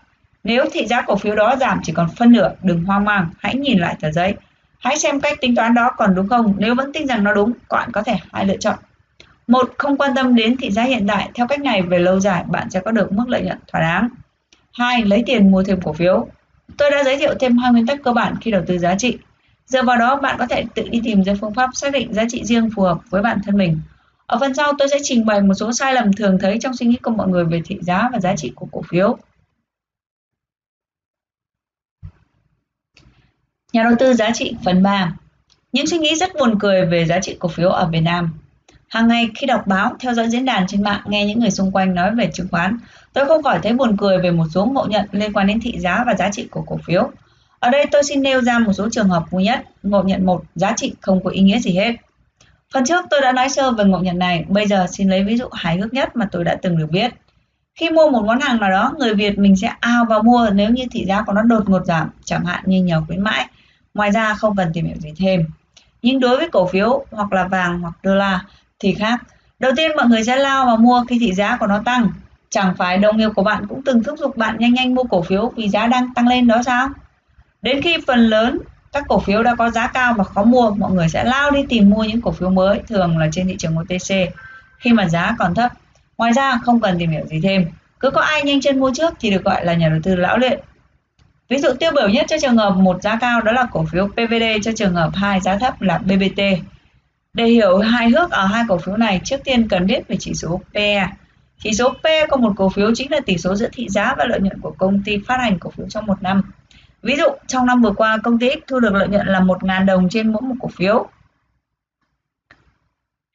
Nếu 0.44 0.64
thị 0.72 0.86
giá 0.86 1.02
cổ 1.02 1.16
phiếu 1.16 1.34
đó 1.34 1.56
giảm 1.56 1.80
chỉ 1.82 1.92
còn 1.92 2.08
phân 2.16 2.32
nửa, 2.32 2.52
đừng 2.62 2.84
hoang 2.84 3.04
mang, 3.04 3.30
hãy 3.38 3.54
nhìn 3.54 3.78
lại 3.78 3.96
tờ 4.00 4.10
giấy. 4.10 4.34
Hãy 4.78 4.98
xem 4.98 5.20
cách 5.20 5.40
tính 5.40 5.56
toán 5.56 5.74
đó 5.74 5.90
còn 5.96 6.14
đúng 6.14 6.28
không, 6.28 6.54
nếu 6.58 6.74
vẫn 6.74 6.92
tin 6.92 7.06
rằng 7.06 7.24
nó 7.24 7.34
đúng, 7.34 7.52
bạn 7.68 7.92
có 7.92 8.02
thể 8.02 8.16
hai 8.32 8.46
lựa 8.46 8.56
chọn. 8.56 8.78
Một, 9.46 9.70
không 9.78 9.96
quan 9.96 10.14
tâm 10.14 10.34
đến 10.34 10.56
thị 10.56 10.70
giá 10.70 10.82
hiện 10.82 11.06
tại, 11.08 11.30
theo 11.34 11.46
cách 11.46 11.60
này 11.60 11.82
về 11.82 11.98
lâu 11.98 12.20
dài 12.20 12.44
bạn 12.46 12.70
sẽ 12.70 12.80
có 12.80 12.90
được 12.90 13.12
mức 13.12 13.28
lợi 13.28 13.42
nhuận 13.42 13.58
thỏa 13.72 13.80
đáng. 13.80 14.08
Hai, 14.72 15.04
lấy 15.04 15.22
tiền 15.26 15.50
mua 15.50 15.62
thêm 15.62 15.80
cổ 15.80 15.92
phiếu. 15.92 16.28
Tôi 16.78 16.90
đã 16.90 17.04
giới 17.04 17.16
thiệu 17.16 17.34
thêm 17.40 17.56
hai 17.56 17.72
nguyên 17.72 17.86
tắc 17.86 18.02
cơ 18.02 18.12
bản 18.12 18.34
khi 18.40 18.50
đầu 18.50 18.62
tư 18.66 18.78
giá 18.78 18.94
trị. 18.94 19.18
Dựa 19.66 19.82
vào 19.82 19.96
đó, 19.98 20.16
bạn 20.16 20.36
có 20.38 20.46
thể 20.46 20.64
tự 20.74 20.88
đi 20.88 21.00
tìm 21.04 21.24
ra 21.24 21.34
phương 21.40 21.54
pháp 21.54 21.70
xác 21.74 21.92
định 21.92 22.14
giá 22.14 22.24
trị 22.28 22.44
riêng 22.44 22.70
phù 22.76 22.82
hợp 22.82 22.98
với 23.10 23.22
bản 23.22 23.38
thân 23.44 23.56
mình. 23.56 23.80
Ở 24.26 24.38
phần 24.38 24.54
sau, 24.54 24.72
tôi 24.78 24.88
sẽ 24.88 24.98
trình 25.02 25.26
bày 25.26 25.40
một 25.40 25.54
số 25.54 25.72
sai 25.72 25.94
lầm 25.94 26.12
thường 26.12 26.38
thấy 26.40 26.58
trong 26.60 26.76
suy 26.76 26.86
nghĩ 26.86 26.96
của 26.96 27.10
mọi 27.10 27.28
người 27.28 27.44
về 27.44 27.60
thị 27.64 27.78
giá 27.80 28.08
và 28.12 28.20
giá 28.20 28.36
trị 28.36 28.52
của 28.54 28.66
cổ 28.72 28.82
phiếu. 28.88 29.18
Nhà 33.72 33.82
đầu 33.82 33.92
tư 33.98 34.14
giá 34.14 34.30
trị 34.34 34.54
phần 34.64 34.82
3 34.82 35.12
Những 35.72 35.86
suy 35.86 35.98
nghĩ 35.98 36.14
rất 36.16 36.30
buồn 36.38 36.58
cười 36.60 36.86
về 36.86 37.04
giá 37.04 37.20
trị 37.20 37.36
cổ 37.38 37.48
phiếu 37.48 37.68
ở 37.68 37.88
Việt 37.88 38.00
Nam 38.00 38.41
Hàng 38.92 39.08
ngày 39.08 39.28
khi 39.34 39.46
đọc 39.46 39.66
báo, 39.66 39.96
theo 40.00 40.14
dõi 40.14 40.28
diễn 40.28 40.44
đàn 40.44 40.66
trên 40.66 40.82
mạng, 40.82 41.00
nghe 41.06 41.26
những 41.26 41.40
người 41.40 41.50
xung 41.50 41.72
quanh 41.72 41.94
nói 41.94 42.14
về 42.14 42.30
chứng 42.34 42.48
khoán, 42.50 42.78
tôi 43.12 43.26
không 43.26 43.42
khỏi 43.42 43.58
thấy 43.62 43.72
buồn 43.72 43.96
cười 43.96 44.18
về 44.18 44.30
một 44.30 44.44
số 44.54 44.66
ngộ 44.66 44.86
nhận 44.88 45.06
liên 45.12 45.32
quan 45.32 45.46
đến 45.46 45.60
thị 45.60 45.78
giá 45.78 46.04
và 46.06 46.14
giá 46.14 46.30
trị 46.30 46.48
của 46.50 46.62
cổ 46.66 46.78
phiếu. 46.84 47.10
Ở 47.58 47.70
đây 47.70 47.86
tôi 47.90 48.04
xin 48.04 48.22
nêu 48.22 48.40
ra 48.40 48.58
một 48.58 48.72
số 48.72 48.88
trường 48.90 49.08
hợp 49.08 49.30
vui 49.30 49.42
nhất. 49.42 49.64
Ngộ 49.82 50.02
nhận 50.02 50.26
một, 50.26 50.42
giá 50.54 50.72
trị 50.76 50.94
không 51.00 51.24
có 51.24 51.30
ý 51.30 51.40
nghĩa 51.40 51.58
gì 51.58 51.76
hết. 51.76 51.92
Phần 52.74 52.84
trước 52.84 53.04
tôi 53.10 53.20
đã 53.20 53.32
nói 53.32 53.48
sơ 53.48 53.72
về 53.72 53.84
ngộ 53.84 53.98
nhận 53.98 54.18
này, 54.18 54.44
bây 54.48 54.66
giờ 54.66 54.86
xin 54.90 55.08
lấy 55.08 55.24
ví 55.24 55.36
dụ 55.36 55.48
hài 55.52 55.78
hước 55.78 55.94
nhất 55.94 56.16
mà 56.16 56.28
tôi 56.32 56.44
đã 56.44 56.56
từng 56.62 56.78
được 56.78 56.90
biết. 56.90 57.12
Khi 57.74 57.90
mua 57.90 58.10
một 58.10 58.24
món 58.24 58.40
hàng 58.40 58.60
nào 58.60 58.70
đó, 58.70 58.94
người 58.98 59.14
Việt 59.14 59.38
mình 59.38 59.56
sẽ 59.56 59.72
ao 59.80 60.04
vào 60.04 60.22
mua 60.22 60.50
nếu 60.52 60.70
như 60.70 60.84
thị 60.90 61.04
giá 61.04 61.22
của 61.22 61.32
nó 61.32 61.42
đột 61.42 61.68
ngột 61.68 61.84
giảm, 61.84 62.10
chẳng 62.24 62.44
hạn 62.44 62.62
như 62.66 62.82
nhờ 62.82 63.02
khuyến 63.06 63.20
mãi. 63.20 63.46
Ngoài 63.94 64.10
ra 64.10 64.34
không 64.34 64.56
cần 64.56 64.70
tìm 64.74 64.86
hiểu 64.86 64.96
gì 64.98 65.12
thêm. 65.16 65.44
Nhưng 66.02 66.20
đối 66.20 66.36
với 66.36 66.48
cổ 66.48 66.66
phiếu 66.66 67.04
hoặc 67.10 67.32
là 67.32 67.48
vàng 67.48 67.80
hoặc 67.80 67.94
đô 68.02 68.14
la 68.14 68.40
thì 68.82 68.94
khác. 68.94 69.20
Đầu 69.58 69.72
tiên 69.76 69.90
mọi 69.96 70.06
người 70.06 70.24
sẽ 70.24 70.36
lao 70.36 70.66
vào 70.66 70.76
mua 70.76 71.04
khi 71.08 71.18
thị 71.18 71.32
giá 71.32 71.56
của 71.56 71.66
nó 71.66 71.82
tăng. 71.84 72.08
Chẳng 72.50 72.74
phải 72.78 72.98
đồng 72.98 73.16
nghiệp 73.16 73.30
của 73.34 73.42
bạn 73.42 73.66
cũng 73.68 73.82
từng 73.84 74.02
thúc 74.02 74.18
giục 74.18 74.36
bạn 74.36 74.56
nhanh 74.58 74.74
nhanh 74.74 74.94
mua 74.94 75.04
cổ 75.04 75.22
phiếu 75.22 75.52
vì 75.56 75.68
giá 75.68 75.86
đang 75.86 76.14
tăng 76.14 76.28
lên 76.28 76.46
đó 76.46 76.62
sao? 76.62 76.88
Đến 77.62 77.82
khi 77.82 77.96
phần 78.06 78.18
lớn 78.18 78.58
các 78.92 79.04
cổ 79.08 79.18
phiếu 79.18 79.42
đã 79.42 79.54
có 79.54 79.70
giá 79.70 79.86
cao 79.86 80.14
và 80.14 80.24
khó 80.24 80.44
mua, 80.44 80.70
mọi 80.70 80.92
người 80.92 81.08
sẽ 81.08 81.24
lao 81.24 81.50
đi 81.50 81.64
tìm 81.68 81.90
mua 81.90 82.04
những 82.04 82.20
cổ 82.20 82.32
phiếu 82.32 82.50
mới, 82.50 82.80
thường 82.88 83.18
là 83.18 83.28
trên 83.32 83.46
thị 83.46 83.56
trường 83.58 83.78
OTC, 83.78 84.34
khi 84.78 84.92
mà 84.92 85.08
giá 85.08 85.34
còn 85.38 85.54
thấp. 85.54 85.72
Ngoài 86.18 86.32
ra 86.32 86.58
không 86.64 86.80
cần 86.80 86.98
tìm 86.98 87.10
hiểu 87.10 87.26
gì 87.26 87.40
thêm, 87.42 87.66
cứ 88.00 88.10
có 88.10 88.20
ai 88.20 88.42
nhanh 88.42 88.60
chân 88.60 88.80
mua 88.80 88.90
trước 88.94 89.14
thì 89.20 89.30
được 89.30 89.44
gọi 89.44 89.64
là 89.64 89.74
nhà 89.74 89.88
đầu 89.88 89.98
tư 90.02 90.16
lão 90.16 90.38
luyện. 90.38 90.60
Ví 91.48 91.58
dụ 91.58 91.68
tiêu 91.80 91.90
biểu 91.94 92.08
nhất 92.08 92.26
cho 92.28 92.36
trường 92.42 92.56
hợp 92.56 92.70
một 92.70 93.02
giá 93.02 93.16
cao 93.16 93.40
đó 93.40 93.52
là 93.52 93.66
cổ 93.72 93.84
phiếu 93.92 94.08
PVD, 94.08 94.44
cho 94.62 94.72
trường 94.76 94.94
hợp 94.94 95.10
hai 95.14 95.40
giá 95.40 95.56
thấp 95.56 95.82
là 95.82 95.98
BBT. 95.98 96.40
Để 97.36 97.46
hiểu 97.46 97.78
hài 97.78 98.10
hước 98.10 98.30
ở 98.30 98.46
hai 98.46 98.64
cổ 98.68 98.78
phiếu 98.78 98.96
này, 98.96 99.20
trước 99.24 99.36
tiên 99.44 99.68
cần 99.68 99.86
biết 99.86 100.08
về 100.08 100.16
chỉ 100.20 100.34
số 100.34 100.60
PE. 100.74 101.08
Chỉ 101.58 101.72
số 101.72 101.94
PE 102.02 102.26
của 102.26 102.36
một 102.36 102.52
cổ 102.56 102.68
phiếu 102.68 102.94
chính 102.94 103.12
là 103.12 103.20
tỷ 103.26 103.38
số 103.38 103.54
giữa 103.54 103.68
thị 103.72 103.88
giá 103.88 104.14
và 104.18 104.24
lợi 104.24 104.40
nhuận 104.40 104.60
của 104.60 104.74
công 104.78 105.02
ty 105.04 105.18
phát 105.26 105.36
hành 105.40 105.58
cổ 105.58 105.70
phiếu 105.70 105.86
trong 105.88 106.06
một 106.06 106.22
năm. 106.22 106.42
Ví 107.02 107.16
dụ, 107.16 107.26
trong 107.46 107.66
năm 107.66 107.82
vừa 107.82 107.92
qua, 107.92 108.18
công 108.22 108.38
ty 108.38 108.50
X 108.50 108.58
thu 108.66 108.80
được 108.80 108.94
lợi 108.94 109.08
nhuận 109.08 109.26
là 109.26 109.40
1.000 109.40 109.84
đồng 109.84 110.08
trên 110.08 110.32
mỗi 110.32 110.42
một 110.42 110.54
cổ 110.60 110.68
phiếu. 110.68 111.08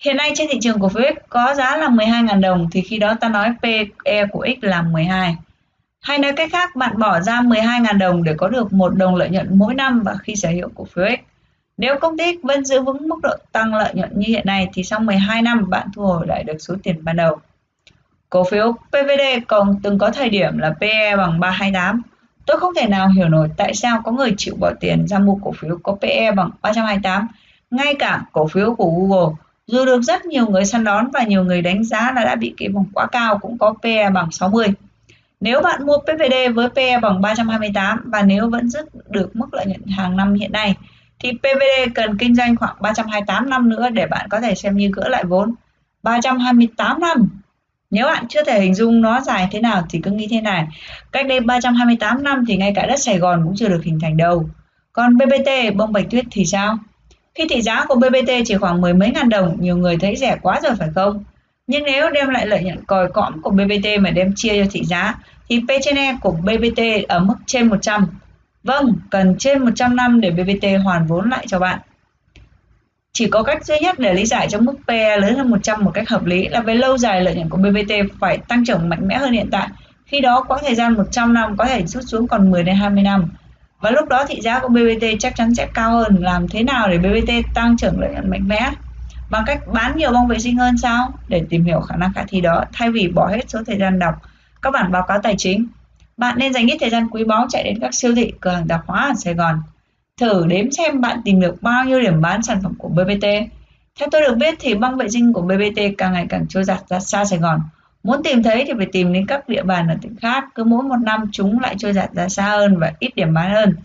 Hiện 0.03 0.17
nay 0.17 0.31
trên 0.35 0.47
thị 0.51 0.59
trường 0.61 0.79
cổ 0.79 0.89
phiếu 0.89 1.03
X 1.03 1.29
có 1.29 1.53
giá 1.53 1.77
là 1.77 1.87
12.000 1.87 2.41
đồng 2.41 2.67
thì 2.71 2.81
khi 2.81 2.97
đó 2.97 3.13
ta 3.21 3.29
nói 3.29 3.53
PE 3.61 4.25
của 4.31 4.47
X 4.61 4.63
là 4.63 4.81
12. 4.81 5.35
Hay 6.01 6.17
nói 6.17 6.33
cách 6.35 6.49
khác, 6.51 6.75
bạn 6.75 6.99
bỏ 6.99 7.19
ra 7.19 7.41
12.000 7.41 7.97
đồng 7.97 8.23
để 8.23 8.33
có 8.37 8.47
được 8.47 8.73
một 8.73 8.95
đồng 8.95 9.15
lợi 9.15 9.29
nhuận 9.29 9.57
mỗi 9.57 9.73
năm 9.73 10.01
và 10.03 10.15
khi 10.21 10.35
sở 10.35 10.49
hữu 10.49 10.69
cổ 10.75 10.85
phiếu 10.85 11.05
X. 11.05 11.36
Nếu 11.77 11.97
công 11.99 12.17
ty 12.17 12.37
vẫn 12.43 12.65
giữ 12.65 12.81
vững 12.81 13.09
mức 13.09 13.19
độ 13.23 13.35
tăng 13.51 13.75
lợi 13.75 13.91
nhuận 13.93 14.09
như 14.15 14.25
hiện 14.27 14.45
nay 14.45 14.67
thì 14.73 14.83
sau 14.83 14.99
12 14.99 15.41
năm 15.41 15.69
bạn 15.69 15.87
thu 15.95 16.01
hồi 16.01 16.27
lại 16.27 16.43
được 16.43 16.57
số 16.59 16.75
tiền 16.83 17.03
ban 17.03 17.15
đầu. 17.15 17.39
Cổ 18.29 18.43
phiếu 18.43 18.71
PVD 18.71 19.45
còn 19.47 19.79
từng 19.83 19.97
có 19.97 20.11
thời 20.11 20.29
điểm 20.29 20.57
là 20.57 20.73
PE 20.79 21.15
bằng 21.15 21.39
328. 21.39 22.01
Tôi 22.45 22.59
không 22.59 22.73
thể 22.73 22.87
nào 22.87 23.07
hiểu 23.07 23.29
nổi 23.29 23.49
tại 23.57 23.73
sao 23.73 24.01
có 24.05 24.11
người 24.11 24.33
chịu 24.37 24.55
bỏ 24.59 24.71
tiền 24.79 25.07
ra 25.07 25.19
mua 25.19 25.35
cổ 25.43 25.51
phiếu 25.51 25.79
có 25.83 25.95
PE 26.01 26.31
bằng 26.31 26.49
328, 26.61 27.27
ngay 27.71 27.95
cả 27.99 28.21
cổ 28.31 28.47
phiếu 28.47 28.75
của 28.75 28.89
Google. 28.89 29.35
Dù 29.67 29.85
được 29.85 30.01
rất 30.01 30.25
nhiều 30.25 30.45
người 30.47 30.65
săn 30.65 30.83
đón 30.83 31.11
và 31.13 31.23
nhiều 31.23 31.43
người 31.43 31.61
đánh 31.61 31.83
giá 31.83 32.11
là 32.15 32.25
đã 32.25 32.35
bị 32.35 32.53
kỳ 32.57 32.67
vọng 32.67 32.85
quá 32.93 33.07
cao 33.11 33.37
cũng 33.37 33.57
có 33.57 33.73
PE 33.83 34.09
bằng 34.09 34.31
60. 34.31 34.67
Nếu 35.39 35.61
bạn 35.61 35.85
mua 35.85 35.97
PVD 35.97 36.55
với 36.55 36.69
PE 36.69 36.99
bằng 36.99 37.21
328 37.21 38.03
và 38.05 38.21
nếu 38.21 38.49
vẫn 38.49 38.69
giữ 38.69 38.79
được 39.09 39.35
mức 39.35 39.53
lợi 39.53 39.65
nhuận 39.65 39.85
hàng 39.85 40.17
năm 40.17 40.33
hiện 40.33 40.51
nay 40.51 40.75
thì 41.19 41.31
PVD 41.31 41.93
cần 41.95 42.17
kinh 42.17 42.35
doanh 42.35 42.55
khoảng 42.55 42.75
328 42.81 43.49
năm 43.49 43.69
nữa 43.69 43.89
để 43.89 44.05
bạn 44.05 44.27
có 44.29 44.41
thể 44.41 44.55
xem 44.55 44.77
như 44.77 44.91
gỡ 44.95 45.07
lại 45.07 45.23
vốn. 45.23 45.53
328 46.03 46.99
năm. 46.99 47.29
Nếu 47.91 48.05
bạn 48.05 48.27
chưa 48.29 48.43
thể 48.43 48.61
hình 48.61 48.75
dung 48.75 49.01
nó 49.01 49.21
dài 49.21 49.47
thế 49.51 49.59
nào 49.59 49.85
thì 49.89 49.99
cứ 50.03 50.11
nghĩ 50.11 50.27
thế 50.31 50.41
này. 50.41 50.67
Cách 51.11 51.27
đây 51.27 51.39
328 51.39 52.23
năm 52.23 52.43
thì 52.47 52.57
ngay 52.57 52.73
cả 52.75 52.85
đất 52.85 52.97
Sài 52.97 53.17
Gòn 53.17 53.41
cũng 53.45 53.55
chưa 53.55 53.67
được 53.67 53.81
hình 53.83 53.99
thành 54.01 54.17
đâu. 54.17 54.49
Còn 54.93 55.17
BBT, 55.17 55.75
bông 55.75 55.93
bạch 55.93 56.05
tuyết 56.09 56.25
thì 56.31 56.45
sao? 56.45 56.77
Khi 57.35 57.47
thị 57.49 57.61
giá 57.61 57.85
của 57.87 57.95
BBT 57.95 58.31
chỉ 58.45 58.55
khoảng 58.55 58.81
mười 58.81 58.93
mấy 58.93 59.11
ngàn 59.11 59.29
đồng, 59.29 59.57
nhiều 59.59 59.77
người 59.77 59.97
thấy 59.97 60.15
rẻ 60.15 60.37
quá 60.41 60.59
rồi 60.63 60.75
phải 60.75 60.89
không? 60.95 61.23
Nhưng 61.67 61.83
nếu 61.83 62.09
đem 62.09 62.29
lại 62.29 62.47
lợi 62.47 62.63
nhuận 62.63 62.85
còi 62.85 63.11
cõm 63.11 63.41
của 63.41 63.49
BBT 63.49 63.99
mà 63.99 64.09
đem 64.09 64.33
chia 64.35 64.63
cho 64.63 64.69
thị 64.71 64.83
giá 64.83 65.13
thì 65.49 65.59
P 65.59 65.69
trên 65.81 65.95
E 65.95 66.17
của 66.21 66.31
BBT 66.31 66.81
ở 67.07 67.19
mức 67.19 67.35
trên 67.45 67.67
100. 67.67 68.07
Vâng, 68.67 68.93
cần 69.09 69.35
trên 69.39 69.65
100 69.65 69.95
năm 69.95 70.21
để 70.21 70.31
BBT 70.31 70.67
hoàn 70.83 71.05
vốn 71.05 71.29
lại 71.29 71.45
cho 71.47 71.59
bạn. 71.59 71.79
Chỉ 73.13 73.29
có 73.29 73.43
cách 73.43 73.65
duy 73.65 73.75
nhất 73.81 73.99
để 73.99 74.13
lý 74.13 74.25
giải 74.25 74.47
cho 74.49 74.59
mức 74.59 74.73
PE 74.87 75.17
lớn 75.17 75.35
hơn 75.35 75.49
100 75.49 75.83
một 75.83 75.91
cách 75.93 76.09
hợp 76.09 76.25
lý 76.25 76.47
là 76.47 76.61
về 76.61 76.75
lâu 76.75 76.97
dài 76.97 77.21
lợi 77.21 77.35
nhuận 77.35 77.49
của 77.49 77.57
BBT 77.57 77.93
phải 78.19 78.37
tăng 78.37 78.65
trưởng 78.65 78.89
mạnh 78.89 79.07
mẽ 79.07 79.17
hơn 79.17 79.31
hiện 79.31 79.49
tại. 79.51 79.67
Khi 80.05 80.19
đó 80.19 80.43
quãng 80.47 80.59
thời 80.65 80.75
gian 80.75 80.93
100 80.93 81.33
năm 81.33 81.57
có 81.57 81.65
thể 81.65 81.85
rút 81.85 82.03
xuống 82.07 82.27
còn 82.27 82.51
10 82.51 82.63
đến 82.63 82.75
20 82.75 83.03
năm. 83.03 83.31
Và 83.79 83.91
lúc 83.91 84.09
đó 84.09 84.25
thị 84.27 84.41
giá 84.41 84.59
của 84.59 84.67
BBT 84.67 85.05
chắc 85.19 85.35
chắn 85.35 85.55
sẽ 85.55 85.67
cao 85.73 85.91
hơn. 85.91 86.15
Làm 86.19 86.47
thế 86.47 86.63
nào 86.63 86.89
để 86.89 86.97
BBT 86.97 87.53
tăng 87.53 87.77
trưởng 87.77 87.99
lợi 87.99 88.11
nhuận 88.13 88.29
mạnh 88.29 88.47
mẽ? 88.47 88.71
Bằng 89.29 89.43
cách 89.45 89.59
bán 89.73 89.97
nhiều 89.97 90.11
bông 90.11 90.27
vệ 90.27 90.39
sinh 90.39 90.57
hơn 90.57 90.77
sao? 90.77 91.13
Để 91.27 91.43
tìm 91.49 91.63
hiểu 91.63 91.79
khả 91.79 91.95
năng 91.95 92.13
khả 92.13 92.23
thi 92.27 92.41
đó, 92.41 92.63
thay 92.73 92.91
vì 92.91 93.07
bỏ 93.07 93.27
hết 93.27 93.49
số 93.49 93.59
thời 93.67 93.77
gian 93.77 93.99
đọc 93.99 94.15
các 94.61 94.71
bản 94.71 94.91
báo 94.91 95.03
cáo 95.07 95.19
tài 95.23 95.35
chính, 95.37 95.67
bạn 96.17 96.37
nên 96.37 96.53
dành 96.53 96.67
ít 96.67 96.77
thời 96.79 96.89
gian 96.89 97.07
quý 97.11 97.23
báu 97.23 97.47
chạy 97.49 97.63
đến 97.63 97.79
các 97.81 97.93
siêu 97.93 98.15
thị, 98.15 98.33
cửa 98.39 98.51
hàng 98.51 98.67
tạp 98.67 98.87
hóa 98.87 99.07
ở 99.07 99.13
Sài 99.13 99.33
Gòn. 99.33 99.61
Thử 100.21 100.45
đếm 100.47 100.71
xem 100.71 101.01
bạn 101.01 101.21
tìm 101.25 101.39
được 101.39 101.61
bao 101.61 101.85
nhiêu 101.85 102.01
điểm 102.01 102.21
bán 102.21 102.43
sản 102.43 102.59
phẩm 102.63 102.73
của 102.77 102.89
BBT. 102.89 103.25
Theo 103.99 104.09
tôi 104.11 104.21
được 104.21 104.35
biết 104.37 104.55
thì 104.59 104.75
băng 104.75 104.97
vệ 104.97 105.09
sinh 105.09 105.33
của 105.33 105.41
BBT 105.41 105.81
càng 105.97 106.13
ngày 106.13 106.25
càng 106.29 106.45
trôi 106.49 106.63
giặt 106.63 106.89
ra 106.89 106.99
xa 106.99 107.25
Sài 107.25 107.39
Gòn. 107.39 107.59
Muốn 108.03 108.23
tìm 108.23 108.43
thấy 108.43 108.63
thì 108.67 108.73
phải 108.77 108.87
tìm 108.91 109.13
đến 109.13 109.25
các 109.27 109.49
địa 109.49 109.63
bàn 109.63 109.87
ở 109.87 109.95
tỉnh 110.01 110.15
khác, 110.15 110.45
cứ 110.55 110.63
mỗi 110.63 110.83
một 110.83 110.97
năm 111.03 111.29
chúng 111.31 111.59
lại 111.59 111.75
trôi 111.77 111.93
giặt 111.93 112.09
ra 112.13 112.29
xa 112.29 112.43
hơn 112.43 112.79
và 112.79 112.93
ít 112.99 113.15
điểm 113.15 113.33
bán 113.33 113.51
hơn. 113.51 113.75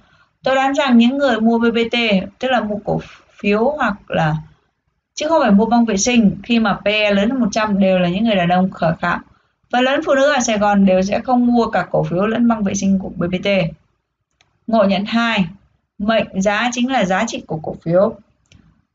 Tôi 0.44 0.54
đoán 0.54 0.74
rằng 0.74 0.98
những 0.98 1.18
người 1.18 1.40
mua 1.40 1.59
BBT, 1.59 1.98
tức 2.38 2.48
là 2.50 2.60
mua 2.60 2.78
cổ 2.84 3.00
phiếu 3.40 3.74
hoặc 3.76 4.10
là 4.10 4.34
chứ 5.14 5.28
không 5.28 5.42
phải 5.42 5.50
mua 5.50 5.66
băng 5.66 5.84
vệ 5.84 5.96
sinh 5.96 6.36
khi 6.42 6.59
mà 6.59 6.78
PE 6.84 7.10
lớn 7.10 7.30
hơn 7.30 7.40
100 7.40 7.78
đều 7.78 7.98
là 7.98 8.09
những 8.09 8.24
người 8.24 8.36
đàn 8.36 8.48
ông 8.48 8.70
khởi 8.70 8.92
phạm 9.00 9.20
Phần 9.73 9.85
lớn 9.85 10.01
phụ 10.07 10.15
nữ 10.15 10.32
ở 10.32 10.40
Sài 10.40 10.59
Gòn 10.59 10.85
đều 10.85 11.03
sẽ 11.03 11.20
không 11.20 11.47
mua 11.47 11.66
cả 11.66 11.86
cổ 11.90 12.03
phiếu 12.03 12.27
lẫn 12.27 12.49
băng 12.49 12.65
vệ 12.65 12.74
sinh 12.74 12.99
của 12.99 13.09
BBT. 13.09 13.49
Ngộ 14.66 14.85
nhận 14.85 15.05
2. 15.05 15.47
Mệnh 15.99 16.43
giá 16.43 16.70
chính 16.73 16.93
là 16.93 17.05
giá 17.05 17.24
trị 17.27 17.43
của 17.47 17.61
cổ 17.62 17.77
phiếu. 17.85 18.15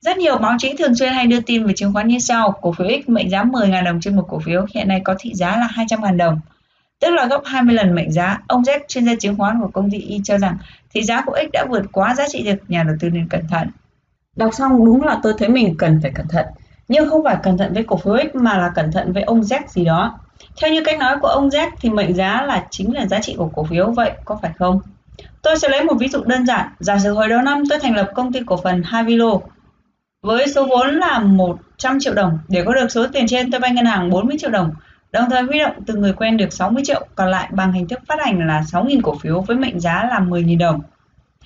Rất 0.01 0.17
nhiều 0.17 0.37
báo 0.37 0.55
chí 0.59 0.73
thường 0.77 0.95
xuyên 0.95 1.13
hay 1.13 1.27
đưa 1.27 1.39
tin 1.39 1.65
về 1.65 1.73
chứng 1.73 1.93
khoán 1.93 2.07
như 2.07 2.19
sau. 2.19 2.51
Cổ 2.61 2.71
phiếu 2.71 2.87
X 2.87 3.09
mệnh 3.09 3.29
giá 3.29 3.43
10.000 3.43 3.83
đồng 3.83 3.99
trên 4.01 4.15
một 4.15 4.25
cổ 4.29 4.39
phiếu 4.39 4.65
hiện 4.75 4.87
nay 4.87 5.01
có 5.03 5.15
thị 5.19 5.33
giá 5.33 5.57
là 5.57 5.69
200.000 5.75 6.17
đồng. 6.17 6.39
Tức 6.99 7.09
là 7.09 7.25
gấp 7.25 7.41
20 7.45 7.75
lần 7.75 7.95
mệnh 7.95 8.11
giá. 8.11 8.39
Ông 8.47 8.61
Z, 8.61 8.79
chuyên 8.87 9.05
gia 9.05 9.15
chứng 9.15 9.37
khoán 9.37 9.61
của 9.61 9.69
công 9.73 9.91
ty 9.91 9.97
Y 9.97 10.21
cho 10.23 10.37
rằng 10.37 10.57
thị 10.93 11.03
giá 11.03 11.21
của 11.25 11.37
X 11.41 11.51
đã 11.53 11.65
vượt 11.69 11.85
quá 11.91 12.15
giá 12.15 12.27
trị 12.29 12.43
thực, 12.45 12.69
nhà 12.69 12.83
đầu 12.83 12.95
tư 12.99 13.09
nên 13.09 13.27
cẩn 13.27 13.47
thận. 13.47 13.69
Đọc 14.35 14.53
xong 14.53 14.85
đúng 14.85 15.03
là 15.03 15.19
tôi 15.23 15.33
thấy 15.37 15.49
mình 15.49 15.75
cần 15.77 15.99
phải 16.01 16.11
cẩn 16.15 16.27
thận. 16.27 16.45
Nhưng 16.87 17.09
không 17.09 17.23
phải 17.23 17.37
cẩn 17.43 17.57
thận 17.57 17.73
với 17.73 17.83
cổ 17.83 17.97
phiếu 17.97 18.17
X 18.17 18.35
mà 18.35 18.57
là 18.57 18.71
cẩn 18.75 18.91
thận 18.91 19.13
với 19.13 19.23
ông 19.23 19.41
Z 19.41 19.59
gì 19.67 19.85
đó. 19.85 20.19
Theo 20.61 20.71
như 20.71 20.83
cách 20.85 20.99
nói 20.99 21.17
của 21.21 21.27
ông 21.27 21.49
Z 21.49 21.69
thì 21.81 21.89
mệnh 21.89 22.13
giá 22.13 22.41
là 22.41 22.65
chính 22.69 22.95
là 22.95 23.05
giá 23.05 23.19
trị 23.19 23.35
của 23.37 23.49
cổ 23.55 23.63
phiếu 23.63 23.91
vậy 23.91 24.11
có 24.25 24.39
phải 24.41 24.51
không? 24.57 24.79
Tôi 25.41 25.59
sẽ 25.59 25.69
lấy 25.69 25.83
một 25.83 25.93
ví 25.99 26.07
dụ 26.07 26.23
đơn 26.23 26.45
giản. 26.45 26.67
Giả 26.79 26.99
sử 26.99 27.13
hồi 27.13 27.27
đầu 27.27 27.41
năm 27.41 27.63
tôi 27.69 27.79
thành 27.79 27.95
lập 27.95 28.11
công 28.15 28.33
ty 28.33 28.39
cổ 28.45 28.57
phần 28.57 28.83
Havilo 28.83 29.39
với 30.21 30.47
số 30.47 30.65
vốn 30.65 30.95
là 30.95 31.19
100 31.19 31.99
triệu 31.99 32.13
đồng. 32.13 32.39
Để 32.47 32.63
có 32.65 32.73
được 32.73 32.91
số 32.91 33.07
tiền 33.13 33.27
trên 33.27 33.51
tôi 33.51 33.59
vay 33.59 33.71
ngân 33.71 33.85
hàng 33.85 34.09
40 34.09 34.37
triệu 34.39 34.49
đồng. 34.49 34.71
Đồng 35.11 35.29
thời 35.29 35.41
huy 35.41 35.59
động 35.59 35.73
từ 35.85 35.95
người 35.95 36.13
quen 36.13 36.37
được 36.37 36.53
60 36.53 36.83
triệu, 36.85 37.07
còn 37.15 37.29
lại 37.29 37.49
bằng 37.51 37.71
hình 37.71 37.87
thức 37.87 37.99
phát 38.07 38.19
hành 38.19 38.47
là 38.47 38.61
6.000 38.61 39.01
cổ 39.03 39.15
phiếu 39.21 39.41
với 39.41 39.57
mệnh 39.57 39.79
giá 39.79 40.07
là 40.09 40.19
10.000 40.19 40.57
đồng. 40.57 40.81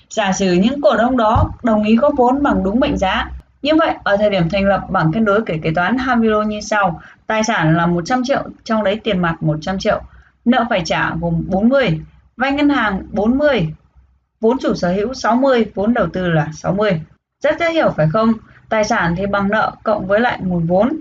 Giả 0.09 0.31
sử 0.31 0.53
những 0.53 0.81
cổ 0.81 0.97
đông 0.97 1.17
đó 1.17 1.49
đồng 1.63 1.83
ý 1.83 1.95
góp 1.95 2.13
vốn 2.17 2.43
bằng 2.43 2.63
đúng 2.63 2.79
mệnh 2.79 2.97
giá 2.97 3.29
như 3.61 3.71
vậy, 3.75 3.95
ở 4.03 4.17
thời 4.17 4.29
điểm 4.29 4.49
thành 4.49 4.65
lập, 4.65 4.81
bảng 4.89 5.11
cân 5.11 5.25
đối 5.25 5.41
kể 5.45 5.59
kế 5.63 5.71
toán 5.75 5.97
Havilo 5.97 6.41
như 6.41 6.61
sau. 6.61 7.01
Tài 7.27 7.43
sản 7.43 7.77
là 7.77 7.85
100 7.85 8.21
triệu, 8.23 8.43
trong 8.63 8.83
đấy 8.83 8.99
tiền 9.03 9.19
mặt 9.19 9.43
100 9.43 9.79
triệu. 9.79 10.01
Nợ 10.45 10.65
phải 10.69 10.81
trả 10.85 11.15
gồm 11.21 11.43
40, 11.47 11.99
vay 12.37 12.51
ngân 12.51 12.69
hàng 12.69 13.03
40, 13.11 13.67
vốn 14.41 14.57
chủ 14.61 14.75
sở 14.75 14.91
hữu 14.91 15.13
60, 15.13 15.65
vốn 15.75 15.93
đầu 15.93 16.07
tư 16.13 16.29
là 16.29 16.47
60. 16.53 17.01
Rất 17.43 17.59
dễ 17.59 17.71
hiểu 17.71 17.93
phải 17.97 18.07
không? 18.13 18.33
Tài 18.69 18.83
sản 18.83 19.15
thì 19.17 19.25
bằng 19.25 19.49
nợ 19.49 19.71
cộng 19.83 20.07
với 20.07 20.19
lại 20.19 20.39
nguồn 20.41 20.67
vốn. 20.67 20.97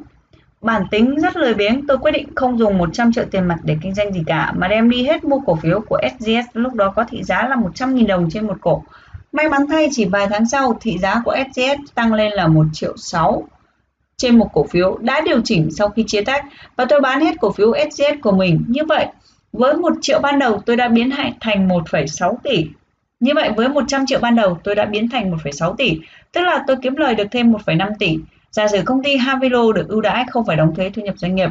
Bản 0.62 0.82
tính 0.90 1.20
rất 1.20 1.36
lười 1.36 1.54
biếng, 1.54 1.86
tôi 1.86 1.98
quyết 1.98 2.10
định 2.10 2.28
không 2.34 2.58
dùng 2.58 2.78
100 2.78 3.12
triệu 3.12 3.24
tiền 3.30 3.48
mặt 3.48 3.58
để 3.62 3.76
kinh 3.82 3.94
doanh 3.94 4.12
gì 4.12 4.22
cả 4.26 4.52
mà 4.56 4.68
đem 4.68 4.90
đi 4.90 5.04
hết 5.04 5.24
mua 5.24 5.40
cổ 5.46 5.54
phiếu 5.54 5.80
của 5.88 5.98
SGS 6.18 6.48
lúc 6.52 6.74
đó 6.74 6.92
có 6.96 7.04
thị 7.04 7.22
giá 7.22 7.48
là 7.48 7.56
100.000 7.56 8.06
đồng 8.06 8.30
trên 8.30 8.46
một 8.46 8.56
cổ 8.60 8.82
May 9.32 9.48
mắn 9.48 9.66
thay 9.68 9.88
chỉ 9.92 10.04
vài 10.04 10.26
tháng 10.30 10.46
sau, 10.46 10.78
thị 10.80 10.98
giá 10.98 11.20
của 11.24 11.36
SCS 11.52 11.94
tăng 11.94 12.14
lên 12.14 12.32
là 12.32 12.46
1 12.46 12.66
triệu 12.72 12.96
6 12.96 13.48
trên 14.16 14.38
một 14.38 14.48
cổ 14.52 14.66
phiếu 14.70 14.98
đã 15.00 15.20
điều 15.20 15.40
chỉnh 15.44 15.70
sau 15.70 15.88
khi 15.88 16.04
chia 16.06 16.22
tách 16.22 16.44
và 16.76 16.84
tôi 16.84 17.00
bán 17.00 17.20
hết 17.20 17.34
cổ 17.40 17.52
phiếu 17.52 17.72
SGS 17.90 18.20
của 18.22 18.32
mình. 18.32 18.64
Như 18.68 18.84
vậy, 18.84 19.06
với 19.52 19.76
1 19.76 19.92
triệu 20.00 20.20
ban 20.20 20.38
đầu 20.38 20.62
tôi 20.66 20.76
đã 20.76 20.88
biến 20.88 21.10
hại 21.10 21.32
thành 21.40 21.68
1,6 21.68 22.34
tỷ. 22.42 22.66
Như 23.20 23.32
vậy 23.34 23.50
với 23.56 23.68
100 23.68 24.06
triệu 24.06 24.20
ban 24.20 24.36
đầu 24.36 24.58
tôi 24.64 24.74
đã 24.74 24.84
biến 24.84 25.08
thành 25.08 25.30
1,6 25.30 25.74
tỷ, 25.74 26.00
tức 26.32 26.40
là 26.40 26.64
tôi 26.66 26.76
kiếm 26.82 26.96
lời 26.96 27.14
được 27.14 27.26
thêm 27.30 27.52
1,5 27.52 27.90
tỷ. 27.98 28.18
Giả 28.50 28.68
sử 28.68 28.82
công 28.84 29.02
ty 29.02 29.16
Havilo 29.16 29.72
được 29.72 29.88
ưu 29.88 30.00
đãi 30.00 30.24
không 30.30 30.46
phải 30.46 30.56
đóng 30.56 30.74
thuế 30.74 30.90
thu 30.90 31.02
nhập 31.02 31.14
doanh 31.18 31.34
nghiệp. 31.34 31.50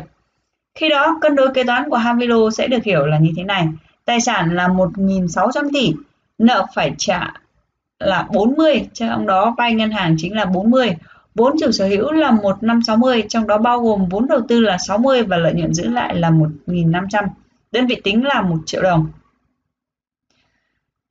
Khi 0.76 0.90
đó, 0.90 1.18
cân 1.22 1.36
đối 1.36 1.54
kế 1.54 1.64
toán 1.64 1.90
của 1.90 1.98
Havilo 1.98 2.50
sẽ 2.50 2.68
được 2.68 2.84
hiểu 2.84 3.06
là 3.06 3.20
như 3.20 3.32
thế 3.38 3.44
này. 3.44 3.68
Tài 4.06 4.22
sản 4.22 4.56
là 4.56 4.68
1.600 4.68 5.70
tỷ, 5.74 5.94
nợ 6.38 6.66
phải 6.76 6.94
trả 6.98 7.34
là 8.00 8.28
40, 8.34 8.88
trong 8.94 9.28
đó 9.28 9.56
vay 9.58 9.74
ngân 9.74 9.92
hàng 9.92 10.16
chính 10.18 10.36
là 10.36 10.46
40. 10.46 10.96
Vốn 11.36 11.56
chủ 11.60 11.72
sở 11.72 11.88
hữu 11.88 12.12
là 12.12 12.32
1560, 12.32 13.24
trong 13.30 13.48
đó 13.48 13.58
bao 13.58 13.80
gồm 13.80 14.06
vốn 14.10 14.28
đầu 14.28 14.42
tư 14.48 14.60
là 14.60 14.78
60 14.78 15.24
và 15.24 15.38
lợi 15.38 15.54
nhuận 15.54 15.74
giữ 15.74 15.90
lại 15.90 16.16
là 16.16 16.30
1.500. 16.30 17.28
Đơn 17.72 17.88
vị 17.88 18.02
tính 18.04 18.26
là 18.26 18.42
1 18.42 18.58
triệu 18.66 18.82
đồng. 18.82 19.08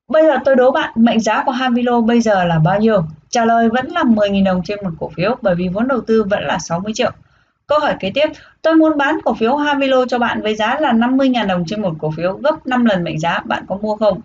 Bây 0.08 0.26
giờ 0.26 0.38
tôi 0.44 0.56
đố 0.56 0.70
bạn 0.70 0.92
mệnh 0.94 1.20
giá 1.20 1.42
của 1.46 1.52
Havilo 1.52 2.00
bây 2.00 2.20
giờ 2.20 2.44
là 2.44 2.58
bao 2.58 2.80
nhiêu? 2.80 3.02
Trả 3.28 3.44
lời 3.44 3.68
vẫn 3.68 3.86
là 3.86 4.02
10.000 4.02 4.44
đồng 4.44 4.62
trên 4.64 4.78
một 4.84 4.90
cổ 5.00 5.10
phiếu 5.16 5.36
bởi 5.42 5.54
vì 5.54 5.68
vốn 5.68 5.88
đầu 5.88 6.00
tư 6.00 6.24
vẫn 6.24 6.42
là 6.42 6.58
60 6.58 6.92
triệu. 6.94 7.10
Câu 7.66 7.78
hỏi 7.78 7.94
kế 8.00 8.10
tiếp, 8.14 8.28
tôi 8.62 8.74
muốn 8.74 8.98
bán 8.98 9.18
cổ 9.24 9.34
phiếu 9.34 9.56
Havilo 9.56 10.04
cho 10.06 10.18
bạn 10.18 10.42
với 10.42 10.56
giá 10.56 10.80
là 10.80 10.92
50.000 10.92 11.46
đồng 11.46 11.64
trên 11.66 11.82
một 11.82 11.94
cổ 11.98 12.10
phiếu 12.10 12.32
gấp 12.32 12.66
5 12.66 12.84
lần 12.84 13.04
mệnh 13.04 13.18
giá, 13.18 13.40
bạn 13.44 13.64
có 13.68 13.76
mua 13.76 13.96
không? 13.96 14.20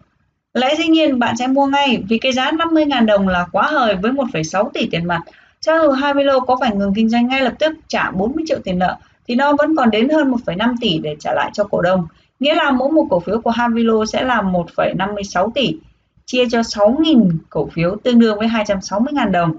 Lẽ 0.54 0.76
dĩ 0.76 0.88
nhiên 0.88 1.20
bạn 1.20 1.38
sẽ 1.38 1.48
mua 1.48 1.68
ngay 1.68 2.04
vì 2.10 2.18
cái 2.18 2.32
giá 2.32 2.52
50.000 2.52 3.06
đồng 3.06 3.28
là 3.28 3.46
quá 3.52 3.64
hời 3.72 3.96
với 3.96 4.12
1,6 4.12 4.70
tỷ 4.70 4.88
tiền 4.92 5.06
mặt. 5.06 5.22
Cho 5.60 5.82
dù 5.82 5.92
Havilo 5.92 6.40
có 6.40 6.58
phải 6.62 6.76
ngừng 6.76 6.94
kinh 6.94 7.10
doanh 7.10 7.28
ngay 7.28 7.42
lập 7.42 7.54
tức 7.60 7.74
trả 7.88 8.12
40 8.12 8.44
triệu 8.48 8.60
tiền 8.64 8.80
nợ 8.80 8.98
thì 9.28 9.36
nó 9.36 9.54
vẫn 9.58 9.76
còn 9.76 9.92
đến 9.92 10.10
hơn 10.10 10.32
1,5 10.32 10.76
tỷ 10.82 10.98
để 10.98 11.16
trả 11.20 11.34
lại 11.34 11.50
cho 11.54 11.64
cổ 11.64 11.82
đông. 11.82 12.08
Nghĩa 12.40 12.56
là 12.56 12.72
mỗi 12.72 12.92
một 12.92 13.08
cổ 13.10 13.20
phiếu 13.20 13.42
của 13.42 13.50
Havilo 13.50 14.06
sẽ 14.06 14.24
là 14.24 14.42
1,56 14.42 15.52
tỷ 15.52 15.76
chia 16.26 16.46
cho 16.50 16.60
6.000 16.60 17.32
cổ 17.50 17.70
phiếu 17.74 17.96
tương 18.04 18.20
đương 18.20 18.40
với 18.40 18.48
260.000 18.48 19.32
đồng. 19.32 19.52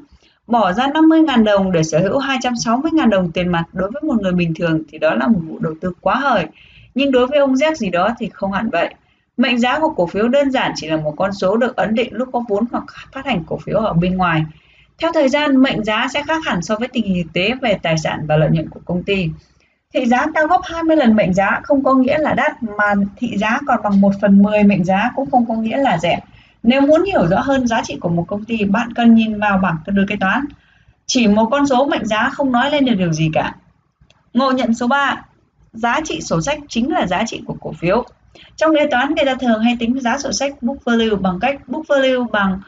Bỏ 0.46 0.72
ra 0.72 0.86
50.000 0.86 1.44
đồng 1.44 1.72
để 1.72 1.82
sở 1.82 1.98
hữu 1.98 2.20
260.000 2.20 3.08
đồng 3.08 3.32
tiền 3.32 3.48
mặt 3.48 3.64
đối 3.72 3.90
với 3.90 4.02
một 4.02 4.20
người 4.20 4.32
bình 4.32 4.54
thường 4.54 4.82
thì 4.88 4.98
đó 4.98 5.14
là 5.14 5.26
một 5.26 5.38
vụ 5.48 5.58
đầu 5.58 5.74
tư 5.80 5.92
quá 6.00 6.14
hời. 6.14 6.46
Nhưng 6.94 7.12
đối 7.12 7.26
với 7.26 7.38
ông 7.38 7.54
Z 7.54 7.74
gì 7.74 7.90
đó 7.90 8.08
thì 8.18 8.30
không 8.32 8.52
hẳn 8.52 8.70
vậy. 8.70 8.94
Mệnh 9.36 9.58
giá 9.58 9.78
của 9.78 9.94
cổ 9.96 10.06
phiếu 10.06 10.28
đơn 10.28 10.50
giản 10.50 10.72
chỉ 10.76 10.88
là 10.88 10.96
một 10.96 11.14
con 11.16 11.32
số 11.32 11.56
được 11.56 11.76
ấn 11.76 11.94
định 11.94 12.14
lúc 12.14 12.28
có 12.32 12.42
vốn 12.48 12.64
hoặc 12.72 12.84
phát 13.12 13.26
hành 13.26 13.44
cổ 13.46 13.58
phiếu 13.58 13.78
ở 13.78 13.92
bên 13.92 14.16
ngoài. 14.16 14.44
Theo 14.98 15.12
thời 15.12 15.28
gian, 15.28 15.56
mệnh 15.56 15.84
giá 15.84 16.06
sẽ 16.14 16.22
khác 16.22 16.44
hẳn 16.44 16.62
so 16.62 16.76
với 16.76 16.88
tình 16.88 17.04
hình 17.04 17.22
thực 17.22 17.32
tế 17.32 17.54
về 17.62 17.78
tài 17.82 17.98
sản 17.98 18.24
và 18.28 18.36
lợi 18.36 18.50
nhuận 18.52 18.68
của 18.68 18.80
công 18.84 19.02
ty. 19.02 19.28
Thị 19.94 20.06
giá 20.06 20.26
cao 20.34 20.46
gấp 20.46 20.60
20 20.64 20.96
lần 20.96 21.16
mệnh 21.16 21.34
giá 21.34 21.60
không 21.62 21.84
có 21.84 21.94
nghĩa 21.94 22.18
là 22.18 22.34
đắt 22.34 22.62
mà 22.62 22.94
thị 23.16 23.36
giá 23.36 23.58
còn 23.66 23.82
bằng 23.82 24.00
1 24.00 24.12
phần 24.20 24.42
10 24.42 24.62
mệnh 24.62 24.84
giá 24.84 25.10
cũng 25.16 25.30
không 25.30 25.46
có 25.48 25.54
nghĩa 25.54 25.76
là 25.76 25.98
rẻ. 25.98 26.20
Nếu 26.62 26.80
muốn 26.80 27.04
hiểu 27.04 27.26
rõ 27.26 27.40
hơn 27.40 27.66
giá 27.66 27.80
trị 27.84 27.96
của 28.00 28.08
một 28.08 28.24
công 28.28 28.44
ty, 28.44 28.64
bạn 28.64 28.92
cần 28.92 29.14
nhìn 29.14 29.40
vào 29.40 29.58
bảng 29.58 29.76
cân 29.86 29.94
đối 29.94 30.06
kế 30.08 30.16
toán. 30.20 30.44
Chỉ 31.06 31.26
một 31.26 31.48
con 31.50 31.66
số 31.66 31.84
mệnh 31.84 32.06
giá 32.06 32.30
không 32.32 32.52
nói 32.52 32.70
lên 32.70 32.84
được 32.84 32.94
điều 32.94 33.12
gì 33.12 33.30
cả. 33.32 33.54
Ngộ 34.34 34.52
nhận 34.52 34.74
số 34.74 34.86
3. 34.86 35.24
Giá 35.72 36.00
trị 36.04 36.20
sổ 36.20 36.40
sách 36.40 36.58
chính 36.68 36.92
là 36.92 37.06
giá 37.06 37.24
trị 37.26 37.42
của 37.46 37.56
cổ 37.60 37.72
phiếu. 37.72 38.04
Trong 38.56 38.74
kế 38.78 38.86
toán 38.90 39.14
người 39.14 39.24
ta 39.24 39.34
thường 39.34 39.62
hay 39.62 39.76
tính 39.80 40.00
giá 40.00 40.18
sổ 40.18 40.32
sách 40.32 40.62
book 40.62 40.84
value 40.84 41.16
bằng 41.20 41.38
cách 41.40 41.68
book 41.68 41.88
value 41.88 42.24
bằng 42.32 42.60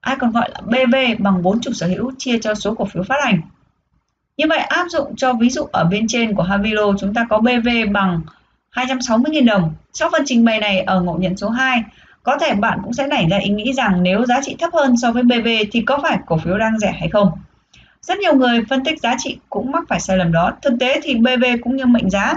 ai 0.00 0.16
còn 0.16 0.32
gọi 0.32 0.50
là 0.54 0.60
BV 0.60 0.94
bằng 1.18 1.42
vốn 1.42 1.60
chủ 1.60 1.72
sở 1.72 1.86
hữu 1.86 2.12
chia 2.18 2.38
cho 2.38 2.54
số 2.54 2.74
cổ 2.74 2.84
phiếu 2.84 3.02
phát 3.02 3.16
hành. 3.24 3.40
Như 4.36 4.46
vậy 4.48 4.58
áp 4.58 4.86
dụng 4.88 5.16
cho 5.16 5.32
ví 5.32 5.50
dụ 5.50 5.62
ở 5.72 5.84
bên 5.84 6.06
trên 6.08 6.34
của 6.34 6.42
Havilo 6.42 6.92
chúng 6.98 7.14
ta 7.14 7.26
có 7.30 7.38
BV 7.38 7.68
bằng 7.92 8.20
260.000 8.72 9.46
đồng. 9.46 9.74
Sau 9.92 10.08
phần 10.12 10.22
trình 10.26 10.44
bày 10.44 10.60
này 10.60 10.80
ở 10.80 11.00
ngộ 11.00 11.16
nhận 11.20 11.36
số 11.36 11.48
2, 11.48 11.82
có 12.22 12.38
thể 12.38 12.54
bạn 12.54 12.78
cũng 12.84 12.92
sẽ 12.92 13.06
nảy 13.06 13.26
ra 13.30 13.38
ý 13.38 13.50
nghĩ 13.50 13.72
rằng 13.72 14.02
nếu 14.02 14.26
giá 14.26 14.40
trị 14.42 14.56
thấp 14.58 14.70
hơn 14.72 14.96
so 14.96 15.12
với 15.12 15.22
BV 15.22 15.48
thì 15.72 15.80
có 15.80 15.98
phải 16.02 16.18
cổ 16.26 16.38
phiếu 16.38 16.58
đang 16.58 16.78
rẻ 16.78 16.92
hay 16.92 17.08
không? 17.08 17.30
Rất 18.02 18.18
nhiều 18.18 18.34
người 18.34 18.64
phân 18.68 18.84
tích 18.84 19.00
giá 19.00 19.14
trị 19.18 19.38
cũng 19.50 19.72
mắc 19.72 19.84
phải 19.88 20.00
sai 20.00 20.16
lầm 20.16 20.32
đó. 20.32 20.52
Thực 20.62 20.74
tế 20.80 21.00
thì 21.02 21.14
BV 21.14 21.44
cũng 21.62 21.76
như 21.76 21.86
mệnh 21.86 22.10
giá 22.10 22.34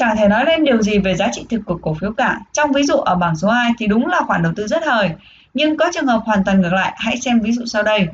chẳng 0.00 0.16
thể 0.16 0.28
nói 0.28 0.44
lên 0.46 0.64
điều 0.64 0.82
gì 0.82 0.98
về 0.98 1.14
giá 1.14 1.28
trị 1.32 1.46
thực 1.50 1.60
của 1.66 1.78
cổ 1.82 1.94
phiếu 2.00 2.12
cả. 2.12 2.40
Trong 2.52 2.72
ví 2.72 2.82
dụ 2.82 2.94
ở 2.94 3.14
bảng 3.14 3.36
số 3.36 3.48
2 3.48 3.72
thì 3.78 3.86
đúng 3.86 4.06
là 4.06 4.20
khoản 4.26 4.42
đầu 4.42 4.52
tư 4.56 4.66
rất 4.66 4.84
hời, 4.84 5.10
nhưng 5.54 5.76
có 5.76 5.90
trường 5.94 6.06
hợp 6.06 6.22
hoàn 6.24 6.44
toàn 6.44 6.60
ngược 6.60 6.72
lại, 6.72 6.92
hãy 6.96 7.16
xem 7.16 7.40
ví 7.40 7.52
dụ 7.52 7.64
sau 7.66 7.82
đây. 7.82 8.08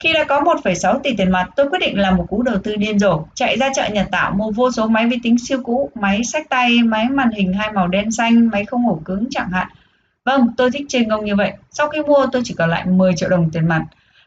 Khi 0.00 0.12
đã 0.12 0.24
có 0.24 0.40
1,6 0.40 0.98
tỷ 0.98 1.16
tiền 1.16 1.30
mặt, 1.30 1.48
tôi 1.56 1.68
quyết 1.70 1.78
định 1.78 1.98
làm 1.98 2.16
một 2.16 2.26
cú 2.28 2.42
đầu 2.42 2.56
tư 2.64 2.76
điên 2.76 2.98
rồ, 2.98 3.24
chạy 3.34 3.56
ra 3.56 3.68
chợ 3.74 3.88
Nhật 3.92 4.06
Tạo 4.10 4.30
mua 4.30 4.50
vô 4.50 4.70
số 4.70 4.86
máy 4.86 5.06
vi 5.06 5.18
tính 5.22 5.38
siêu 5.38 5.60
cũ, 5.64 5.90
máy 5.94 6.24
sách 6.24 6.48
tay, 6.48 6.82
máy 6.82 7.08
màn 7.08 7.30
hình 7.30 7.52
hai 7.52 7.72
màu 7.72 7.88
đen 7.88 8.10
xanh, 8.10 8.48
máy 8.48 8.64
không 8.64 8.88
ổ 8.88 9.00
cứng 9.04 9.26
chẳng 9.30 9.50
hạn. 9.50 9.68
Vâng, 10.24 10.48
tôi 10.56 10.70
thích 10.70 10.86
chơi 10.88 11.06
ngông 11.06 11.24
như 11.24 11.36
vậy. 11.36 11.52
Sau 11.70 11.88
khi 11.88 12.02
mua 12.02 12.26
tôi 12.32 12.42
chỉ 12.44 12.54
còn 12.58 12.70
lại 12.70 12.86
10 12.86 13.12
triệu 13.16 13.28
đồng 13.28 13.50
tiền 13.50 13.68
mặt. 13.68 13.82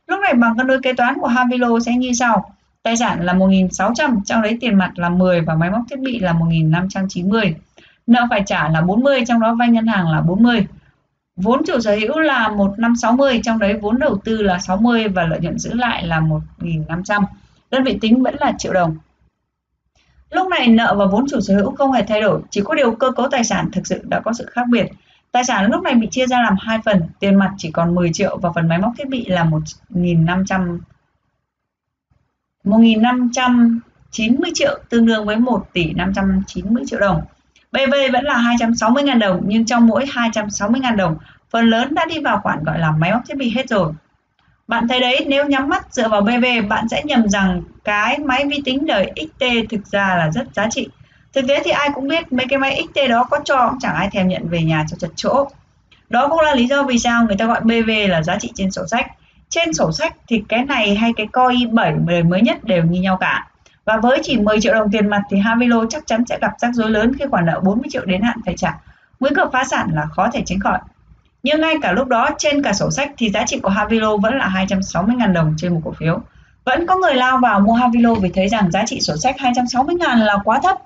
Lúc 0.08 0.20
này 0.20 0.34
bằng 0.34 0.58
cân 0.58 0.68
đối 0.68 0.82
kế 0.82 0.94
toán 0.94 1.16
của 1.22 1.28
Havilo 1.28 1.80
sẽ 1.80 1.92
như 1.92 2.14
sau. 2.14 2.54
Tài 2.84 2.97
sản 2.97 3.26
là 3.26 3.34
1.600, 3.34 4.22
trong 4.26 4.41
đấy 4.41 4.57
tiền 4.61 4.76
mặt 4.76 4.91
là 4.95 5.10
10 5.10 5.41
và 5.41 5.55
máy 5.55 5.72
móc 5.72 5.81
thiết 5.89 5.99
bị 5.99 6.19
là 6.19 6.34
1.590. 6.34 7.53
Nợ 8.07 8.27
phải 8.30 8.43
trả 8.45 8.69
là 8.69 8.81
40, 8.81 9.23
trong 9.27 9.39
đó 9.39 9.55
vay 9.60 9.69
ngân 9.69 9.88
hàng 9.88 10.10
là 10.10 10.22
40. 10.22 10.68
Vốn 11.35 11.61
chủ 11.68 11.80
sở 11.80 11.95
hữu 11.95 12.19
là 12.19 12.49
1560, 12.49 13.41
trong 13.43 13.60
đấy 13.60 13.73
vốn 13.73 13.99
đầu 13.99 14.18
tư 14.23 14.41
là 14.41 14.60
60 14.60 15.07
và 15.07 15.23
lợi 15.23 15.39
nhuận 15.39 15.60
giữ 15.60 15.73
lại 15.73 16.07
là 16.07 16.22
1.500. 16.60 17.23
Đơn 17.72 17.84
vị 17.84 17.97
tính 18.01 18.23
vẫn 18.23 18.35
là 18.39 18.53
triệu 18.57 18.73
đồng. 18.73 18.97
Lúc 20.30 20.47
này 20.47 20.68
nợ 20.68 20.95
và 20.97 21.05
vốn 21.05 21.26
chủ 21.30 21.41
sở 21.41 21.55
hữu 21.55 21.76
không 21.76 21.91
hề 21.91 22.03
thay 22.03 22.22
đổi, 22.22 22.41
chỉ 22.49 22.61
có 22.65 22.76
điều 22.76 22.91
cơ 22.91 23.11
cấu 23.11 23.27
tài 23.30 23.43
sản 23.43 23.72
thực 23.72 23.88
sự 23.88 24.01
đã 24.03 24.19
có 24.19 24.34
sự 24.34 24.45
khác 24.51 24.64
biệt. 24.72 24.85
Tài 25.31 25.43
sản 25.43 25.72
lúc 25.72 25.84
này 25.84 25.95
bị 25.95 26.07
chia 26.11 26.27
ra 26.27 26.41
làm 26.41 26.55
hai 26.60 26.80
phần, 26.85 27.01
tiền 27.19 27.35
mặt 27.35 27.51
chỉ 27.57 27.72
còn 27.72 27.95
10 27.95 28.14
triệu 28.14 28.38
và 28.38 28.51
phần 28.55 28.68
máy 28.68 28.77
móc 28.77 28.91
thiết 28.97 29.10
bị 29.10 29.26
là 29.26 29.43
1.500 29.89 30.80
1.590 32.64 34.52
triệu 34.53 34.80
tương 34.90 35.06
đương 35.06 35.26
với 35.26 35.35
1 35.35 35.68
tỷ 35.73 35.94
590 35.94 36.84
triệu 36.88 36.99
đồng. 36.99 37.22
BV 37.72 37.94
vẫn 38.14 38.23
là 38.23 38.56
260.000 38.57 39.19
đồng 39.19 39.41
nhưng 39.45 39.65
trong 39.65 39.88
mỗi 39.88 40.06
260.000 40.06 40.95
đồng, 40.95 41.18
phần 41.49 41.69
lớn 41.69 41.95
đã 41.95 42.06
đi 42.06 42.19
vào 42.19 42.40
khoản 42.44 42.64
gọi 42.64 42.80
là 42.80 42.91
máy 42.91 43.11
móc 43.11 43.22
thiết 43.27 43.38
bị 43.38 43.49
hết 43.56 43.69
rồi. 43.69 43.94
Bạn 44.68 44.88
thấy 44.88 44.99
đấy, 44.99 45.26
nếu 45.27 45.45
nhắm 45.45 45.69
mắt 45.69 45.94
dựa 45.94 46.07
vào 46.10 46.22
BV, 46.22 46.45
bạn 46.69 46.90
sẽ 46.90 47.02
nhầm 47.06 47.30
rằng 47.30 47.64
cái 47.84 48.19
máy 48.19 48.45
vi 48.49 48.61
tính 48.65 48.85
đời 48.85 49.11
XT 49.15 49.45
thực 49.69 49.88
ra 49.88 50.15
là 50.18 50.31
rất 50.31 50.44
giá 50.56 50.68
trị. 50.72 50.88
Thực 51.34 51.48
tế 51.48 51.61
thì 51.64 51.72
ai 51.72 51.90
cũng 51.94 52.07
biết 52.07 52.34
mấy 52.34 52.45
cái 52.49 52.60
máy 52.60 52.84
XT 52.88 53.10
đó 53.10 53.23
có 53.23 53.40
cho 53.45 53.68
cũng 53.69 53.80
chẳng 53.80 53.95
ai 53.95 54.10
thèm 54.11 54.27
nhận 54.27 54.49
về 54.49 54.64
nhà 54.64 54.85
cho 54.90 54.98
chật 54.99 55.11
chỗ. 55.15 55.48
Đó 56.10 56.27
cũng 56.27 56.40
là 56.40 56.56
lý 56.56 56.68
do 56.68 56.84
vì 56.84 56.99
sao 56.99 57.26
người 57.26 57.35
ta 57.35 57.45
gọi 57.45 57.61
BV 57.61 57.90
là 58.10 58.22
giá 58.23 58.38
trị 58.40 58.52
trên 58.56 58.72
sổ 58.72 58.81
sách. 58.88 59.07
Trên 59.54 59.74
sổ 59.74 59.92
sách 59.92 60.16
thì 60.28 60.44
cái 60.50 60.66
này 60.66 60.96
hay 60.96 61.14
cái 61.18 61.28
coi 61.32 61.56
7 61.72 61.94
đời 62.08 62.24
mới 62.24 62.42
nhất 62.42 62.64
đều 62.64 62.84
như 62.84 63.02
nhau 63.02 63.18
cả. 63.18 63.48
Và 63.86 63.98
với 63.98 64.20
chỉ 64.24 64.38
10 64.38 64.62
triệu 64.62 64.74
đồng 64.74 64.92
tiền 64.92 65.08
mặt 65.08 65.22
thì 65.30 65.38
Havilo 65.40 65.86
chắc 65.90 66.04
chắn 66.08 66.24
sẽ 66.30 66.38
gặp 66.42 66.52
rắc 66.58 66.72
rối 66.74 66.92
lớn 66.92 67.12
khi 67.20 67.26
khoản 67.32 67.46
nợ 67.46 67.60
40 67.60 67.90
triệu 67.92 68.06
đến 68.06 68.22
hạn 68.22 68.38
phải 68.46 68.56
trả. 68.58 68.80
Nguy 69.20 69.30
cơ 69.36 69.50
phá 69.54 69.64
sản 69.64 69.90
là 69.94 70.06
khó 70.06 70.30
thể 70.34 70.44
tránh 70.46 70.60
khỏi. 70.60 70.80
Nhưng 71.44 71.62
ngay 71.62 71.76
cả 71.82 71.92
lúc 71.92 72.08
đó 72.08 72.30
trên 72.38 72.64
cả 72.64 72.74
sổ 72.74 72.92
sách 72.92 73.12
thì 73.18 73.30
giá 73.30 73.46
trị 73.46 73.60
của 73.60 73.70
Havilo 73.70 74.18
vẫn 74.18 74.38
là 74.38 74.66
260.000 74.70 75.34
đồng 75.34 75.56
trên 75.58 75.74
một 75.74 75.82
cổ 75.86 75.94
phiếu. 76.00 76.20
Vẫn 76.66 76.88
có 76.88 76.96
người 76.96 77.16
lao 77.16 77.38
vào 77.38 77.60
mua 77.60 77.74
Havilo 77.74 78.14
vì 78.14 78.30
thấy 78.30 78.48
rằng 78.48 78.72
giá 78.72 78.84
trị 78.86 79.00
sổ 79.02 79.18
sách 79.18 79.36
260.000 79.40 80.18
là 80.18 80.38
quá 80.44 80.60
thấp. 80.64 80.78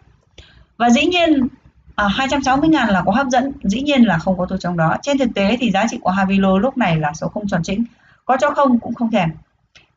Và 0.77 0.89
dĩ 0.89 1.05
nhiên 1.05 1.47
à, 1.95 2.07
260.000 2.17 2.91
là 2.91 3.03
có 3.05 3.11
hấp 3.11 3.27
dẫn, 3.27 3.51
dĩ 3.63 3.81
nhiên 3.81 4.03
là 4.03 4.17
không 4.17 4.37
có 4.37 4.45
tôi 4.49 4.57
trong 4.61 4.77
đó. 4.77 4.95
Trên 5.01 5.17
thực 5.17 5.29
tế 5.35 5.57
thì 5.59 5.71
giá 5.71 5.85
trị 5.89 5.97
của 6.01 6.11
Havilo 6.11 6.57
lúc 6.57 6.77
này 6.77 6.97
là 6.97 7.13
số 7.13 7.27
không 7.27 7.47
tròn 7.47 7.63
chỉnh, 7.63 7.83
có 8.27 8.37
cho 8.41 8.49
không 8.49 8.79
cũng 8.79 8.93
không 8.93 9.11
thèm. 9.11 9.29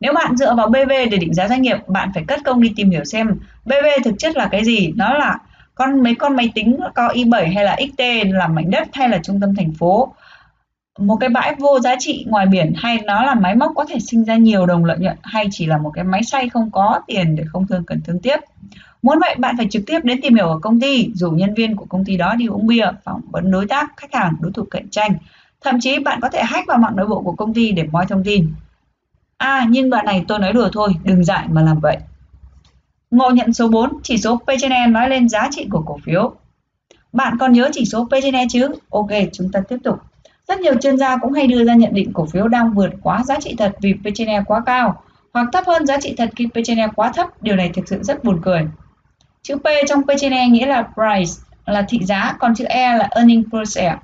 Nếu 0.00 0.12
bạn 0.12 0.36
dựa 0.36 0.54
vào 0.54 0.66
BV 0.66 0.90
để 1.10 1.16
định 1.20 1.34
giá 1.34 1.48
doanh 1.48 1.62
nghiệp, 1.62 1.76
bạn 1.86 2.10
phải 2.14 2.24
cất 2.28 2.40
công 2.44 2.62
đi 2.62 2.72
tìm 2.76 2.90
hiểu 2.90 3.04
xem 3.04 3.38
BV 3.64 4.04
thực 4.04 4.14
chất 4.18 4.36
là 4.36 4.48
cái 4.50 4.64
gì. 4.64 4.92
Nó 4.96 5.14
là 5.14 5.38
con 5.74 6.02
mấy 6.02 6.14
con 6.14 6.36
máy 6.36 6.52
tính 6.54 6.80
có 6.94 7.08
i7 7.08 7.54
hay 7.54 7.64
là 7.64 7.76
XT 7.92 8.02
là 8.32 8.48
mảnh 8.48 8.70
đất 8.70 8.88
hay 8.92 9.08
là 9.08 9.18
trung 9.22 9.40
tâm 9.40 9.54
thành 9.54 9.72
phố 9.72 10.12
một 10.98 11.16
cái 11.16 11.28
bãi 11.28 11.54
vô 11.58 11.80
giá 11.80 11.96
trị 11.98 12.24
ngoài 12.28 12.46
biển 12.46 12.72
hay 12.76 12.98
nó 13.04 13.24
là 13.24 13.34
máy 13.34 13.56
móc 13.56 13.72
có 13.74 13.84
thể 13.84 14.00
sinh 14.00 14.24
ra 14.24 14.36
nhiều 14.36 14.66
đồng 14.66 14.84
lợi 14.84 14.98
nhuận 14.98 15.16
hay 15.22 15.48
chỉ 15.50 15.66
là 15.66 15.78
một 15.78 15.90
cái 15.94 16.04
máy 16.04 16.22
xay 16.22 16.48
không 16.48 16.70
có 16.70 17.00
tiền 17.06 17.36
để 17.36 17.44
không 17.52 17.66
thương 17.66 17.84
cần 17.84 18.00
thương 18.04 18.18
tiếp 18.18 18.36
muốn 19.02 19.18
vậy 19.20 19.34
bạn 19.38 19.54
phải 19.56 19.66
trực 19.70 19.82
tiếp 19.86 20.00
đến 20.02 20.20
tìm 20.22 20.34
hiểu 20.34 20.48
ở 20.48 20.58
công 20.58 20.80
ty 20.80 21.10
rủ 21.14 21.30
nhân 21.30 21.54
viên 21.54 21.76
của 21.76 21.84
công 21.84 22.04
ty 22.04 22.16
đó 22.16 22.34
đi 22.34 22.46
uống 22.46 22.66
bia 22.66 22.86
phỏng 23.04 23.20
vấn 23.30 23.50
đối 23.50 23.66
tác 23.66 23.96
khách 23.96 24.14
hàng 24.14 24.34
đối 24.40 24.52
thủ 24.52 24.64
cạnh 24.70 24.88
tranh 24.88 25.12
thậm 25.60 25.80
chí 25.80 25.98
bạn 25.98 26.20
có 26.22 26.28
thể 26.28 26.42
hack 26.42 26.68
vào 26.68 26.78
mạng 26.78 26.96
nội 26.96 27.06
bộ 27.06 27.20
của 27.20 27.32
công 27.32 27.54
ty 27.54 27.72
để 27.72 27.84
moi 27.92 28.06
thông 28.06 28.24
tin 28.24 28.54
À 29.40 29.66
nhưng 29.68 29.90
đoạn 29.90 30.04
này 30.04 30.24
tôi 30.28 30.38
nói 30.38 30.52
đùa 30.52 30.68
thôi, 30.72 30.94
đừng 31.04 31.24
dại 31.24 31.44
mà 31.48 31.62
làm 31.62 31.80
vậy. 31.80 31.96
Ngộ 33.10 33.30
nhận 33.30 33.52
số 33.52 33.68
4, 33.68 33.98
chỉ 34.02 34.18
số 34.18 34.36
P/E 34.36 34.86
nói 34.86 35.08
lên 35.08 35.28
giá 35.28 35.48
trị 35.50 35.66
của 35.70 35.82
cổ 35.86 35.98
phiếu. 36.04 36.34
Bạn 37.12 37.36
còn 37.40 37.52
nhớ 37.52 37.68
chỉ 37.72 37.84
số 37.84 38.08
P/E 38.10 38.46
chứ? 38.50 38.68
Ok, 38.90 39.08
chúng 39.32 39.52
ta 39.52 39.60
tiếp 39.68 39.76
tục. 39.84 39.98
Rất 40.48 40.60
nhiều 40.60 40.74
chuyên 40.82 40.96
gia 40.96 41.16
cũng 41.16 41.32
hay 41.32 41.46
đưa 41.46 41.64
ra 41.64 41.74
nhận 41.74 41.94
định 41.94 42.12
cổ 42.12 42.26
phiếu 42.26 42.48
đang 42.48 42.72
vượt 42.74 42.90
quá 43.02 43.22
giá 43.24 43.40
trị 43.40 43.54
thật 43.58 43.76
vì 43.80 43.94
P/E 43.94 44.42
quá 44.46 44.62
cao 44.66 45.02
hoặc 45.32 45.48
thấp 45.52 45.64
hơn 45.66 45.86
giá 45.86 46.00
trị 46.00 46.14
thật 46.18 46.30
khi 46.36 46.46
P/E 46.46 46.88
quá 46.96 47.12
thấp. 47.12 47.42
Điều 47.42 47.56
này 47.56 47.70
thực 47.74 47.88
sự 47.88 48.02
rất 48.02 48.24
buồn 48.24 48.40
cười. 48.42 48.66
Chữ 49.42 49.56
P 49.56 49.64
trong 49.88 50.02
P/E 50.02 50.46
nghĩa 50.46 50.66
là 50.66 50.82
price 50.82 51.32
là 51.66 51.84
thị 51.88 51.98
giá, 52.02 52.36
còn 52.38 52.54
chữ 52.54 52.64
E 52.64 52.96
là 52.96 53.08
earning 53.10 53.44
per 53.52 53.72
share 53.74 53.96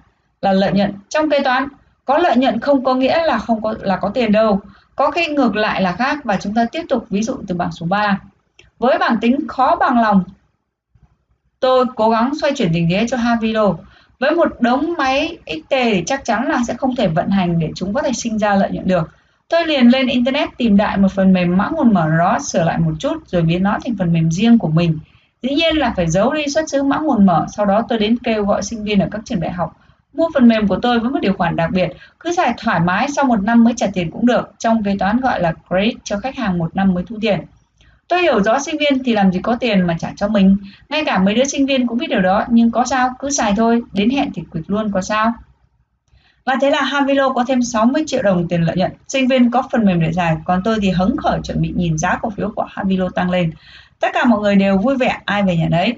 là 0.47 0.53
lợi 0.53 0.73
nhuận. 0.73 0.93
Trong 1.09 1.31
kế 1.31 1.43
toán, 1.43 1.69
có 2.05 2.19
lợi 2.19 2.37
nhuận 2.37 2.61
không 2.61 2.85
có 2.85 2.95
nghĩa 2.95 3.25
là 3.25 3.39
không 3.39 3.63
có 3.63 3.75
là 3.81 3.97
có 3.97 4.09
tiền 4.09 4.33
đâu 4.33 4.61
có 4.97 5.11
khi 5.11 5.27
ngược 5.27 5.57
lại 5.57 5.83
là 5.83 5.93
khác 5.93 6.19
và 6.25 6.37
chúng 6.37 6.55
ta 6.55 6.67
tiếp 6.73 6.83
tục 6.89 7.07
ví 7.11 7.23
dụ 7.23 7.37
từ 7.47 7.55
bảng 7.55 7.73
số 7.73 7.87
3. 7.87 8.21
Với 8.79 8.99
bảng 8.99 9.17
tính 9.21 9.49
khó 9.49 9.77
bằng 9.77 10.01
lòng, 10.01 10.25
tôi 11.61 11.85
cố 11.97 12.11
gắng 12.11 12.33
xoay 12.41 12.53
chuyển 12.57 12.71
tình 12.75 12.89
thế 12.91 13.07
cho 13.09 13.17
Havilo. 13.17 13.75
Với 14.21 14.31
một 14.31 14.61
đống 14.61 14.95
máy 14.99 15.39
XT 15.47 15.71
thì 15.71 16.03
chắc 16.07 16.25
chắn 16.25 16.49
là 16.49 16.59
sẽ 16.67 16.75
không 16.75 16.97
thể 16.97 17.09
vận 17.09 17.29
hành 17.29 17.59
để 17.59 17.71
chúng 17.75 17.95
có 17.95 18.03
thể 18.03 18.13
sinh 18.13 18.39
ra 18.39 18.55
lợi 18.55 18.71
nhuận 18.71 18.89
được. 18.89 19.11
Tôi 19.49 19.67
liền 19.67 19.89
lên 19.89 20.07
Internet 20.07 20.49
tìm 20.57 20.77
đại 20.77 20.97
một 20.97 21.13
phần 21.13 21.33
mềm 21.33 21.57
mã 21.57 21.69
nguồn 21.73 21.95
mở 21.95 22.11
đó, 22.19 22.39
sửa 22.39 22.65
lại 22.65 22.79
một 22.79 22.93
chút 22.99 23.29
rồi 23.29 23.43
biến 23.43 23.63
nó 23.63 23.79
thành 23.85 23.97
phần 23.99 24.13
mềm 24.13 24.31
riêng 24.31 24.59
của 24.59 24.69
mình. 24.69 24.99
Dĩ 25.43 25.55
nhiên 25.55 25.77
là 25.77 25.93
phải 25.97 26.11
giấu 26.11 26.33
đi 26.33 26.43
xuất 26.49 26.71
xứ 26.71 26.83
mã 26.83 26.99
nguồn 26.99 27.27
mở, 27.27 27.47
sau 27.57 27.67
đó 27.67 27.83
tôi 27.89 27.99
đến 27.99 28.17
kêu 28.25 28.45
gọi 28.45 28.63
sinh 28.63 28.85
viên 28.85 28.99
ở 28.99 29.09
các 29.11 29.21
trường 29.25 29.41
đại 29.41 29.53
học 29.53 29.77
Mua 30.17 30.29
phần 30.35 30.49
mềm 30.49 30.69
của 30.69 30.79
tôi 30.83 30.99
với 30.99 31.11
một 31.11 31.19
điều 31.23 31.33
khoản 31.33 31.57
đặc 31.57 31.71
biệt, 31.73 31.89
cứ 32.21 32.33
giải 32.33 32.55
thoải 32.59 32.81
mái 32.81 33.09
sau 33.09 33.25
một 33.25 33.43
năm 33.43 33.65
mới 33.65 33.75
trả 33.77 33.87
tiền 33.95 34.11
cũng 34.11 34.27
được, 34.27 34.53
trong 34.59 34.83
kế 34.83 34.97
toán 34.99 35.21
gọi 35.21 35.41
là 35.41 35.53
credit 35.69 35.95
cho 36.05 36.19
khách 36.19 36.37
hàng 36.37 36.59
một 36.59 36.77
năm 36.77 36.95
mới 36.95 37.05
thu 37.07 37.17
tiền. 37.21 37.41
Tôi 38.09 38.23
hiểu 38.23 38.43
rõ 38.43 38.59
sinh 38.59 38.77
viên 38.79 39.05
thì 39.05 39.13
làm 39.13 39.33
gì 39.33 39.41
có 39.43 39.57
tiền 39.61 39.87
mà 39.87 39.97
trả 39.99 40.13
cho 40.17 40.29
mình, 40.29 40.57
ngay 40.89 41.05
cả 41.05 41.19
mấy 41.19 41.35
đứa 41.35 41.45
sinh 41.45 41.67
viên 41.67 41.87
cũng 41.87 41.99
biết 41.99 42.07
điều 42.11 42.21
đó, 42.21 42.45
nhưng 42.49 42.71
có 42.71 42.85
sao, 42.85 43.11
cứ 43.19 43.31
xài 43.31 43.55
thôi, 43.57 43.83
đến 43.93 44.11
hẹn 44.11 44.31
thì 44.35 44.43
quỵt 44.53 44.65
luôn 44.67 44.93
có 44.93 45.01
sao. 45.01 45.33
Và 46.45 46.57
thế 46.61 46.71
là 46.71 46.83
Havilo 46.83 47.33
có 47.33 47.45
thêm 47.49 47.63
60 47.63 48.05
triệu 48.07 48.23
đồng 48.23 48.49
tiền 48.49 48.63
lợi 48.63 48.77
nhuận. 48.77 48.93
Sinh 49.09 49.29
viên 49.29 49.51
có 49.51 49.63
phần 49.73 49.85
mềm 49.85 50.01
để 50.01 50.13
giải, 50.13 50.37
còn 50.45 50.61
tôi 50.65 50.79
thì 50.83 50.91
hứng 50.91 51.17
khởi 51.17 51.41
chuẩn 51.45 51.61
bị 51.63 51.73
nhìn 51.77 51.99
giá 51.99 52.19
cổ 52.23 52.31
phiếu 52.31 52.51
của 52.57 52.67
Havilo 52.69 53.09
tăng 53.15 53.31
lên. 53.31 53.53
Tất 54.01 54.09
cả 54.15 54.25
mọi 54.25 54.41
người 54.41 54.57
đều 54.57 54.79
vui 54.79 54.97
vẻ, 54.97 55.21
ai 55.25 55.43
về 55.43 55.57
nhà 55.57 55.69
đấy. 55.71 55.95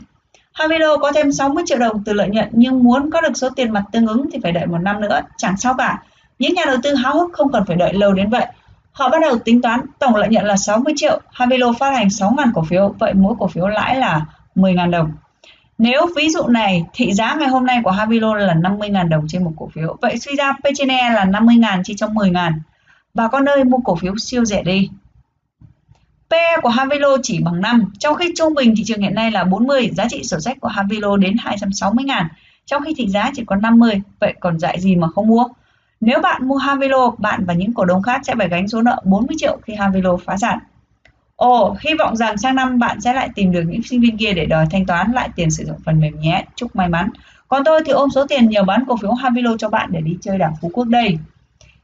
Havilo 0.59 0.97
có 0.97 1.13
thêm 1.13 1.33
60 1.33 1.65
triệu 1.67 1.79
đồng 1.79 2.05
từ 2.05 2.13
lợi 2.13 2.29
nhuận 2.29 2.49
nhưng 2.53 2.85
muốn 2.85 3.11
có 3.11 3.21
được 3.21 3.37
số 3.37 3.51
tiền 3.51 3.71
mặt 3.71 3.85
tương 3.93 4.07
ứng 4.07 4.31
thì 4.33 4.39
phải 4.43 4.53
đợi 4.53 4.67
một 4.67 4.79
năm 4.79 5.01
nữa, 5.01 5.21
chẳng 5.37 5.57
sao 5.57 5.75
cả. 5.75 6.03
Những 6.39 6.55
nhà 6.55 6.63
đầu 6.67 6.77
tư 6.83 6.95
háo 6.95 7.19
hức 7.19 7.33
không 7.33 7.53
cần 7.53 7.65
phải 7.67 7.77
đợi 7.77 7.93
lâu 7.93 8.13
đến 8.13 8.31
vậy. 8.31 8.47
Họ 8.93 9.09
bắt 9.09 9.19
đầu 9.23 9.39
tính 9.39 9.63
toán 9.63 9.81
tổng 9.99 10.17
lợi 10.17 10.29
nhuận 10.29 10.45
là 10.45 10.57
60 10.57 10.95
triệu, 10.97 11.21
Havilo 11.33 11.73
phát 11.73 11.91
hành 11.91 12.07
6.000 12.09 12.51
cổ 12.55 12.63
phiếu, 12.63 12.95
vậy 12.99 13.15
mỗi 13.15 13.35
cổ 13.39 13.49
phiếu 13.49 13.67
lãi 13.67 13.97
là 13.97 14.27
10.000 14.55 14.91
đồng. 14.91 15.13
Nếu 15.79 16.07
ví 16.17 16.31
dụ 16.31 16.47
này, 16.47 16.85
thị 16.93 17.13
giá 17.13 17.35
ngày 17.35 17.49
hôm 17.49 17.67
nay 17.67 17.81
của 17.85 17.91
Havilo 17.91 18.35
là 18.35 18.55
50.000 18.55 19.09
đồng 19.09 19.25
trên 19.29 19.45
một 19.45 19.53
cổ 19.57 19.69
phiếu, 19.75 19.97
vậy 20.01 20.19
suy 20.19 20.37
ra 20.37 20.53
P/E 20.53 21.11
là 21.11 21.25
50.000 21.25 21.83
chia 21.85 21.95
cho 21.97 22.07
10.000. 22.07 22.53
Bà 23.15 23.29
con 23.29 23.49
ơi, 23.49 23.65
mua 23.65 23.79
cổ 23.85 23.95
phiếu 23.95 24.15
siêu 24.17 24.45
rẻ 24.45 24.63
đi. 24.63 24.91
PE 26.31 26.61
của 26.63 26.69
Havilo 26.69 27.17
chỉ 27.23 27.41
bằng 27.43 27.61
5, 27.61 27.85
trong 27.99 28.15
khi 28.15 28.33
trung 28.37 28.55
bình 28.55 28.75
thị 28.77 28.85
trường 28.87 29.01
hiện 29.01 29.15
nay 29.15 29.31
là 29.31 29.45
40, 29.45 29.91
giá 29.93 30.07
trị 30.11 30.23
sổ 30.25 30.41
sách 30.41 30.57
của 30.61 30.69
Havilo 30.69 31.17
đến 31.17 31.37
260 31.39 32.05
ngàn, 32.05 32.27
trong 32.67 32.83
khi 32.85 32.95
thị 32.97 33.09
giá 33.09 33.31
chỉ 33.35 33.45
còn 33.47 33.63
50, 33.63 34.03
vậy 34.21 34.35
còn 34.41 34.59
dạy 34.59 34.81
gì 34.81 34.97
mà 34.97 35.09
không 35.15 35.29
mua? 35.29 35.45
Nếu 36.01 36.21
bạn 36.21 36.49
mua 36.49 36.57
Havilo, 36.57 37.11
bạn 37.19 37.45
và 37.45 37.55
những 37.55 37.75
cổ 37.75 37.85
đông 37.85 38.03
khác 38.03 38.21
sẽ 38.25 38.35
phải 38.39 38.49
gánh 38.49 38.69
số 38.69 38.83
nợ 38.83 39.03
40 39.05 39.37
triệu 39.39 39.59
khi 39.63 39.75
Havilo 39.75 40.17
phá 40.17 40.37
sản. 40.37 40.59
Ồ, 41.37 41.77
hy 41.81 41.95
vọng 41.99 42.17
rằng 42.17 42.37
sang 42.37 42.55
năm 42.55 42.79
bạn 42.79 43.01
sẽ 43.01 43.13
lại 43.13 43.29
tìm 43.35 43.53
được 43.53 43.63
những 43.67 43.83
sinh 43.83 44.01
viên 44.01 44.17
kia 44.17 44.33
để 44.33 44.47
đòi 44.47 44.67
thanh 44.71 44.87
toán 44.87 45.13
lại 45.13 45.29
tiền 45.37 45.51
sử 45.51 45.65
dụng 45.65 45.77
phần 45.85 46.01
mềm 46.01 46.21
nhé. 46.21 46.45
Chúc 46.57 46.77
may 46.77 46.89
mắn. 46.89 47.11
Còn 47.49 47.65
tôi 47.65 47.81
thì 47.87 47.93
ôm 47.93 48.11
số 48.11 48.27
tiền 48.27 48.49
nhờ 48.49 48.63
bán 48.65 48.85
cổ 48.89 48.97
phiếu 48.97 49.13
Havilo 49.13 49.57
cho 49.57 49.69
bạn 49.69 49.89
để 49.93 50.01
đi 50.01 50.17
chơi 50.21 50.39
đảo 50.39 50.59
Phú 50.61 50.71
Quốc 50.75 50.85
đây. 50.85 51.19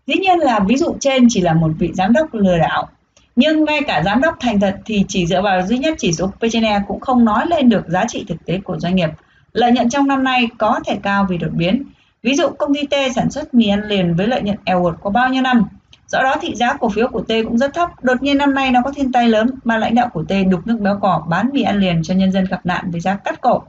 Dĩ 0.06 0.14
nhiên 0.14 0.38
là 0.38 0.60
ví 0.60 0.76
dụ 0.76 0.96
trên 1.00 1.26
chỉ 1.30 1.40
là 1.40 1.54
một 1.54 1.70
vị 1.78 1.90
giám 1.94 2.12
đốc 2.12 2.34
lừa 2.34 2.58
đảo. 2.58 2.88
Nhưng 3.36 3.64
ngay 3.64 3.82
cả 3.86 4.02
giám 4.04 4.20
đốc 4.20 4.34
thành 4.40 4.60
thật 4.60 4.76
thì 4.84 5.04
chỉ 5.08 5.26
dựa 5.26 5.42
vào 5.42 5.66
duy 5.66 5.78
nhất 5.78 5.94
chỉ 5.98 6.12
số 6.12 6.26
P/E 6.26 6.80
cũng 6.88 7.00
không 7.00 7.24
nói 7.24 7.46
lên 7.46 7.68
được 7.68 7.88
giá 7.88 8.04
trị 8.08 8.24
thực 8.28 8.46
tế 8.46 8.58
của 8.64 8.78
doanh 8.78 8.96
nghiệp. 8.96 9.10
Lợi 9.52 9.72
nhuận 9.72 9.90
trong 9.90 10.08
năm 10.08 10.24
nay 10.24 10.48
có 10.58 10.80
thể 10.86 10.98
cao 11.02 11.26
vì 11.28 11.38
đột 11.38 11.50
biến. 11.52 11.82
Ví 12.22 12.34
dụ 12.34 12.48
công 12.48 12.74
ty 12.74 12.86
T 12.86 12.94
sản 13.14 13.30
xuất 13.30 13.54
mì 13.54 13.68
ăn 13.68 13.88
liền 13.88 14.14
với 14.14 14.26
lợi 14.26 14.42
nhuận 14.42 14.58
eo 14.64 14.84
uột 14.84 14.94
có 15.02 15.10
bao 15.10 15.28
nhiêu 15.28 15.42
năm. 15.42 15.64
Do 16.08 16.22
đó 16.22 16.36
thị 16.40 16.54
giá 16.54 16.72
cổ 16.72 16.88
phiếu 16.88 17.08
của 17.08 17.20
T 17.20 17.28
cũng 17.44 17.58
rất 17.58 17.74
thấp. 17.74 18.04
Đột 18.04 18.22
nhiên 18.22 18.38
năm 18.38 18.54
nay 18.54 18.70
nó 18.70 18.80
có 18.84 18.90
thiên 18.90 19.12
tai 19.12 19.28
lớn, 19.28 19.50
ban 19.64 19.80
lãnh 19.80 19.94
đạo 19.94 20.08
của 20.12 20.24
T 20.24 20.32
đục 20.50 20.66
nước 20.66 20.78
béo 20.80 20.98
cỏ 21.00 21.22
bán 21.28 21.50
mì 21.52 21.62
ăn 21.62 21.78
liền 21.78 22.02
cho 22.02 22.14
nhân 22.14 22.32
dân 22.32 22.44
gặp 22.44 22.66
nạn 22.66 22.90
với 22.90 23.00
giá 23.00 23.16
cắt 23.16 23.40
cổ. 23.40 23.62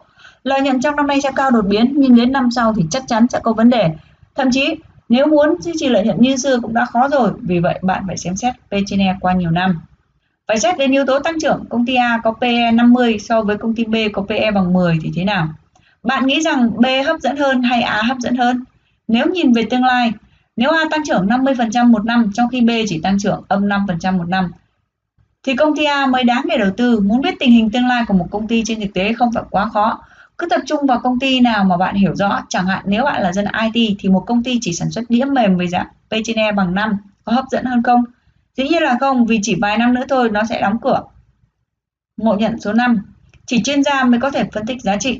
Lợi 0.44 0.62
nhuận 0.62 0.82
trong 0.82 0.96
năm 0.96 1.08
nay 1.08 1.22
sẽ 1.22 1.32
cao 1.36 1.52
đột 1.52 1.66
biến 1.66 1.94
nhưng 1.98 2.16
đến 2.16 2.32
năm 2.32 2.50
sau 2.52 2.74
thì 2.74 2.84
chắc 2.92 3.04
chắn 3.08 3.28
sẽ 3.28 3.40
có 3.44 3.54
vấn 3.54 3.70
đề. 3.70 3.90
Thậm 4.36 4.48
chí 4.52 4.76
nếu 5.10 5.28
muốn 5.28 5.62
duy 5.62 5.72
trì 5.76 5.88
lợi 5.88 6.06
nhuận 6.06 6.22
như 6.22 6.36
xưa 6.36 6.60
cũng 6.60 6.74
đã 6.74 6.86
khó 6.86 7.08
rồi, 7.08 7.32
vì 7.42 7.60
vậy 7.60 7.80
bạn 7.82 8.04
phải 8.08 8.18
xem 8.18 8.36
xét 8.36 8.54
P/E 8.72 9.16
qua 9.22 9.34
nhiều 9.34 9.52
năm. 9.52 9.82
Phải 10.48 10.60
xét 10.60 10.78
đến 10.78 10.92
yếu 10.92 11.06
tố 11.06 11.20
tăng 11.20 11.40
trưởng, 11.42 11.66
công 11.70 11.86
ty 11.86 11.96
A 11.96 12.20
có 12.24 12.34
PE 12.42 12.72
50 12.72 13.20
so 13.20 13.42
với 13.42 13.58
công 13.58 13.76
ty 13.76 13.86
B 13.86 13.96
có 14.14 14.22
PE 14.22 14.52
bằng 14.52 14.74
10 14.74 14.98
thì 15.04 15.12
thế 15.16 15.24
nào? 15.24 15.48
Bạn 16.04 16.26
nghĩ 16.26 16.42
rằng 16.42 16.72
B 16.82 16.86
hấp 17.06 17.20
dẫn 17.20 17.38
hơn 17.38 17.62
hay 17.62 17.82
A 17.82 18.02
hấp 18.02 18.18
dẫn 18.20 18.36
hơn? 18.36 18.64
Nếu 19.08 19.26
nhìn 19.26 19.54
về 19.54 19.64
tương 19.70 19.84
lai, 19.84 20.14
nếu 20.56 20.70
A 20.70 20.84
tăng 20.92 21.04
trưởng 21.08 21.28
50% 21.28 21.92
một 21.92 22.06
năm 22.06 22.32
trong 22.34 22.50
khi 22.50 22.62
B 22.62 22.70
chỉ 22.88 23.00
tăng 23.02 23.20
trưởng 23.20 23.44
âm 23.48 23.68
5% 23.68 24.18
một 24.18 24.30
năm, 24.30 24.52
thì 25.44 25.56
công 25.56 25.76
ty 25.76 25.84
A 25.84 26.06
mới 26.06 26.24
đáng 26.24 26.46
để 26.50 26.58
đầu 26.58 26.70
tư. 26.78 27.00
Muốn 27.00 27.22
biết 27.22 27.36
tình 27.40 27.52
hình 27.52 27.70
tương 27.70 27.88
lai 27.88 28.04
của 28.08 28.14
một 28.14 28.28
công 28.32 28.48
ty 28.48 28.64
trên 28.66 28.82
thực 28.82 28.94
tế 28.94 29.14
không 29.14 29.30
phải 29.34 29.44
quá 29.50 29.70
khó. 29.74 30.00
Cứ 30.38 30.48
tập 30.50 30.62
trung 30.66 30.86
vào 30.88 31.00
công 31.00 31.20
ty 31.20 31.40
nào 31.40 31.64
mà 31.64 31.78
bạn 31.78 31.96
hiểu 31.96 32.16
rõ. 32.16 32.42
Chẳng 32.50 32.66
hạn 32.66 32.84
nếu 32.86 33.04
bạn 33.04 33.22
là 33.22 33.34
dân 33.34 33.46
IT 33.74 33.96
thì 34.00 34.10
một 34.10 34.24
công 34.28 34.44
ty 34.44 34.58
chỉ 34.62 34.74
sản 34.74 34.92
xuất 34.92 35.06
đĩa 35.10 35.26
mềm 35.26 35.58
với 35.58 35.68
giá 35.68 35.86
P/E 36.10 36.52
bằng 36.52 36.74
5 36.76 36.98
có 37.24 37.34
hấp 37.34 37.46
dẫn 37.52 37.66
hơn 37.66 37.84
không? 37.84 38.04
Dĩ 38.58 38.64
nhiên 38.64 38.84
là 38.84 38.98
không 39.00 39.26
vì 39.26 39.40
chỉ 39.44 39.56
vài 39.62 39.78
năm 39.78 39.94
nữa 39.94 40.04
thôi 40.10 40.30
nó 40.32 40.42
sẽ 40.50 40.62
đóng 40.62 40.78
cửa. 40.82 41.02
Ngộ 42.18 42.36
nhận 42.36 42.60
số 42.60 42.74
5. 42.74 43.00
Chỉ 43.46 43.64
chuyên 43.64 43.84
gia 43.84 44.04
mới 44.04 44.20
có 44.20 44.32
thể 44.32 44.44
phân 44.54 44.66
tích 44.66 44.82
giá 44.82 44.98
trị. 44.98 45.20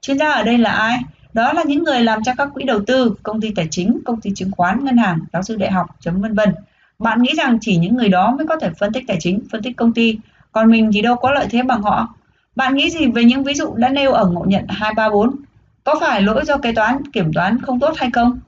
Chuyên 0.00 0.18
gia 0.18 0.30
ở 0.30 0.42
đây 0.42 0.58
là 0.58 0.70
ai? 0.70 0.98
Đó 1.32 1.52
là 1.52 1.62
những 1.66 1.84
người 1.84 2.00
làm 2.00 2.22
cho 2.22 2.32
các 2.36 2.48
quỹ 2.54 2.64
đầu 2.64 2.80
tư, 2.86 3.14
công 3.22 3.40
ty 3.40 3.50
tài 3.50 3.68
chính, 3.70 4.00
công 4.04 4.20
ty 4.20 4.30
chứng 4.34 4.50
khoán, 4.50 4.84
ngân 4.84 4.96
hàng, 4.96 5.18
giáo 5.32 5.42
sư 5.42 5.56
đại 5.56 5.70
học, 5.70 5.86
chấm 6.00 6.20
vân 6.20 6.34
vân. 6.34 6.54
Bạn 6.98 7.22
nghĩ 7.22 7.30
rằng 7.36 7.58
chỉ 7.60 7.76
những 7.76 7.96
người 7.96 8.08
đó 8.08 8.34
mới 8.36 8.46
có 8.46 8.56
thể 8.56 8.70
phân 8.78 8.92
tích 8.92 9.04
tài 9.08 9.16
chính, 9.20 9.40
phân 9.52 9.62
tích 9.62 9.76
công 9.76 9.92
ty, 9.92 10.18
còn 10.52 10.70
mình 10.70 10.90
thì 10.92 11.02
đâu 11.02 11.16
có 11.16 11.30
lợi 11.30 11.46
thế 11.50 11.62
bằng 11.62 11.82
họ. 11.82 12.14
Bạn 12.58 12.74
nghĩ 12.74 12.90
gì 12.90 13.06
về 13.06 13.24
những 13.24 13.44
ví 13.44 13.54
dụ 13.54 13.74
đã 13.76 13.88
nêu 13.88 14.12
ở 14.12 14.26
ngộ 14.26 14.44
nhận 14.46 14.64
234? 14.68 15.36
Có 15.84 15.94
phải 16.00 16.22
lỗi 16.22 16.44
do 16.44 16.56
kế 16.56 16.72
toán, 16.72 17.02
kiểm 17.12 17.32
toán 17.32 17.58
không 17.62 17.80
tốt 17.80 17.92
hay 17.96 18.10
không? 18.10 18.40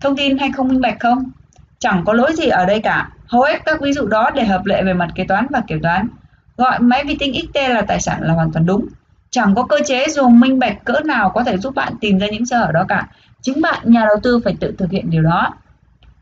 Thông 0.00 0.16
tin 0.16 0.38
hay 0.38 0.50
không 0.52 0.68
minh 0.68 0.80
bạch 0.80 1.00
không? 1.00 1.30
Chẳng 1.78 2.02
có 2.06 2.12
lỗi 2.12 2.32
gì 2.36 2.46
ở 2.48 2.66
đây 2.66 2.80
cả. 2.80 3.10
Hầu 3.26 3.42
hết 3.42 3.64
các 3.64 3.80
ví 3.80 3.92
dụ 3.92 4.06
đó 4.06 4.30
để 4.34 4.44
hợp 4.44 4.66
lệ 4.66 4.82
về 4.82 4.92
mặt 4.92 5.08
kế 5.14 5.24
toán 5.24 5.46
và 5.50 5.62
kiểm 5.66 5.82
toán. 5.82 6.08
Gọi 6.56 6.78
máy 6.80 7.04
vi 7.04 7.14
tính 7.14 7.34
XT 7.34 7.56
là 7.70 7.82
tài 7.82 8.00
sản 8.00 8.22
là 8.22 8.34
hoàn 8.34 8.52
toàn 8.52 8.66
đúng. 8.66 8.86
Chẳng 9.30 9.54
có 9.54 9.62
cơ 9.62 9.76
chế 9.86 10.06
dù 10.08 10.28
minh 10.28 10.58
bạch 10.58 10.84
cỡ 10.84 11.00
nào 11.04 11.30
có 11.30 11.44
thể 11.44 11.56
giúp 11.56 11.74
bạn 11.74 11.92
tìm 12.00 12.18
ra 12.18 12.26
những 12.26 12.46
sơ 12.46 12.58
hở 12.58 12.72
đó 12.72 12.84
cả. 12.88 13.08
Chính 13.42 13.60
bạn, 13.62 13.80
nhà 13.84 14.04
đầu 14.08 14.16
tư 14.22 14.40
phải 14.44 14.56
tự 14.60 14.74
thực 14.78 14.90
hiện 14.90 15.10
điều 15.10 15.22
đó. 15.22 15.54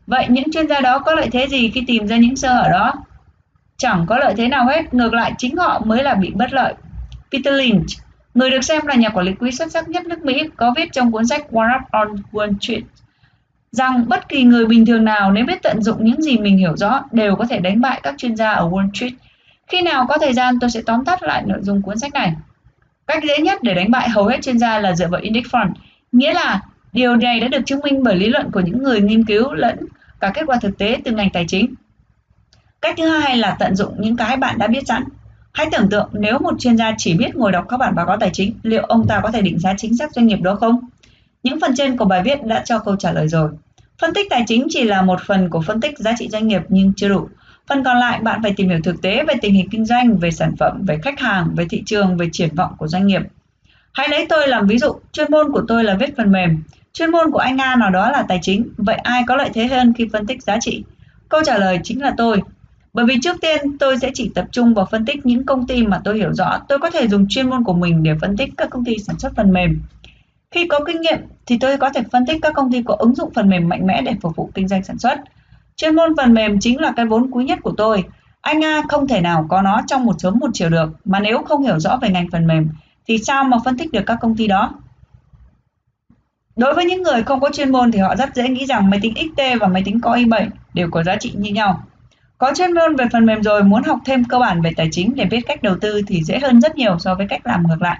Vậy 0.07 0.25
những 0.29 0.51
chuyên 0.53 0.67
gia 0.67 0.81
đó 0.81 0.99
có 0.99 1.15
lợi 1.15 1.29
thế 1.31 1.47
gì 1.47 1.69
khi 1.69 1.83
tìm 1.87 2.07
ra 2.07 2.17
những 2.17 2.35
sơ 2.35 2.53
hở 2.53 2.69
đó? 2.71 2.93
Chẳng 3.77 4.05
có 4.07 4.17
lợi 4.17 4.33
thế 4.37 4.47
nào 4.47 4.65
hết, 4.65 4.93
ngược 4.93 5.13
lại 5.13 5.33
chính 5.37 5.57
họ 5.57 5.81
mới 5.85 6.03
là 6.03 6.13
bị 6.15 6.31
bất 6.35 6.53
lợi. 6.53 6.73
Peter 7.31 7.53
Lynch, 7.53 7.87
người 8.33 8.51
được 8.51 8.61
xem 8.61 8.85
là 8.85 8.95
nhà 8.95 9.09
quản 9.09 9.25
lý 9.25 9.33
quỹ 9.33 9.51
xuất 9.51 9.71
sắc 9.71 9.89
nhất 9.89 10.05
nước 10.05 10.25
Mỹ, 10.25 10.43
có 10.55 10.73
viết 10.77 10.89
trong 10.91 11.11
cuốn 11.11 11.27
sách 11.27 11.51
One 11.51 11.67
Up 11.75 11.91
on 11.91 12.15
Wall 12.31 12.59
Street 12.59 12.83
rằng 13.71 14.03
bất 14.07 14.29
kỳ 14.29 14.43
người 14.43 14.65
bình 14.65 14.85
thường 14.85 15.05
nào 15.05 15.31
nếu 15.31 15.45
biết 15.45 15.63
tận 15.63 15.81
dụng 15.83 16.05
những 16.05 16.21
gì 16.21 16.37
mình 16.37 16.57
hiểu 16.57 16.77
rõ 16.77 17.03
đều 17.11 17.35
có 17.35 17.45
thể 17.45 17.59
đánh 17.59 17.81
bại 17.81 17.99
các 18.03 18.15
chuyên 18.17 18.35
gia 18.35 18.51
ở 18.51 18.69
Wall 18.69 18.89
Street. 18.93 19.13
Khi 19.67 19.81
nào 19.81 20.05
có 20.09 20.17
thời 20.17 20.33
gian 20.33 20.59
tôi 20.59 20.69
sẽ 20.69 20.81
tóm 20.85 21.05
tắt 21.05 21.23
lại 21.23 21.43
nội 21.47 21.59
dung 21.61 21.81
cuốn 21.81 21.99
sách 21.99 22.13
này. 22.13 22.33
Cách 23.07 23.23
dễ 23.23 23.37
nhất 23.37 23.63
để 23.63 23.73
đánh 23.73 23.91
bại 23.91 24.09
hầu 24.09 24.25
hết 24.25 24.41
chuyên 24.41 24.59
gia 24.59 24.79
là 24.79 24.95
dựa 24.95 25.07
vào 25.07 25.21
index 25.21 25.43
fund, 25.43 25.71
nghĩa 26.11 26.33
là 26.33 26.61
điều 26.93 27.15
này 27.15 27.39
đã 27.39 27.47
được 27.47 27.65
chứng 27.65 27.79
minh 27.83 28.03
bởi 28.03 28.15
lý 28.15 28.29
luận 28.29 28.51
của 28.51 28.59
những 28.59 28.83
người 28.83 29.01
nghiên 29.01 29.25
cứu 29.25 29.53
lẫn 29.53 29.77
cả 30.19 30.31
kết 30.33 30.43
quả 30.47 30.57
thực 30.61 30.77
tế 30.77 30.97
từ 31.05 31.11
ngành 31.11 31.29
tài 31.29 31.45
chính. 31.47 31.73
Cách 32.81 32.95
thứ 32.97 33.07
hai 33.07 33.37
là 33.37 33.55
tận 33.59 33.75
dụng 33.75 33.95
những 33.99 34.17
cái 34.17 34.37
bạn 34.37 34.57
đã 34.57 34.67
biết 34.67 34.87
sẵn. 34.87 35.03
Hãy 35.57 35.67
tưởng 35.71 35.89
tượng 35.89 36.09
nếu 36.13 36.39
một 36.39 36.59
chuyên 36.59 36.77
gia 36.77 36.93
chỉ 36.97 37.13
biết 37.13 37.35
ngồi 37.35 37.51
đọc 37.51 37.65
các 37.69 37.77
bản 37.77 37.95
báo 37.95 38.05
cáo 38.05 38.17
tài 38.17 38.29
chính, 38.33 38.53
liệu 38.63 38.83
ông 38.83 39.07
ta 39.07 39.19
có 39.23 39.31
thể 39.31 39.41
định 39.41 39.59
giá 39.59 39.73
chính 39.77 39.97
xác 39.97 40.11
doanh 40.13 40.27
nghiệp 40.27 40.41
đó 40.41 40.55
không? 40.55 40.79
Những 41.43 41.59
phần 41.59 41.75
trên 41.75 41.97
của 41.97 42.05
bài 42.05 42.21
viết 42.25 42.43
đã 42.45 42.63
cho 42.65 42.79
câu 42.79 42.95
trả 42.95 43.11
lời 43.11 43.27
rồi. 43.27 43.49
Phân 44.01 44.13
tích 44.13 44.27
tài 44.29 44.43
chính 44.47 44.67
chỉ 44.69 44.83
là 44.83 45.01
một 45.01 45.19
phần 45.27 45.49
của 45.49 45.61
phân 45.61 45.81
tích 45.81 45.99
giá 45.99 46.13
trị 46.17 46.29
doanh 46.29 46.47
nghiệp 46.47 46.61
nhưng 46.69 46.93
chưa 46.95 47.09
đủ. 47.09 47.29
Phần 47.67 47.83
còn 47.83 47.97
lại 47.97 48.19
bạn 48.19 48.43
phải 48.43 48.53
tìm 48.57 48.69
hiểu 48.69 48.79
thực 48.83 49.01
tế 49.01 49.23
về 49.27 49.33
tình 49.41 49.53
hình 49.53 49.69
kinh 49.69 49.85
doanh, 49.85 50.17
về 50.17 50.31
sản 50.31 50.55
phẩm, 50.59 50.83
về 50.87 50.97
khách 51.03 51.19
hàng, 51.19 51.55
về 51.55 51.65
thị 51.69 51.83
trường, 51.85 52.17
về 52.17 52.29
triển 52.31 52.55
vọng 52.55 52.73
của 52.77 52.87
doanh 52.87 53.07
nghiệp. 53.07 53.21
Hãy 53.93 54.09
lấy 54.09 54.25
tôi 54.29 54.47
làm 54.47 54.67
ví 54.67 54.77
dụ, 54.77 54.93
chuyên 55.11 55.31
môn 55.31 55.51
của 55.51 55.61
tôi 55.67 55.83
là 55.83 55.95
viết 55.95 56.17
phần 56.17 56.31
mềm, 56.31 56.63
chuyên 56.93 57.11
môn 57.11 57.31
của 57.31 57.39
anh 57.39 57.61
A 57.61 57.75
nào 57.75 57.89
đó 57.89 58.11
là 58.11 58.23
tài 58.27 58.39
chính, 58.41 58.69
vậy 58.77 58.95
ai 58.95 59.23
có 59.27 59.35
lợi 59.35 59.49
thế 59.53 59.67
hơn 59.67 59.93
khi 59.97 60.07
phân 60.13 60.25
tích 60.27 60.43
giá 60.43 60.57
trị? 60.61 60.83
Câu 61.29 61.41
trả 61.45 61.57
lời 61.57 61.79
chính 61.83 62.01
là 62.01 62.13
tôi. 62.17 62.41
Bởi 62.97 63.05
vì 63.05 63.19
trước 63.21 63.41
tiên 63.41 63.77
tôi 63.77 63.97
sẽ 63.97 64.11
chỉ 64.13 64.31
tập 64.35 64.45
trung 64.51 64.73
vào 64.73 64.85
phân 64.85 65.05
tích 65.05 65.25
những 65.25 65.45
công 65.45 65.67
ty 65.67 65.87
mà 65.87 66.01
tôi 66.03 66.17
hiểu 66.17 66.33
rõ, 66.33 66.59
tôi 66.67 66.79
có 66.79 66.89
thể 66.89 67.07
dùng 67.07 67.27
chuyên 67.29 67.49
môn 67.49 67.63
của 67.63 67.73
mình 67.73 68.03
để 68.03 68.11
phân 68.21 68.37
tích 68.37 68.49
các 68.57 68.69
công 68.69 68.85
ty 68.85 68.97
sản 68.97 69.19
xuất 69.19 69.35
phần 69.35 69.53
mềm. 69.53 69.81
Khi 70.51 70.67
có 70.67 70.79
kinh 70.87 71.01
nghiệm 71.01 71.19
thì 71.45 71.57
tôi 71.59 71.77
có 71.77 71.89
thể 71.89 72.01
phân 72.11 72.25
tích 72.25 72.39
các 72.41 72.53
công 72.53 72.71
ty 72.71 72.83
có 72.83 72.95
ứng 72.99 73.15
dụng 73.15 73.33
phần 73.33 73.49
mềm 73.49 73.69
mạnh 73.69 73.87
mẽ 73.87 74.01
để 74.01 74.13
phục 74.21 74.35
vụ 74.35 74.49
kinh 74.53 74.67
doanh 74.67 74.83
sản 74.83 74.99
xuất. 74.99 75.19
Chuyên 75.75 75.95
môn 75.95 76.15
phần 76.17 76.33
mềm 76.33 76.59
chính 76.59 76.81
là 76.81 76.93
cái 76.95 77.05
vốn 77.05 77.31
quý 77.31 77.45
nhất 77.45 77.59
của 77.63 77.73
tôi. 77.77 78.03
Anh 78.41 78.63
A 78.63 78.81
không 78.89 79.07
thể 79.07 79.21
nào 79.21 79.45
có 79.49 79.61
nó 79.61 79.81
trong 79.87 80.05
một 80.05 80.15
sớm 80.19 80.39
một 80.39 80.49
chiều 80.53 80.69
được, 80.69 80.89
mà 81.05 81.19
nếu 81.19 81.43
không 81.43 81.63
hiểu 81.63 81.79
rõ 81.79 81.97
về 82.01 82.09
ngành 82.09 82.27
phần 82.31 82.47
mềm 82.47 82.69
thì 83.07 83.17
sao 83.17 83.43
mà 83.43 83.57
phân 83.65 83.77
tích 83.77 83.91
được 83.91 84.03
các 84.05 84.17
công 84.21 84.37
ty 84.37 84.47
đó? 84.47 84.73
Đối 86.55 86.73
với 86.73 86.85
những 86.85 87.03
người 87.03 87.23
không 87.23 87.39
có 87.39 87.49
chuyên 87.53 87.71
môn 87.71 87.91
thì 87.91 87.99
họ 87.99 88.15
rất 88.15 88.35
dễ 88.35 88.49
nghĩ 88.49 88.65
rằng 88.65 88.89
máy 88.89 88.99
tính 89.03 89.13
XT 89.15 89.41
và 89.61 89.67
máy 89.67 89.81
tính 89.85 90.01
Core 90.01 90.21
i7 90.21 90.49
đều 90.73 90.89
có 90.91 91.03
giá 91.03 91.15
trị 91.15 91.31
như 91.35 91.51
nhau. 91.51 91.83
Có 92.37 92.53
chuyên 92.55 92.73
môn 92.73 92.95
về 92.95 93.05
phần 93.11 93.25
mềm 93.25 93.43
rồi 93.43 93.63
muốn 93.63 93.83
học 93.83 93.99
thêm 94.05 94.23
cơ 94.23 94.39
bản 94.39 94.61
về 94.61 94.71
tài 94.77 94.89
chính 94.91 95.15
để 95.15 95.25
biết 95.25 95.41
cách 95.47 95.63
đầu 95.63 95.75
tư 95.81 96.01
thì 96.07 96.23
dễ 96.23 96.39
hơn 96.39 96.61
rất 96.61 96.75
nhiều 96.75 96.99
so 96.99 97.15
với 97.15 97.27
cách 97.29 97.41
làm 97.47 97.67
ngược 97.67 97.81
lại. 97.81 97.99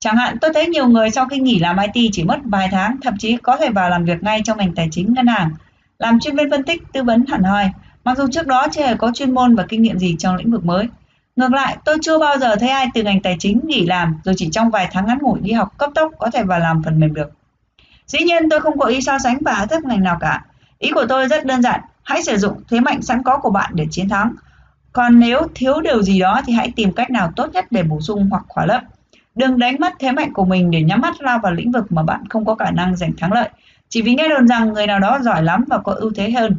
Chẳng 0.00 0.16
hạn 0.16 0.36
tôi 0.40 0.50
thấy 0.54 0.66
nhiều 0.66 0.86
người 0.88 1.10
sau 1.10 1.26
khi 1.26 1.38
nghỉ 1.38 1.58
làm 1.58 1.76
IT 1.92 2.10
chỉ 2.12 2.24
mất 2.24 2.38
vài 2.44 2.68
tháng, 2.70 2.96
thậm 3.02 3.14
chí 3.18 3.36
có 3.36 3.56
thể 3.56 3.70
vào 3.70 3.90
làm 3.90 4.04
việc 4.04 4.22
ngay 4.22 4.40
trong 4.44 4.58
ngành 4.58 4.74
tài 4.74 4.88
chính 4.90 5.14
ngân 5.14 5.26
hàng, 5.26 5.50
làm 5.98 6.20
chuyên 6.20 6.36
viên 6.36 6.50
phân 6.50 6.62
tích, 6.62 6.82
tư 6.92 7.02
vấn 7.02 7.24
hẳn 7.28 7.42
hoi, 7.42 7.70
mặc 8.04 8.18
dù 8.18 8.26
trước 8.32 8.46
đó 8.46 8.66
chưa 8.72 8.86
hề 8.86 8.94
có 8.94 9.12
chuyên 9.14 9.34
môn 9.34 9.54
và 9.54 9.64
kinh 9.68 9.82
nghiệm 9.82 9.98
gì 9.98 10.16
trong 10.18 10.36
lĩnh 10.36 10.50
vực 10.50 10.64
mới. 10.64 10.88
Ngược 11.36 11.52
lại, 11.52 11.76
tôi 11.84 11.96
chưa 12.02 12.18
bao 12.18 12.38
giờ 12.38 12.56
thấy 12.56 12.68
ai 12.68 12.86
từ 12.94 13.02
ngành 13.02 13.20
tài 13.20 13.36
chính 13.38 13.60
nghỉ 13.64 13.86
làm 13.86 14.18
rồi 14.24 14.34
chỉ 14.38 14.48
trong 14.52 14.70
vài 14.70 14.88
tháng 14.92 15.06
ngắn 15.06 15.18
ngủi 15.20 15.40
đi 15.40 15.52
học 15.52 15.78
cấp 15.78 15.90
tốc 15.94 16.12
có 16.18 16.30
thể 16.30 16.42
vào 16.42 16.58
làm 16.58 16.82
phần 16.82 17.00
mềm 17.00 17.14
được. 17.14 17.30
Dĩ 18.06 18.18
nhiên 18.18 18.48
tôi 18.50 18.60
không 18.60 18.78
có 18.78 18.86
ý 18.86 19.00
so 19.00 19.18
sánh 19.18 19.38
và 19.40 19.66
thấp 19.70 19.82
ngành 19.84 20.02
nào 20.02 20.16
cả. 20.20 20.44
Ý 20.78 20.90
của 20.94 21.06
tôi 21.08 21.28
rất 21.28 21.44
đơn 21.44 21.62
giản, 21.62 21.80
hãy 22.08 22.22
sử 22.22 22.36
dụng 22.36 22.60
thế 22.68 22.80
mạnh 22.80 23.02
sẵn 23.02 23.22
có 23.22 23.38
của 23.38 23.50
bạn 23.50 23.70
để 23.74 23.86
chiến 23.90 24.08
thắng. 24.08 24.34
Còn 24.92 25.20
nếu 25.20 25.40
thiếu 25.54 25.80
điều 25.80 26.02
gì 26.02 26.20
đó 26.20 26.40
thì 26.46 26.52
hãy 26.52 26.72
tìm 26.76 26.92
cách 26.92 27.10
nào 27.10 27.32
tốt 27.36 27.46
nhất 27.52 27.66
để 27.70 27.82
bổ 27.82 28.00
sung 28.00 28.28
hoặc 28.30 28.44
khỏa 28.48 28.66
lấp. 28.66 28.82
Đừng 29.34 29.58
đánh 29.58 29.76
mất 29.80 29.92
thế 29.98 30.12
mạnh 30.12 30.32
của 30.32 30.44
mình 30.44 30.70
để 30.70 30.82
nhắm 30.82 31.00
mắt 31.00 31.20
lao 31.20 31.38
vào 31.38 31.52
lĩnh 31.52 31.72
vực 31.72 31.92
mà 31.92 32.02
bạn 32.02 32.28
không 32.28 32.44
có 32.44 32.54
khả 32.54 32.70
năng 32.70 32.96
giành 32.96 33.12
thắng 33.18 33.32
lợi, 33.32 33.48
chỉ 33.88 34.02
vì 34.02 34.14
nghe 34.14 34.28
đồn 34.28 34.48
rằng 34.48 34.72
người 34.72 34.86
nào 34.86 34.98
đó 34.98 35.18
giỏi 35.22 35.42
lắm 35.42 35.64
và 35.68 35.78
có 35.78 35.92
ưu 35.92 36.12
thế 36.14 36.30
hơn. 36.30 36.56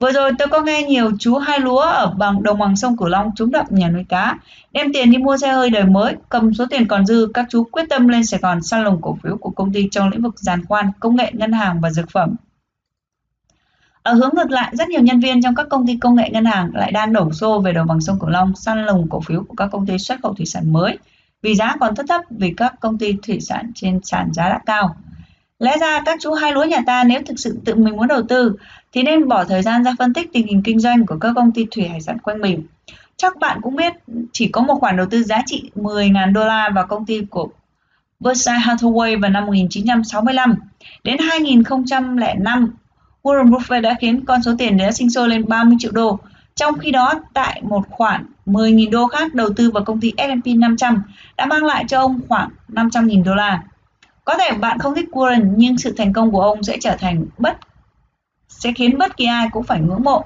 Vừa 0.00 0.12
rồi 0.12 0.30
tôi 0.38 0.48
có 0.48 0.60
nghe 0.60 0.82
nhiều 0.82 1.10
chú 1.18 1.36
hai 1.36 1.60
lúa 1.60 1.80
ở 1.80 2.14
bằng 2.18 2.42
đồng 2.42 2.58
bằng 2.58 2.76
sông 2.76 2.96
Cửu 2.96 3.08
Long 3.08 3.30
trúng 3.36 3.50
đậm 3.50 3.66
nhà 3.68 3.88
nuôi 3.88 4.04
cá, 4.08 4.38
đem 4.72 4.92
tiền 4.92 5.10
đi 5.10 5.18
mua 5.18 5.36
xe 5.36 5.52
hơi 5.52 5.70
đời 5.70 5.84
mới, 5.84 6.16
cầm 6.28 6.54
số 6.54 6.66
tiền 6.70 6.86
còn 6.88 7.06
dư, 7.06 7.28
các 7.34 7.46
chú 7.50 7.64
quyết 7.64 7.84
tâm 7.90 8.08
lên 8.08 8.24
Sài 8.24 8.40
Gòn 8.40 8.62
săn 8.62 8.84
lùng 8.84 8.98
cổ 9.02 9.18
phiếu 9.22 9.36
của 9.36 9.50
công 9.50 9.72
ty 9.72 9.88
trong 9.90 10.08
lĩnh 10.08 10.22
vực 10.22 10.38
giàn 10.38 10.64
khoan, 10.64 10.90
công 11.00 11.16
nghệ 11.16 11.30
ngân 11.32 11.52
hàng 11.52 11.80
và 11.80 11.90
dược 11.90 12.10
phẩm. 12.10 12.34
Ở 14.10 14.14
hướng 14.14 14.30
ngược 14.34 14.50
lại, 14.50 14.70
rất 14.72 14.88
nhiều 14.88 15.00
nhân 15.00 15.20
viên 15.20 15.42
trong 15.42 15.54
các 15.54 15.66
công 15.70 15.86
ty 15.86 15.96
công 15.96 16.14
nghệ 16.14 16.30
ngân 16.32 16.44
hàng 16.44 16.70
lại 16.74 16.92
đang 16.92 17.12
đổ 17.12 17.32
xô 17.32 17.60
về 17.60 17.72
đồng 17.72 17.86
bằng 17.86 18.00
sông 18.00 18.18
Cửu 18.18 18.30
Long 18.30 18.56
săn 18.56 18.86
lùng 18.86 19.06
cổ 19.10 19.20
phiếu 19.20 19.44
của 19.48 19.54
các 19.54 19.68
công 19.72 19.86
ty 19.86 19.98
xuất 19.98 20.18
khẩu 20.22 20.34
thủy 20.34 20.46
sản 20.46 20.72
mới 20.72 20.98
vì 21.42 21.54
giá 21.54 21.76
còn 21.80 21.94
thấp 21.94 22.06
thấp 22.08 22.20
vì 22.30 22.54
các 22.56 22.74
công 22.80 22.98
ty 22.98 23.14
thủy 23.22 23.40
sản 23.40 23.72
trên 23.74 24.00
sàn 24.02 24.32
giá 24.32 24.48
đã 24.48 24.60
cao. 24.66 24.96
Lẽ 25.58 25.76
ra 25.80 26.00
các 26.04 26.18
chú 26.22 26.32
hai 26.32 26.52
lúa 26.52 26.64
nhà 26.64 26.78
ta 26.86 27.04
nếu 27.04 27.20
thực 27.26 27.38
sự 27.38 27.58
tự 27.64 27.74
mình 27.74 27.96
muốn 27.96 28.06
đầu 28.06 28.22
tư 28.28 28.56
thì 28.92 29.02
nên 29.02 29.28
bỏ 29.28 29.44
thời 29.44 29.62
gian 29.62 29.84
ra 29.84 29.92
phân 29.98 30.12
tích 30.12 30.32
tình 30.32 30.46
hình 30.46 30.62
kinh 30.62 30.80
doanh 30.80 31.06
của 31.06 31.16
các 31.20 31.32
công 31.36 31.52
ty 31.52 31.66
thủy 31.70 31.88
hải 31.88 32.00
sản 32.00 32.18
quanh 32.18 32.40
mình. 32.40 32.62
Chắc 33.16 33.36
bạn 33.36 33.60
cũng 33.62 33.76
biết 33.76 33.92
chỉ 34.32 34.48
có 34.48 34.62
một 34.62 34.74
khoản 34.74 34.96
đầu 34.96 35.06
tư 35.10 35.22
giá 35.22 35.42
trị 35.46 35.70
10.000 35.74 36.32
đô 36.32 36.44
la 36.44 36.70
vào 36.74 36.86
công 36.86 37.06
ty 37.06 37.20
của 37.30 37.48
Berkshire 38.20 38.58
Hathaway 38.58 39.20
vào 39.20 39.30
năm 39.30 39.46
1965. 39.46 40.54
Đến 41.04 41.16
2005, 41.30 42.74
Warren 43.22 43.50
Buffett 43.50 43.82
đã 43.82 43.96
khiến 44.00 44.24
con 44.24 44.42
số 44.42 44.52
tiền 44.58 44.76
đã 44.76 44.92
sinh 44.92 45.10
sôi 45.10 45.28
lên 45.28 45.48
30 45.48 45.76
triệu 45.80 45.92
đô. 45.92 46.18
Trong 46.54 46.78
khi 46.78 46.90
đó, 46.90 47.14
tại 47.34 47.62
một 47.64 47.82
khoản 47.90 48.26
10.000 48.46 48.90
đô 48.90 49.06
khác 49.06 49.34
đầu 49.34 49.48
tư 49.56 49.70
vào 49.70 49.84
công 49.84 50.00
ty 50.00 50.12
S&P 50.16 50.46
500 50.56 51.02
đã 51.36 51.46
mang 51.46 51.64
lại 51.64 51.84
cho 51.88 52.00
ông 52.00 52.20
khoảng 52.28 52.48
500.000 52.68 53.24
đô 53.24 53.34
la. 53.34 53.62
Có 54.24 54.36
thể 54.38 54.58
bạn 54.58 54.78
không 54.78 54.94
thích 54.94 55.08
Warren 55.12 55.54
nhưng 55.56 55.78
sự 55.78 55.94
thành 55.96 56.12
công 56.12 56.32
của 56.32 56.42
ông 56.42 56.62
sẽ 56.62 56.76
trở 56.80 56.96
thành 56.98 57.24
bất 57.38 57.56
sẽ 58.48 58.72
khiến 58.72 58.98
bất 58.98 59.16
kỳ 59.16 59.24
ai 59.24 59.48
cũng 59.52 59.62
phải 59.62 59.80
ngưỡng 59.80 60.02
mộ. 60.02 60.24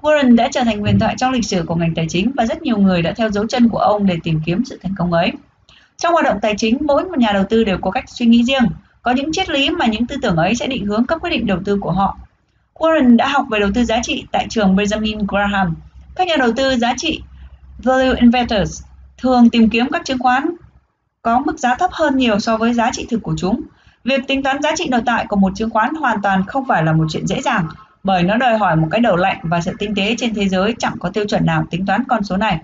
Warren 0.00 0.36
đã 0.36 0.48
trở 0.52 0.64
thành 0.64 0.80
huyền 0.80 0.98
thoại 0.98 1.14
trong 1.18 1.32
lịch 1.32 1.44
sử 1.44 1.64
của 1.66 1.74
ngành 1.74 1.94
tài 1.94 2.06
chính 2.08 2.30
và 2.36 2.46
rất 2.46 2.62
nhiều 2.62 2.78
người 2.78 3.02
đã 3.02 3.12
theo 3.16 3.30
dấu 3.30 3.46
chân 3.46 3.68
của 3.68 3.78
ông 3.78 4.06
để 4.06 4.18
tìm 4.22 4.40
kiếm 4.46 4.64
sự 4.64 4.78
thành 4.82 4.94
công 4.98 5.12
ấy. 5.12 5.32
Trong 5.96 6.12
hoạt 6.12 6.24
động 6.24 6.38
tài 6.42 6.54
chính, 6.58 6.78
mỗi 6.80 7.04
một 7.04 7.18
nhà 7.18 7.30
đầu 7.32 7.44
tư 7.50 7.64
đều 7.64 7.78
có 7.78 7.90
cách 7.90 8.04
suy 8.06 8.26
nghĩ 8.26 8.44
riêng, 8.44 8.64
có 9.02 9.10
những 9.10 9.32
triết 9.32 9.48
lý 9.48 9.70
mà 9.70 9.86
những 9.86 10.06
tư 10.06 10.16
tưởng 10.22 10.36
ấy 10.36 10.54
sẽ 10.54 10.66
định 10.66 10.86
hướng 10.86 11.04
các 11.06 11.20
quyết 11.20 11.30
định 11.30 11.46
đầu 11.46 11.58
tư 11.64 11.78
của 11.80 11.90
họ. 11.90 12.18
Warren 12.74 13.16
đã 13.16 13.28
học 13.28 13.46
về 13.50 13.60
đầu 13.60 13.70
tư 13.74 13.84
giá 13.84 14.00
trị 14.02 14.26
tại 14.32 14.46
trường 14.50 14.76
Benjamin 14.76 15.24
Graham. 15.28 15.74
Các 16.16 16.26
nhà 16.26 16.36
đầu 16.38 16.52
tư 16.56 16.76
giá 16.76 16.94
trị 16.96 17.22
value 17.78 18.20
investors 18.20 18.82
thường 19.18 19.50
tìm 19.50 19.70
kiếm 19.70 19.86
các 19.92 20.04
chứng 20.04 20.18
khoán 20.18 20.50
có 21.22 21.38
mức 21.38 21.58
giá 21.58 21.74
thấp 21.74 21.90
hơn 21.92 22.16
nhiều 22.16 22.38
so 22.38 22.56
với 22.56 22.74
giá 22.74 22.90
trị 22.92 23.06
thực 23.10 23.22
của 23.22 23.34
chúng. 23.38 23.60
Việc 24.04 24.26
tính 24.26 24.42
toán 24.42 24.62
giá 24.62 24.70
trị 24.76 24.88
nội 24.90 25.02
tại 25.06 25.26
của 25.28 25.36
một 25.36 25.52
chứng 25.56 25.70
khoán 25.70 25.94
hoàn 25.94 26.22
toàn 26.22 26.46
không 26.46 26.64
phải 26.68 26.84
là 26.84 26.92
một 26.92 27.04
chuyện 27.10 27.26
dễ 27.26 27.40
dàng, 27.40 27.68
bởi 28.04 28.22
nó 28.22 28.36
đòi 28.36 28.58
hỏi 28.58 28.76
một 28.76 28.88
cái 28.90 29.00
đầu 29.00 29.16
lạnh 29.16 29.38
và 29.42 29.60
sự 29.60 29.72
tinh 29.78 29.94
tế 29.94 30.14
trên 30.18 30.34
thế 30.34 30.48
giới 30.48 30.74
chẳng 30.78 30.94
có 30.98 31.08
tiêu 31.08 31.24
chuẩn 31.28 31.46
nào 31.46 31.64
tính 31.70 31.86
toán 31.86 32.04
con 32.08 32.24
số 32.24 32.36
này. 32.36 32.60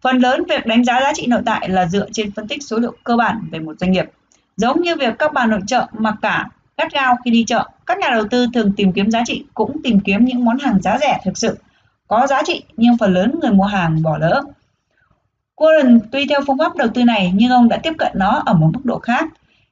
Phần 0.00 0.18
lớn 0.18 0.42
việc 0.48 0.66
đánh 0.66 0.84
giá 0.84 1.00
giá 1.00 1.12
trị 1.14 1.26
nội 1.26 1.42
tại 1.46 1.68
là 1.68 1.86
dựa 1.86 2.06
trên 2.12 2.32
phân 2.32 2.48
tích 2.48 2.62
số 2.62 2.78
liệu 2.78 2.96
cơ 3.04 3.16
bản 3.16 3.48
về 3.50 3.58
một 3.58 3.78
doanh 3.80 3.92
nghiệp. 3.92 4.04
Giống 4.56 4.82
như 4.82 4.96
việc 4.96 5.14
các 5.18 5.32
bà 5.32 5.46
nội 5.46 5.60
trợ 5.66 5.86
mặc 5.92 6.14
cả 6.22 6.48
gắt 6.78 6.92
gao 6.92 7.16
khi 7.24 7.30
đi 7.30 7.44
chợ, 7.44 7.64
các 7.86 7.98
nhà 7.98 8.08
đầu 8.10 8.24
tư 8.30 8.46
thường 8.54 8.72
tìm 8.76 8.92
kiếm 8.92 9.10
giá 9.10 9.22
trị 9.26 9.44
cũng 9.54 9.82
tìm 9.82 10.00
kiếm 10.00 10.24
những 10.24 10.44
món 10.44 10.58
hàng 10.58 10.82
giá 10.82 10.98
rẻ 11.00 11.20
thực 11.24 11.38
sự 11.38 11.58
có 12.08 12.26
giá 12.26 12.42
trị 12.46 12.62
nhưng 12.76 12.98
phần 12.98 13.14
lớn 13.14 13.34
người 13.40 13.50
mua 13.50 13.64
hàng 13.64 14.02
bỏ 14.02 14.18
lỡ. 14.18 14.42
Warren 15.56 16.00
tuy 16.12 16.26
theo 16.28 16.40
phương 16.46 16.58
pháp 16.58 16.76
đầu 16.76 16.88
tư 16.94 17.04
này 17.04 17.32
nhưng 17.34 17.50
ông 17.50 17.68
đã 17.68 17.76
tiếp 17.82 17.92
cận 17.98 18.12
nó 18.14 18.42
ở 18.46 18.54
một 18.54 18.70
mức 18.72 18.84
độ 18.84 18.98
khác. 18.98 19.24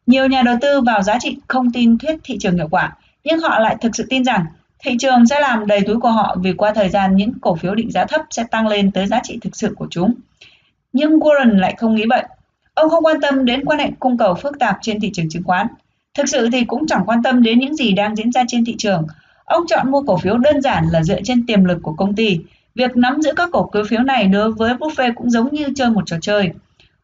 Nhiều 0.07 0.27
nhà 0.27 0.43
đầu 0.43 0.57
tư 0.61 0.81
vào 0.81 1.03
giá 1.03 1.19
trị 1.21 1.37
không 1.49 1.73
tin 1.73 1.99
thuyết 1.99 2.21
thị 2.25 2.37
trường 2.41 2.57
hiệu 2.57 2.69
quả, 2.71 2.97
nhưng 3.25 3.39
họ 3.39 3.59
lại 3.59 3.77
thực 3.81 3.97
sự 3.97 4.07
tin 4.11 4.25
rằng 4.25 4.47
thị 4.79 4.97
trường 4.99 5.27
sẽ 5.27 5.41
làm 5.41 5.67
đầy 5.67 5.81
túi 5.81 6.01
của 6.01 6.11
họ 6.11 6.37
vì 6.43 6.53
qua 6.53 6.73
thời 6.75 6.89
gian 6.89 7.17
những 7.17 7.33
cổ 7.41 7.55
phiếu 7.55 7.75
định 7.75 7.91
giá 7.91 8.05
thấp 8.05 8.21
sẽ 8.31 8.45
tăng 8.51 8.67
lên 8.67 8.91
tới 8.91 9.07
giá 9.07 9.21
trị 9.23 9.39
thực 9.43 9.57
sự 9.57 9.75
của 9.77 9.87
chúng. 9.91 10.15
Nhưng 10.93 11.19
Warren 11.19 11.59
lại 11.59 11.75
không 11.79 11.95
nghĩ 11.95 12.05
vậy. 12.11 12.25
Ông 12.75 12.91
không 12.91 13.05
quan 13.05 13.21
tâm 13.21 13.45
đến 13.45 13.65
quan 13.65 13.79
hệ 13.79 13.91
cung 14.01 14.19
cầu 14.19 14.35
phức 14.35 14.59
tạp 14.59 14.79
trên 14.83 15.01
thị 15.01 15.11
trường 15.15 15.29
chứng 15.31 15.43
khoán. 15.43 15.67
Thực 16.15 16.29
sự 16.29 16.49
thì 16.53 16.65
cũng 16.65 16.87
chẳng 16.87 17.03
quan 17.07 17.23
tâm 17.23 17.43
đến 17.43 17.59
những 17.59 17.77
gì 17.77 17.93
đang 17.93 18.17
diễn 18.17 18.33
ra 18.33 18.43
trên 18.49 18.65
thị 18.65 18.75
trường. 18.79 19.07
Ông 19.45 19.67
chọn 19.67 19.91
mua 19.91 20.03
cổ 20.03 20.17
phiếu 20.17 20.39
đơn 20.39 20.61
giản 20.61 20.85
là 20.93 21.03
dựa 21.03 21.21
trên 21.25 21.47
tiềm 21.47 21.65
lực 21.65 21.79
của 21.83 21.93
công 21.93 22.15
ty. 22.15 22.39
Việc 22.75 22.97
nắm 22.97 23.23
giữ 23.23 23.33
các 23.37 23.49
cổ 23.53 23.71
phiếu 23.89 24.01
này 24.01 24.25
đối 24.25 24.53
với 24.53 24.75
Buffett 24.75 25.15
cũng 25.15 25.31
giống 25.31 25.55
như 25.55 25.69
chơi 25.77 25.91
một 25.91 26.03
trò 26.07 26.17
chơi. 26.21 26.51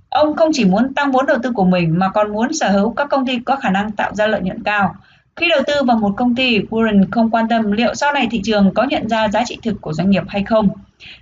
Ông 0.08 0.36
không 0.36 0.50
chỉ 0.52 0.64
muốn 0.64 0.94
tăng 0.94 1.12
vốn 1.12 1.26
đầu 1.26 1.38
tư 1.42 1.52
của 1.52 1.64
mình 1.64 1.98
mà 1.98 2.08
còn 2.08 2.32
muốn 2.32 2.52
sở 2.52 2.70
hữu 2.70 2.90
các 2.90 3.08
công 3.10 3.26
ty 3.26 3.38
có 3.38 3.56
khả 3.56 3.70
năng 3.70 3.92
tạo 3.92 4.14
ra 4.14 4.26
lợi 4.26 4.40
nhuận 4.40 4.62
cao. 4.62 4.94
Khi 5.36 5.48
đầu 5.48 5.62
tư 5.66 5.74
vào 5.86 5.96
một 5.96 6.14
công 6.16 6.34
ty, 6.34 6.58
Warren 6.58 7.04
không 7.10 7.30
quan 7.30 7.48
tâm 7.48 7.72
liệu 7.72 7.94
sau 7.94 8.12
này 8.12 8.28
thị 8.30 8.40
trường 8.44 8.74
có 8.74 8.82
nhận 8.82 9.08
ra 9.08 9.28
giá 9.28 9.44
trị 9.44 9.58
thực 9.62 9.80
của 9.80 9.92
doanh 9.92 10.10
nghiệp 10.10 10.22
hay 10.28 10.44
không. 10.44 10.68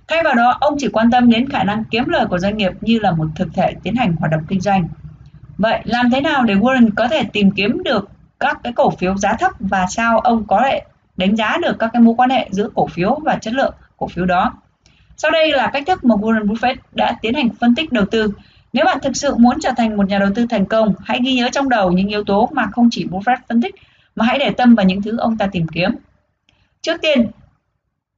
Thay 0.07 0.23
vào 0.23 0.35
đó, 0.35 0.57
ông 0.61 0.75
chỉ 0.77 0.87
quan 0.93 1.11
tâm 1.11 1.29
đến 1.29 1.49
khả 1.49 1.63
năng 1.63 1.83
kiếm 1.91 2.03
lời 2.07 2.25
của 2.25 2.39
doanh 2.39 2.57
nghiệp 2.57 2.71
như 2.81 2.99
là 2.99 3.11
một 3.11 3.25
thực 3.35 3.47
thể 3.53 3.73
tiến 3.83 3.95
hành 3.95 4.15
hoạt 4.19 4.31
động 4.31 4.41
kinh 4.47 4.61
doanh. 4.61 4.87
Vậy 5.59 5.81
làm 5.83 6.11
thế 6.11 6.21
nào 6.21 6.43
để 6.43 6.55
Warren 6.55 6.89
có 6.95 7.07
thể 7.07 7.23
tìm 7.33 7.51
kiếm 7.51 7.83
được 7.83 8.09
các 8.39 8.59
cái 8.63 8.73
cổ 8.73 8.89
phiếu 8.89 9.17
giá 9.17 9.33
thấp 9.33 9.51
và 9.59 9.85
sao 9.89 10.19
ông 10.19 10.47
có 10.47 10.61
thể 10.63 10.81
đánh 11.17 11.35
giá 11.35 11.57
được 11.61 11.79
các 11.79 11.89
cái 11.93 12.01
mối 12.01 12.13
quan 12.17 12.29
hệ 12.29 12.47
giữa 12.51 12.69
cổ 12.75 12.87
phiếu 12.87 13.19
và 13.25 13.35
chất 13.35 13.53
lượng 13.53 13.73
cổ 13.97 14.07
phiếu 14.07 14.25
đó? 14.25 14.53
Sau 15.17 15.31
đây 15.31 15.51
là 15.51 15.69
cách 15.73 15.83
thức 15.87 16.03
mà 16.03 16.15
Warren 16.15 16.47
Buffett 16.47 16.75
đã 16.91 17.15
tiến 17.21 17.33
hành 17.33 17.49
phân 17.59 17.75
tích 17.75 17.91
đầu 17.91 18.05
tư 18.05 18.33
nếu 18.73 18.85
bạn 18.85 18.97
thực 19.01 19.15
sự 19.15 19.35
muốn 19.35 19.59
trở 19.59 19.71
thành 19.77 19.97
một 19.97 20.09
nhà 20.09 20.19
đầu 20.19 20.29
tư 20.35 20.45
thành 20.49 20.65
công, 20.65 20.93
hãy 21.03 21.19
ghi 21.23 21.33
nhớ 21.33 21.49
trong 21.51 21.69
đầu 21.69 21.91
những 21.91 22.07
yếu 22.07 22.23
tố 22.23 22.49
mà 22.53 22.65
không 22.71 22.89
chỉ 22.91 23.07
Buffett 23.11 23.37
phân 23.49 23.61
tích, 23.61 23.75
mà 24.15 24.25
hãy 24.25 24.39
để 24.39 24.49
tâm 24.49 24.75
vào 24.75 24.85
những 24.85 25.01
thứ 25.01 25.17
ông 25.17 25.37
ta 25.37 25.47
tìm 25.51 25.67
kiếm. 25.67 25.89
Trước 26.81 27.01
tiên, 27.01 27.27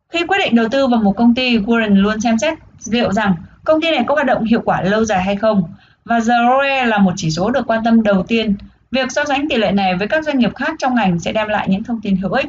khi 0.10 0.26
quyết 0.26 0.38
định 0.38 0.56
đầu 0.56 0.68
tư 0.72 0.88
vào 0.88 1.02
một 1.02 1.14
công 1.18 1.36
ty, 1.36 1.58
Warren 1.58 1.96
luôn 1.96 2.22
xem 2.22 2.38
xét 2.38 2.60
liệu 2.92 3.12
rằng 3.12 3.36
công 3.64 3.82
ty 3.82 3.92
này 3.92 4.04
có 4.08 4.16
hoạt 4.16 4.28
động 4.28 4.44
hiệu 4.44 4.62
quả 4.66 4.82
lâu 4.82 5.06
dài 5.06 5.24
hay 5.24 5.36
không. 5.36 5.64
Và 6.06 6.20
ROE 6.20 6.86
là 6.86 6.98
một 6.98 7.14
chỉ 7.16 7.32
số 7.32 7.50
được 7.52 7.68
quan 7.68 7.84
tâm 7.84 8.04
đầu 8.04 8.24
tiên. 8.24 8.56
Việc 8.92 9.12
so 9.12 9.26
sánh 9.26 9.50
tỷ 9.50 9.58
lệ 9.58 9.72
này 9.72 9.96
với 9.96 10.08
các 10.08 10.24
doanh 10.24 10.40
nghiệp 10.40 10.56
khác 10.56 10.76
trong 10.80 10.96
ngành 10.96 11.20
sẽ 11.20 11.32
đem 11.32 11.48
lại 11.48 11.68
những 11.70 11.84
thông 11.84 12.02
tin 12.02 12.16
hữu 12.16 12.32
ích. 12.32 12.48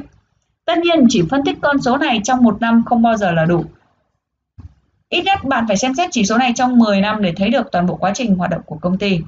Tất 0.65 0.77
nhiên, 0.77 1.05
chỉ 1.09 1.23
phân 1.29 1.43
tích 1.45 1.57
con 1.61 1.81
số 1.81 1.97
này 1.97 2.21
trong 2.23 2.43
một 2.43 2.61
năm 2.61 2.83
không 2.85 3.01
bao 3.01 3.17
giờ 3.17 3.31
là 3.31 3.45
đủ. 3.45 3.65
Ít 5.09 5.21
nhất 5.21 5.43
bạn 5.43 5.65
phải 5.67 5.77
xem 5.77 5.93
xét 5.95 6.09
chỉ 6.11 6.25
số 6.25 6.37
này 6.37 6.53
trong 6.55 6.79
10 6.79 7.01
năm 7.01 7.21
để 7.21 7.33
thấy 7.35 7.49
được 7.49 7.71
toàn 7.71 7.85
bộ 7.85 7.95
quá 7.95 8.11
trình 8.15 8.35
hoạt 8.35 8.51
động 8.51 8.61
của 8.65 8.77
công 8.81 8.97
ty. 8.97 9.19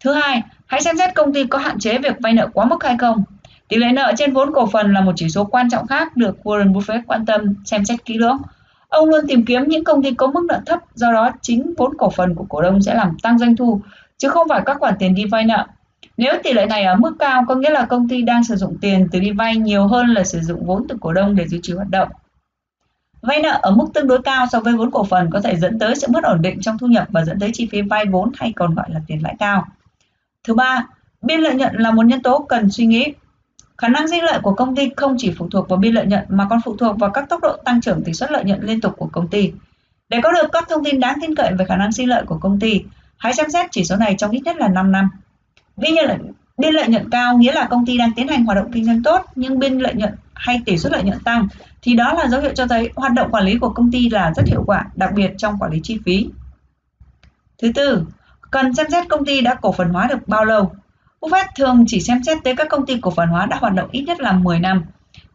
Thứ 0.00 0.12
hai, 0.12 0.42
hãy 0.66 0.82
xem 0.82 0.96
xét 0.96 1.14
công 1.14 1.32
ty 1.32 1.44
có 1.44 1.58
hạn 1.58 1.78
chế 1.78 1.98
việc 1.98 2.16
vay 2.20 2.32
nợ 2.32 2.48
quá 2.52 2.64
mức 2.64 2.84
hay 2.84 2.96
không. 2.98 3.24
Tỷ 3.68 3.76
lệ 3.76 3.92
nợ 3.92 4.12
trên 4.16 4.32
vốn 4.32 4.52
cổ 4.54 4.66
phần 4.66 4.92
là 4.92 5.00
một 5.00 5.12
chỉ 5.16 5.28
số 5.28 5.44
quan 5.44 5.70
trọng 5.70 5.86
khác 5.86 6.16
được 6.16 6.36
Warren 6.44 6.72
Buffett 6.72 7.02
quan 7.06 7.26
tâm 7.26 7.54
xem 7.64 7.84
xét 7.84 8.04
kỹ 8.04 8.18
lưỡng. 8.18 8.38
Ông 8.92 9.08
luôn 9.08 9.24
tìm 9.28 9.44
kiếm 9.44 9.62
những 9.66 9.84
công 9.84 10.02
ty 10.02 10.14
có 10.14 10.26
mức 10.26 10.44
nợ 10.48 10.60
thấp, 10.66 10.80
do 10.94 11.12
đó 11.12 11.30
chính 11.42 11.74
vốn 11.76 11.96
cổ 11.98 12.10
phần 12.10 12.34
của 12.34 12.44
cổ 12.48 12.62
đông 12.62 12.82
sẽ 12.82 12.94
làm 12.94 13.16
tăng 13.22 13.38
doanh 13.38 13.56
thu, 13.56 13.80
chứ 14.18 14.28
không 14.28 14.48
phải 14.48 14.62
các 14.66 14.76
khoản 14.80 14.94
tiền 14.98 15.14
đi 15.14 15.24
vay 15.24 15.44
nợ. 15.44 15.66
Nếu 16.16 16.34
tỷ 16.42 16.52
lệ 16.52 16.66
này 16.66 16.84
ở 16.84 16.96
mức 16.96 17.16
cao 17.18 17.44
có 17.48 17.54
nghĩa 17.54 17.70
là 17.70 17.86
công 17.86 18.08
ty 18.08 18.22
đang 18.22 18.44
sử 18.44 18.56
dụng 18.56 18.76
tiền 18.80 19.08
từ 19.12 19.20
đi 19.20 19.30
vay 19.30 19.56
nhiều 19.56 19.86
hơn 19.86 20.06
là 20.06 20.24
sử 20.24 20.40
dụng 20.40 20.66
vốn 20.66 20.86
từ 20.88 20.96
cổ 21.00 21.12
đông 21.12 21.36
để 21.36 21.48
duy 21.48 21.60
trì 21.62 21.72
hoạt 21.72 21.88
động. 21.90 22.08
Vay 23.22 23.42
nợ 23.42 23.58
ở 23.62 23.70
mức 23.70 23.86
tương 23.94 24.06
đối 24.06 24.22
cao 24.22 24.46
so 24.52 24.60
với 24.60 24.72
vốn 24.72 24.90
cổ 24.90 25.04
phần 25.04 25.30
có 25.30 25.40
thể 25.40 25.56
dẫn 25.56 25.78
tới 25.78 25.96
sự 25.96 26.06
mất 26.10 26.24
ổn 26.24 26.42
định 26.42 26.60
trong 26.60 26.78
thu 26.78 26.86
nhập 26.86 27.08
và 27.10 27.24
dẫn 27.24 27.40
tới 27.40 27.50
chi 27.52 27.68
phí 27.72 27.82
vay 27.82 28.06
vốn 28.06 28.30
hay 28.34 28.52
còn 28.56 28.74
gọi 28.74 28.86
là 28.88 29.00
tiền 29.06 29.22
lãi 29.22 29.36
cao. 29.38 29.66
Thứ 30.44 30.54
ba, 30.54 30.86
biên 31.22 31.40
lợi 31.40 31.54
nhuận 31.54 31.74
là 31.74 31.90
một 31.90 32.06
nhân 32.06 32.22
tố 32.22 32.46
cần 32.48 32.70
suy 32.70 32.86
nghĩ. 32.86 33.12
Khả 33.82 33.88
năng 33.88 34.08
sinh 34.08 34.24
lợi 34.24 34.38
của 34.42 34.54
công 34.54 34.76
ty 34.76 34.90
không 34.96 35.14
chỉ 35.18 35.32
phụ 35.38 35.48
thuộc 35.48 35.68
vào 35.68 35.78
biên 35.78 35.94
lợi 35.94 36.06
nhuận 36.06 36.24
mà 36.28 36.46
còn 36.50 36.60
phụ 36.64 36.76
thuộc 36.76 36.98
vào 36.98 37.10
các 37.10 37.28
tốc 37.28 37.40
độ 37.42 37.56
tăng 37.56 37.80
trưởng 37.80 38.04
tỷ 38.04 38.12
suất 38.12 38.32
lợi 38.32 38.44
nhuận 38.44 38.62
liên 38.62 38.80
tục 38.80 38.94
của 38.96 39.08
công 39.12 39.28
ty. 39.28 39.52
Để 40.08 40.20
có 40.22 40.32
được 40.32 40.48
các 40.52 40.64
thông 40.68 40.84
tin 40.84 41.00
đáng 41.00 41.18
tin 41.22 41.34
cậy 41.34 41.52
về 41.58 41.64
khả 41.64 41.76
năng 41.76 41.92
sinh 41.92 42.08
lợi 42.08 42.24
của 42.26 42.38
công 42.38 42.60
ty, 42.60 42.80
hãy 43.16 43.34
xem 43.34 43.50
xét 43.50 43.66
chỉ 43.70 43.84
số 43.84 43.96
này 43.96 44.14
trong 44.18 44.30
ít 44.30 44.40
nhất 44.44 44.56
là 44.56 44.68
5 44.68 44.92
năm. 44.92 45.08
Biên 45.76 45.94
lợi, 45.94 46.18
biên 46.58 46.74
lợi 46.74 46.88
nhuận 46.88 47.10
cao 47.10 47.38
nghĩa 47.38 47.52
là 47.52 47.64
công 47.64 47.86
ty 47.86 47.98
đang 47.98 48.12
tiến 48.16 48.28
hành 48.28 48.44
hoạt 48.44 48.56
động 48.56 48.72
kinh 48.72 48.84
doanh 48.84 49.02
tốt 49.02 49.20
nhưng 49.34 49.58
biên 49.58 49.78
lợi 49.78 49.94
nhuận 49.94 50.14
hay 50.34 50.60
tỷ 50.66 50.78
suất 50.78 50.92
lợi 50.92 51.02
nhuận 51.02 51.20
tăng 51.20 51.48
thì 51.82 51.94
đó 51.94 52.12
là 52.12 52.28
dấu 52.28 52.40
hiệu 52.40 52.52
cho 52.54 52.66
thấy 52.66 52.90
hoạt 52.96 53.12
động 53.12 53.30
quản 53.30 53.44
lý 53.44 53.58
của 53.58 53.70
công 53.70 53.90
ty 53.92 54.10
là 54.10 54.32
rất 54.36 54.46
hiệu 54.46 54.62
quả, 54.66 54.84
đặc 54.94 55.12
biệt 55.14 55.30
trong 55.38 55.58
quản 55.58 55.72
lý 55.72 55.80
chi 55.82 55.98
phí. 56.04 56.28
Thứ 57.62 57.72
tư, 57.74 58.06
cần 58.50 58.74
xem 58.74 58.86
xét 58.90 59.08
công 59.08 59.24
ty 59.24 59.40
đã 59.40 59.54
cổ 59.54 59.72
phần 59.72 59.88
hóa 59.88 60.06
được 60.06 60.28
bao 60.28 60.44
lâu. 60.44 60.72
Buffett 61.22 61.46
thường 61.56 61.84
chỉ 61.86 62.00
xem 62.00 62.22
xét 62.22 62.38
tới 62.44 62.56
các 62.56 62.68
công 62.68 62.86
ty 62.86 62.98
cổ 63.00 63.10
phần 63.10 63.28
hóa 63.28 63.46
đã 63.46 63.56
hoạt 63.60 63.74
động 63.74 63.88
ít 63.92 64.02
nhất 64.02 64.20
là 64.20 64.32
10 64.32 64.58
năm. 64.58 64.84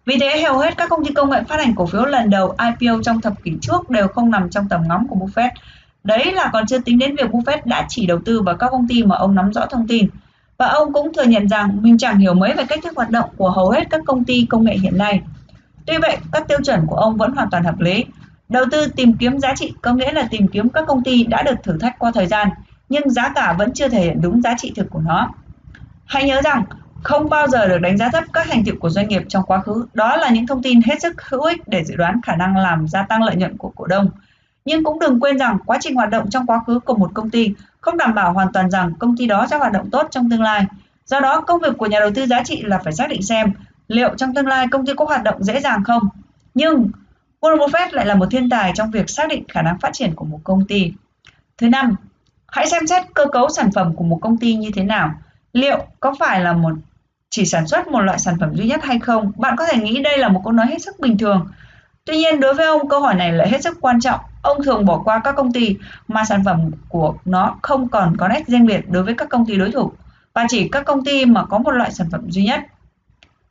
Vì 0.05 0.17
thế, 0.19 0.41
hầu 0.41 0.57
hết 0.57 0.77
các 0.77 0.89
công 0.89 1.05
ty 1.05 1.13
công 1.13 1.29
nghệ 1.29 1.43
phát 1.47 1.59
hành 1.59 1.75
cổ 1.75 1.85
phiếu 1.85 2.05
lần 2.05 2.29
đầu 2.29 2.55
IPO 2.79 3.01
trong 3.03 3.21
thập 3.21 3.43
kỷ 3.43 3.51
trước 3.61 3.89
đều 3.89 4.07
không 4.07 4.31
nằm 4.31 4.49
trong 4.49 4.69
tầm 4.69 4.81
ngắm 4.87 5.07
của 5.07 5.15
Buffett. 5.15 5.49
Đấy 6.03 6.31
là 6.31 6.49
còn 6.53 6.67
chưa 6.67 6.79
tính 6.79 6.99
đến 6.99 7.15
việc 7.15 7.31
Buffett 7.31 7.57
đã 7.65 7.85
chỉ 7.89 8.05
đầu 8.05 8.19
tư 8.25 8.41
vào 8.41 8.55
các 8.57 8.69
công 8.71 8.87
ty 8.87 9.03
mà 9.03 9.15
ông 9.15 9.35
nắm 9.35 9.53
rõ 9.53 9.65
thông 9.65 9.87
tin. 9.87 10.07
Và 10.57 10.67
ông 10.67 10.93
cũng 10.93 11.13
thừa 11.13 11.23
nhận 11.23 11.49
rằng 11.49 11.77
mình 11.81 11.97
chẳng 11.97 12.17
hiểu 12.17 12.33
mấy 12.33 12.53
về 12.53 12.63
cách 12.69 12.79
thức 12.83 12.95
hoạt 12.95 13.09
động 13.09 13.29
của 13.37 13.49
hầu 13.49 13.69
hết 13.69 13.83
các 13.89 14.01
công 14.05 14.23
ty 14.23 14.45
công 14.49 14.63
nghệ 14.63 14.77
hiện 14.77 14.97
nay. 14.97 15.21
Tuy 15.85 15.97
vậy, 16.01 16.17
các 16.31 16.47
tiêu 16.47 16.57
chuẩn 16.65 16.85
của 16.87 16.95
ông 16.95 17.17
vẫn 17.17 17.31
hoàn 17.35 17.49
toàn 17.49 17.63
hợp 17.63 17.79
lý. 17.79 18.05
Đầu 18.49 18.65
tư 18.71 18.87
tìm 18.87 19.13
kiếm 19.13 19.39
giá 19.39 19.53
trị 19.55 19.73
có 19.81 19.93
nghĩa 19.93 20.11
là 20.11 20.27
tìm 20.31 20.47
kiếm 20.47 20.69
các 20.69 20.83
công 20.87 21.03
ty 21.03 21.23
đã 21.23 21.43
được 21.43 21.55
thử 21.63 21.77
thách 21.77 21.99
qua 21.99 22.11
thời 22.13 22.27
gian, 22.27 22.49
nhưng 22.89 23.09
giá 23.09 23.29
cả 23.35 23.55
vẫn 23.57 23.73
chưa 23.73 23.87
thể 23.87 24.01
hiện 24.01 24.21
đúng 24.21 24.41
giá 24.41 24.53
trị 24.57 24.71
thực 24.75 24.89
của 24.89 24.99
nó. 24.99 25.29
Hãy 26.07 26.23
nhớ 26.23 26.41
rằng, 26.43 26.63
không 27.03 27.29
bao 27.29 27.47
giờ 27.47 27.67
được 27.67 27.77
đánh 27.77 27.97
giá 27.97 28.09
thấp 28.09 28.23
các 28.33 28.47
thành 28.49 28.63
tựu 28.65 28.75
của 28.79 28.89
doanh 28.89 29.07
nghiệp 29.07 29.23
trong 29.29 29.43
quá 29.43 29.61
khứ. 29.61 29.85
Đó 29.93 30.17
là 30.17 30.29
những 30.29 30.47
thông 30.47 30.63
tin 30.63 30.81
hết 30.81 31.01
sức 31.01 31.21
hữu 31.21 31.41
ích 31.41 31.67
để 31.67 31.83
dự 31.83 31.95
đoán 31.95 32.21
khả 32.23 32.35
năng 32.35 32.57
làm 32.57 32.87
gia 32.87 33.03
tăng 33.03 33.23
lợi 33.23 33.35
nhuận 33.35 33.57
của 33.57 33.71
cổ 33.75 33.85
đông. 33.85 34.09
Nhưng 34.65 34.83
cũng 34.83 34.99
đừng 34.99 35.19
quên 35.19 35.37
rằng 35.37 35.57
quá 35.65 35.77
trình 35.81 35.95
hoạt 35.95 36.09
động 36.09 36.29
trong 36.29 36.45
quá 36.45 36.59
khứ 36.67 36.79
của 36.79 36.95
một 36.95 37.11
công 37.13 37.29
ty 37.29 37.53
không 37.81 37.97
đảm 37.97 38.15
bảo 38.15 38.33
hoàn 38.33 38.51
toàn 38.53 38.71
rằng 38.71 38.93
công 38.99 39.17
ty 39.17 39.27
đó 39.27 39.47
sẽ 39.49 39.57
hoạt 39.57 39.71
động 39.71 39.89
tốt 39.89 40.07
trong 40.11 40.29
tương 40.29 40.41
lai. 40.41 40.65
Do 41.05 41.19
đó, 41.19 41.41
công 41.41 41.61
việc 41.61 41.77
của 41.77 41.85
nhà 41.85 41.99
đầu 41.99 42.11
tư 42.15 42.25
giá 42.25 42.43
trị 42.43 42.61
là 42.61 42.77
phải 42.83 42.93
xác 42.93 43.09
định 43.09 43.21
xem 43.21 43.51
liệu 43.87 44.15
trong 44.17 44.33
tương 44.33 44.47
lai 44.47 44.67
công 44.71 44.85
ty 44.85 44.93
có 44.93 45.05
hoạt 45.05 45.23
động 45.23 45.43
dễ 45.43 45.59
dàng 45.59 45.83
không. 45.83 46.03
Nhưng 46.53 46.91
Warren 47.41 47.57
Buffett 47.57 47.89
lại 47.91 48.05
là 48.05 48.15
một 48.15 48.25
thiên 48.31 48.49
tài 48.49 48.71
trong 48.75 48.91
việc 48.91 49.09
xác 49.09 49.29
định 49.29 49.43
khả 49.47 49.61
năng 49.61 49.79
phát 49.79 49.89
triển 49.93 50.15
của 50.15 50.25
một 50.25 50.39
công 50.43 50.65
ty. 50.65 50.93
Thứ 51.57 51.69
năm, 51.69 51.95
hãy 52.47 52.67
xem 52.67 52.87
xét 52.87 53.03
cơ 53.13 53.25
cấu 53.25 53.49
sản 53.49 53.71
phẩm 53.71 53.95
của 53.95 54.03
một 54.03 54.19
công 54.21 54.37
ty 54.37 54.55
như 54.55 54.71
thế 54.75 54.83
nào. 54.83 55.11
Liệu 55.57 55.85
có 55.99 56.13
phải 56.19 56.41
là 56.41 56.53
một 56.53 56.73
chỉ 57.29 57.45
sản 57.45 57.67
xuất 57.67 57.87
một 57.87 57.99
loại 57.99 58.19
sản 58.19 58.35
phẩm 58.39 58.55
duy 58.55 58.65
nhất 58.65 58.83
hay 58.83 58.99
không? 58.99 59.31
Bạn 59.37 59.55
có 59.57 59.65
thể 59.65 59.77
nghĩ 59.77 60.01
đây 60.01 60.17
là 60.17 60.29
một 60.29 60.41
câu 60.43 60.53
nói 60.53 60.67
hết 60.67 60.81
sức 60.81 60.99
bình 60.99 61.17
thường. 61.17 61.47
Tuy 62.05 62.17
nhiên, 62.17 62.39
đối 62.39 62.53
với 62.53 62.65
ông, 62.65 62.89
câu 62.89 62.99
hỏi 62.99 63.15
này 63.15 63.31
lại 63.31 63.49
hết 63.49 63.63
sức 63.63 63.77
quan 63.81 63.99
trọng. 63.99 64.19
Ông 64.41 64.63
thường 64.63 64.85
bỏ 64.85 65.01
qua 65.05 65.21
các 65.23 65.31
công 65.31 65.53
ty 65.53 65.75
mà 66.07 66.25
sản 66.25 66.43
phẩm 66.45 66.71
của 66.89 67.15
nó 67.25 67.57
không 67.61 67.89
còn 67.89 68.17
có 68.17 68.27
nét 68.27 68.47
riêng 68.47 68.65
biệt 68.65 68.89
đối 68.89 69.03
với 69.03 69.13
các 69.13 69.29
công 69.29 69.45
ty 69.45 69.55
đối 69.55 69.71
thủ 69.71 69.91
và 70.33 70.45
chỉ 70.49 70.69
các 70.69 70.85
công 70.85 71.05
ty 71.05 71.25
mà 71.25 71.45
có 71.45 71.57
một 71.57 71.71
loại 71.71 71.91
sản 71.91 72.07
phẩm 72.11 72.21
duy 72.29 72.43
nhất. 72.43 72.59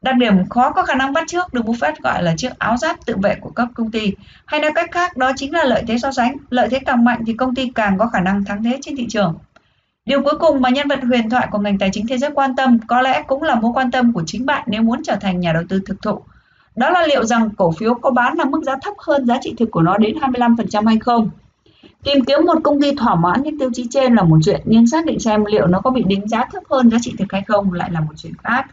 Đặc 0.03 0.17
điểm 0.17 0.49
khó 0.49 0.71
có 0.71 0.83
khả 0.83 0.95
năng 0.95 1.13
bắt 1.13 1.25
trước 1.29 1.55
được 1.55 1.65
Buffett 1.65 1.93
gọi 2.03 2.23
là 2.23 2.35
chiếc 2.37 2.59
áo 2.59 2.77
giáp 2.77 3.07
tự 3.07 3.17
vệ 3.23 3.35
của 3.41 3.51
các 3.51 3.69
công 3.75 3.91
ty. 3.91 4.13
Hay 4.47 4.61
nói 4.61 4.71
cách 4.75 4.91
khác, 4.93 5.17
đó 5.17 5.33
chính 5.37 5.55
là 5.55 5.65
lợi 5.65 5.85
thế 5.89 5.99
so 5.99 6.13
sánh. 6.13 6.37
Lợi 6.51 6.69
thế 6.71 6.79
càng 6.79 7.05
mạnh 7.05 7.23
thì 7.27 7.33
công 7.33 7.55
ty 7.55 7.71
càng 7.75 7.99
có 7.99 8.07
khả 8.07 8.21
năng 8.21 8.45
thắng 8.45 8.65
thế 8.65 8.79
trên 8.83 8.97
thị 8.97 9.07
trường. 9.09 9.39
Điều 10.07 10.23
cuối 10.23 10.35
cùng 10.41 10.61
mà 10.61 10.71
nhân 10.71 10.89
vật 10.89 10.99
huyền 11.09 11.31
thoại 11.31 11.49
của 11.51 11.59
ngành 11.59 11.79
tài 11.79 11.91
chính 11.93 12.07
thế 12.07 12.19
giới 12.19 12.31
quan 12.35 12.57
tâm 12.57 12.79
có 12.87 13.01
lẽ 13.03 13.23
cũng 13.27 13.43
là 13.43 13.55
mối 13.55 13.73
quan 13.75 13.91
tâm 13.91 14.13
của 14.13 14.23
chính 14.27 14.47
bạn 14.47 14.65
nếu 14.67 14.83
muốn 14.83 15.03
trở 15.03 15.17
thành 15.17 15.41
nhà 15.41 15.53
đầu 15.53 15.63
tư 15.69 15.81
thực 15.87 16.03
thụ. 16.03 16.21
Đó 16.77 16.91
là 16.91 17.07
liệu 17.07 17.25
rằng 17.25 17.51
cổ 17.51 17.71
phiếu 17.71 17.95
có 17.95 18.11
bán 18.11 18.39
là 18.39 18.45
mức 18.45 18.63
giá 18.63 18.77
thấp 18.83 18.95
hơn 18.99 19.27
giá 19.27 19.39
trị 19.43 19.55
thực 19.59 19.71
của 19.71 19.83
nó 19.83 19.97
đến 19.97 20.17
25% 20.17 20.87
hay 20.87 20.99
không. 20.99 21.31
Tìm 22.03 22.25
kiếm 22.25 22.39
một 22.47 22.59
công 22.65 22.81
ty 22.83 22.95
thỏa 22.95 23.15
mãn 23.15 23.43
những 23.43 23.59
tiêu 23.59 23.71
chí 23.75 23.87
trên 23.91 24.15
là 24.15 24.23
một 24.23 24.39
chuyện, 24.45 24.61
nhưng 24.65 24.87
xác 24.87 25.07
định 25.07 25.21
xem 25.21 25.45
liệu 25.45 25.67
nó 25.67 25.81
có 25.81 25.91
bị 25.91 26.05
đánh 26.09 26.29
giá 26.29 26.45
thấp 26.53 26.63
hơn 26.71 26.91
giá 26.91 26.99
trị 27.01 27.15
thực 27.19 27.33
hay 27.33 27.43
không 27.43 27.73
lại 27.73 27.91
là 27.91 28.01
một 28.01 28.13
chuyện 28.17 28.33
khác. 28.43 28.67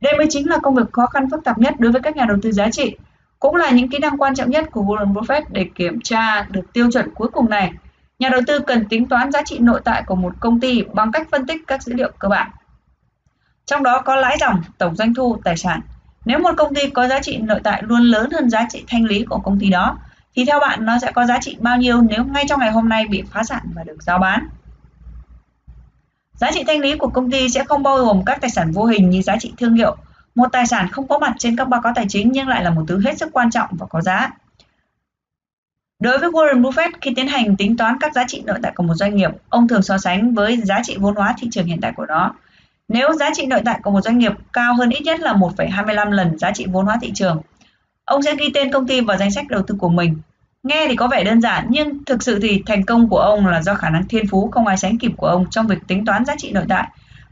Đây 0.00 0.12
mới 0.18 0.26
chính 0.30 0.50
là 0.50 0.58
công 0.58 0.74
việc 0.74 0.92
khó 0.92 1.06
khăn 1.06 1.30
phức 1.30 1.44
tạp 1.44 1.58
nhất 1.58 1.74
đối 1.78 1.92
với 1.92 2.00
các 2.00 2.16
nhà 2.16 2.24
đầu 2.28 2.36
tư 2.42 2.52
giá 2.52 2.70
trị. 2.70 2.96
Cũng 3.38 3.56
là 3.56 3.70
những 3.70 3.88
kỹ 3.88 3.98
năng 3.98 4.18
quan 4.18 4.34
trọng 4.34 4.50
nhất 4.50 4.64
của 4.72 4.80
Warren 4.80 5.12
Buffett 5.12 5.42
để 5.50 5.66
kiểm 5.74 6.00
tra 6.00 6.46
được 6.50 6.72
tiêu 6.72 6.90
chuẩn 6.90 7.10
cuối 7.14 7.28
cùng 7.28 7.50
này. 7.50 7.72
Nhà 8.22 8.28
đầu 8.28 8.40
tư 8.46 8.58
cần 8.58 8.84
tính 8.84 9.08
toán 9.08 9.32
giá 9.32 9.42
trị 9.44 9.58
nội 9.58 9.80
tại 9.84 10.02
của 10.06 10.14
một 10.14 10.34
công 10.40 10.60
ty 10.60 10.82
bằng 10.82 11.12
cách 11.12 11.28
phân 11.30 11.46
tích 11.46 11.62
các 11.66 11.82
dữ 11.82 11.94
liệu 11.94 12.12
cơ 12.18 12.28
bản. 12.28 12.50
Trong 13.66 13.82
đó 13.82 14.02
có 14.02 14.16
lãi 14.16 14.36
dòng, 14.40 14.62
tổng 14.78 14.96
doanh 14.96 15.14
thu, 15.14 15.36
tài 15.44 15.56
sản. 15.56 15.80
Nếu 16.24 16.38
một 16.38 16.50
công 16.56 16.74
ty 16.74 16.90
có 16.90 17.08
giá 17.08 17.20
trị 17.20 17.38
nội 17.38 17.60
tại 17.64 17.82
luôn 17.82 18.00
lớn 18.00 18.30
hơn 18.30 18.50
giá 18.50 18.66
trị 18.70 18.84
thanh 18.88 19.04
lý 19.04 19.24
của 19.24 19.38
công 19.38 19.60
ty 19.60 19.70
đó, 19.70 19.98
thì 20.34 20.44
theo 20.44 20.60
bạn 20.60 20.86
nó 20.86 20.98
sẽ 20.98 21.12
có 21.12 21.26
giá 21.26 21.38
trị 21.40 21.56
bao 21.60 21.76
nhiêu 21.76 22.00
nếu 22.00 22.24
ngay 22.24 22.44
trong 22.48 22.60
ngày 22.60 22.70
hôm 22.70 22.88
nay 22.88 23.06
bị 23.06 23.22
phá 23.32 23.42
sản 23.42 23.62
và 23.74 23.84
được 23.84 24.02
giao 24.02 24.18
bán? 24.18 24.48
Giá 26.34 26.50
trị 26.52 26.64
thanh 26.66 26.80
lý 26.80 26.96
của 26.96 27.08
công 27.08 27.30
ty 27.30 27.48
sẽ 27.48 27.64
không 27.64 27.82
bao 27.82 27.96
gồm 27.96 28.24
các 28.24 28.40
tài 28.40 28.50
sản 28.50 28.72
vô 28.72 28.84
hình 28.84 29.10
như 29.10 29.22
giá 29.22 29.36
trị 29.40 29.52
thương 29.58 29.74
hiệu, 29.74 29.96
một 30.34 30.48
tài 30.52 30.66
sản 30.66 30.88
không 30.92 31.08
có 31.08 31.18
mặt 31.18 31.34
trên 31.38 31.56
các 31.56 31.68
báo 31.68 31.82
cáo 31.82 31.92
tài 31.96 32.06
chính 32.08 32.32
nhưng 32.32 32.48
lại 32.48 32.64
là 32.64 32.70
một 32.70 32.84
thứ 32.88 33.00
hết 33.04 33.18
sức 33.18 33.28
quan 33.32 33.50
trọng 33.50 33.68
và 33.70 33.86
có 33.86 34.00
giá. 34.00 34.30
Đối 36.02 36.18
với 36.18 36.30
Warren 36.30 36.62
Buffett, 36.62 36.90
khi 37.00 37.12
tiến 37.16 37.28
hành 37.28 37.56
tính 37.56 37.76
toán 37.76 37.96
các 38.00 38.12
giá 38.14 38.24
trị 38.28 38.42
nội 38.46 38.58
tại 38.62 38.72
của 38.74 38.82
một 38.82 38.94
doanh 38.94 39.16
nghiệp, 39.16 39.30
ông 39.48 39.68
thường 39.68 39.82
so 39.82 39.98
sánh 39.98 40.34
với 40.34 40.56
giá 40.56 40.80
trị 40.84 40.96
vốn 41.00 41.14
hóa 41.14 41.34
thị 41.38 41.48
trường 41.50 41.66
hiện 41.66 41.80
tại 41.80 41.92
của 41.96 42.06
nó. 42.06 42.34
Nếu 42.88 43.12
giá 43.12 43.30
trị 43.34 43.46
nội 43.46 43.60
tại 43.64 43.80
của 43.82 43.90
một 43.90 44.00
doanh 44.00 44.18
nghiệp 44.18 44.32
cao 44.52 44.74
hơn 44.74 44.90
ít 44.90 45.00
nhất 45.00 45.20
là 45.20 45.32
1,25 45.32 46.10
lần 46.10 46.38
giá 46.38 46.50
trị 46.52 46.66
vốn 46.72 46.86
hóa 46.86 46.98
thị 47.02 47.12
trường, 47.14 47.40
ông 48.04 48.22
sẽ 48.22 48.36
ghi 48.36 48.50
tên 48.54 48.72
công 48.72 48.86
ty 48.86 49.00
vào 49.00 49.16
danh 49.16 49.30
sách 49.30 49.48
đầu 49.48 49.62
tư 49.62 49.74
của 49.78 49.88
mình. 49.88 50.16
Nghe 50.62 50.86
thì 50.88 50.96
có 50.96 51.08
vẻ 51.08 51.24
đơn 51.24 51.40
giản 51.40 51.66
nhưng 51.68 52.04
thực 52.04 52.22
sự 52.22 52.38
thì 52.42 52.62
thành 52.66 52.84
công 52.84 53.08
của 53.08 53.18
ông 53.18 53.46
là 53.46 53.62
do 53.62 53.74
khả 53.74 53.90
năng 53.90 54.08
thiên 54.08 54.26
phú 54.26 54.48
không 54.52 54.66
ai 54.66 54.76
sánh 54.76 54.98
kịp 54.98 55.12
của 55.16 55.26
ông 55.26 55.46
trong 55.50 55.66
việc 55.66 55.78
tính 55.86 56.04
toán 56.04 56.24
giá 56.24 56.34
trị 56.38 56.52
nội 56.52 56.64
tại. 56.68 56.88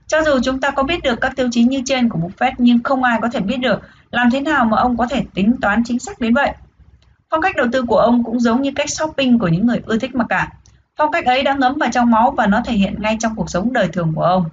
Cho 0.06 0.22
dù 0.22 0.40
chúng 0.42 0.60
ta 0.60 0.70
có 0.70 0.82
biết 0.82 1.02
được 1.02 1.20
các 1.20 1.32
tiêu 1.36 1.48
chí 1.50 1.62
như 1.62 1.82
trên 1.84 2.08
của 2.08 2.18
Buffett 2.18 2.52
nhưng 2.58 2.82
không 2.82 3.02
ai 3.02 3.18
có 3.22 3.28
thể 3.28 3.40
biết 3.40 3.56
được 3.56 3.80
làm 4.10 4.30
thế 4.30 4.40
nào 4.40 4.64
mà 4.64 4.76
ông 4.76 4.96
có 4.96 5.06
thể 5.06 5.24
tính 5.34 5.56
toán 5.60 5.82
chính 5.84 5.98
xác 5.98 6.20
đến 6.20 6.34
vậy. 6.34 6.52
Phong 7.30 7.40
cách 7.40 7.56
đầu 7.56 7.66
tư 7.72 7.82
của 7.82 7.96
ông 7.96 8.24
cũng 8.24 8.40
giống 8.40 8.62
như 8.62 8.70
cách 8.76 8.90
shopping 8.90 9.38
của 9.38 9.48
những 9.48 9.66
người 9.66 9.80
ưa 9.86 9.98
thích 9.98 10.14
mặc 10.14 10.26
cả. 10.28 10.52
Phong 10.96 11.12
cách 11.12 11.26
ấy 11.26 11.42
đã 11.42 11.54
ngấm 11.54 11.78
vào 11.78 11.90
trong 11.92 12.10
máu 12.10 12.30
và 12.30 12.46
nó 12.46 12.62
thể 12.64 12.72
hiện 12.72 12.94
ngay 12.98 13.16
trong 13.20 13.36
cuộc 13.36 13.50
sống 13.50 13.72
đời 13.72 13.88
thường 13.88 14.12
của 14.14 14.22
ông. 14.22 14.44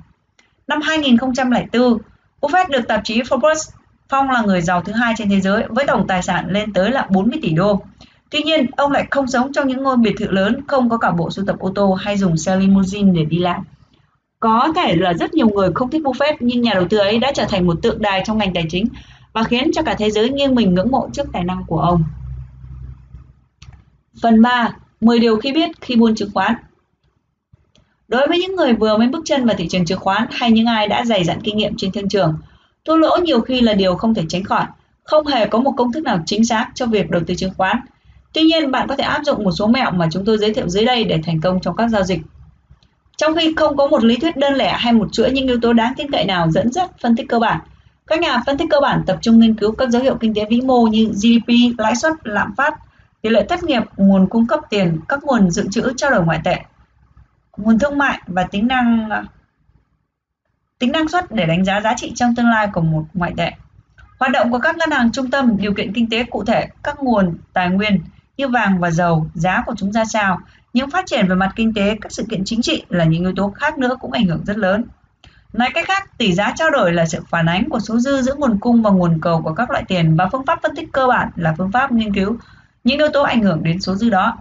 Năm 0.67 0.81
2004, 0.81 1.97
Buffett 2.41 2.69
được 2.69 2.87
tạp 2.87 3.01
chí 3.03 3.21
Forbes 3.21 3.71
phong 4.09 4.31
là 4.31 4.41
người 4.41 4.61
giàu 4.61 4.81
thứ 4.81 4.93
hai 4.93 5.13
trên 5.17 5.29
thế 5.29 5.41
giới 5.41 5.63
với 5.69 5.85
tổng 5.87 6.07
tài 6.07 6.23
sản 6.23 6.45
lên 6.49 6.73
tới 6.73 6.91
là 6.91 7.07
40 7.09 7.39
tỷ 7.41 7.49
đô. 7.49 7.81
Tuy 8.29 8.41
nhiên, 8.41 8.65
ông 8.77 8.91
lại 8.91 9.07
không 9.11 9.27
sống 9.27 9.53
trong 9.53 9.67
những 9.67 9.83
ngôi 9.83 9.97
biệt 9.97 10.13
thự 10.19 10.27
lớn, 10.27 10.61
không 10.67 10.89
có 10.89 10.97
cả 10.97 11.11
bộ 11.11 11.31
sưu 11.31 11.45
tập 11.45 11.55
ô 11.59 11.71
tô 11.75 11.93
hay 11.93 12.17
dùng 12.17 12.37
xe 12.37 12.55
limousine 12.55 13.11
để 13.11 13.25
đi 13.25 13.37
làm. 13.39 13.63
Có 14.39 14.73
thể 14.75 14.95
là 14.95 15.13
rất 15.13 15.33
nhiều 15.33 15.49
người 15.49 15.69
không 15.75 15.89
thích 15.89 16.01
Buffett 16.03 16.35
nhưng 16.39 16.61
nhà 16.61 16.73
đầu 16.73 16.87
tư 16.89 16.97
ấy 16.97 17.19
đã 17.19 17.31
trở 17.35 17.45
thành 17.49 17.67
một 17.67 17.79
tượng 17.81 18.01
đài 18.01 18.23
trong 18.25 18.37
ngành 18.37 18.53
tài 18.53 18.65
chính 18.69 18.87
và 19.33 19.43
khiến 19.43 19.71
cho 19.73 19.81
cả 19.81 19.95
thế 19.97 20.11
giới 20.11 20.29
nghiêng 20.29 20.55
mình 20.55 20.73
ngưỡng 20.73 20.91
mộ 20.91 21.09
trước 21.13 21.27
tài 21.33 21.43
năng 21.43 21.63
của 21.67 21.79
ông. 21.79 22.03
Phần 24.21 24.41
3. 24.41 24.69
10 25.01 25.19
điều 25.19 25.37
khi 25.37 25.51
biết 25.51 25.69
khi 25.81 25.95
buôn 25.95 26.15
chứng 26.15 26.31
khoán 26.33 26.53
Đối 28.07 28.27
với 28.27 28.39
những 28.39 28.55
người 28.55 28.73
vừa 28.73 28.97
mới 28.97 29.07
bước 29.07 29.21
chân 29.25 29.45
vào 29.45 29.55
thị 29.57 29.67
trường 29.67 29.85
chứng 29.85 29.99
khoán 29.99 30.27
hay 30.31 30.51
những 30.51 30.65
ai 30.65 30.87
đã 30.87 31.05
dày 31.05 31.23
dặn 31.23 31.41
kinh 31.43 31.57
nghiệm 31.57 31.73
trên 31.77 31.91
thương 31.91 32.09
trường, 32.09 32.37
thua 32.85 32.95
lỗ 32.95 33.17
nhiều 33.23 33.41
khi 33.41 33.61
là 33.61 33.73
điều 33.73 33.95
không 33.95 34.13
thể 34.13 34.23
tránh 34.29 34.43
khỏi. 34.43 34.65
Không 35.03 35.27
hề 35.27 35.45
có 35.47 35.59
một 35.59 35.73
công 35.77 35.91
thức 35.91 36.03
nào 36.03 36.19
chính 36.25 36.45
xác 36.45 36.67
cho 36.75 36.85
việc 36.85 37.09
đầu 37.09 37.21
tư 37.27 37.35
chứng 37.35 37.53
khoán. 37.57 37.79
Tuy 38.33 38.41
nhiên, 38.41 38.71
bạn 38.71 38.87
có 38.87 38.95
thể 38.95 39.03
áp 39.03 39.21
dụng 39.25 39.43
một 39.43 39.51
số 39.51 39.67
mẹo 39.67 39.91
mà 39.91 40.07
chúng 40.11 40.25
tôi 40.25 40.37
giới 40.37 40.53
thiệu 40.53 40.69
dưới 40.69 40.85
đây 40.85 41.03
để 41.03 41.19
thành 41.23 41.41
công 41.41 41.59
trong 41.61 41.75
các 41.75 41.87
giao 41.87 42.03
dịch. 42.03 42.19
Trong 43.17 43.35
khi 43.35 43.53
không 43.57 43.77
có 43.77 43.87
một 43.87 44.03
lý 44.03 44.17
thuyết 44.17 44.37
đơn 44.37 44.53
lẻ 44.53 44.73
hay 44.77 44.93
một 44.93 45.07
chuỗi 45.13 45.31
những 45.31 45.47
yếu 45.47 45.59
tố 45.61 45.73
đáng 45.73 45.93
tin 45.97 46.11
cậy 46.11 46.25
nào 46.25 46.51
dẫn 46.51 46.71
dắt 46.71 46.91
phân 47.01 47.15
tích 47.15 47.29
cơ 47.29 47.39
bản, 47.39 47.59
các 48.07 48.19
nhà 48.19 48.41
phân 48.45 48.57
tích 48.57 48.67
cơ 48.71 48.79
bản 48.81 49.03
tập 49.07 49.17
trung 49.21 49.39
nghiên 49.39 49.55
cứu 49.55 49.71
các 49.71 49.89
dấu 49.89 50.01
hiệu 50.01 50.15
kinh 50.19 50.33
tế 50.33 50.45
vĩ 50.49 50.61
mô 50.61 50.87
như 50.87 51.05
GDP, 51.05 51.77
lãi 51.77 51.95
suất, 51.95 52.13
lạm 52.23 52.55
phát, 52.57 52.73
tỷ 53.27 53.33
lệ 53.33 53.45
thất 53.49 53.63
nghiệp, 53.63 53.83
nguồn 53.97 54.27
cung 54.29 54.47
cấp 54.47 54.59
tiền, 54.69 54.99
các 55.07 55.23
nguồn 55.23 55.49
dự 55.49 55.67
trữ 55.71 55.93
trao 55.97 56.11
đổi 56.11 56.25
ngoại 56.25 56.39
tệ, 56.43 56.59
nguồn 57.57 57.79
thương 57.79 57.97
mại 57.97 58.21
và 58.27 58.43
tính 58.43 58.67
năng 58.67 59.09
tính 60.79 60.91
năng 60.91 61.07
suất 61.07 61.31
để 61.31 61.45
đánh 61.45 61.65
giá 61.65 61.81
giá 61.81 61.93
trị 61.97 62.11
trong 62.15 62.35
tương 62.35 62.49
lai 62.49 62.67
của 62.73 62.81
một 62.81 63.03
ngoại 63.13 63.33
tệ. 63.37 63.51
Hoạt 64.19 64.31
động 64.31 64.51
của 64.51 64.59
các 64.59 64.77
ngân 64.77 64.91
hàng 64.91 65.11
trung 65.11 65.31
tâm, 65.31 65.57
điều 65.57 65.73
kiện 65.73 65.93
kinh 65.93 66.09
tế 66.09 66.23
cụ 66.23 66.43
thể, 66.43 66.67
các 66.83 67.03
nguồn 67.03 67.37
tài 67.53 67.69
nguyên 67.69 67.99
như 68.37 68.47
vàng 68.47 68.79
và 68.79 68.91
dầu, 68.91 69.27
giá 69.33 69.63
của 69.65 69.75
chúng 69.77 69.91
ra 69.91 70.05
sao, 70.05 70.39
những 70.73 70.89
phát 70.89 71.05
triển 71.05 71.27
về 71.27 71.35
mặt 71.35 71.53
kinh 71.55 71.73
tế, 71.73 71.97
các 72.01 72.11
sự 72.11 72.25
kiện 72.29 72.41
chính 72.45 72.61
trị 72.61 72.83
là 72.89 73.03
những 73.03 73.21
yếu 73.21 73.33
tố 73.35 73.49
khác 73.49 73.77
nữa 73.77 73.95
cũng 73.99 74.11
ảnh 74.11 74.25
hưởng 74.25 74.45
rất 74.45 74.57
lớn. 74.57 74.85
Nói 75.53 75.69
cách 75.73 75.87
khác, 75.87 76.17
tỷ 76.17 76.33
giá 76.33 76.53
trao 76.55 76.69
đổi 76.69 76.93
là 76.93 77.05
sự 77.05 77.19
phản 77.29 77.45
ánh 77.45 77.69
của 77.69 77.79
số 77.79 77.99
dư 77.99 78.21
giữa 78.21 78.35
nguồn 78.35 78.59
cung 78.59 78.81
và 78.81 78.89
nguồn 78.89 79.21
cầu 79.21 79.41
của 79.41 79.53
các 79.53 79.71
loại 79.71 79.83
tiền 79.87 80.15
và 80.15 80.29
phương 80.31 80.45
pháp 80.45 80.59
phân 80.63 80.75
tích 80.75 80.89
cơ 80.91 81.07
bản 81.07 81.29
là 81.35 81.53
phương 81.57 81.71
pháp 81.71 81.91
nghiên 81.91 82.13
cứu 82.13 82.37
những 82.87 82.97
yếu 82.97 83.09
tố 83.13 83.23
ảnh 83.23 83.41
hưởng 83.41 83.63
đến 83.63 83.81
số 83.81 83.95
dư 83.95 84.09
đó. 84.09 84.37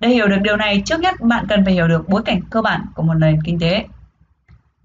Để 0.00 0.08
hiểu 0.08 0.28
được 0.28 0.38
điều 0.42 0.56
này, 0.56 0.82
trước 0.86 1.00
nhất 1.00 1.14
bạn 1.20 1.46
cần 1.48 1.64
phải 1.64 1.74
hiểu 1.74 1.88
được 1.88 2.08
bối 2.08 2.22
cảnh 2.24 2.40
cơ 2.50 2.62
bản 2.62 2.86
của 2.94 3.02
một 3.02 3.14
nền 3.14 3.42
kinh 3.44 3.58
tế. 3.58 3.86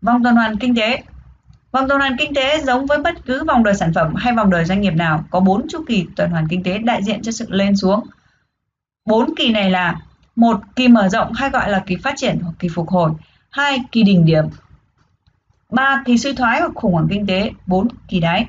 Vòng 0.01 0.23
tuần 0.23 0.35
hoàn 0.35 0.57
kinh 0.57 0.75
tế 0.75 1.03
Vòng 1.75 1.87
tuần 1.87 1.99
hoàn 1.99 2.17
kinh 2.17 2.33
tế 2.33 2.61
giống 2.61 2.85
với 2.85 2.97
bất 2.97 3.25
cứ 3.25 3.43
vòng 3.43 3.63
đời 3.63 3.73
sản 3.73 3.93
phẩm 3.93 4.15
hay 4.15 4.33
vòng 4.33 4.49
đời 4.49 4.65
doanh 4.65 4.81
nghiệp 4.81 4.93
nào 4.93 5.23
có 5.29 5.39
4 5.39 5.67
chu 5.67 5.83
kỳ 5.87 6.05
tuần 6.15 6.31
hoàn 6.31 6.47
kinh 6.47 6.63
tế 6.63 6.77
đại 6.77 7.03
diện 7.03 7.21
cho 7.21 7.31
sự 7.31 7.45
lên 7.49 7.75
xuống. 7.75 8.07
4 9.05 9.35
kỳ 9.35 9.51
này 9.51 9.69
là 9.69 9.95
một 10.35 10.59
kỳ 10.75 10.87
mở 10.87 11.09
rộng 11.09 11.33
hay 11.33 11.49
gọi 11.49 11.69
là 11.69 11.83
kỳ 11.85 11.95
phát 11.95 12.13
triển 12.17 12.39
hoặc 12.43 12.53
kỳ 12.59 12.67
phục 12.75 12.89
hồi, 12.89 13.11
hai 13.49 13.79
kỳ 13.91 14.03
đỉnh 14.03 14.25
điểm, 14.25 14.45
ba 15.69 16.03
kỳ 16.05 16.17
suy 16.17 16.33
thoái 16.33 16.59
hoặc 16.59 16.71
khủng 16.75 16.93
hoảng 16.93 17.07
kinh 17.09 17.27
tế, 17.27 17.51
4 17.65 17.87
kỳ 18.07 18.19
đáy. 18.19 18.45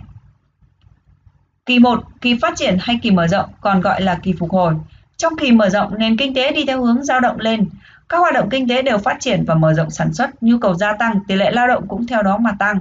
Kỳ 1.67 1.79
1, 1.79 2.03
kỳ 2.21 2.39
phát 2.43 2.57
triển 2.57 2.77
hay 2.81 2.99
kỳ 3.03 3.11
mở 3.11 3.27
rộng 3.27 3.51
còn 3.61 3.81
gọi 3.81 4.03
là 4.03 4.19
kỳ 4.23 4.35
phục 4.39 4.51
hồi. 4.51 4.75
Trong 5.17 5.33
kỳ 5.41 5.53
mở 5.53 5.69
rộng, 5.69 5.99
nền 5.99 6.17
kinh 6.17 6.35
tế 6.35 6.53
đi 6.53 6.65
theo 6.67 6.85
hướng 6.85 7.05
dao 7.05 7.21
động 7.21 7.41
lên. 7.41 7.69
Các 8.09 8.19
hoạt 8.19 8.35
động 8.35 8.49
kinh 8.51 8.69
tế 8.69 8.83
đều 8.83 8.99
phát 8.99 9.17
triển 9.21 9.45
và 9.45 9.55
mở 9.55 9.75
rộng 9.75 9.91
sản 9.91 10.15
xuất, 10.15 10.43
nhu 10.43 10.59
cầu 10.59 10.75
gia 10.75 10.93
tăng, 10.93 11.21
tỷ 11.29 11.35
lệ 11.35 11.51
lao 11.51 11.69
động 11.69 11.89
cũng 11.89 12.07
theo 12.07 12.23
đó 12.23 12.37
mà 12.39 12.51
tăng. 12.59 12.79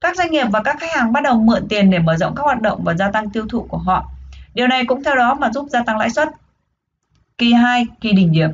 Các 0.00 0.16
doanh 0.16 0.30
nghiệp 0.30 0.46
và 0.52 0.62
các 0.62 0.76
khách 0.80 0.92
hàng 0.96 1.12
bắt 1.12 1.22
đầu 1.22 1.40
mượn 1.40 1.68
tiền 1.68 1.90
để 1.90 1.98
mở 1.98 2.16
rộng 2.16 2.34
các 2.34 2.42
hoạt 2.42 2.60
động 2.60 2.84
và 2.84 2.94
gia 2.94 3.10
tăng 3.10 3.30
tiêu 3.30 3.46
thụ 3.48 3.62
của 3.62 3.78
họ. 3.78 4.10
Điều 4.54 4.66
này 4.66 4.84
cũng 4.84 5.04
theo 5.04 5.14
đó 5.14 5.34
mà 5.34 5.50
giúp 5.52 5.66
gia 5.70 5.82
tăng 5.82 5.98
lãi 5.98 6.10
suất. 6.10 6.28
Kỳ 7.38 7.52
2, 7.52 7.86
kỳ 8.00 8.12
đỉnh 8.12 8.32
điểm. 8.32 8.50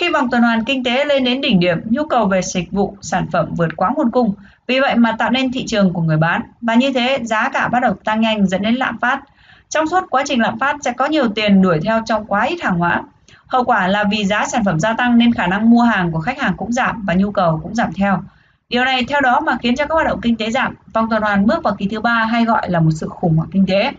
Khi 0.00 0.08
vòng 0.08 0.30
tuần 0.30 0.42
hoàn 0.42 0.64
kinh 0.64 0.84
tế 0.84 1.04
lên 1.04 1.24
đến 1.24 1.40
đỉnh 1.40 1.60
điểm, 1.60 1.80
nhu 1.84 2.04
cầu 2.04 2.26
về 2.26 2.42
dịch 2.42 2.72
vụ, 2.72 2.96
sản 3.00 3.26
phẩm 3.32 3.54
vượt 3.56 3.68
quá 3.76 3.90
nguồn 3.96 4.10
cung, 4.10 4.34
vì 4.66 4.80
vậy 4.80 4.96
mà 4.96 5.16
tạo 5.18 5.30
nên 5.30 5.52
thị 5.52 5.64
trường 5.66 5.92
của 5.92 6.02
người 6.02 6.16
bán 6.16 6.42
và 6.60 6.74
như 6.74 6.92
thế 6.92 7.18
giá 7.22 7.48
cả 7.48 7.68
bắt 7.68 7.80
đầu 7.80 7.94
tăng 8.04 8.20
nhanh 8.20 8.46
dẫn 8.46 8.62
đến 8.62 8.74
lạm 8.74 8.98
phát. 8.98 9.20
Trong 9.68 9.86
suốt 9.86 10.04
quá 10.10 10.22
trình 10.26 10.40
lạm 10.40 10.58
phát 10.58 10.76
sẽ 10.84 10.92
có 10.92 11.06
nhiều 11.06 11.28
tiền 11.28 11.62
đuổi 11.62 11.80
theo 11.84 12.02
trong 12.06 12.24
quá 12.24 12.44
ít 12.44 12.62
hàng 12.62 12.78
hóa. 12.78 13.02
Hậu 13.46 13.64
quả 13.64 13.88
là 13.88 14.04
vì 14.10 14.24
giá 14.24 14.46
sản 14.46 14.64
phẩm 14.64 14.80
gia 14.80 14.92
tăng 14.92 15.18
nên 15.18 15.32
khả 15.32 15.46
năng 15.46 15.70
mua 15.70 15.82
hàng 15.82 16.12
của 16.12 16.20
khách 16.20 16.40
hàng 16.40 16.54
cũng 16.56 16.72
giảm 16.72 17.02
và 17.06 17.14
nhu 17.14 17.30
cầu 17.30 17.60
cũng 17.62 17.74
giảm 17.74 17.92
theo. 17.92 18.22
Điều 18.68 18.84
này 18.84 19.04
theo 19.08 19.20
đó 19.20 19.40
mà 19.40 19.56
khiến 19.62 19.76
cho 19.76 19.86
các 19.86 19.94
hoạt 19.94 20.06
động 20.06 20.20
kinh 20.20 20.36
tế 20.36 20.50
giảm, 20.50 20.74
vòng 20.92 21.06
tuần 21.10 21.22
hoàn 21.22 21.46
bước 21.46 21.62
vào 21.62 21.74
kỳ 21.78 21.88
thứ 21.90 22.00
ba 22.00 22.24
hay 22.24 22.44
gọi 22.44 22.70
là 22.70 22.80
một 22.80 22.90
sự 22.94 23.08
khủng 23.08 23.36
hoảng 23.36 23.50
kinh 23.52 23.66
tế. 23.66 23.92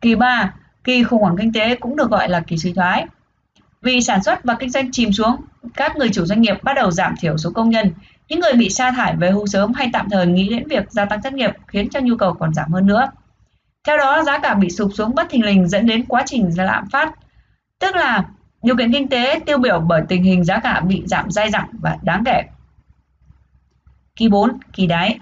Kỳ 0.00 0.14
3, 0.14 0.52
kỳ 0.84 1.04
khủng 1.04 1.22
hoảng 1.22 1.36
kinh 1.36 1.52
tế 1.52 1.74
cũng 1.74 1.96
được 1.96 2.10
gọi 2.10 2.28
là 2.28 2.40
kỳ 2.40 2.58
suy 2.58 2.72
thoái. 2.72 3.06
Vì 3.84 4.00
sản 4.00 4.22
xuất 4.22 4.44
và 4.44 4.54
kinh 4.54 4.70
doanh 4.70 4.90
chìm 4.92 5.12
xuống, 5.12 5.36
các 5.74 5.96
người 5.96 6.08
chủ 6.12 6.26
doanh 6.26 6.40
nghiệp 6.40 6.62
bắt 6.62 6.72
đầu 6.76 6.90
giảm 6.90 7.14
thiểu 7.20 7.38
số 7.38 7.50
công 7.50 7.70
nhân. 7.70 7.92
Những 8.28 8.40
người 8.40 8.52
bị 8.52 8.70
sa 8.70 8.90
thải 8.90 9.16
về 9.16 9.30
hưu 9.30 9.46
sớm 9.46 9.72
hay 9.72 9.90
tạm 9.92 10.08
thời 10.10 10.26
nghĩ 10.26 10.48
đến 10.48 10.68
việc 10.68 10.90
gia 10.90 11.04
tăng 11.04 11.22
thất 11.22 11.32
nghiệp 11.32 11.50
khiến 11.66 11.88
cho 11.90 12.00
nhu 12.00 12.16
cầu 12.16 12.34
còn 12.34 12.54
giảm 12.54 12.72
hơn 12.72 12.86
nữa. 12.86 13.06
Theo 13.86 13.96
đó, 13.96 14.22
giá 14.22 14.38
cả 14.38 14.54
bị 14.54 14.70
sụp 14.70 14.90
xuống 14.94 15.14
bất 15.14 15.30
thình 15.30 15.44
lình 15.44 15.68
dẫn 15.68 15.86
đến 15.86 16.04
quá 16.04 16.22
trình 16.26 16.50
lạm 16.56 16.88
phát, 16.90 17.14
tức 17.78 17.96
là 17.96 18.24
điều 18.62 18.76
kiện 18.76 18.92
kinh 18.92 19.08
tế 19.08 19.40
tiêu 19.46 19.58
biểu 19.58 19.80
bởi 19.80 20.02
tình 20.08 20.22
hình 20.22 20.44
giá 20.44 20.60
cả 20.60 20.80
bị 20.80 21.02
giảm 21.06 21.30
dai 21.30 21.50
dẳng 21.50 21.68
và 21.72 21.98
đáng 22.02 22.22
kể. 22.26 22.42
Kỳ 24.16 24.28
4, 24.28 24.58
kỳ 24.72 24.86
đáy. 24.86 25.18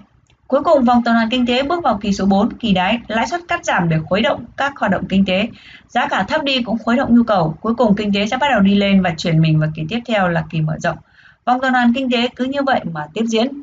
Cuối 0.47 0.63
cùng, 0.63 0.83
vòng 0.83 1.03
tuần 1.03 1.15
hoàn 1.15 1.29
kinh 1.29 1.45
tế 1.45 1.63
bước 1.63 1.83
vào 1.83 1.97
kỳ 2.01 2.13
số 2.13 2.25
4, 2.25 2.53
kỳ 2.53 2.73
đáy, 2.73 2.99
lãi 3.07 3.27
suất 3.27 3.41
cắt 3.47 3.65
giảm 3.65 3.89
để 3.89 3.99
khuấy 3.99 4.21
động 4.21 4.45
các 4.57 4.73
hoạt 4.77 4.91
động 4.91 5.05
kinh 5.09 5.25
tế. 5.25 5.47
Giá 5.87 6.07
cả 6.07 6.23
thấp 6.23 6.43
đi 6.43 6.61
cũng 6.61 6.77
khuấy 6.77 6.97
động 6.97 7.15
nhu 7.15 7.23
cầu. 7.23 7.57
Cuối 7.61 7.75
cùng, 7.75 7.95
kinh 7.95 8.13
tế 8.13 8.27
sẽ 8.27 8.37
bắt 8.37 8.47
đầu 8.51 8.59
đi 8.59 8.75
lên 8.75 9.01
và 9.01 9.13
chuyển 9.17 9.41
mình 9.41 9.59
vào 9.59 9.69
kỳ 9.75 9.83
tiếp 9.89 9.99
theo 10.05 10.27
là 10.27 10.43
kỳ 10.49 10.61
mở 10.61 10.77
rộng. 10.79 10.97
Vòng 11.45 11.61
tuần 11.61 11.73
hoàn 11.73 11.93
kinh 11.93 12.11
tế 12.11 12.27
cứ 12.35 12.45
như 12.45 12.63
vậy 12.65 12.81
mà 12.91 13.07
tiếp 13.13 13.25
diễn. 13.27 13.61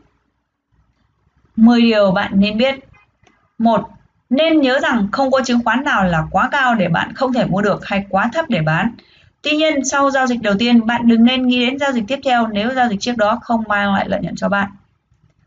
10 1.56 1.80
điều 1.80 2.10
bạn 2.10 2.32
nên 2.34 2.58
biết. 2.58 2.74
1. 3.58 3.88
Nên 4.30 4.60
nhớ 4.60 4.78
rằng 4.82 5.08
không 5.12 5.30
có 5.30 5.40
chứng 5.44 5.64
khoán 5.64 5.84
nào 5.84 6.04
là 6.04 6.26
quá 6.30 6.48
cao 6.52 6.74
để 6.74 6.88
bạn 6.88 7.14
không 7.14 7.32
thể 7.32 7.44
mua 7.44 7.62
được 7.62 7.86
hay 7.86 8.04
quá 8.08 8.30
thấp 8.32 8.44
để 8.48 8.60
bán. 8.62 8.94
Tuy 9.42 9.50
nhiên, 9.50 9.84
sau 9.84 10.10
giao 10.10 10.26
dịch 10.26 10.42
đầu 10.42 10.54
tiên, 10.58 10.86
bạn 10.86 11.08
đừng 11.08 11.24
nên 11.24 11.46
nghĩ 11.46 11.66
đến 11.66 11.78
giao 11.78 11.92
dịch 11.92 12.04
tiếp 12.08 12.18
theo 12.24 12.46
nếu 12.46 12.74
giao 12.74 12.88
dịch 12.88 13.00
trước 13.00 13.16
đó 13.16 13.38
không 13.42 13.62
mang 13.68 13.94
lại 13.94 14.08
lợi 14.08 14.20
nhuận 14.22 14.36
cho 14.36 14.48
bạn. 14.48 14.70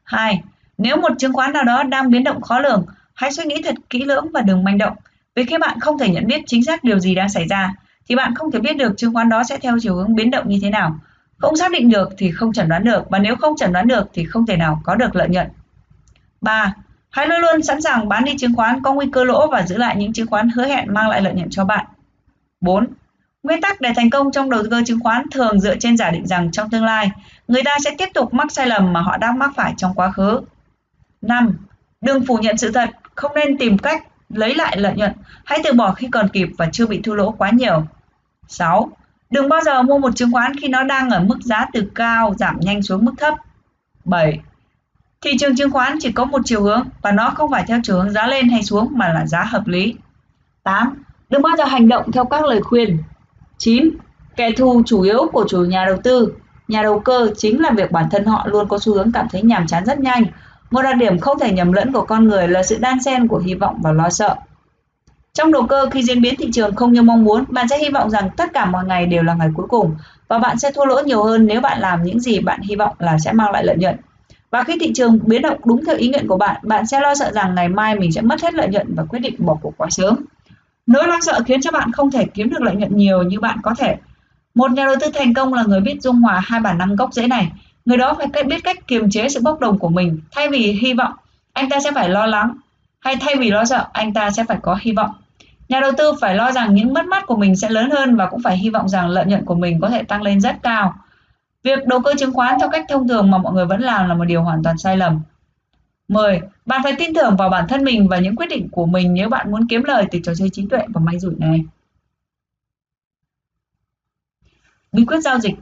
2. 0.04 0.42
Nếu 0.84 0.98
một 0.98 1.10
chứng 1.18 1.34
khoán 1.34 1.54
nào 1.54 1.64
đó 1.64 1.84
đang 1.84 2.10
biến 2.10 2.24
động 2.24 2.42
khó 2.42 2.60
lường, 2.60 2.86
hãy 3.14 3.32
suy 3.34 3.44
nghĩ 3.44 3.62
thật 3.64 3.76
kỹ 3.90 4.04
lưỡng 4.04 4.32
và 4.34 4.42
đừng 4.42 4.64
manh 4.64 4.78
động. 4.78 4.94
Vì 5.36 5.46
khi 5.46 5.58
bạn 5.58 5.80
không 5.80 5.98
thể 5.98 6.10
nhận 6.10 6.28
biết 6.28 6.42
chính 6.48 6.64
xác 6.64 6.84
điều 6.84 7.00
gì 7.00 7.16
đang 7.16 7.30
xảy 7.30 7.48
ra, 7.48 7.74
thì 8.10 8.16
bạn 8.16 8.36
không 8.36 8.52
thể 8.52 8.60
biết 8.60 8.78
được 8.78 8.98
chứng 8.98 9.14
khoán 9.14 9.30
đó 9.30 9.44
sẽ 9.44 9.58
theo 9.58 9.78
chiều 9.82 9.96
hướng 9.96 10.16
biến 10.16 10.32
động 10.32 10.50
như 10.50 10.60
thế 10.62 10.70
nào. 10.70 11.00
Không 11.38 11.56
xác 11.56 11.72
định 11.72 11.90
được 11.90 12.10
thì 12.18 12.32
không 12.32 12.54
chẩn 12.54 12.70
đoán 12.70 12.84
được 12.84 13.10
và 13.10 13.20
nếu 13.20 13.36
không 13.36 13.56
chẩn 13.58 13.74
đoán 13.74 13.88
được 13.88 14.10
thì 14.14 14.26
không 14.26 14.46
thể 14.46 14.58
nào 14.58 14.82
có 14.84 14.96
được 14.96 15.16
lợi 15.16 15.30
nhuận. 15.30 15.48
3. 16.42 16.74
Hãy 17.10 17.28
luôn 17.28 17.42
luôn 17.42 17.64
sẵn 17.64 17.82
sàng 17.82 18.10
bán 18.10 18.26
đi 18.26 18.38
chứng 18.38 18.56
khoán 18.56 18.82
có 18.82 18.94
nguy 18.94 19.06
cơ 19.12 19.24
lỗ 19.24 19.48
và 19.48 19.62
giữ 19.68 19.78
lại 19.78 19.96
những 19.96 20.14
chứng 20.14 20.28
khoán 20.28 20.50
hứa 20.50 20.66
hẹn 20.66 20.94
mang 20.94 21.10
lại 21.10 21.22
lợi 21.22 21.34
nhuận 21.34 21.50
cho 21.50 21.66
bạn. 21.66 21.86
4. 22.62 22.88
Nguyên 23.44 23.62
tắc 23.62 23.82
để 23.82 23.90
thành 23.96 24.10
công 24.10 24.32
trong 24.32 24.50
đầu 24.50 24.64
cơ 24.72 24.82
chứng 24.86 25.00
khoán 25.00 25.24
thường 25.32 25.60
dựa 25.60 25.76
trên 25.76 25.98
giả 25.98 26.12
định 26.12 26.28
rằng 26.28 26.52
trong 26.52 26.70
tương 26.70 26.86
lai, 26.86 27.12
người 27.48 27.62
ta 27.66 27.72
sẽ 27.84 27.92
tiếp 27.98 28.10
tục 28.14 28.34
mắc 28.34 28.52
sai 28.52 28.68
lầm 28.68 28.94
mà 28.94 29.02
họ 29.02 29.18
đang 29.18 29.40
mắc 29.40 29.52
phải 29.56 29.74
trong 29.78 29.94
quá 29.94 30.12
khứ. 30.12 30.42
5. 31.24 31.58
Đừng 32.02 32.26
phủ 32.26 32.38
nhận 32.38 32.58
sự 32.58 32.72
thật, 32.72 32.90
không 33.16 33.32
nên 33.36 33.58
tìm 33.58 33.78
cách 33.78 34.04
lấy 34.30 34.56
lại 34.56 34.78
lợi 34.78 34.94
nhuận, 34.96 35.12
hãy 35.46 35.60
từ 35.64 35.74
bỏ 35.74 35.94
khi 35.94 36.08
còn 36.12 36.30
kịp 36.30 36.50
và 36.58 36.70
chưa 36.72 36.88
bị 36.88 37.02
thua 37.02 37.14
lỗ 37.14 37.32
quá 37.32 37.50
nhiều. 37.54 37.86
6. 38.48 38.92
Đừng 39.30 39.50
bao 39.50 39.62
giờ 39.62 39.84
mua 39.84 39.98
một 40.00 40.16
chứng 40.16 40.32
khoán 40.32 40.52
khi 40.62 40.68
nó 40.68 40.84
đang 40.84 41.10
ở 41.10 41.20
mức 41.20 41.38
giá 41.42 41.66
từ 41.74 41.92
cao 41.96 42.34
giảm 42.40 42.60
nhanh 42.60 42.84
xuống 42.84 43.06
mức 43.06 43.14
thấp. 43.18 43.34
7. 44.06 44.40
Thị 45.22 45.32
trường 45.40 45.56
chứng 45.56 45.72
khoán 45.72 45.98
chỉ 46.02 46.12
có 46.12 46.26
một 46.26 46.42
chiều 46.46 46.64
hướng 46.64 46.84
và 47.02 47.12
nó 47.12 47.30
không 47.30 47.52
phải 47.52 47.64
theo 47.68 47.80
chiều 47.84 47.98
hướng 47.98 48.12
giá 48.12 48.28
lên 48.28 48.50
hay 48.50 48.64
xuống 48.64 48.88
mà 48.92 49.14
là 49.14 49.26
giá 49.26 49.44
hợp 49.44 49.68
lý. 49.68 49.96
8. 50.64 51.04
Đừng 51.30 51.42
bao 51.42 51.58
giờ 51.58 51.66
hành 51.66 51.88
động 51.88 52.12
theo 52.12 52.26
các 52.26 52.46
lời 52.46 52.62
khuyên. 52.62 52.98
9. 53.58 53.90
Kẻ 54.36 54.52
thù 54.52 54.84
chủ 54.86 55.02
yếu 55.02 55.30
của 55.34 55.46
chủ 55.50 55.62
nhà 55.62 55.86
đầu 55.86 55.98
tư, 56.04 56.34
nhà 56.68 56.82
đầu 56.82 57.00
cơ 57.00 57.30
chính 57.38 57.62
là 57.62 57.72
việc 57.72 57.92
bản 57.92 58.10
thân 58.12 58.26
họ 58.26 58.48
luôn 58.48 58.68
có 58.68 58.80
xu 58.80 58.94
hướng 58.94 59.12
cảm 59.12 59.28
thấy 59.30 59.42
nhàm 59.42 59.68
chán 59.68 59.86
rất 59.86 60.00
nhanh. 60.00 60.24
Một 60.74 60.82
đặc 60.82 60.98
điểm 60.98 61.20
không 61.20 61.40
thể 61.40 61.52
nhầm 61.52 61.72
lẫn 61.72 61.92
của 61.94 62.02
con 62.02 62.28
người 62.28 62.48
là 62.48 62.64
sự 62.64 62.78
đan 62.78 63.04
xen 63.04 63.28
của 63.28 63.38
hy 63.38 63.54
vọng 63.54 63.80
và 63.82 63.92
lo 63.92 64.10
sợ. 64.10 64.36
Trong 65.34 65.52
đầu 65.52 65.68
cơ 65.68 65.90
khi 65.92 66.04
diễn 66.04 66.22
biến 66.22 66.36
thị 66.38 66.50
trường 66.54 66.76
không 66.76 66.94
như 66.94 67.02
mong 67.02 67.24
muốn, 67.24 67.44
bạn 67.48 67.68
sẽ 67.68 67.78
hy 67.78 67.90
vọng 67.90 68.10
rằng 68.10 68.30
tất 68.38 68.54
cả 68.54 68.66
mọi 68.66 68.86
ngày 68.86 69.06
đều 69.06 69.24
là 69.24 69.34
ngày 69.34 69.50
cuối 69.56 69.66
cùng 69.70 69.96
và 70.28 70.40
bạn 70.40 70.60
sẽ 70.60 70.72
thua 70.72 70.86
lỗ 70.86 71.02
nhiều 71.06 71.24
hơn 71.24 71.46
nếu 71.46 71.62
bạn 71.62 71.80
làm 71.80 72.04
những 72.04 72.20
gì 72.20 72.40
bạn 72.40 72.62
hy 72.62 72.76
vọng 72.76 72.96
là 73.00 73.18
sẽ 73.20 73.32
mang 73.34 73.52
lại 73.52 73.64
lợi 73.66 73.78
nhuận. 73.78 73.96
Và 74.52 74.64
khi 74.64 74.78
thị 74.80 74.92
trường 74.96 75.20
biến 75.24 75.42
động 75.42 75.58
đúng 75.66 75.86
theo 75.86 75.96
ý 75.96 76.10
nguyện 76.10 76.28
của 76.28 76.38
bạn, 76.38 76.56
bạn 76.64 76.88
sẽ 76.88 77.00
lo 77.00 77.16
sợ 77.16 77.32
rằng 77.32 77.56
ngày 77.56 77.70
mai 77.70 77.96
mình 77.96 78.12
sẽ 78.12 78.22
mất 78.22 78.42
hết 78.42 78.54
lợi 78.54 78.68
nhuận 78.68 78.96
và 78.96 79.04
quyết 79.10 79.20
định 79.20 79.36
bỏ 79.38 79.58
cuộc 79.62 79.74
quá 79.78 79.88
sớm. 79.90 80.16
Nỗi 80.88 81.08
lo 81.08 81.20
sợ 81.22 81.40
khiến 81.46 81.62
cho 81.62 81.72
bạn 81.72 81.92
không 81.92 82.12
thể 82.12 82.26
kiếm 82.26 82.50
được 82.50 82.62
lợi 82.62 82.76
nhuận 82.76 82.98
nhiều 82.98 83.24
như 83.24 83.40
bạn 83.40 83.60
có 83.64 83.74
thể. 83.78 83.98
Một 84.56 84.72
nhà 84.72 84.86
đầu 84.86 84.96
tư 85.02 85.08
thành 85.14 85.34
công 85.34 85.54
là 85.54 85.64
người 85.64 85.80
biết 85.80 86.02
dung 86.02 86.16
hòa 86.16 86.42
hai 86.44 86.60
bản 86.60 86.78
năng 86.78 86.96
gốc 86.96 87.14
rễ 87.14 87.28
này. 87.28 87.52
Người 87.86 87.98
đó 87.98 88.18
phải 88.34 88.44
biết 88.44 88.64
cách 88.64 88.88
kiềm 88.88 89.10
chế 89.10 89.30
sự 89.30 89.40
bốc 89.44 89.60
đồng 89.60 89.80
của 89.80 89.90
mình. 89.90 90.20
Thay 90.32 90.50
vì 90.50 90.72
hy 90.72 90.94
vọng, 90.94 91.14
anh 91.54 91.70
ta 91.70 91.80
sẽ 91.80 91.92
phải 91.92 92.10
lo 92.10 92.26
lắng. 92.26 92.58
Hay 93.00 93.16
thay 93.16 93.36
vì 93.36 93.52
lo 93.52 93.66
sợ, 93.66 93.88
anh 93.94 94.14
ta 94.14 94.32
sẽ 94.32 94.44
phải 94.48 94.58
có 94.62 94.78
hy 94.82 94.92
vọng. 94.92 95.12
Nhà 95.70 95.80
đầu 95.80 95.92
tư 95.98 96.14
phải 96.22 96.36
lo 96.36 96.52
rằng 96.52 96.74
những 96.74 96.94
mất 96.94 97.06
mát 97.06 97.24
của 97.28 97.36
mình 97.36 97.56
sẽ 97.56 97.70
lớn 97.70 97.90
hơn 97.90 98.16
và 98.16 98.26
cũng 98.26 98.42
phải 98.44 98.58
hy 98.58 98.70
vọng 98.70 98.90
rằng 98.90 99.08
lợi 99.10 99.26
nhuận 99.26 99.46
của 99.46 99.56
mình 99.56 99.80
có 99.82 99.90
thể 99.90 100.04
tăng 100.04 100.22
lên 100.22 100.42
rất 100.42 100.56
cao. 100.64 100.96
Việc 101.64 101.80
đầu 101.86 102.02
cơ 102.02 102.14
chứng 102.20 102.34
khoán 102.34 102.60
theo 102.60 102.70
cách 102.70 102.86
thông 102.90 103.08
thường 103.08 103.32
mà 103.32 103.38
mọi 103.38 103.54
người 103.54 103.66
vẫn 103.66 103.82
làm 103.82 104.10
là 104.10 104.14
một 104.14 104.26
điều 104.26 104.44
hoàn 104.44 104.64
toàn 104.64 104.78
sai 104.78 104.98
lầm. 104.98 105.22
10. 106.08 106.42
Bạn 106.66 106.82
phải 106.84 106.94
tin 106.98 107.14
tưởng 107.14 107.38
vào 107.38 107.50
bản 107.50 107.68
thân 107.68 107.84
mình 107.84 108.08
và 108.08 108.20
những 108.20 108.36
quyết 108.36 108.50
định 108.50 108.70
của 108.72 108.86
mình 108.86 109.14
nếu 109.14 109.30
bạn 109.30 109.52
muốn 109.52 109.68
kiếm 109.68 109.84
lời 109.84 110.06
từ 110.12 110.20
trò 110.24 110.34
chơi 110.38 110.50
trí 110.50 110.68
tuệ 110.70 110.80
và 110.88 111.02
may 111.02 111.20
rủi 111.20 111.36
này. 111.38 111.66
Bí 114.92 115.06
quyết 115.06 115.20
giao 115.20 115.40
dịch 115.40 115.56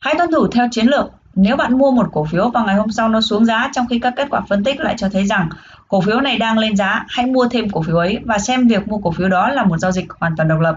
Hãy 0.00 0.14
tuân 0.18 0.30
thủ 0.30 0.46
theo 0.48 0.68
chiến 0.70 0.86
lược. 0.86 1.10
Nếu 1.34 1.56
bạn 1.56 1.78
mua 1.78 1.90
một 1.90 2.08
cổ 2.12 2.24
phiếu 2.24 2.50
và 2.50 2.62
ngày 2.64 2.74
hôm 2.74 2.90
sau 2.90 3.08
nó 3.08 3.20
xuống 3.20 3.44
giá 3.44 3.70
trong 3.72 3.86
khi 3.90 3.98
các 3.98 4.12
kết 4.16 4.26
quả 4.30 4.40
phân 4.48 4.64
tích 4.64 4.80
lại 4.80 4.94
cho 4.98 5.08
thấy 5.08 5.26
rằng 5.26 5.48
cổ 5.88 6.00
phiếu 6.00 6.20
này 6.20 6.38
đang 6.38 6.58
lên 6.58 6.76
giá, 6.76 7.04
hãy 7.08 7.26
mua 7.26 7.48
thêm 7.48 7.70
cổ 7.70 7.82
phiếu 7.82 7.96
ấy 7.96 8.18
và 8.24 8.38
xem 8.38 8.68
việc 8.68 8.88
mua 8.88 8.98
cổ 8.98 9.10
phiếu 9.10 9.28
đó 9.28 9.48
là 9.48 9.64
một 9.64 9.78
giao 9.78 9.92
dịch 9.92 10.04
hoàn 10.20 10.36
toàn 10.36 10.48
độc 10.48 10.60
lập. 10.60 10.76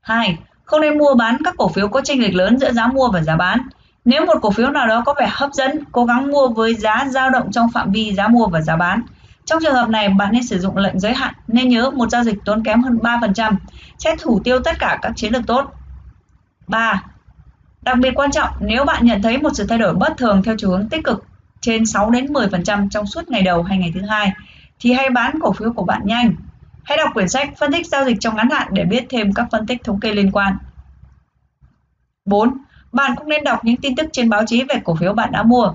2. 0.00 0.38
Không 0.64 0.80
nên 0.80 0.98
mua 0.98 1.14
bán 1.14 1.36
các 1.44 1.54
cổ 1.58 1.68
phiếu 1.68 1.88
có 1.88 2.00
chênh 2.04 2.22
lệch 2.22 2.34
lớn 2.34 2.58
giữa 2.58 2.72
giá 2.72 2.86
mua 2.86 3.10
và 3.10 3.22
giá 3.22 3.36
bán. 3.36 3.60
Nếu 4.04 4.26
một 4.26 4.38
cổ 4.42 4.50
phiếu 4.50 4.70
nào 4.70 4.86
đó 4.86 5.02
có 5.06 5.14
vẻ 5.18 5.28
hấp 5.32 5.52
dẫn, 5.52 5.84
cố 5.92 6.04
gắng 6.04 6.30
mua 6.30 6.48
với 6.48 6.74
giá 6.74 7.04
dao 7.08 7.30
động 7.30 7.52
trong 7.52 7.70
phạm 7.72 7.92
vi 7.92 8.14
giá 8.14 8.28
mua 8.28 8.46
và 8.46 8.60
giá 8.60 8.76
bán. 8.76 9.02
Trong 9.44 9.62
trường 9.62 9.74
hợp 9.74 9.88
này, 9.88 10.08
bạn 10.08 10.32
nên 10.32 10.42
sử 10.42 10.58
dụng 10.58 10.76
lệnh 10.76 11.00
giới 11.00 11.14
hạn, 11.14 11.34
nên 11.48 11.68
nhớ 11.68 11.90
một 11.90 12.10
giao 12.10 12.24
dịch 12.24 12.38
tốn 12.44 12.64
kém 12.64 12.82
hơn 12.82 12.98
3% 13.02 13.54
sẽ 13.98 14.16
thủ 14.16 14.40
tiêu 14.44 14.60
tất 14.64 14.78
cả 14.78 14.98
các 15.02 15.12
chiến 15.16 15.32
lược 15.32 15.46
tốt. 15.46 15.72
3. 16.68 17.02
Đặc 17.82 17.98
biệt 17.98 18.14
quan 18.14 18.30
trọng, 18.30 18.48
nếu 18.60 18.84
bạn 18.84 19.04
nhận 19.04 19.22
thấy 19.22 19.38
một 19.38 19.50
sự 19.54 19.66
thay 19.66 19.78
đổi 19.78 19.94
bất 19.94 20.16
thường 20.16 20.42
theo 20.42 20.54
chiều 20.58 20.70
hướng 20.70 20.88
tích 20.88 21.04
cực 21.04 21.24
trên 21.60 21.86
6 21.86 22.10
đến 22.10 22.26
10% 22.26 22.88
trong 22.88 23.06
suốt 23.06 23.28
ngày 23.28 23.42
đầu 23.42 23.62
hay 23.62 23.78
ngày 23.78 23.92
thứ 23.94 24.00
hai 24.08 24.32
thì 24.80 24.92
hãy 24.92 25.10
bán 25.10 25.38
cổ 25.42 25.52
phiếu 25.52 25.72
của 25.72 25.84
bạn 25.84 26.00
nhanh. 26.04 26.32
Hãy 26.82 26.98
đọc 26.98 27.10
quyển 27.14 27.28
sách 27.28 27.50
phân 27.58 27.72
tích 27.72 27.86
giao 27.86 28.04
dịch 28.04 28.16
trong 28.20 28.36
ngắn 28.36 28.50
hạn 28.50 28.68
để 28.70 28.84
biết 28.84 29.06
thêm 29.08 29.32
các 29.32 29.46
phân 29.50 29.66
tích 29.66 29.84
thống 29.84 30.00
kê 30.00 30.12
liên 30.12 30.30
quan. 30.32 30.56
4. 32.24 32.58
Bạn 32.92 33.14
cũng 33.16 33.28
nên 33.28 33.44
đọc 33.44 33.64
những 33.64 33.76
tin 33.76 33.96
tức 33.96 34.06
trên 34.12 34.28
báo 34.28 34.42
chí 34.46 34.64
về 34.64 34.74
cổ 34.84 34.94
phiếu 34.94 35.12
bạn 35.12 35.32
đã 35.32 35.42
mua. 35.42 35.72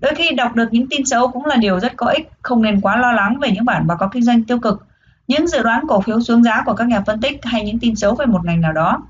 Đôi 0.00 0.14
khi 0.14 0.30
đọc 0.30 0.54
được 0.54 0.68
những 0.70 0.88
tin 0.88 1.06
xấu 1.06 1.28
cũng 1.28 1.46
là 1.46 1.56
điều 1.56 1.80
rất 1.80 1.92
có 1.96 2.06
ích, 2.06 2.30
không 2.42 2.62
nên 2.62 2.80
quá 2.80 2.96
lo 2.96 3.12
lắng 3.12 3.38
về 3.40 3.50
những 3.50 3.64
bản 3.64 3.86
báo 3.86 3.98
cáo 3.98 4.08
kinh 4.08 4.22
doanh 4.22 4.44
tiêu 4.44 4.58
cực, 4.58 4.86
những 5.28 5.46
dự 5.46 5.62
đoán 5.62 5.84
cổ 5.88 6.00
phiếu 6.00 6.20
xuống 6.20 6.42
giá 6.42 6.62
của 6.66 6.74
các 6.74 6.88
nhà 6.88 7.00
phân 7.00 7.20
tích 7.20 7.44
hay 7.44 7.64
những 7.64 7.78
tin 7.78 7.96
xấu 7.96 8.14
về 8.14 8.26
một 8.26 8.44
ngành 8.44 8.60
nào 8.60 8.72
đó. 8.72 9.02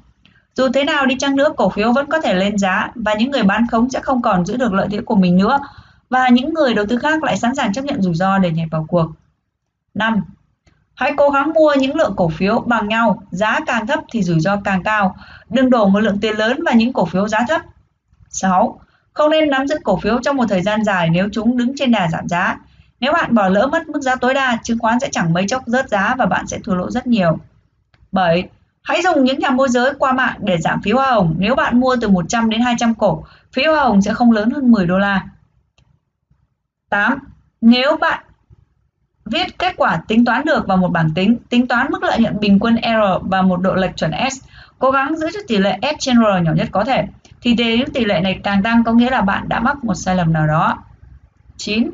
Dù 0.59 0.69
thế 0.75 0.85
nào 0.85 1.07
đi 1.07 1.15
chăng 1.19 1.37
nữa, 1.37 1.49
cổ 1.57 1.69
phiếu 1.69 1.93
vẫn 1.93 2.07
có 2.07 2.21
thể 2.21 2.35
lên 2.35 2.59
giá 2.59 2.91
và 2.95 3.15
những 3.15 3.31
người 3.31 3.43
bán 3.43 3.67
khống 3.67 3.91
sẽ 3.91 4.01
không 4.01 4.23
còn 4.23 4.47
giữ 4.47 4.57
được 4.57 4.73
lợi 4.73 4.87
thế 4.91 4.99
của 5.01 5.17
mình 5.17 5.37
nữa 5.37 5.59
và 6.11 6.29
những 6.29 6.55
người 6.55 6.75
đầu 6.75 6.87
tư 6.89 6.99
khác 6.99 7.25
lại 7.25 7.37
sẵn 7.37 7.55
sàng 7.55 7.73
chấp 7.73 7.85
nhận 7.85 8.03
rủi 8.03 8.15
ro 8.15 8.39
để 8.39 8.51
nhảy 8.51 8.67
vào 8.71 8.87
cuộc. 8.89 9.07
5. 9.95 10.25
Hãy 10.95 11.13
cố 11.17 11.31
gắng 11.31 11.53
mua 11.55 11.75
những 11.79 11.97
lượng 11.97 12.13
cổ 12.17 12.29
phiếu 12.29 12.61
bằng 12.61 12.89
nhau, 12.89 13.23
giá 13.31 13.61
càng 13.67 13.87
thấp 13.87 14.01
thì 14.13 14.23
rủi 14.23 14.41
ro 14.41 14.57
càng 14.65 14.83
cao. 14.83 15.17
Đừng 15.49 15.71
đổ 15.71 15.89
một 15.89 16.01
lượng 16.01 16.19
tiền 16.21 16.37
lớn 16.37 16.61
vào 16.65 16.75
những 16.75 16.93
cổ 16.93 17.05
phiếu 17.05 17.29
giá 17.29 17.39
thấp. 17.49 17.63
6. 18.31 18.81
Không 19.13 19.31
nên 19.31 19.51
nắm 19.51 19.67
giữ 19.67 19.77
cổ 19.85 19.97
phiếu 19.97 20.19
trong 20.23 20.37
một 20.37 20.45
thời 20.49 20.63
gian 20.63 20.85
dài 20.85 21.11
nếu 21.11 21.29
chúng 21.33 21.57
đứng 21.57 21.73
trên 21.77 21.91
đà 21.91 22.09
giảm 22.13 22.29
giá. 22.29 22.57
Nếu 23.01 23.13
bạn 23.13 23.35
bỏ 23.35 23.49
lỡ 23.49 23.67
mất 23.67 23.89
mức 23.89 24.01
giá 24.01 24.17
tối 24.17 24.35
đa, 24.35 24.59
chứng 24.63 24.79
khoán 24.79 25.01
sẽ 25.01 25.09
chẳng 25.13 25.33
mấy 25.33 25.45
chốc 25.49 25.63
rớt 25.67 25.89
giá 25.89 26.15
và 26.19 26.27
bạn 26.27 26.47
sẽ 26.47 26.59
thua 26.65 26.75
lỗ 26.75 26.91
rất 26.91 27.07
nhiều. 27.07 27.39
7. 28.13 28.49
Hãy 28.89 29.03
dùng 29.03 29.25
những 29.25 29.39
nhà 29.39 29.51
môi 29.51 29.69
giới 29.69 29.93
qua 29.99 30.13
mạng 30.13 30.37
để 30.39 30.59
giảm 30.59 30.83
phí 30.83 30.91
hoa 30.91 31.11
hồng. 31.11 31.35
Nếu 31.39 31.55
bạn 31.55 31.81
mua 31.81 31.97
từ 32.01 32.09
100 32.09 32.51
đến 32.51 32.61
200 32.61 32.95
cổ, 32.95 33.25
phí 33.53 33.65
hoa 33.65 33.83
hồng 33.83 34.03
sẽ 34.03 34.15
không 34.15 34.33
lớn 34.33 34.51
hơn 34.51 34.71
10 34.71 34.87
đô 34.87 34.99
la. 34.99 35.25
8. 36.89 37.19
Nếu 37.61 37.97
bạn 37.97 38.25
viết 39.25 39.59
kết 39.59 39.75
quả 39.77 40.01
tính 40.09 40.25
toán 40.25 40.45
được 40.45 40.67
vào 40.67 40.77
một 40.77 40.89
bảng 40.89 41.11
tính, 41.15 41.37
tính 41.49 41.67
toán 41.67 41.87
mức 41.91 42.03
lợi 42.03 42.21
nhuận 42.21 42.41
bình 42.41 42.59
quân 42.59 42.77
R 42.83 43.29
và 43.31 43.43
một 43.43 43.57
độ 43.57 43.75
lệch 43.75 43.97
chuẩn 43.97 44.13
S, 44.31 44.39
cố 44.79 44.91
gắng 44.91 45.17
giữ 45.17 45.29
cho 45.35 45.41
tỷ 45.49 45.57
lệ 45.57 45.79
S 45.83 45.95
trên 45.99 46.17
R 46.17 46.45
nhỏ 46.45 46.53
nhất 46.53 46.69
có 46.71 46.85
thể, 46.85 47.05
thì 47.43 47.55
nếu 47.55 47.87
tỷ 47.95 48.05
lệ 48.05 48.21
này 48.21 48.41
càng 48.45 48.63
tăng 48.63 48.85
có 48.85 48.93
nghĩa 48.93 49.11
là 49.11 49.21
bạn 49.21 49.49
đã 49.49 49.61
mắc 49.61 49.85
một 49.85 49.95
sai 49.95 50.17
lầm 50.17 50.33
nào 50.33 50.47
đó. 50.47 50.79
9. 51.57 51.91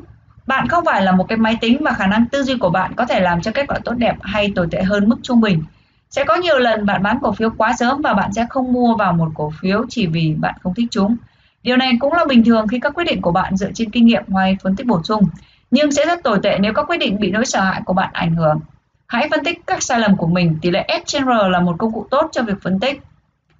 Bạn 0.47 0.67
không 0.67 0.85
phải 0.85 1.01
là 1.01 1.11
một 1.11 1.25
cái 1.29 1.37
máy 1.37 1.57
tính 1.61 1.77
và 1.83 1.91
khả 1.91 2.07
năng 2.07 2.25
tư 2.25 2.43
duy 2.43 2.57
của 2.57 2.69
bạn 2.69 2.93
có 2.95 3.05
thể 3.05 3.19
làm 3.19 3.41
cho 3.41 3.51
kết 3.51 3.65
quả 3.67 3.79
tốt 3.85 3.93
đẹp 3.97 4.15
hay 4.21 4.51
tồi 4.55 4.67
tệ 4.71 4.83
hơn 4.83 5.09
mức 5.09 5.17
trung 5.23 5.41
bình. 5.41 5.63
Sẽ 6.09 6.23
có 6.23 6.35
nhiều 6.35 6.57
lần 6.57 6.85
bạn 6.85 7.03
bán 7.03 7.19
cổ 7.21 7.31
phiếu 7.31 7.49
quá 7.57 7.73
sớm 7.79 8.01
và 8.01 8.13
bạn 8.13 8.33
sẽ 8.33 8.45
không 8.49 8.73
mua 8.73 8.95
vào 8.95 9.13
một 9.13 9.31
cổ 9.35 9.51
phiếu 9.61 9.85
chỉ 9.89 10.07
vì 10.07 10.35
bạn 10.39 10.55
không 10.63 10.73
thích 10.73 10.87
chúng. 10.91 11.17
Điều 11.63 11.77
này 11.77 11.91
cũng 11.99 12.13
là 12.13 12.25
bình 12.25 12.43
thường 12.43 12.67
khi 12.67 12.79
các 12.79 12.93
quyết 12.93 13.03
định 13.03 13.21
của 13.21 13.31
bạn 13.31 13.57
dựa 13.57 13.71
trên 13.73 13.89
kinh 13.89 14.05
nghiệm 14.05 14.23
ngoài 14.27 14.57
phân 14.63 14.75
tích 14.75 14.87
bổ 14.87 15.03
sung, 15.03 15.23
nhưng 15.71 15.91
sẽ 15.91 16.05
rất 16.05 16.23
tồi 16.23 16.39
tệ 16.43 16.57
nếu 16.59 16.73
các 16.73 16.85
quyết 16.87 16.97
định 16.97 17.19
bị 17.19 17.31
nỗi 17.31 17.45
sợ 17.45 17.61
hãi 17.61 17.81
của 17.85 17.93
bạn 17.93 18.09
ảnh 18.13 18.35
hưởng. 18.35 18.59
Hãy 19.07 19.27
phân 19.31 19.43
tích 19.43 19.61
các 19.67 19.83
sai 19.83 19.99
lầm 19.99 20.17
của 20.17 20.27
mình, 20.27 20.57
tỷ 20.61 20.71
lệ 20.71 20.87
S 20.87 21.05
trên 21.05 21.25
R 21.25 21.29
là 21.49 21.59
một 21.59 21.75
công 21.77 21.93
cụ 21.93 22.07
tốt 22.11 22.29
cho 22.31 22.43
việc 22.43 22.61
phân 22.61 22.79
tích. 22.79 23.01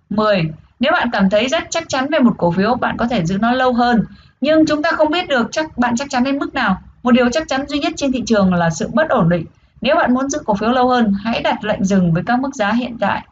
10. 0.09 0.49
Nếu 0.80 0.91
bạn 0.91 1.09
cảm 1.11 1.30
thấy 1.30 1.47
rất 1.47 1.63
chắc 1.69 1.89
chắn 1.89 2.07
về 2.11 2.19
một 2.19 2.34
cổ 2.38 2.51
phiếu, 2.51 2.76
bạn 2.76 2.97
có 2.97 3.07
thể 3.07 3.26
giữ 3.26 3.38
nó 3.38 3.51
lâu 3.51 3.73
hơn, 3.73 4.03
nhưng 4.41 4.65
chúng 4.65 4.81
ta 4.81 4.91
không 4.91 5.11
biết 5.11 5.27
được 5.27 5.47
chắc 5.51 5.77
bạn 5.77 5.95
chắc 5.95 6.09
chắn 6.09 6.23
đến 6.23 6.39
mức 6.39 6.53
nào. 6.53 6.81
Một 7.03 7.11
điều 7.11 7.30
chắc 7.30 7.47
chắn 7.47 7.67
duy 7.67 7.80
nhất 7.80 7.93
trên 7.95 8.11
thị 8.11 8.23
trường 8.26 8.53
là 8.53 8.69
sự 8.69 8.89
bất 8.93 9.09
ổn 9.09 9.30
định. 9.30 9.45
Nếu 9.85 9.95
bạn 9.95 10.13
muốn 10.13 10.29
giữ 10.29 10.39
cổ 10.45 10.53
phiếu 10.53 10.69
lâu 10.69 10.89
hơn, 10.89 11.13
hãy 11.23 11.41
đặt 11.41 11.63
lệnh 11.63 11.83
dừng 11.83 12.13
với 12.13 12.23
các 12.25 12.39
mức 12.39 12.55
giá 12.55 12.71
hiện 12.71 12.97
tại. 12.99 13.27